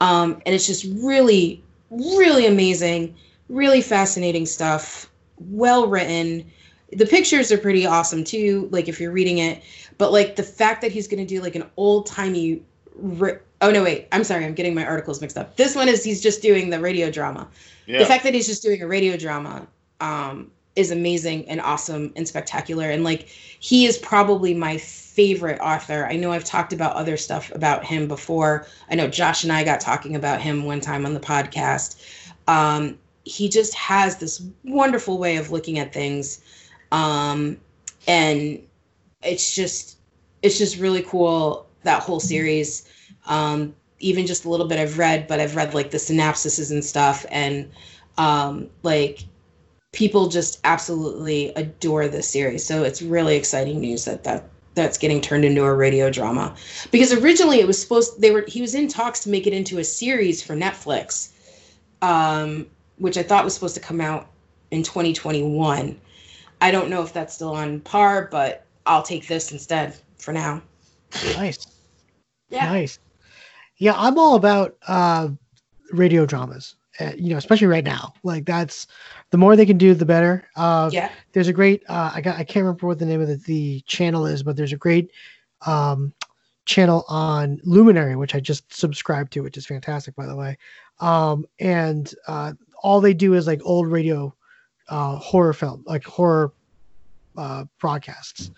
Um 0.00 0.42
and 0.46 0.54
it's 0.54 0.66
just 0.66 0.86
really 1.02 1.62
really 1.90 2.46
amazing 2.46 3.14
really 3.48 3.80
fascinating 3.80 4.46
stuff 4.46 5.10
well 5.38 5.86
written. 5.86 6.50
The 6.92 7.06
pictures 7.06 7.52
are 7.52 7.58
pretty 7.58 7.86
awesome 7.86 8.24
too 8.24 8.68
like 8.70 8.88
if 8.88 9.00
you're 9.00 9.12
reading 9.12 9.38
it 9.38 9.62
but 9.98 10.12
like 10.12 10.36
the 10.36 10.42
fact 10.42 10.82
that 10.82 10.92
he's 10.92 11.08
going 11.08 11.24
to 11.24 11.34
do 11.34 11.40
like 11.42 11.54
an 11.54 11.64
old 11.76 12.06
timey 12.06 12.62
ri- 12.94 13.38
oh 13.62 13.70
no 13.70 13.82
wait 13.82 14.06
i'm 14.12 14.22
sorry 14.22 14.44
i'm 14.44 14.54
getting 14.54 14.74
my 14.74 14.84
articles 14.84 15.20
mixed 15.20 15.36
up. 15.36 15.56
This 15.56 15.74
one 15.74 15.88
is 15.88 16.04
he's 16.04 16.22
just 16.22 16.42
doing 16.42 16.70
the 16.70 16.78
radio 16.78 17.10
drama. 17.10 17.48
Yeah. 17.86 17.98
the 17.98 18.06
fact 18.06 18.24
that 18.24 18.34
he's 18.34 18.46
just 18.46 18.62
doing 18.62 18.82
a 18.82 18.86
radio 18.86 19.16
drama 19.16 19.66
um, 20.00 20.50
is 20.76 20.90
amazing 20.90 21.48
and 21.48 21.60
awesome 21.60 22.12
and 22.16 22.28
spectacular. 22.28 22.90
And 22.90 23.02
like, 23.02 23.28
he 23.28 23.86
is 23.86 23.96
probably 23.98 24.52
my 24.52 24.76
favorite 24.76 25.58
author. 25.60 26.06
I 26.10 26.16
know 26.16 26.32
I've 26.32 26.44
talked 26.44 26.72
about 26.72 26.94
other 26.94 27.16
stuff 27.16 27.50
about 27.54 27.84
him 27.84 28.06
before. 28.06 28.66
I 28.90 28.94
know 28.94 29.08
Josh 29.08 29.42
and 29.42 29.52
I 29.52 29.64
got 29.64 29.80
talking 29.80 30.16
about 30.16 30.42
him 30.42 30.64
one 30.64 30.80
time 30.80 31.06
on 31.06 31.14
the 31.14 31.20
podcast. 31.20 32.02
Um, 32.46 32.98
he 33.24 33.48
just 33.48 33.74
has 33.74 34.18
this 34.18 34.42
wonderful 34.64 35.18
way 35.18 35.36
of 35.36 35.50
looking 35.50 35.78
at 35.78 35.92
things. 35.92 36.42
Um, 36.92 37.56
and 38.06 38.62
it's 39.22 39.54
just, 39.54 39.98
it's 40.42 40.58
just 40.58 40.78
really 40.78 41.02
cool 41.02 41.66
that 41.82 42.02
whole 42.02 42.20
series. 42.20 42.88
Um, 43.26 43.74
even 43.98 44.26
just 44.26 44.44
a 44.44 44.50
little 44.50 44.68
bit 44.68 44.78
I've 44.78 44.98
read, 44.98 45.26
but 45.26 45.40
I've 45.40 45.56
read 45.56 45.72
like 45.72 45.90
the 45.90 45.96
synopsises 45.96 46.70
and 46.70 46.84
stuff. 46.84 47.24
And 47.30 47.70
um, 48.18 48.68
like 48.82 49.24
people 49.96 50.28
just 50.28 50.60
absolutely 50.64 51.48
adore 51.56 52.06
this 52.06 52.28
series. 52.28 52.62
So 52.62 52.84
it's 52.84 53.00
really 53.00 53.34
exciting 53.34 53.80
news 53.80 54.04
that 54.04 54.24
that 54.24 54.44
that's 54.74 54.98
getting 54.98 55.22
turned 55.22 55.42
into 55.42 55.64
a 55.64 55.74
radio 55.74 56.10
drama. 56.10 56.54
Because 56.90 57.14
originally 57.14 57.60
it 57.60 57.66
was 57.66 57.80
supposed 57.80 58.20
they 58.20 58.30
were 58.30 58.44
he 58.46 58.60
was 58.60 58.74
in 58.74 58.88
talks 58.88 59.20
to 59.20 59.30
make 59.30 59.46
it 59.46 59.54
into 59.54 59.78
a 59.78 59.84
series 59.84 60.42
for 60.42 60.54
Netflix, 60.54 61.30
um, 62.02 62.66
which 62.98 63.16
I 63.16 63.22
thought 63.22 63.42
was 63.42 63.54
supposed 63.54 63.74
to 63.76 63.80
come 63.80 64.02
out 64.02 64.28
in 64.70 64.82
2021. 64.82 65.98
I 66.60 66.70
don't 66.70 66.90
know 66.90 67.02
if 67.02 67.14
that's 67.14 67.34
still 67.34 67.54
on 67.54 67.80
par, 67.80 68.28
but 68.30 68.66
I'll 68.84 69.02
take 69.02 69.26
this 69.26 69.50
instead 69.50 69.96
for 70.18 70.32
now. 70.32 70.60
Nice. 71.36 71.66
Yeah. 72.50 72.66
Nice. 72.66 72.98
Yeah, 73.78 73.94
I'm 73.96 74.18
all 74.18 74.34
about 74.36 74.76
uh, 74.86 75.28
radio 75.90 76.26
dramas. 76.26 76.75
Uh, 77.00 77.12
you 77.16 77.30
know, 77.30 77.36
especially 77.36 77.66
right 77.66 77.84
now. 77.84 78.12
Like 78.22 78.44
that's 78.46 78.86
the 79.30 79.38
more 79.38 79.54
they 79.56 79.66
can 79.66 79.78
do, 79.78 79.92
the 79.94 80.06
better. 80.06 80.48
Uh, 80.56 80.88
Yeah. 80.92 81.10
There's 81.32 81.48
a 81.48 81.52
great. 81.52 81.82
Uh, 81.88 82.10
I 82.14 82.20
got. 82.20 82.36
I 82.36 82.44
can't 82.44 82.64
remember 82.64 82.86
what 82.86 82.98
the 82.98 83.06
name 83.06 83.20
of 83.20 83.28
the, 83.28 83.36
the 83.36 83.80
channel 83.82 84.26
is, 84.26 84.42
but 84.42 84.56
there's 84.56 84.72
a 84.72 84.76
great 84.78 85.10
um, 85.66 86.12
channel 86.64 87.04
on 87.08 87.60
Luminary, 87.64 88.16
which 88.16 88.34
I 88.34 88.40
just 88.40 88.72
subscribed 88.72 89.32
to, 89.34 89.40
which 89.42 89.56
is 89.56 89.66
fantastic, 89.66 90.14
by 90.16 90.26
the 90.26 90.36
way. 90.36 90.56
Um, 91.00 91.44
and 91.60 92.12
uh, 92.26 92.54
all 92.82 93.00
they 93.00 93.14
do 93.14 93.34
is 93.34 93.46
like 93.46 93.60
old 93.64 93.86
radio 93.88 94.34
uh, 94.88 95.16
horror 95.16 95.52
film, 95.52 95.82
like 95.86 96.04
horror 96.04 96.52
uh, 97.36 97.64
broadcasts. 97.78 98.50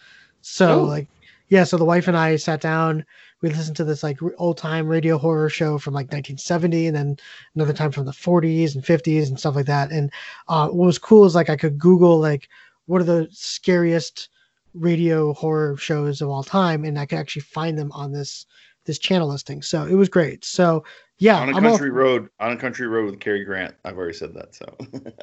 So 0.42 0.80
Oh. 0.80 0.84
like, 0.84 1.08
yeah. 1.48 1.64
So 1.64 1.76
the 1.76 1.84
wife 1.84 2.06
and 2.08 2.16
I 2.16 2.36
sat 2.36 2.60
down. 2.60 3.04
We 3.40 3.50
listened 3.50 3.76
to 3.76 3.84
this 3.84 4.02
like 4.02 4.18
old 4.36 4.58
time 4.58 4.86
radio 4.88 5.16
horror 5.18 5.48
show 5.48 5.78
from 5.78 5.94
like 5.94 6.06
1970, 6.06 6.88
and 6.88 6.96
then 6.96 7.16
another 7.54 7.72
time 7.72 7.92
from 7.92 8.04
the 8.04 8.12
40s 8.12 8.74
and 8.74 8.82
50s 8.84 9.28
and 9.28 9.38
stuff 9.38 9.54
like 9.54 9.66
that. 9.66 9.90
And 9.92 10.10
uh, 10.48 10.68
what 10.68 10.86
was 10.86 10.98
cool 10.98 11.24
is 11.24 11.34
like 11.34 11.48
I 11.50 11.56
could 11.56 11.78
Google 11.78 12.18
like 12.18 12.48
what 12.86 13.00
are 13.00 13.04
the 13.04 13.28
scariest 13.30 14.28
radio 14.74 15.32
horror 15.34 15.76
shows 15.76 16.20
of 16.20 16.28
all 16.28 16.42
time, 16.42 16.84
and 16.84 16.98
I 16.98 17.06
could 17.06 17.18
actually 17.18 17.42
find 17.42 17.78
them 17.78 17.92
on 17.92 18.12
this 18.12 18.46
this 18.86 18.98
channel 18.98 19.28
listing. 19.28 19.62
So 19.62 19.84
it 19.84 19.94
was 19.94 20.08
great. 20.08 20.44
So 20.44 20.82
yeah, 21.18 21.38
on 21.40 21.48
a 21.50 21.56
I'm 21.56 21.64
all- 21.64 21.72
country 21.72 21.90
road, 21.90 22.28
on 22.40 22.52
a 22.52 22.56
country 22.56 22.86
road 22.88 23.10
with 23.10 23.20
Cary 23.20 23.44
Grant. 23.44 23.74
I've 23.84 23.96
already 23.98 24.14
said 24.16 24.34
that. 24.34 24.54
So 24.54 24.74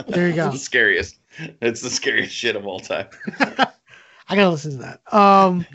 There 0.08 0.28
you 0.30 0.36
go. 0.36 0.46
it's 0.50 0.56
the 0.58 0.60
scariest. 0.60 1.18
It's 1.62 1.82
the 1.82 1.90
scariest 1.90 2.34
shit 2.34 2.56
of 2.56 2.66
all 2.68 2.80
time. 2.80 3.08
I 3.40 4.36
gotta 4.36 4.50
listen 4.50 4.72
to 4.72 4.78
that. 4.78 5.14
Um, 5.14 5.66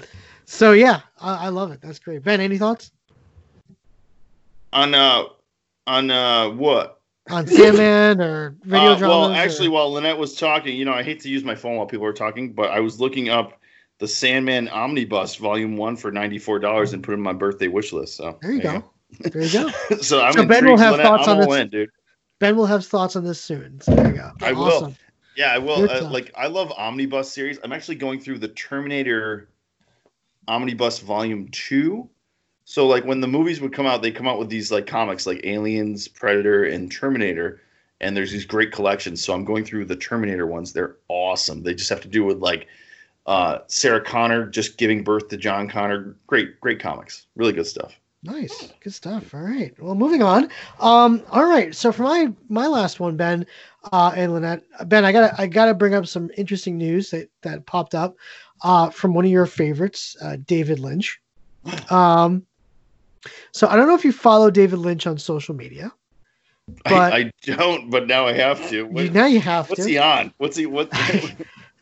so 0.51 0.73
yeah, 0.73 1.01
I, 1.21 1.47
I 1.47 1.49
love 1.49 1.71
it. 1.71 1.81
That's 1.81 1.99
great. 2.01 2.25
Ben, 2.25 2.41
any 2.41 2.59
thoughts 2.59 2.91
On 4.73 4.95
uh, 4.95 5.25
on 5.87 6.11
uh, 6.11 6.51
what? 6.51 7.01
on 7.31 7.47
Sandman 7.47 8.21
or 8.21 8.57
Uh, 8.65 8.67
dramas? 8.69 9.01
well, 9.01 9.31
or- 9.31 9.35
actually, 9.35 9.69
while 9.69 9.93
Lynette 9.93 10.19
was 10.19 10.35
talking, 10.37 10.77
you 10.77 10.85
know, 10.85 10.93
I 10.93 11.03
hate 11.03 11.21
to 11.21 11.29
use 11.29 11.45
my 11.45 11.55
phone 11.55 11.77
while 11.77 11.87
people 11.87 12.07
are 12.07 12.13
talking, 12.13 12.53
but 12.53 12.71
I 12.71 12.81
was 12.81 13.01
looking 13.01 13.29
up 13.29 13.61
the 13.99 14.09
Sandman 14.09 14.69
Omnibus 14.69 15.37
Volume 15.37 15.77
One 15.77 15.97
for 15.97 16.11
ninety 16.11 16.39
four 16.39 16.59
dollars 16.59 16.93
and 16.93 17.03
put 17.03 17.13
it 17.13 17.15
in 17.15 17.21
my 17.21 17.33
birthday 17.33 17.69
wish 17.69 17.93
list. 17.93 18.17
So 18.17 18.39
there 18.43 18.53
you 18.53 18.63
go. 18.63 18.85
There 19.21 19.43
you 19.43 19.53
go. 19.53 19.69
so 20.01 20.21
I'm 20.23 20.33
So 20.33 20.45
Ben 20.47 20.65
will 20.67 20.77
have 20.77 20.93
Lynette. 20.93 21.07
thoughts 21.07 21.29
I'm 21.29 21.39
on 21.41 21.49
this. 21.49 21.59
in, 21.59 21.69
dude. 21.69 21.91
Ben 22.41 22.57
will 22.57 22.67
have 22.67 22.85
thoughts 22.85 23.15
on 23.17 23.25
this 23.25 23.41
soon. 23.41 23.81
So 23.81 23.95
there 23.95 24.09
you 24.09 24.17
go. 24.17 24.31
I 24.43 24.53
will. 24.53 24.95
Yeah, 25.37 25.53
I 25.53 25.59
will. 25.59 25.89
Uh, 25.89 26.09
like, 26.11 26.33
I 26.35 26.49
love 26.49 26.73
Omnibus 26.73 27.31
series. 27.33 27.59
I'm 27.63 27.73
actually 27.73 27.95
going 27.97 28.19
through 28.21 28.39
the 28.39 28.49
Terminator 28.49 29.49
Omnibus 30.49 31.01
Volume 31.01 31.49
Two. 31.53 32.09
So, 32.65 32.87
like, 32.87 33.05
when 33.05 33.21
the 33.21 33.27
movies 33.27 33.61
would 33.61 33.73
come 33.73 33.87
out, 33.87 34.01
they 34.01 34.13
come 34.13 34.29
out 34.29 34.39
with 34.39 34.49
these 34.49 34.71
like 34.71 34.87
comics, 34.87 35.27
like 35.27 35.41
Aliens, 35.45 36.07
Predator, 36.07 36.65
and 36.65 36.91
Terminator, 36.91 37.61
and 38.01 38.17
there's 38.17 38.31
these 38.31 38.47
great 38.47 38.73
collections. 38.73 39.23
So 39.25 39.35
I'm 39.35 39.45
going 39.45 39.65
through 39.65 39.87
the 39.87 39.97
Terminator 39.97 40.47
ones. 40.47 40.73
They're 40.73 40.97
awesome. 41.09 41.63
They 41.63 41.75
just 41.75 41.91
have 41.91 42.01
to 42.03 42.09
do 42.09 42.25
with 42.25 42.39
like 42.39 42.69
uh, 43.27 43.59
Sarah 43.67 44.01
Connor 44.01 44.47
just 44.47 44.79
giving 44.79 45.05
birth 45.05 45.29
to 45.29 45.37
John 45.37 45.69
Connor. 45.69 46.17
Great, 46.27 46.61
great 46.61 46.81
comics. 46.81 47.27
Really 47.35 47.53
good 47.53 47.67
stuff. 47.67 47.99
Nice, 48.23 48.71
good 48.81 48.93
stuff. 48.93 49.33
All 49.33 49.41
right. 49.41 49.75
Well, 49.81 49.95
moving 49.95 50.23
on. 50.23 50.51
Um, 50.79 51.23
all 51.31 51.47
right. 51.47 51.75
So 51.75 51.91
for 51.91 52.03
my 52.03 52.31
my 52.51 52.67
last 52.67 53.01
one, 53.01 53.17
Ben, 53.17 53.47
uh, 53.93 54.13
and 54.15 54.35
Lynette, 54.35 54.63
Ben, 54.87 55.07
I 55.07 55.13
gotta 55.13 55.41
I 55.41 55.47
gotta 55.47 55.73
bring 55.73 55.95
up 55.95 56.07
some 56.07 56.31
interesting 56.37 56.77
news 56.77 57.11
that 57.11 57.31
that 57.41 57.65
popped 57.65 57.95
up, 57.95 58.17
uh, 58.63 58.91
from 58.91 59.15
one 59.15 59.25
of 59.25 59.31
your 59.31 59.47
favorites, 59.47 60.17
uh, 60.23 60.37
David 60.47 60.79
Lynch. 60.79 61.21
Um, 61.91 62.47
so 63.53 63.67
I 63.69 63.77
don't 63.77 63.87
know 63.87 63.95
if 63.95 64.05
you 64.05 64.13
follow 64.13 64.51
David 64.51 64.79
Lynch 64.79 65.07
on 65.07 65.19
social 65.19 65.55
media. 65.55 65.93
But- 66.85 67.13
I, 67.13 67.17
I 67.19 67.33
don't, 67.45 67.91
but 67.91 68.07
now 68.07 68.27
I 68.27 68.33
have 68.33 68.69
to. 68.71 68.77
You, 68.77 68.87
What- 68.87 69.13
now 69.13 69.27
you 69.27 69.41
have 69.41 69.69
what's 69.69 69.83
to. 69.85 69.89
he 69.89 69.99
on? 69.99 70.33
What's 70.39 70.57
he? 70.57 70.67
What? 70.67 70.89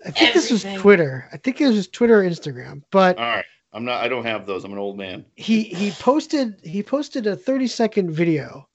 I 0.07 0.11
think 0.11 0.33
this 0.33 0.51
was 0.51 0.65
Twitter. 0.77 1.29
I 1.33 1.37
think 1.37 1.61
it 1.61 1.69
was 1.69 1.89
Twitter 1.89 2.21
or 2.21 2.25
Instagram. 2.25 2.83
But 2.91 3.19
All 3.19 3.25
right. 3.25 3.45
I'm 3.73 3.85
not. 3.85 4.03
I 4.03 4.09
don't 4.09 4.25
have 4.25 4.47
those. 4.47 4.65
I'm 4.65 4.73
an 4.73 4.79
old 4.79 4.97
man. 4.97 5.25
he 5.37 5.65
he 5.65 5.91
posted 5.91 6.59
he 6.63 6.83
posted 6.83 7.27
a 7.27 7.37
30 7.37 7.67
second 7.67 8.11
video 8.13 8.67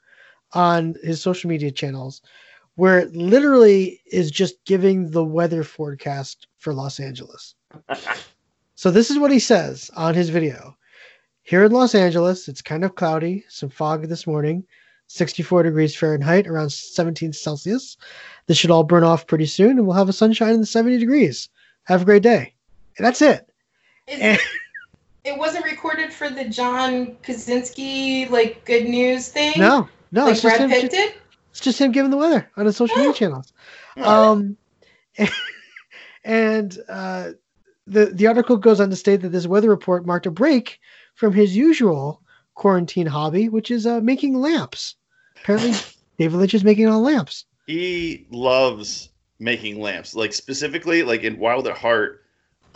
on 0.54 0.96
his 1.02 1.20
social 1.22 1.50
media 1.50 1.72
channels 1.72 2.22
where 2.76 3.00
it 3.00 3.16
literally 3.16 4.02
is 4.06 4.30
just 4.30 4.64
giving 4.66 5.10
the 5.12 5.24
weather 5.24 5.64
forecast 5.64 6.48
for 6.60 6.74
Los 6.74 7.00
Angeles. 7.00 7.56
So 8.76 8.92
this 8.92 9.10
is 9.10 9.18
what 9.20 9.32
he 9.32 9.40
says 9.40 9.90
on 9.96 10.14
his 10.16 10.30
video. 10.30 10.76
Here 11.44 11.64
in 11.64 11.72
Los 11.72 11.94
Angeles, 11.96 12.48
it's 12.48 12.62
kind 12.62 12.84
of 12.84 12.96
cloudy, 12.96 13.44
some 13.50 13.70
fog 13.70 14.08
this 14.08 14.26
morning, 14.26 14.64
64 15.08 15.64
degrees 15.64 15.96
Fahrenheit, 15.96 16.48
around 16.48 16.72
17 16.72 17.34
Celsius. 17.34 17.98
This 18.48 18.58
should 18.58 18.72
all 18.72 18.84
burn 18.84 19.04
off 19.04 19.28
pretty 19.28 19.46
soon, 19.46 19.78
and 19.78 19.86
we'll 19.86 19.96
have 19.96 20.10
a 20.10 20.14
sunshine 20.14 20.54
in 20.54 20.60
the 20.60 20.66
70 20.66 20.98
degrees. 20.98 21.50
Have 21.84 22.02
a 22.02 22.06
great 22.06 22.24
day. 22.24 22.54
And 22.98 23.06
that's 23.06 23.22
it. 23.22 23.50
And- 24.08 24.40
it, 25.26 25.38
wasn't 25.38 25.66
recorded 25.66 26.12
for 26.12 26.30
the 26.30 26.46
John 26.46 27.16
Krasinski 27.24 28.26
like 28.28 28.64
good 28.66 28.86
news 28.86 29.30
thing. 29.30 29.54
no, 29.58 29.88
no, 30.12 30.24
like 30.26 30.34
it's 30.34 30.42
just, 30.42 30.58
Brad 30.58 30.70
him, 30.70 30.82
Pitt 30.82 30.92
did. 30.92 31.14
it's 31.52 31.60
just 31.62 31.80
him 31.80 31.92
giving 31.94 32.12
the 32.12 32.18
weather 32.18 32.50
on 32.58 32.66
his 32.66 32.76
social 32.76 32.96
media 32.98 33.12
Oh. 33.12 33.14
channels. 33.14 33.54
Um, 33.98 34.58
and 36.26 36.78
uh, 36.90 37.32
the 37.88 38.06
the 38.06 38.28
article 38.28 38.58
goes 38.58 38.80
on 38.80 38.90
to 38.90 38.96
state 38.96 39.22
that 39.22 39.30
this 39.30 39.48
weather 39.48 39.70
report 39.70 40.06
marked 40.06 40.26
a 40.26 40.32
break 40.32 40.80
from 41.16 41.34
his 41.34 41.56
usual 41.56 42.22
quarantine 42.56 43.08
hobby, 43.08 43.50
which 43.50 43.72
is 43.72 43.86
uh, 43.86 44.00
making 44.02 44.36
lamps. 44.36 44.96
Apparently, 45.42 45.74
David 46.18 46.38
Lynch 46.38 46.54
is 46.54 46.64
making 46.64 46.88
all 46.88 47.02
lamps. 47.02 47.46
he 47.68 48.26
loves 48.32 49.10
making 49.40 49.80
lamps. 49.82 50.16
Like 50.16 50.34
specifically, 50.34 51.04
like 51.04 51.24
in 51.24 51.38
Wild 51.40 51.68
at 51.68 51.78
Heart, 51.78 52.24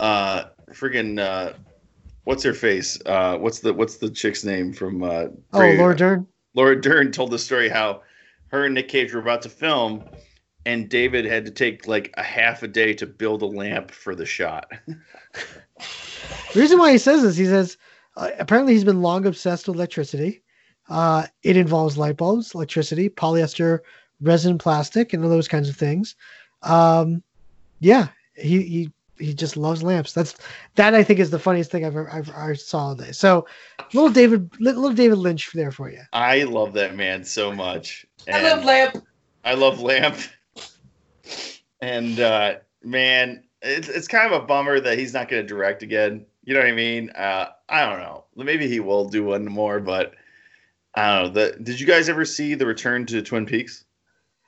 uh, 0.00 0.44
friggin' 0.72 1.18
uh, 1.18 1.54
what's 2.24 2.42
her 2.42 2.54
face? 2.54 2.98
Uh, 3.06 3.38
what's 3.38 3.60
the 3.60 3.72
what's 3.72 3.96
the 3.96 4.10
chick's 4.10 4.44
name 4.44 4.72
from? 4.72 5.02
Uh, 5.02 5.26
Oh, 5.52 5.60
Laura 5.78 5.96
Dern. 5.96 6.26
Laura 6.54 6.80
Dern 6.80 7.12
told 7.12 7.30
the 7.30 7.38
story 7.38 7.68
how 7.68 8.02
her 8.48 8.64
and 8.64 8.74
Nick 8.74 8.88
Cage 8.88 9.12
were 9.14 9.20
about 9.20 9.42
to 9.42 9.48
film, 9.48 10.02
and 10.68 10.86
David 10.86 11.24
had 11.24 11.46
to 11.46 11.50
take 11.50 11.88
like 11.88 12.12
a 12.18 12.22
half 12.22 12.62
a 12.62 12.68
day 12.68 12.92
to 12.92 13.06
build 13.06 13.40
a 13.40 13.46
lamp 13.46 13.90
for 13.90 14.14
the 14.14 14.26
shot. 14.26 14.70
The 16.52 16.60
reason 16.60 16.78
why 16.78 16.92
he 16.92 16.98
says 16.98 17.22
this, 17.22 17.36
he 17.36 17.44
says 17.44 17.76
uh, 18.16 18.30
apparently 18.38 18.72
he's 18.72 18.82
been 18.82 19.02
long 19.02 19.26
obsessed 19.26 19.68
with 19.68 19.76
electricity. 19.76 20.42
Uh, 20.88 21.26
it 21.42 21.56
involves 21.58 21.98
light 21.98 22.16
bulbs, 22.16 22.54
electricity, 22.54 23.08
polyester, 23.10 23.80
resin, 24.22 24.56
plastic, 24.56 25.12
and 25.12 25.22
all 25.22 25.30
those 25.30 25.46
kinds 25.46 25.68
of 25.68 25.76
things. 25.76 26.16
Um, 26.62 27.22
yeah, 27.80 28.08
he, 28.34 28.62
he 28.62 28.92
he 29.18 29.34
just 29.34 29.56
loves 29.58 29.82
lamps. 29.82 30.14
That's 30.14 30.36
that 30.76 30.94
I 30.94 31.04
think 31.04 31.20
is 31.20 31.30
the 31.30 31.38
funniest 31.38 31.70
thing 31.70 31.84
I've 31.84 31.94
ever 31.94 32.10
I've, 32.10 32.30
I 32.30 32.54
saw 32.54 32.78
all 32.78 32.94
day. 32.94 33.12
So 33.12 33.46
little 33.92 34.10
David 34.10 34.50
little 34.58 34.92
David 34.92 35.18
Lynch 35.18 35.52
there 35.52 35.70
for 35.70 35.90
you. 35.90 36.00
I 36.14 36.44
love 36.44 36.72
that 36.72 36.96
man 36.96 37.24
so 37.24 37.52
much. 37.52 38.06
I 38.32 38.42
love 38.42 38.64
lamp. 38.64 39.06
I 39.44 39.54
love 39.54 39.80
Lamp. 39.80 40.16
And 41.80 42.18
uh, 42.20 42.56
man, 42.82 43.44
it's 43.62 43.88
it's 43.88 44.08
kind 44.08 44.32
of 44.32 44.42
a 44.42 44.46
bummer 44.46 44.80
that 44.80 44.98
he's 44.98 45.12
not 45.12 45.28
going 45.28 45.42
to 45.42 45.46
direct 45.46 45.82
again. 45.82 46.26
You 46.44 46.54
know 46.54 46.60
what 46.60 46.68
I 46.68 46.72
mean? 46.72 47.10
Uh, 47.10 47.50
I 47.68 47.86
don't 47.86 48.00
know. 48.00 48.24
Maybe 48.36 48.68
he 48.68 48.80
will 48.80 49.08
do 49.08 49.24
one 49.24 49.44
more, 49.44 49.80
but 49.80 50.14
I 50.94 51.14
don't 51.14 51.34
know. 51.34 51.40
The, 51.40 51.56
did 51.62 51.78
you 51.78 51.86
guys 51.86 52.08
ever 52.08 52.24
see 52.24 52.54
the 52.54 52.66
Return 52.66 53.06
to 53.06 53.22
Twin 53.22 53.46
Peaks? 53.46 53.84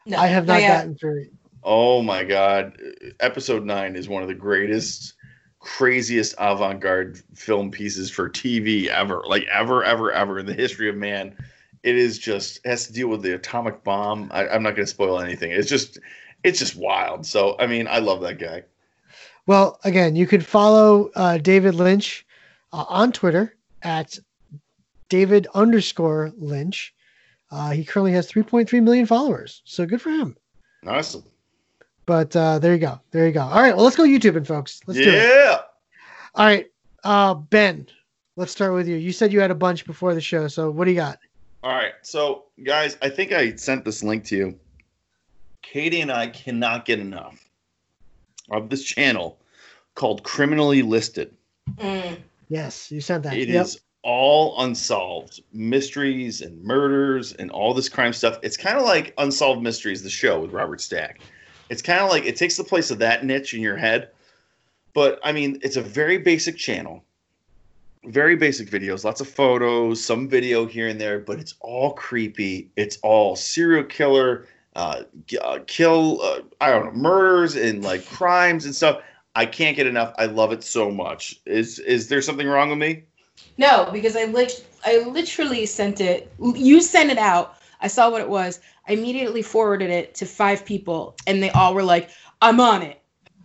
No, 0.07 0.19
I 0.19 0.27
have 0.27 0.47
not 0.47 0.61
yet. 0.61 0.79
gotten 0.79 0.95
through. 0.97 1.23
It. 1.23 1.33
Oh 1.63 2.03
my 2.03 2.25
god, 2.25 2.81
episode 3.21 3.65
9 3.65 3.97
is 3.97 4.09
one 4.09 4.23
of 4.23 4.29
the 4.29 4.35
greatest 4.35 5.15
craziest 5.61 6.35
avant-garde 6.39 7.21
film 7.35 7.71
pieces 7.71 8.11
for 8.11 8.31
TV 8.31 8.87
ever. 8.87 9.23
Like 9.27 9.47
ever 9.53 9.85
ever 9.85 10.11
ever 10.11 10.39
in 10.39 10.47
the 10.47 10.55
history 10.55 10.89
of 10.89 10.97
man. 10.97 11.37
It 11.83 11.97
is 11.97 12.19
just 12.19 12.65
has 12.67 12.87
to 12.87 12.93
deal 12.93 13.09
with 13.09 13.23
the 13.23 13.35
atomic 13.35 13.85
bomb. 13.85 14.31
I, 14.33 14.49
I'm 14.49 14.63
not 14.63 14.71
going 14.71 14.85
to 14.85 14.91
spoil 14.91 15.21
anything. 15.21 15.51
It's 15.51 15.69
just 15.69 15.99
it's 16.45 16.59
just 16.59 16.77
wild. 16.77 17.27
So, 17.27 17.57
I 17.59 17.67
mean, 17.67 17.87
I 17.87 17.99
love 17.99 18.21
that 18.23 18.39
guy. 18.39 18.65
Well, 19.47 19.79
again, 19.85 20.17
you 20.17 20.27
can 20.27 20.41
follow 20.41 21.11
uh, 21.15 21.39
David 21.39 21.75
Lynch 21.75 22.27
uh, 22.73 22.85
on 22.89 23.13
Twitter 23.13 23.57
at 23.83 24.19
David 25.09 25.47
underscore 25.55 26.33
Lynch. 26.39 26.95
Uh, 27.51 27.71
he 27.71 27.85
currently 27.85 28.13
has 28.13 28.31
3.3 28.31 28.83
million 28.83 29.07
followers, 29.07 29.63
so 29.65 29.85
good 29.87 30.01
for 30.01 30.11
him. 30.11 30.37
Awesome. 30.87 31.25
But 32.07 32.35
uh, 32.37 32.59
there 32.59 32.75
you 32.75 32.79
go, 32.79 33.01
there 33.11 33.27
you 33.27 33.33
go. 33.33 33.43
All 33.43 33.61
right, 33.61 33.75
well, 33.75 33.85
let's 33.85 33.97
go 33.97 34.05
YouTubing, 34.05 34.47
folks. 34.47 34.81
Let's 34.87 34.99
do 34.99 35.09
it. 35.09 35.15
yeah. 35.15 35.59
All 36.37 36.47
right, 36.47 36.67
uh, 37.03 37.35
Ben, 37.35 37.87
let's 38.37 38.53
start 38.53 38.73
with 38.73 38.87
you. 38.87 38.97
You 38.97 39.13
said 39.13 39.33
you 39.33 39.41
had 39.41 39.51
a 39.51 39.55
bunch 39.57 39.85
before 39.85 40.15
the 40.15 40.21
show, 40.21 40.47
so 40.47 40.71
what 40.71 40.85
do 40.85 40.93
you 40.93 40.97
got? 40.97 41.19
All 41.63 41.75
right. 41.75 41.93
So, 42.03 42.45
guys, 42.65 42.97
I 43.03 43.09
think 43.11 43.33
I 43.33 43.55
sent 43.55 43.85
this 43.85 44.03
link 44.03 44.25
to 44.27 44.37
you. 44.37 44.59
Katie 45.63 46.01
and 46.01 46.11
I 46.11 46.29
cannot 46.29 46.85
get 46.85 46.99
enough 46.99 47.45
of 48.51 48.71
this 48.71 48.83
channel 48.83 49.39
called 49.95 50.23
Criminally 50.23 50.83
Listed. 50.83 51.35
Mm. 51.77 52.19
Yes, 52.49 52.91
you 52.91 53.01
sent 53.01 53.23
that. 53.25 53.35
It 53.37 53.49
is 53.49 53.75
Yep. 53.75 53.83
all 54.03 54.63
unsolved 54.65 55.41
mysteries 55.53 56.41
and 56.41 56.63
murders 56.65 57.33
and 57.35 57.51
all 57.51 57.75
this 57.75 57.89
crime 57.89 58.13
stuff. 58.13 58.39
It's 58.43 58.57
kind 58.57 58.77
of 58.79 58.85
like 58.85 59.15
Unsolved 59.19 59.63
Mysteries, 59.63 60.03
the 60.03 60.11
show 60.11 60.41
with 60.41 60.51
Robert 60.53 60.81
Stack. 60.81 61.21
It's 61.69 61.83
kind 61.83 62.01
of 62.01 62.11
like 62.11 62.25
it 62.25 62.37
takes 62.37 62.57
the 62.57 62.65
place 62.65 62.91
of 62.91 62.99
that 62.99 63.25
niche 63.25 63.55
in 63.55 63.61
your 63.61 63.77
head. 63.77 64.11
But 64.95 65.21
I 65.23 65.31
mean, 65.33 65.61
it's 65.63 65.77
a 65.77 65.83
very 65.83 66.19
basic 66.19 66.57
channel, 66.57 67.05
very 68.05 68.35
basic 68.35 68.69
videos, 68.69 69.05
lots 69.05 69.21
of 69.21 69.29
photos, 69.29 70.05
some 70.05 70.29
video 70.29 70.67
here 70.67 70.89
and 70.89 71.01
there, 71.01 71.21
but 71.21 71.39
it's 71.39 71.55
all 71.61 71.93
creepy. 71.93 72.71
It's 72.75 72.99
all 73.03 73.37
serial 73.37 73.85
killer, 73.85 74.49
uh, 74.77 75.03
uh, 75.43 75.59
kill, 75.67 76.21
uh, 76.23 76.41
I 76.61 76.71
don't 76.71 76.87
know, 76.87 77.01
murders 77.01 77.57
and 77.57 77.83
like 77.83 78.07
crimes 78.11 78.65
and 78.65 78.75
stuff. 78.75 79.03
I 79.35 79.47
can't 79.47 79.77
get 79.77 79.87
enough. 79.87 80.13
I 80.19 80.27
love 80.27 80.53
it 80.53 80.65
so 80.65 80.91
much. 80.91 81.41
Is 81.47 81.79
is 81.79 82.09
there 82.09 82.23
something 82.23 82.47
wrong 82.47 82.69
with 82.71 82.79
me? 82.79 83.05
No, 83.59 83.89
because 83.93 84.17
I 84.17 84.25
lit- 84.25 84.67
I 84.85 84.99
literally 84.99 85.67
sent 85.67 86.01
it. 86.01 86.33
You 86.41 86.81
sent 86.81 87.11
it 87.11 87.19
out. 87.19 87.57
I 87.81 87.87
saw 87.87 88.11
what 88.11 88.21
it 88.21 88.29
was. 88.29 88.61
I 88.89 88.93
immediately 88.93 89.43
forwarded 89.43 89.91
it 89.91 90.15
to 90.17 90.27
five 90.27 90.65
people, 90.65 91.17
and 91.27 91.43
they 91.43 91.51
all 91.51 91.75
were 91.75 91.83
like, 91.83 92.11
"I'm 92.43 92.61
on 92.61 92.83
it." 92.83 93.01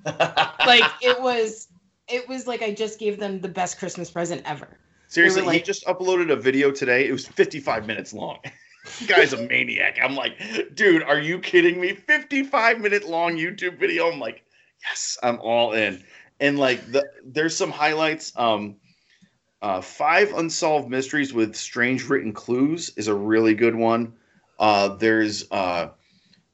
Like 0.65 0.85
it 1.01 1.21
was, 1.21 1.67
it 2.07 2.27
was 2.27 2.47
like 2.47 2.61
I 2.61 2.73
just 2.73 2.99
gave 2.99 3.19
them 3.19 3.39
the 3.41 3.47
best 3.47 3.77
Christmas 3.77 4.09
present 4.09 4.41
ever. 4.45 4.67
Seriously, 5.07 5.43
were 5.43 5.53
he 5.53 5.61
just 5.61 5.85
uploaded 5.85 6.31
a 6.31 6.35
video 6.35 6.71
today. 6.71 7.07
It 7.07 7.11
was 7.11 7.27
55 7.27 7.85
minutes 7.85 8.13
long. 8.13 8.39
Guy's 9.07 9.33
a 9.33 9.37
maniac. 9.37 9.97
I'm 10.01 10.15
like, 10.15 10.37
dude, 10.75 11.03
are 11.03 11.19
you 11.19 11.39
kidding 11.39 11.79
me? 11.79 11.93
55 11.93 12.79
minute 12.79 13.07
long 13.07 13.35
YouTube 13.35 13.79
video. 13.79 14.11
I'm 14.11 14.19
like, 14.19 14.43
yes, 14.83 15.17
I'm 15.23 15.39
all 15.41 15.73
in. 15.73 16.03
And 16.39 16.59
like 16.59 16.91
the 16.91 17.05
there's 17.23 17.55
some 17.55 17.71
highlights. 17.71 18.33
Um 18.35 18.75
uh 19.61 19.81
five 19.81 20.33
unsolved 20.33 20.89
mysteries 20.89 21.33
with 21.33 21.55
strange 21.55 22.07
written 22.09 22.33
clues 22.33 22.91
is 22.97 23.07
a 23.07 23.15
really 23.15 23.53
good 23.53 23.75
one. 23.75 24.13
Uh 24.59 24.89
there's 24.89 25.49
uh 25.51 25.89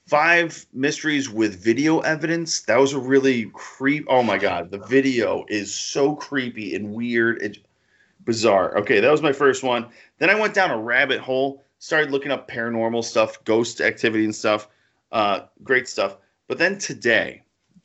five 0.08 0.66
mysteries 0.74 1.30
with 1.30 1.64
video 1.64 2.00
evidence. 2.00 2.62
That 2.64 2.80
was 2.80 2.94
a 2.94 3.00
really 3.00 3.50
creep. 3.54 4.06
Oh 4.10 4.24
my 4.24 4.38
god, 4.38 4.72
the 4.72 4.80
video 4.80 5.46
is 5.48 5.74
so 5.74 6.16
creepy 6.16 6.76
and 6.76 6.94
weird. 6.94 7.42
It, 7.42 7.58
bizarre. 8.26 8.78
Okay, 8.78 9.00
that 9.00 9.12
was 9.12 9.22
my 9.22 9.34
first 9.34 9.64
one. 9.64 9.88
Then 10.20 10.30
I 10.30 10.36
went 10.36 10.54
down 10.54 10.72
a 10.72 10.78
rabbit 10.78 11.20
hole, 11.20 11.64
started 11.82 12.12
looking 12.12 12.32
up 12.32 12.48
paranormal 12.48 13.04
stuff, 13.04 13.44
ghost 13.44 13.82
activity 13.82 14.24
and 14.24 14.36
stuff. 14.36 14.70
Uh, 15.12 15.42
great 15.64 15.90
stuff. 15.90 16.16
But 16.48 16.60
then 16.60 16.78
today, 16.78 17.42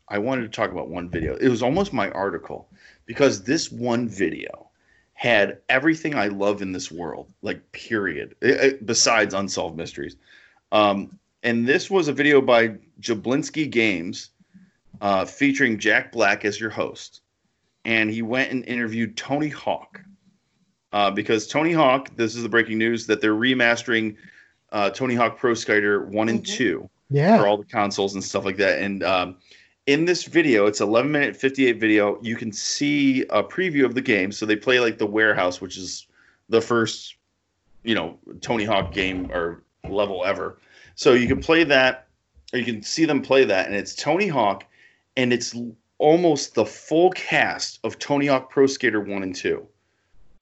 I 0.06 0.18
wanted 0.18 0.43
to 0.43 0.48
talk 0.48 0.70
about 0.70 0.90
one 0.90 1.09
video. 1.09 1.35
It 1.36 1.48
was 1.48 1.62
almost 1.62 1.94
my 1.94 2.10
article 2.10 2.68
because 3.06 3.43
this 3.43 3.73
one 3.73 4.06
video 4.06 4.68
had 5.14 5.60
everything 5.70 6.14
I 6.14 6.27
love 6.28 6.60
in 6.60 6.73
this 6.73 6.93
world, 6.93 7.27
like 7.40 7.73
period, 7.73 8.36
eh, 8.43 8.56
eh, 8.59 8.73
besides 8.85 9.32
unsolved 9.32 9.78
mysteries. 9.78 10.16
Um, 10.73 11.18
and 11.43 11.66
this 11.66 11.90
was 11.90 12.09
a 12.09 12.12
video 12.12 12.43
by 12.43 12.77
Jablinski 13.01 13.70
Games 13.70 14.28
uh, 15.01 15.24
featuring 15.24 15.78
Jack 15.78 16.12
Black 16.12 16.44
as 16.44 16.60
your 16.60 16.70
host. 16.70 17.23
And 17.86 18.10
he 18.10 18.20
went 18.20 18.51
and 18.51 18.62
interviewed 18.66 19.16
Tony 19.16 19.48
Hawk 19.48 20.02
uh, 20.92 21.10
because 21.10 21.46
Tony 21.46 21.72
Hawk, 21.72 22.14
this 22.16 22.34
is 22.34 22.42
the 22.42 22.48
breaking 22.48 22.78
news 22.78 23.06
that 23.06 23.20
they're 23.20 23.34
remastering 23.34 24.16
uh, 24.72 24.90
Tony 24.90 25.14
Hawk 25.14 25.38
Pro 25.38 25.54
Skater 25.54 26.06
1 26.06 26.28
and 26.28 26.42
Mhm. 26.42 26.46
2 26.46 26.90
Yeah. 27.10 27.38
for 27.38 27.46
all 27.46 27.56
the 27.56 27.64
consoles 27.64 28.14
and 28.14 28.22
stuff 28.22 28.44
like 28.44 28.56
that. 28.56 28.80
And 28.82 29.02
um, 29.04 29.36
in 29.86 30.04
this 30.04 30.24
video, 30.24 30.66
it's 30.66 30.80
11 30.80 31.10
minute 31.10 31.36
58 31.36 31.78
video. 31.80 32.18
You 32.20 32.34
can 32.36 32.50
see 32.52 33.22
a 33.30 33.42
preview 33.44 33.84
of 33.84 33.94
the 33.94 34.00
game. 34.00 34.32
So 34.32 34.44
they 34.44 34.56
play 34.56 34.80
like 34.80 34.98
the 34.98 35.06
warehouse, 35.06 35.60
which 35.60 35.76
is 35.76 36.06
the 36.48 36.60
first, 36.60 37.14
you 37.84 37.94
know, 37.94 38.18
Tony 38.40 38.64
Hawk 38.64 38.92
game 38.92 39.30
or 39.32 39.62
level 39.88 40.24
ever. 40.24 40.58
So 40.96 41.12
you 41.12 41.28
can 41.28 41.40
play 41.40 41.62
that, 41.64 42.08
or 42.52 42.58
you 42.58 42.64
can 42.64 42.82
see 42.82 43.04
them 43.04 43.22
play 43.22 43.44
that, 43.44 43.66
and 43.66 43.74
it's 43.74 43.94
Tony 43.94 44.26
Hawk, 44.26 44.64
and 45.16 45.32
it's 45.32 45.54
almost 45.98 46.54
the 46.54 46.66
full 46.66 47.10
cast 47.12 47.78
of 47.84 47.98
Tony 48.00 48.26
Hawk 48.26 48.50
Pro 48.50 48.66
Skater 48.66 49.00
1 49.00 49.22
and 49.22 49.34
2. 49.34 49.64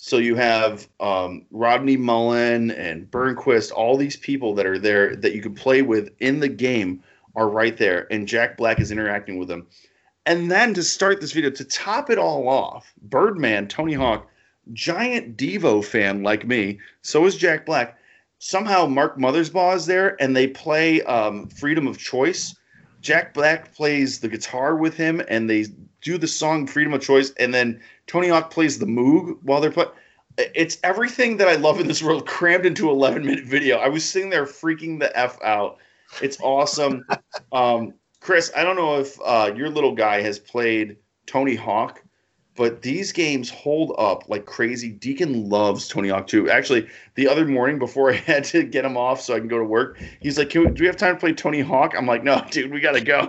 So 0.07 0.19
you 0.19 0.35
have 0.35 0.87
um, 1.01 1.47
Rodney 1.51 1.97
Mullen 1.97 2.71
and 2.73 3.11
Burnquist, 3.11 3.73
all 3.73 3.97
these 3.97 4.19
people 4.19 4.55
that 4.55 4.67
are 4.67 4.79
there 4.79 5.17
that 5.17 5.35
you 5.35 5.41
can 5.41 5.55
play 5.55 5.81
with 5.81 6.11
in 6.21 6.41
the 6.41 6.49
game 6.49 7.03
are 7.35 7.49
right 7.49 7.75
there, 7.75 8.07
and 8.11 8.29
Jack 8.29 8.59
Black 8.59 8.81
is 8.81 8.93
interacting 8.93 9.39
with 9.39 9.49
them. 9.49 9.67
And 10.27 10.51
then 10.51 10.75
to 10.75 10.83
start 10.83 11.23
this 11.23 11.33
video, 11.33 11.49
to 11.49 11.65
top 11.65 12.11
it 12.11 12.19
all 12.19 12.51
off, 12.51 12.93
Birdman, 13.01 13.67
Tony 13.67 13.95
Hawk, 13.95 14.29
giant 14.75 15.39
Devo 15.39 15.83
fan 15.83 16.23
like 16.23 16.47
me, 16.47 16.81
so 17.01 17.25
is 17.25 17.35
Jack 17.35 17.65
Black. 17.65 17.97
Somehow 18.41 18.85
Mark 18.85 19.17
Mothersbaugh 19.17 19.75
is 19.75 19.87
there, 19.87 20.21
and 20.23 20.37
they 20.37 20.49
play 20.49 21.01
um, 21.05 21.49
Freedom 21.49 21.87
of 21.87 21.97
Choice. 21.97 22.55
Jack 23.05 23.35
Black 23.35 23.75
plays 23.75 24.21
the 24.21 24.29
guitar 24.29 24.77
with 24.77 24.97
him, 24.97 25.23
and 25.29 25.49
they 25.49 25.67
do 26.01 26.17
the 26.17 26.27
song 26.27 26.67
Freedom 26.67 26.95
of 26.95 27.03
Choice, 27.03 27.33
and 27.33 27.53
then 27.53 27.79
Tony 28.07 28.29
Hawk 28.29 28.51
plays 28.51 28.79
the 28.79 28.87
Moog 28.87 29.37
while 29.43 29.61
they're 29.61 29.71
playing. 29.71 29.91
It's 30.39 30.79
everything 30.83 31.37
that 31.37 31.47
I 31.47 31.57
love 31.57 31.79
in 31.81 31.87
this 31.87 32.03
world 32.03 32.27
crammed 32.27 32.65
into 32.65 32.89
11 32.89 33.25
minute 33.27 33.45
video. 33.45 33.77
I 33.77 33.89
was 33.89 34.05
sitting 34.05 34.31
there 34.31 34.47
freaking 34.47 34.99
the 34.99 35.17
F 35.17 35.39
out. 35.45 35.77
It's 36.23 36.41
awesome. 36.41 37.05
um, 37.53 37.93
Chris, 38.21 38.51
I 38.57 38.65
don't 38.65 38.75
know 38.75 38.99
if 38.99 39.19
uh, 39.23 39.53
your 39.55 39.69
little 39.69 39.95
guy 39.95 40.23
has 40.23 40.39
played 40.39 40.97
Tony 41.27 41.55
Hawk, 41.55 42.03
but 42.57 42.83
these 42.83 43.13
games 43.13 43.51
hold 43.51 43.95
up 43.99 44.29
like 44.29 44.47
crazy. 44.47 44.91
Deacon 44.91 45.49
loves 45.49 45.89
Tony 45.89 46.09
Hawk 46.09 46.27
too. 46.27 46.49
Actually, 46.49 46.87
the 47.17 47.27
other 47.27 47.45
morning 47.45 47.79
before 47.79 48.11
I 48.13 48.17
had 48.17 48.45
to 48.45 48.63
get 48.63 48.85
him 48.85 48.97
off 48.97 49.21
so 49.21 49.35
I 49.35 49.39
can 49.39 49.49
go 49.49 49.59
to 49.59 49.65
work, 49.65 49.99
he's 50.21 50.39
like, 50.39 50.55
we, 50.55 50.67
"Do 50.67 50.83
we 50.83 50.87
have 50.87 50.97
time 50.97 51.15
to 51.15 51.21
play 51.21 51.33
Tony 51.33 51.61
Hawk?" 51.61 51.95
I'm 51.97 52.07
like, 52.07 52.23
"No, 52.23 52.45
dude, 52.51 52.73
we 52.73 52.81
gotta 52.81 53.01
go." 53.01 53.29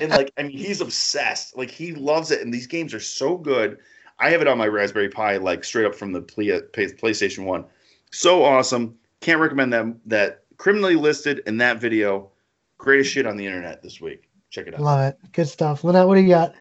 and 0.00 0.10
like, 0.10 0.32
I 0.38 0.42
mean, 0.42 0.56
he's 0.56 0.80
obsessed. 0.80 1.56
Like, 1.56 1.70
he 1.70 1.94
loves 1.94 2.30
it, 2.30 2.42
and 2.42 2.52
these 2.52 2.66
games 2.66 2.92
are 2.92 3.00
so 3.00 3.36
good. 3.36 3.78
I 4.18 4.30
have 4.30 4.40
it 4.40 4.48
on 4.48 4.58
my 4.58 4.66
Raspberry 4.66 5.08
Pi, 5.08 5.36
like 5.36 5.64
straight 5.64 5.86
up 5.86 5.94
from 5.94 6.12
the 6.12 6.20
play, 6.20 6.46
PlayStation 6.46 7.44
One. 7.44 7.64
So 8.10 8.42
awesome. 8.42 8.98
Can't 9.20 9.40
recommend 9.40 9.72
that. 9.72 9.86
That 10.06 10.44
criminally 10.56 10.96
listed 10.96 11.42
in 11.46 11.56
that 11.58 11.80
video. 11.80 12.30
Greatest 12.78 13.10
shit 13.10 13.26
on 13.26 13.36
the 13.36 13.46
internet 13.46 13.82
this 13.82 14.00
week. 14.00 14.28
Check 14.50 14.66
it 14.66 14.74
out. 14.74 14.80
Love 14.80 15.00
it. 15.00 15.18
Good 15.32 15.48
stuff. 15.48 15.84
Lynette, 15.84 16.06
what 16.06 16.14
do 16.14 16.22
you 16.22 16.28
got? 16.28 16.54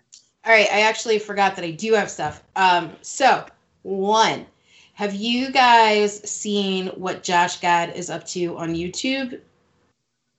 All 0.48 0.53
right, 0.53 0.69
I 0.72 0.80
actually 0.80 1.19
forgot 1.19 1.57
that 1.57 1.65
I 1.65 1.72
do 1.72 1.91
have 1.91 2.10
stuff. 2.10 2.41
Um, 2.56 2.91
so 3.02 3.45
one, 3.84 4.45
have 4.94 5.14
you 5.14 5.52
guys 5.52 6.24
seen 6.24 6.88
what 6.95 7.22
Josh 7.22 7.60
Gad 7.60 7.94
is 7.98 8.10
up 8.10 8.26
to 8.28 8.57
on 8.57 8.74
YouTube 8.74 9.41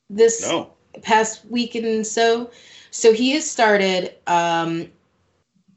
this 0.08 0.40
No. 0.40 0.72
past 1.02 1.44
week 1.50 1.74
and 1.74 2.06
so? 2.06 2.50
So 2.90 3.12
he 3.12 3.32
has 3.32 3.50
started 3.50 4.14
um, 4.26 4.90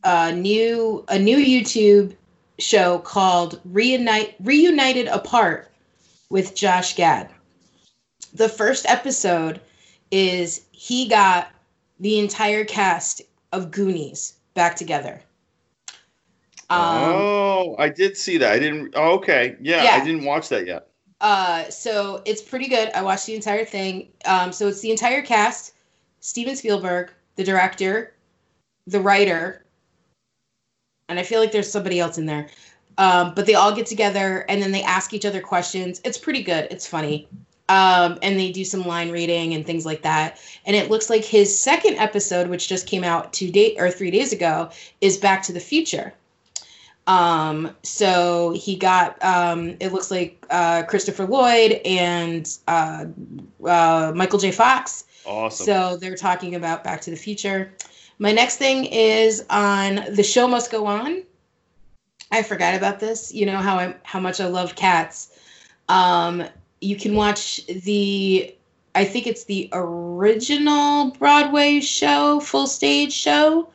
a 0.06 0.32
new 0.32 1.04
a 1.10 1.20
new 1.20 1.36
YouTube 1.36 2.16
show 2.58 3.00
called 3.00 3.60
Reunite 3.66 4.36
Reunited 4.40 5.08
Apart 5.08 5.74
with 6.30 6.56
Josh 6.56 6.96
Gad. 6.96 7.30
The 8.34 8.48
first 8.48 8.86
episode 8.86 9.60
is 10.10 10.62
he 10.72 11.10
got 11.10 11.52
the 12.00 12.18
entire 12.18 12.64
cast 12.64 13.24
of 13.52 13.72
Goonies 13.72 14.36
back 14.54 14.76
together. 14.76 15.22
Um, 16.70 16.80
oh, 16.80 17.76
I 17.80 17.90
did 17.90 18.16
see 18.16 18.38
that. 18.38 18.54
I 18.54 18.60
didn't. 18.60 18.94
Oh, 18.96 19.16
okay, 19.16 19.58
yeah, 19.62 19.84
Yeah. 19.84 20.02
I 20.02 20.06
didn't 20.06 20.24
watch 20.24 20.50
that 20.50 20.66
yet. 20.66 20.88
Uh, 21.20 21.70
so 21.70 22.22
it's 22.26 22.42
pretty 22.42 22.68
good. 22.68 22.90
I 22.96 23.02
watched 23.02 23.26
the 23.26 23.36
entire 23.36 23.66
thing. 23.66 24.08
Um, 24.26 24.52
so 24.52 24.68
it's 24.68 24.82
the 24.82 24.92
entire 24.92 25.22
cast: 25.22 25.76
Steven 26.22 26.56
Spielberg, 26.56 27.12
the 27.36 27.44
director, 27.44 28.14
the 28.88 29.02
writer, 29.02 29.66
and 31.10 31.20
I 31.20 31.24
feel 31.24 31.42
like 31.42 31.52
there's 31.52 31.70
somebody 31.70 32.00
else 32.00 32.18
in 32.18 32.26
there. 32.26 32.48
Um, 32.98 33.34
but 33.36 33.46
they 33.46 33.56
all 33.56 33.74
get 33.74 33.86
together 33.86 34.46
and 34.50 34.62
then 34.62 34.72
they 34.72 34.84
ask 34.84 35.14
each 35.14 35.26
other 35.26 35.42
questions. 35.42 36.02
It's 36.04 36.18
pretty 36.18 36.44
good. 36.44 36.68
It's 36.72 36.86
funny. 36.88 37.28
Um, 37.72 38.20
and 38.22 38.38
they 38.38 38.52
do 38.52 38.66
some 38.66 38.86
line 38.86 39.12
reading 39.12 39.54
and 39.54 39.66
things 39.66 39.86
like 39.86 40.02
that. 40.02 40.38
And 40.66 40.76
it 40.76 40.92
looks 40.92 41.10
like 41.10 41.24
his 41.24 41.58
second 41.58 41.96
episode, 41.96 42.50
which 42.50 42.68
just 42.68 42.86
came 42.86 43.06
out 43.06 43.32
two 43.32 43.50
day 43.50 43.78
or 43.78 43.90
three 43.90 44.12
days 44.12 44.34
ago, 44.34 44.70
is 45.00 45.18
Back 45.18 45.42
to 45.44 45.54
the 45.54 45.62
Future. 45.62 46.14
Um, 47.08 47.74
so 47.82 48.52
he 48.52 48.76
got 48.76 49.24
um, 49.24 49.78
it 49.80 49.94
looks 49.94 50.12
like 50.12 50.46
uh, 50.50 50.84
Christopher 50.84 51.26
Lloyd 51.26 51.80
and 51.86 52.58
uh, 52.68 53.06
uh, 53.66 54.12
Michael 54.14 54.40
J. 54.40 54.52
Fox. 54.52 55.06
Awesome. 55.26 55.66
So 55.66 55.96
they're 55.96 56.18
talking 56.18 56.56
about 56.56 56.84
Back 56.84 57.00
to 57.02 57.10
the 57.10 57.16
Future. 57.16 57.72
My 58.20 58.34
next 58.34 58.58
thing 58.58 58.84
is 58.84 59.46
on 59.50 60.14
the 60.14 60.24
show 60.24 60.46
must 60.46 60.72
go 60.72 60.88
on. 60.88 61.24
I 62.34 62.44
forgot 62.44 62.76
about 62.76 63.00
this. 63.00 63.34
You 63.34 63.46
know 63.46 63.60
how 63.60 63.78
I 63.78 63.96
how 64.04 64.20
much 64.20 64.42
I 64.42 64.48
love 64.48 64.76
cats. 64.76 65.40
Um, 65.88 66.44
you 66.82 66.96
can 66.96 67.16
watch 67.16 67.66
the 67.68 68.54
I 68.94 69.06
think 69.06 69.26
it's 69.26 69.46
the 69.46 69.70
original 69.72 71.12
Broadway 71.12 71.80
show, 71.80 72.42
full 72.42 72.68
stage 72.68 73.14
show, 73.14 73.70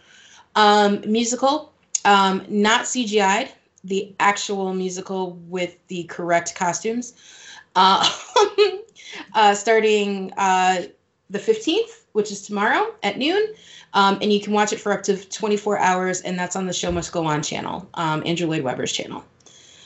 um, 0.56 1.00
musical, 1.06 1.72
um, 2.04 2.44
not 2.48 2.82
CGI'd, 2.82 3.50
the 3.84 4.14
actual 4.20 4.74
musical 4.74 5.32
with 5.48 5.78
the 5.88 6.04
correct 6.04 6.54
costumes. 6.54 7.14
Uh, 7.74 8.10
uh, 9.34 9.54
starting 9.54 10.32
uh, 10.36 10.82
the 11.30 11.38
15th, 11.38 12.04
which 12.12 12.30
is 12.30 12.42
tomorrow 12.42 12.94
at 13.02 13.16
noon. 13.16 13.54
Um, 13.94 14.18
and 14.20 14.32
you 14.32 14.40
can 14.40 14.52
watch 14.52 14.72
it 14.72 14.80
for 14.80 14.92
up 14.92 15.02
to 15.04 15.16
24 15.16 15.78
hours, 15.78 16.20
and 16.22 16.38
that's 16.38 16.56
on 16.56 16.66
the 16.66 16.72
Show 16.72 16.92
Must 16.92 17.10
Go 17.12 17.24
On 17.24 17.42
channel, 17.42 17.88
um, 17.94 18.22
Andrew 18.26 18.46
Lloyd 18.46 18.62
Webber's 18.62 18.92
channel. 18.92 19.24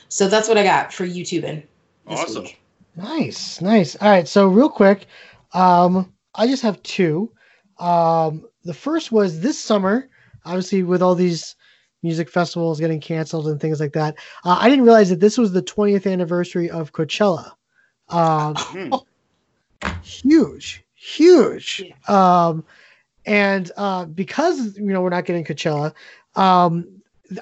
So 0.08 0.26
that's 0.26 0.48
what 0.48 0.58
I 0.58 0.64
got 0.64 0.92
for 0.92 1.06
YouTubing. 1.06 1.62
Awesome. 2.08 2.42
week. 2.42 2.60
Nice, 2.96 3.60
nice. 3.60 3.96
All 3.96 4.08
right, 4.10 4.26
so 4.28 4.48
real 4.48 4.68
quick, 4.68 5.06
um, 5.52 6.12
I 6.34 6.46
just 6.46 6.62
have 6.62 6.82
two. 6.82 7.32
Um, 7.78 8.44
the 8.64 8.74
first 8.74 9.12
was 9.12 9.40
this 9.40 9.58
summer, 9.58 10.08
obviously 10.44 10.82
with 10.82 11.02
all 11.02 11.14
these 11.14 11.56
music 12.02 12.28
festivals 12.28 12.80
getting 12.80 13.00
canceled 13.00 13.46
and 13.48 13.60
things 13.60 13.80
like 13.80 13.92
that. 13.92 14.16
Uh, 14.44 14.58
I 14.60 14.68
didn't 14.68 14.84
realize 14.84 15.10
that 15.10 15.20
this 15.20 15.38
was 15.38 15.52
the 15.52 15.62
20th 15.62 16.10
anniversary 16.10 16.70
of 16.70 16.92
Coachella. 16.92 17.52
Um, 18.08 18.54
Hmm. 18.56 18.94
huge, 20.02 20.84
huge. 20.94 21.84
Um, 22.08 22.64
and 23.26 23.70
uh, 23.76 24.06
because 24.06 24.76
you 24.76 24.86
know 24.86 25.00
we're 25.02 25.10
not 25.10 25.24
getting 25.26 25.44
Coachella, 25.44 25.94
um, 26.36 26.86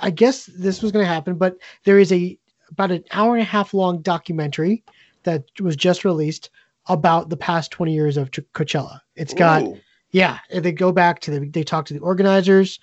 I 0.03 0.11
guess 0.11 0.47
this 0.47 0.83
was 0.83 0.93
going 0.93 1.05
to 1.05 1.13
happen. 1.13 1.37
But 1.37 1.57
there 1.85 1.99
is 1.99 2.13
a 2.13 2.39
about 2.71 2.91
an 2.91 3.05
hour 3.13 3.35
and 3.35 3.43
a 3.43 3.47
half 3.47 3.73
long 3.73 4.03
documentary 4.03 4.85
that 5.25 5.45
was 5.61 5.77
just 5.77 6.05
released 6.05 6.51
about 6.89 7.29
the 7.29 7.37
past 7.37 7.71
20 7.71 7.93
years 7.93 8.17
of 8.17 8.31
Ch- 8.31 8.41
Coachella. 8.55 9.01
It's 9.15 9.35
got 9.35 9.63
Ooh. 9.63 9.79
yeah, 10.11 10.39
they 10.53 10.73
go 10.73 10.93
back 10.93 11.21
to 11.21 11.31
the 11.31 11.49
they 11.49 11.63
talk 11.63 11.85
to 11.87 11.95
the 11.95 12.01
organizers, 12.01 12.81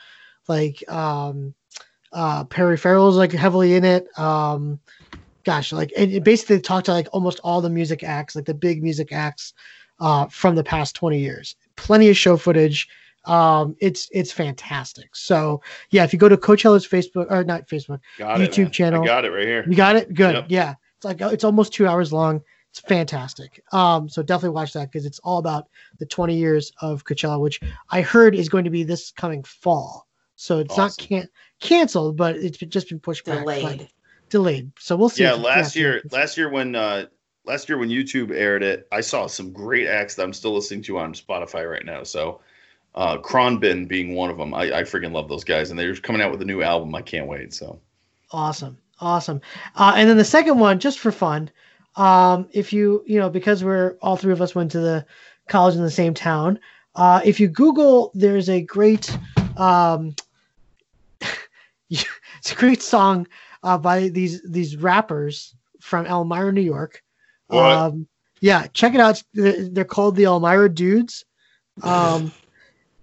like 0.48 0.84
um 0.90 1.54
uh 2.12 2.44
Perry 2.46 2.78
Farrell's 2.78 3.18
like 3.18 3.32
heavily 3.32 3.76
in 3.76 3.84
it. 3.84 4.08
Um 4.18 4.80
gosh, 5.44 5.72
like 5.72 5.92
and 5.98 6.12
it 6.12 6.24
basically 6.24 6.60
talked 6.60 6.86
to 6.86 6.94
like 6.94 7.08
almost 7.14 7.40
all 7.44 7.62
the 7.62 7.70
music 7.70 8.04
acts, 8.04 8.36
like 8.36 8.46
the 8.46 8.54
big 8.54 8.84
music 8.84 9.12
acts 9.12 9.54
uh 10.00 10.28
from 10.28 10.56
the 10.56 10.64
past 10.64 10.96
20 10.96 11.20
years. 11.20 11.56
Plenty 11.76 12.10
of 12.10 12.18
show 12.18 12.38
footage. 12.38 12.88
Um 13.26 13.76
it's 13.80 14.08
it's 14.12 14.32
fantastic. 14.32 15.16
So 15.16 15.62
yeah, 15.90 16.04
if 16.04 16.14
you 16.14 16.20
go 16.20 16.30
to 16.30 16.38
Coachella's 16.38 16.88
Facebook 16.88 17.26
or 17.32 17.44
not 17.44 17.68
Facebook, 17.68 18.00
got 18.20 18.40
YouTube 18.40 18.58
man. 18.66 18.72
channel. 18.72 19.04
I 19.04 19.06
got 19.08 19.26
it 19.26 19.32
right 19.32 19.48
here. 19.48 19.66
you 19.68 19.76
got 19.76 19.96
it? 19.96 20.14
Good. 20.14 20.36
Yep. 20.36 20.46
Yeah. 20.50 20.76
It's 21.06 21.22
like 21.22 21.34
it's 21.34 21.44
almost 21.44 21.74
two 21.74 21.88
hours 21.88 22.12
long. 22.12 22.42
It's 22.72 22.80
fantastic. 22.80 23.64
Um, 23.72 24.10
so 24.10 24.22
definitely 24.22 24.56
watch 24.56 24.74
that 24.74 24.92
because 24.92 25.06
it's 25.06 25.20
all 25.20 25.38
about 25.38 25.68
the 26.00 26.06
20 26.06 26.36
years 26.36 26.72
of 26.82 27.06
Coachella, 27.06 27.40
which 27.40 27.62
I 27.90 28.02
heard 28.02 28.36
is 28.36 28.50
going 28.50 28.66
to 28.66 28.70
be 28.70 28.84
this 28.84 29.12
coming 29.12 29.44
fall. 29.44 30.08
So 30.36 30.60
it's 30.60 30.76
not 30.76 30.88
Awesome. 30.88 31.06
can- 31.08 31.30
canceled, 31.62 32.18
but 32.18 32.36
it's 32.36 32.58
just 32.58 32.90
been 32.90 33.00
pushed 33.00 33.24
back. 33.24 33.46
like, 33.46 33.62
Delayed. 33.62 33.88
delayed. 34.30 34.72
So 34.78 34.98
we'll 34.98 35.08
see. 35.10 35.24
Yeah, 35.24 35.34
last 35.34 35.76
yeah, 35.76 35.82
year, 35.82 36.02
last 36.12 36.38
year 36.38 36.50
when 36.50 36.76
uh, 36.76 37.06
last 37.46 37.70
year 37.70 37.78
when 37.78 37.90
YouTube 37.90 38.32
aired 38.32 38.64
it, 38.64 38.88
I 38.92 39.00
saw 39.00 39.28
some 39.28 39.54
great 39.54 39.88
acts 39.88 40.16
that 40.16 40.24
I'm 40.24 40.34
still 40.34 40.54
listening 40.54 40.82
to 40.84 40.98
on 40.98 41.14
Spotify 41.14 41.70
right 41.70 41.86
now. 41.86 42.04
So, 42.04 42.42
uh, 42.96 43.18
Khruangbin 43.20 43.88
being 43.88 44.16
one 44.16 44.30
of 44.30 44.38
them. 44.38 44.54
I, 44.54 44.80
I 44.80 44.82
freaking 44.82 45.14
love 45.14 45.30
those 45.30 45.46
guys, 45.46 45.70
and 45.70 45.80
they're 45.80 45.96
coming 45.96 46.22
out 46.22 46.32
with 46.32 46.42
a 46.42 46.46
new 46.46 46.62
album. 46.62 46.94
I 46.94 47.02
can't 47.02 47.28
wait. 47.28 47.54
So, 47.54 47.80
Awesome. 48.32 48.78
Awesome. 49.00 49.42
Uh, 49.76 49.94
and 49.96 50.10
then 50.10 50.18
the 50.18 50.24
second 50.24 50.60
one, 50.60 50.80
just 50.80 51.00
for 51.00 51.12
fun, 51.12 51.50
um, 51.96 52.48
if 52.52 52.72
you, 52.74 53.04
you 53.06 53.20
know, 53.20 53.30
because 53.30 53.64
we're 53.64 53.98
all 54.02 54.18
three 54.18 54.34
of 54.34 54.42
us 54.42 54.56
went 54.56 54.72
to 54.72 54.80
the 54.80 55.06
college 55.48 55.76
in 55.76 55.82
the 55.82 55.92
same 55.92 56.14
town, 56.14 56.60
uh, 56.96 57.22
if 57.26 57.40
you 57.40 57.48
Google, 57.48 58.12
there's 58.14 58.50
a 58.50 58.62
great, 58.62 59.18
um, 59.58 60.16
it's 61.90 62.52
a 62.52 62.56
great 62.56 62.82
song 62.82 63.28
uh, 63.64 63.78
by 63.78 64.08
these 64.10 64.42
these 64.44 64.78
rappers 64.78 65.56
from 65.82 66.06
Elmira, 66.06 66.52
New 66.52 66.62
York. 66.62 67.04
What? 67.48 67.72
Um, 67.72 68.08
yeah, 68.40 68.68
check 68.68 68.94
it 68.94 69.00
out. 69.00 69.22
They're 69.34 69.84
called 69.84 70.16
the 70.16 70.26
Elmira 70.26 70.70
Dudes, 70.70 71.26
um, 71.82 72.32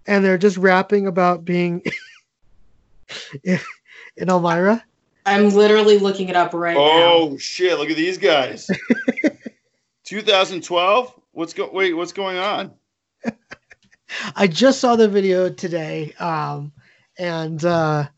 and 0.07 0.25
they're 0.25 0.39
just 0.39 0.57
rapping 0.57 1.07
about 1.07 1.45
being 1.45 1.83
in 3.45 3.59
Elmira. 4.29 4.85
I'm 5.25 5.51
literally 5.51 5.99
looking 5.99 6.29
it 6.29 6.37
up 6.37 6.53
right 6.53 6.77
now. 6.77 6.81
oh 6.81 7.37
shit! 7.39 7.79
Look 7.79 7.91
at 7.91 7.97
these 7.97 8.19
guys. 8.19 8.69
2012. 10.05 11.21
What's 11.33 11.55
go? 11.55 11.71
Wait, 11.73 11.95
what's 11.95 12.13
going 12.13 12.39
on? 12.39 12.73
I 14.37 14.47
just 14.47 14.81
saw 14.81 14.97
the 14.97 15.09
video 15.09 15.49
today, 15.49 16.13
um, 16.19 16.73
and 17.19 17.65
uh, 17.65 18.09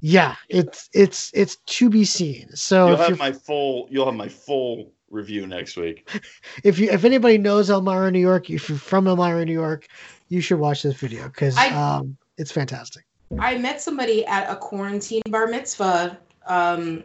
yeah, 0.00 0.36
it's 0.48 0.88
it's 0.92 1.30
it's 1.34 1.56
to 1.56 1.90
be 1.90 2.04
seen. 2.04 2.48
So 2.54 2.88
You'll 2.88 2.96
have 2.96 3.18
my 3.18 3.32
full. 3.32 3.86
You'll 3.90 4.06
have 4.06 4.14
my 4.14 4.28
full 4.28 4.92
review 5.10 5.46
next 5.46 5.76
week. 5.76 6.08
if 6.64 6.78
you 6.78 6.90
if 6.90 7.04
anybody 7.04 7.38
knows 7.38 7.70
Elmira, 7.70 8.10
New 8.10 8.18
York, 8.18 8.50
if 8.50 8.68
you're 8.68 8.78
from 8.78 9.06
Elmira, 9.06 9.44
New 9.44 9.52
York, 9.52 9.86
you 10.28 10.40
should 10.40 10.58
watch 10.58 10.82
this 10.82 10.94
video 10.94 11.28
because 11.28 11.56
um, 11.58 12.16
it's 12.36 12.50
fantastic. 12.50 13.04
I 13.38 13.58
met 13.58 13.80
somebody 13.80 14.24
at 14.26 14.50
a 14.50 14.56
quarantine 14.56 15.22
bar 15.28 15.46
mitzvah. 15.46 16.18
Um, 16.48 17.04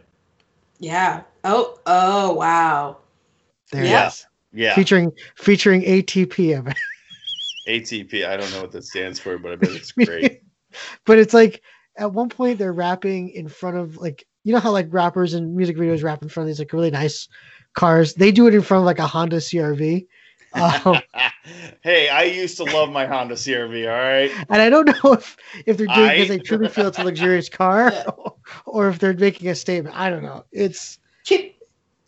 yeah. 0.78 1.22
Oh, 1.44 1.78
oh, 1.86 2.32
wow. 2.32 2.98
There 3.70 3.84
Yeah. 3.84 4.04
it 4.04 4.08
is, 4.08 4.26
Yeah, 4.52 4.74
featuring 4.74 5.12
featuring 5.36 5.82
ATP. 5.82 6.54
I. 6.66 6.74
ATP. 7.66 8.26
I 8.26 8.36
don't 8.36 8.50
know 8.52 8.60
what 8.62 8.72
that 8.72 8.84
stands 8.84 9.18
for, 9.18 9.38
but 9.38 9.52
I 9.52 9.56
bet 9.56 9.70
it's 9.70 9.92
great. 9.92 10.42
but 11.06 11.18
it's 11.18 11.34
like 11.34 11.62
at 11.96 12.12
one 12.12 12.28
point 12.28 12.58
they're 12.58 12.72
rapping 12.72 13.30
in 13.30 13.48
front 13.48 13.76
of 13.76 13.96
like 13.96 14.26
you 14.44 14.52
know 14.52 14.60
how 14.60 14.70
like 14.70 14.92
rappers 14.92 15.34
and 15.34 15.56
music 15.56 15.76
videos 15.76 16.04
rap 16.04 16.22
in 16.22 16.28
front 16.28 16.44
of 16.44 16.48
these 16.48 16.58
like 16.58 16.72
really 16.72 16.90
nice 16.90 17.28
cars. 17.74 18.14
They 18.14 18.30
do 18.32 18.46
it 18.46 18.54
in 18.54 18.62
front 18.62 18.82
of 18.82 18.86
like 18.86 18.98
a 18.98 19.06
Honda 19.06 19.36
CRV. 19.36 20.06
Um, 20.54 20.98
hey, 21.82 22.08
I 22.08 22.22
used 22.24 22.56
to 22.58 22.64
love 22.64 22.90
my 22.90 23.06
Honda 23.06 23.34
CRV. 23.34 23.86
All 23.90 23.98
right. 23.98 24.46
and 24.50 24.62
I 24.62 24.70
don't 24.70 24.86
know 24.86 25.12
if 25.14 25.36
if 25.66 25.76
they're 25.76 25.86
doing 25.86 26.08
it 26.10 26.12
because 26.18 26.30
I- 26.30 26.36
they 26.36 26.38
truly 26.42 26.68
feel 26.68 26.88
it's 26.88 26.98
a 26.98 27.04
luxurious 27.04 27.48
car, 27.48 27.90
Yeah. 27.92 28.04
or 28.66 28.88
if 28.88 28.98
they're 28.98 29.14
making 29.14 29.48
a 29.48 29.54
statement. 29.54 29.96
I 29.96 30.10
don't 30.10 30.22
know. 30.22 30.44
It's 30.52 30.98
Can, 31.26 31.50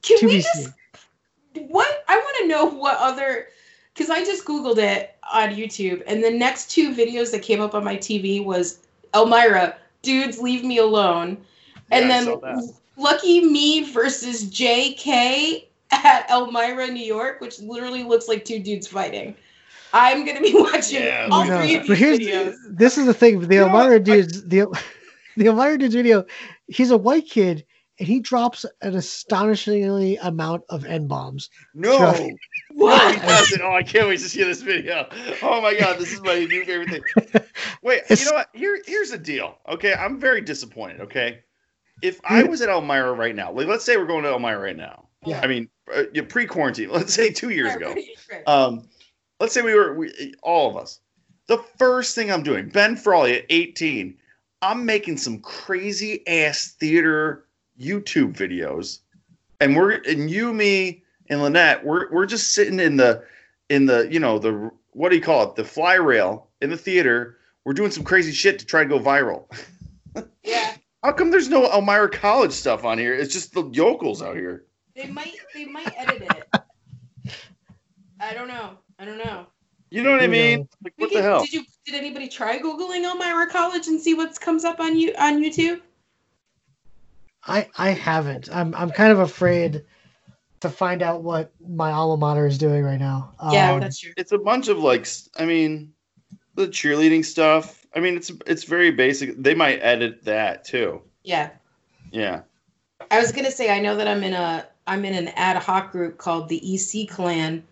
can 0.02 0.18
we 0.28 0.40
just 0.40 0.52
seen. 0.54 1.68
what 1.68 2.04
I 2.08 2.16
want 2.16 2.36
to 2.42 2.46
know 2.48 2.66
what 2.66 2.96
other 2.98 3.48
because 3.94 4.10
I 4.10 4.24
just 4.24 4.44
googled 4.44 4.78
it 4.78 5.16
on 5.32 5.50
YouTube 5.50 6.02
and 6.06 6.22
the 6.22 6.30
next 6.30 6.70
two 6.70 6.94
videos 6.94 7.32
that 7.32 7.42
came 7.42 7.60
up 7.60 7.74
on 7.74 7.82
my 7.82 7.96
TV 7.96 8.44
was 8.44 8.80
Elmira, 9.14 9.76
dudes 10.02 10.38
leave 10.38 10.62
me 10.64 10.78
alone, 10.78 11.38
and 11.90 12.08
Yeah, 12.08 12.36
then. 12.42 12.70
Lucky 12.98 13.44
Me 13.44 13.90
versus 13.92 14.44
JK 14.46 15.64
at 15.90 16.28
Elmira, 16.30 16.88
New 16.88 17.04
York, 17.04 17.40
which 17.40 17.60
literally 17.60 18.02
looks 18.04 18.28
like 18.28 18.44
two 18.44 18.58
dudes 18.58 18.86
fighting. 18.86 19.34
I'm 19.92 20.24
gonna 20.26 20.40
be 20.40 20.52
watching 20.54 21.02
Yeah, 21.02 21.28
all 21.30 21.42
Who 21.44 21.56
three 21.58 21.76
of 21.76 21.82
But 21.86 21.88
these 21.88 21.98
here's 21.98 22.18
videos. 22.18 22.54
this 22.70 22.98
is 22.98 23.06
the 23.06 23.14
thing. 23.14 23.40
The 23.40 23.54
You 23.54 23.60
know 23.62 23.68
what? 23.68 23.82
Elmira 23.84 23.96
I- 23.96 23.98
dude's 24.02 24.42
the 24.44 24.66
the 25.36 25.46
Elmira 25.46 25.78
dude's 25.78 25.94
video. 25.94 26.24
He's 26.66 26.90
a 26.90 26.96
white 26.98 27.26
kid 27.28 27.64
and 27.98 28.06
he 28.06 28.20
drops 28.20 28.66
an 28.82 28.94
astonishingly 28.94 30.16
amount 30.18 30.64
of 30.68 30.84
n 30.84 31.06
bombs. 31.06 31.48
No. 31.74 31.96
Trust- 31.98 32.22
No, 32.22 32.28
he 32.28 32.82
What? 32.82 33.22
doesn't. 33.22 33.62
Oh, 33.62 33.72
I 33.72 33.82
can't 33.82 34.06
wait 34.08 34.18
to 34.18 34.28
see 34.28 34.42
this 34.44 34.60
video. 34.60 35.08
Oh 35.40 35.62
my 35.62 35.72
god, 35.74 35.98
this 35.98 36.12
is 36.12 36.20
my 36.20 36.40
new 36.44 36.62
favorite 36.64 36.90
thing. 36.90 37.02
Wait, 37.82 37.98
It's- 38.00 38.20
you 38.24 38.30
know 38.30 38.36
what? 38.36 38.48
Here, 38.52 38.78
here's 38.84 39.12
the 39.12 39.18
deal. 39.18 39.56
Okay, 39.68 39.94
I'm 39.94 40.18
very 40.20 40.42
disappointed. 40.42 41.00
Okay, 41.00 41.38
if 42.02 42.20
I 42.24 42.42
was 42.42 42.60
at 42.60 42.68
Elmira 42.68 43.12
right 43.14 43.34
now, 43.34 43.50
like 43.52 43.66
let's 43.66 43.84
say 43.84 43.96
we're 43.96 44.04
going 44.06 44.24
to 44.24 44.30
Elmira 44.30 44.58
right 44.58 44.76
now. 44.76 45.04
Yeah. 45.24 45.40
I 45.40 45.46
mean, 45.46 45.68
uh, 45.94 46.04
pre-quarantine. 46.28 46.88
Let's 46.92 47.14
say 47.14 47.30
two 47.30 47.50
years 47.50 47.74
ago. 47.74 47.94
Um, 48.46 48.88
let's 49.40 49.54
say 49.54 49.62
we 49.62 49.74
were 49.74 49.94
we, 49.94 50.34
all 50.42 50.70
of 50.70 50.76
us. 50.76 51.00
The 51.46 51.58
first 51.78 52.14
thing 52.14 52.30
I'm 52.30 52.42
doing, 52.42 52.68
Ben 52.68 52.96
Frawley 52.96 53.38
at 53.38 53.44
18, 53.50 54.16
I'm 54.62 54.84
making 54.84 55.16
some 55.16 55.38
crazy 55.40 56.26
ass 56.26 56.74
theater 56.78 57.46
YouTube 57.78 58.34
videos, 58.34 59.00
and 59.60 59.76
we're 59.76 60.02
and 60.08 60.30
you, 60.30 60.52
me, 60.52 61.04
and 61.28 61.42
Lynette, 61.42 61.84
we're 61.84 62.10
we're 62.10 62.26
just 62.26 62.52
sitting 62.52 62.80
in 62.80 62.96
the 62.96 63.22
in 63.68 63.86
the 63.86 64.08
you 64.10 64.18
know 64.18 64.38
the 64.38 64.70
what 64.90 65.10
do 65.10 65.16
you 65.16 65.22
call 65.22 65.44
it 65.44 65.56
the 65.56 65.64
fly 65.64 65.94
rail 65.94 66.48
in 66.60 66.70
the 66.70 66.76
theater. 66.76 67.38
We're 67.64 67.74
doing 67.74 67.90
some 67.90 68.04
crazy 68.04 68.32
shit 68.32 68.58
to 68.60 68.66
try 68.66 68.82
to 68.82 68.88
go 68.88 68.98
viral. 68.98 69.44
yeah. 70.44 70.74
How 71.02 71.12
come 71.12 71.30
there's 71.30 71.48
no 71.48 71.70
Elmira 71.70 72.10
College 72.10 72.52
stuff 72.52 72.84
on 72.84 72.98
here? 72.98 73.14
It's 73.14 73.32
just 73.32 73.52
the 73.52 73.68
yokels 73.70 74.22
out 74.22 74.36
here. 74.36 74.65
They 74.96 75.06
might 75.08 75.34
they 75.54 75.66
might 75.66 75.92
edit 75.96 76.22
it. 76.22 77.34
I 78.18 78.32
don't 78.34 78.48
know. 78.48 78.70
I 78.98 79.04
don't 79.04 79.18
know. 79.18 79.46
You 79.90 80.02
know 80.02 80.10
what 80.10 80.22
I 80.22 80.26
mean? 80.26 80.66
Like 80.82 80.94
what 80.96 81.10
can- 81.10 81.18
the 81.18 81.22
hell? 81.22 81.40
Did 81.42 81.52
you 81.52 81.64
did 81.84 81.94
anybody 81.94 82.28
try 82.28 82.58
googling 82.58 83.04
Elmira 83.04 83.48
College 83.48 83.86
and 83.88 84.00
see 84.00 84.14
what 84.14 84.38
comes 84.40 84.64
up 84.64 84.80
on 84.80 84.96
you 84.98 85.12
on 85.18 85.42
YouTube? 85.42 85.80
I 87.46 87.68
I 87.76 87.90
haven't. 87.90 88.48
I'm 88.52 88.74
I'm 88.74 88.90
kind 88.90 89.12
of 89.12 89.18
afraid 89.20 89.84
to 90.60 90.70
find 90.70 91.02
out 91.02 91.22
what 91.22 91.52
my 91.68 91.92
alma 91.92 92.16
mater 92.16 92.46
is 92.46 92.56
doing 92.58 92.82
right 92.82 92.98
now. 92.98 93.34
yeah, 93.52 93.72
Um, 93.74 93.80
that's 93.80 94.00
true. 94.00 94.12
it's 94.16 94.32
a 94.32 94.38
bunch 94.38 94.68
of 94.68 94.78
like 94.78 95.06
I 95.38 95.44
mean 95.44 95.92
the 96.54 96.66
cheerleading 96.68 97.22
stuff 97.22 97.84
i 97.94 98.00
mean 98.00 98.16
it's 98.16 98.32
it's 98.46 98.64
very 98.64 98.90
basic 98.90 99.36
they 99.36 99.54
might 99.54 99.76
edit 99.82 100.24
that 100.24 100.64
too 100.64 101.02
Yeah. 101.22 101.50
yeah 102.10 102.40
I 103.10 103.20
was 103.20 103.30
gonna 103.30 103.50
say 103.50 103.70
I 103.70 103.78
know 103.78 103.94
that 103.94 104.08
I'm 104.08 104.24
in 104.24 104.32
a 104.32 104.66
I'm 104.86 105.04
in 105.04 105.14
an 105.14 105.28
ad 105.36 105.56
hoc 105.62 105.92
group 105.92 106.18
called 106.18 106.48
the 106.48 106.60
EC 106.74 107.08
Clan 107.08 107.64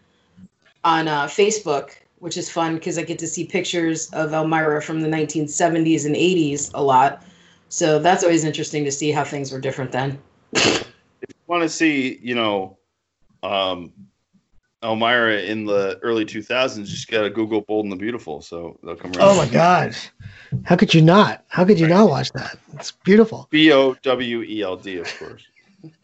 on 0.83 1.09
uh, 1.09 1.27
Facebook, 1.27 1.91
which 2.19 2.37
is 2.37 2.51
fun 2.51 2.75
because 2.75 2.99
I 2.99 3.03
get 3.03 3.19
to 3.21 3.27
see 3.29 3.45
pictures 3.47 4.11
of 4.13 4.33
Elmira 4.33 4.83
from 4.83 5.01
the 5.01 5.09
1970s 5.09 6.07
and 6.07 6.15
80s 6.17 6.71
a 6.75 6.83
lot. 6.83 7.23
So 7.69 7.99
that's 7.99 8.23
always 8.25 8.45
interesting 8.45 8.85
to 8.85 8.93
see 8.93 9.11
how 9.11 9.25
things 9.25 9.53
were 9.53 9.61
different 9.61 9.93
then. 9.93 10.19
if 10.55 10.87
you 11.29 11.35
want 11.47 11.63
to 11.63 11.69
see 11.69 12.19
you 12.23 12.35
know 12.35 12.79
um 13.43 13.93
elmira 14.83 15.41
in 15.41 15.65
the 15.65 15.99
early 16.03 16.25
2000s 16.27 16.77
you 16.79 16.85
just 16.85 17.11
gotta 17.11 17.31
google 17.31 17.63
bold 17.63 17.85
and 17.87 17.93
the 17.93 17.97
beautiful 17.97 18.41
so 18.43 18.79
they'll 18.83 18.95
come 18.97 19.11
around 19.13 19.31
Oh 19.31 19.37
my 19.37 19.47
gosh. 19.51 20.11
How 20.65 20.77
could 20.77 20.93
you 20.95 21.01
not? 21.03 21.45
How 21.49 21.65
could 21.65 21.81
you 21.81 21.87
not 21.89 22.09
watch 22.11 22.31
that? 22.33 22.59
It's 22.75 22.91
beautiful. 22.91 23.49
b-o-w-e-l-d 23.51 24.97
of 24.99 25.19
course 25.19 25.43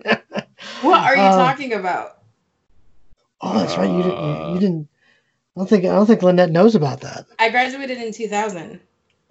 What 0.83 1.01
are 1.01 1.17
you 1.17 1.23
Uh, 1.23 1.37
talking 1.37 1.73
about? 1.73 2.19
Oh, 3.41 3.59
that's 3.59 3.77
right. 3.77 3.91
You 3.91 4.03
didn't. 4.03 4.19
You, 4.19 4.25
Uh, 4.25 4.55
you 4.55 4.61
didn't. 4.61 4.89
I 5.57 5.61
don't 5.61 5.69
think. 5.69 5.85
I 5.85 5.89
don't 5.89 6.07
think 6.07 6.23
Lynette 6.23 6.51
knows 6.51 6.75
about 6.75 7.01
that. 7.01 7.27
I 7.39 7.51
graduated 7.51 7.99
in 7.99 8.13
2000. 8.13 8.81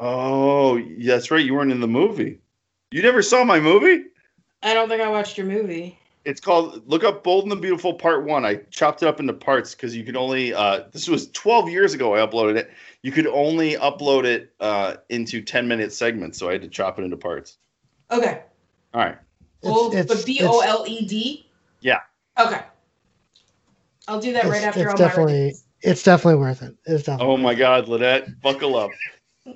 oh 0.02 0.78
yeah, 0.78 1.16
that's 1.16 1.30
right 1.30 1.46
you 1.46 1.54
weren't 1.54 1.74
in 1.74 1.82
the 1.82 1.88
movie 1.88 2.40
you 2.92 3.02
never 3.02 3.22
saw 3.22 3.44
my 3.44 3.60
movie 3.60 4.06
I 4.64 4.74
don't 4.74 4.88
think 4.88 5.02
I 5.02 5.10
watched 5.10 5.38
your 5.38 5.48
movie. 5.48 5.98
It's 6.26 6.42
called 6.42 6.88
Look 6.88 7.04
Up 7.06 7.24
Bold 7.24 7.44
and 7.44 7.52
the 7.52 7.56
Beautiful 7.56 7.94
Part 7.94 8.26
One. 8.26 8.46
I 8.46 8.56
chopped 8.72 9.02
it 9.02 9.08
up 9.08 9.22
into 9.22 9.32
parts 9.32 9.74
because 9.74 9.96
you 9.96 10.04
could 10.04 10.18
only. 10.18 10.54
Uh, 10.54 10.84
this 10.92 11.08
was 11.08 11.32
12 11.32 11.70
years 11.70 11.94
ago. 11.94 12.14
I 12.14 12.20
uploaded 12.20 12.58
it. 12.58 12.70
You 13.02 13.14
could 13.14 13.26
only 13.28 13.76
upload 13.76 14.26
it 14.26 14.54
uh, 14.60 14.98
into 15.08 15.42
10 15.42 15.68
minute 15.70 15.94
segments, 15.94 16.38
so 16.38 16.50
I 16.50 16.54
had 16.54 16.62
to 16.64 16.68
chop 16.68 17.00
it 17.00 17.04
into 17.04 17.16
parts. 17.16 17.58
Okay. 18.12 18.42
All 18.94 19.02
right. 19.02 19.18
Bold, 19.62 19.94
it's- 19.96 20.08
but 20.08 20.26
B 20.26 20.40
O 20.44 20.60
L 20.62 20.86
E 20.88 21.06
D. 21.06 21.46
Yeah. 21.82 22.00
Okay. 22.40 22.62
I'll 24.08 24.20
do 24.20 24.34
that 24.34 24.46
right 24.46 24.64
after 24.64 24.82
it's 24.82 24.92
Elmira 24.92 24.98
definitely- 24.98 25.34
Days. 25.34 25.64
It's 25.82 26.04
definitely 26.04 26.40
worth 26.42 26.62
it. 26.62 26.76
It's 26.86 27.04
definitely. 27.04 27.34
Oh 27.34 27.38
my 27.38 27.54
God, 27.56 27.88
Lynette, 27.88 28.42
buckle 28.42 28.76
up. 28.76 28.92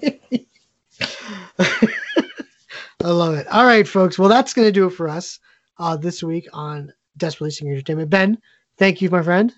I 1.60 3.10
love 3.10 3.36
it. 3.36 3.48
All 3.48 3.66
right, 3.66 3.86
folks. 3.88 4.18
Well, 4.18 4.30
that's 4.30 4.54
going 4.54 4.68
to 4.68 4.72
do 4.72 4.88
it 4.88 4.92
for 4.92 5.10
us 5.10 5.40
uh, 5.80 5.98
this 5.98 6.24
week 6.24 6.48
on 6.54 6.94
Desperately 7.18 7.52
Seeking 7.52 7.72
Entertainment. 7.72 8.10
Ben, 8.10 8.38
thank 8.78 9.02
you, 9.02 9.10
my 9.10 9.22
friend. 9.22 9.54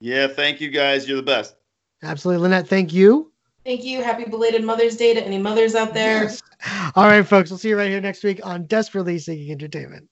Yeah, 0.00 0.26
thank 0.28 0.60
you 0.60 0.70
guys. 0.70 1.06
You're 1.06 1.18
the 1.18 1.22
best. 1.22 1.56
Absolutely, 2.02 2.42
Lynette. 2.42 2.66
Thank 2.68 2.94
you. 2.94 3.29
Thank 3.70 3.84
you. 3.84 4.02
Happy 4.02 4.24
belated 4.24 4.64
Mother's 4.64 4.96
Day 4.96 5.14
to 5.14 5.24
any 5.24 5.38
mothers 5.38 5.76
out 5.76 5.94
there. 5.94 6.24
Yes. 6.24 6.42
All 6.96 7.04
right, 7.04 7.24
folks. 7.24 7.50
We'll 7.50 7.58
see 7.58 7.68
you 7.68 7.78
right 7.78 7.88
here 7.88 8.00
next 8.00 8.24
week 8.24 8.44
on 8.44 8.66
Desperately 8.66 9.16
Seeking 9.16 9.52
Entertainment. 9.52 10.08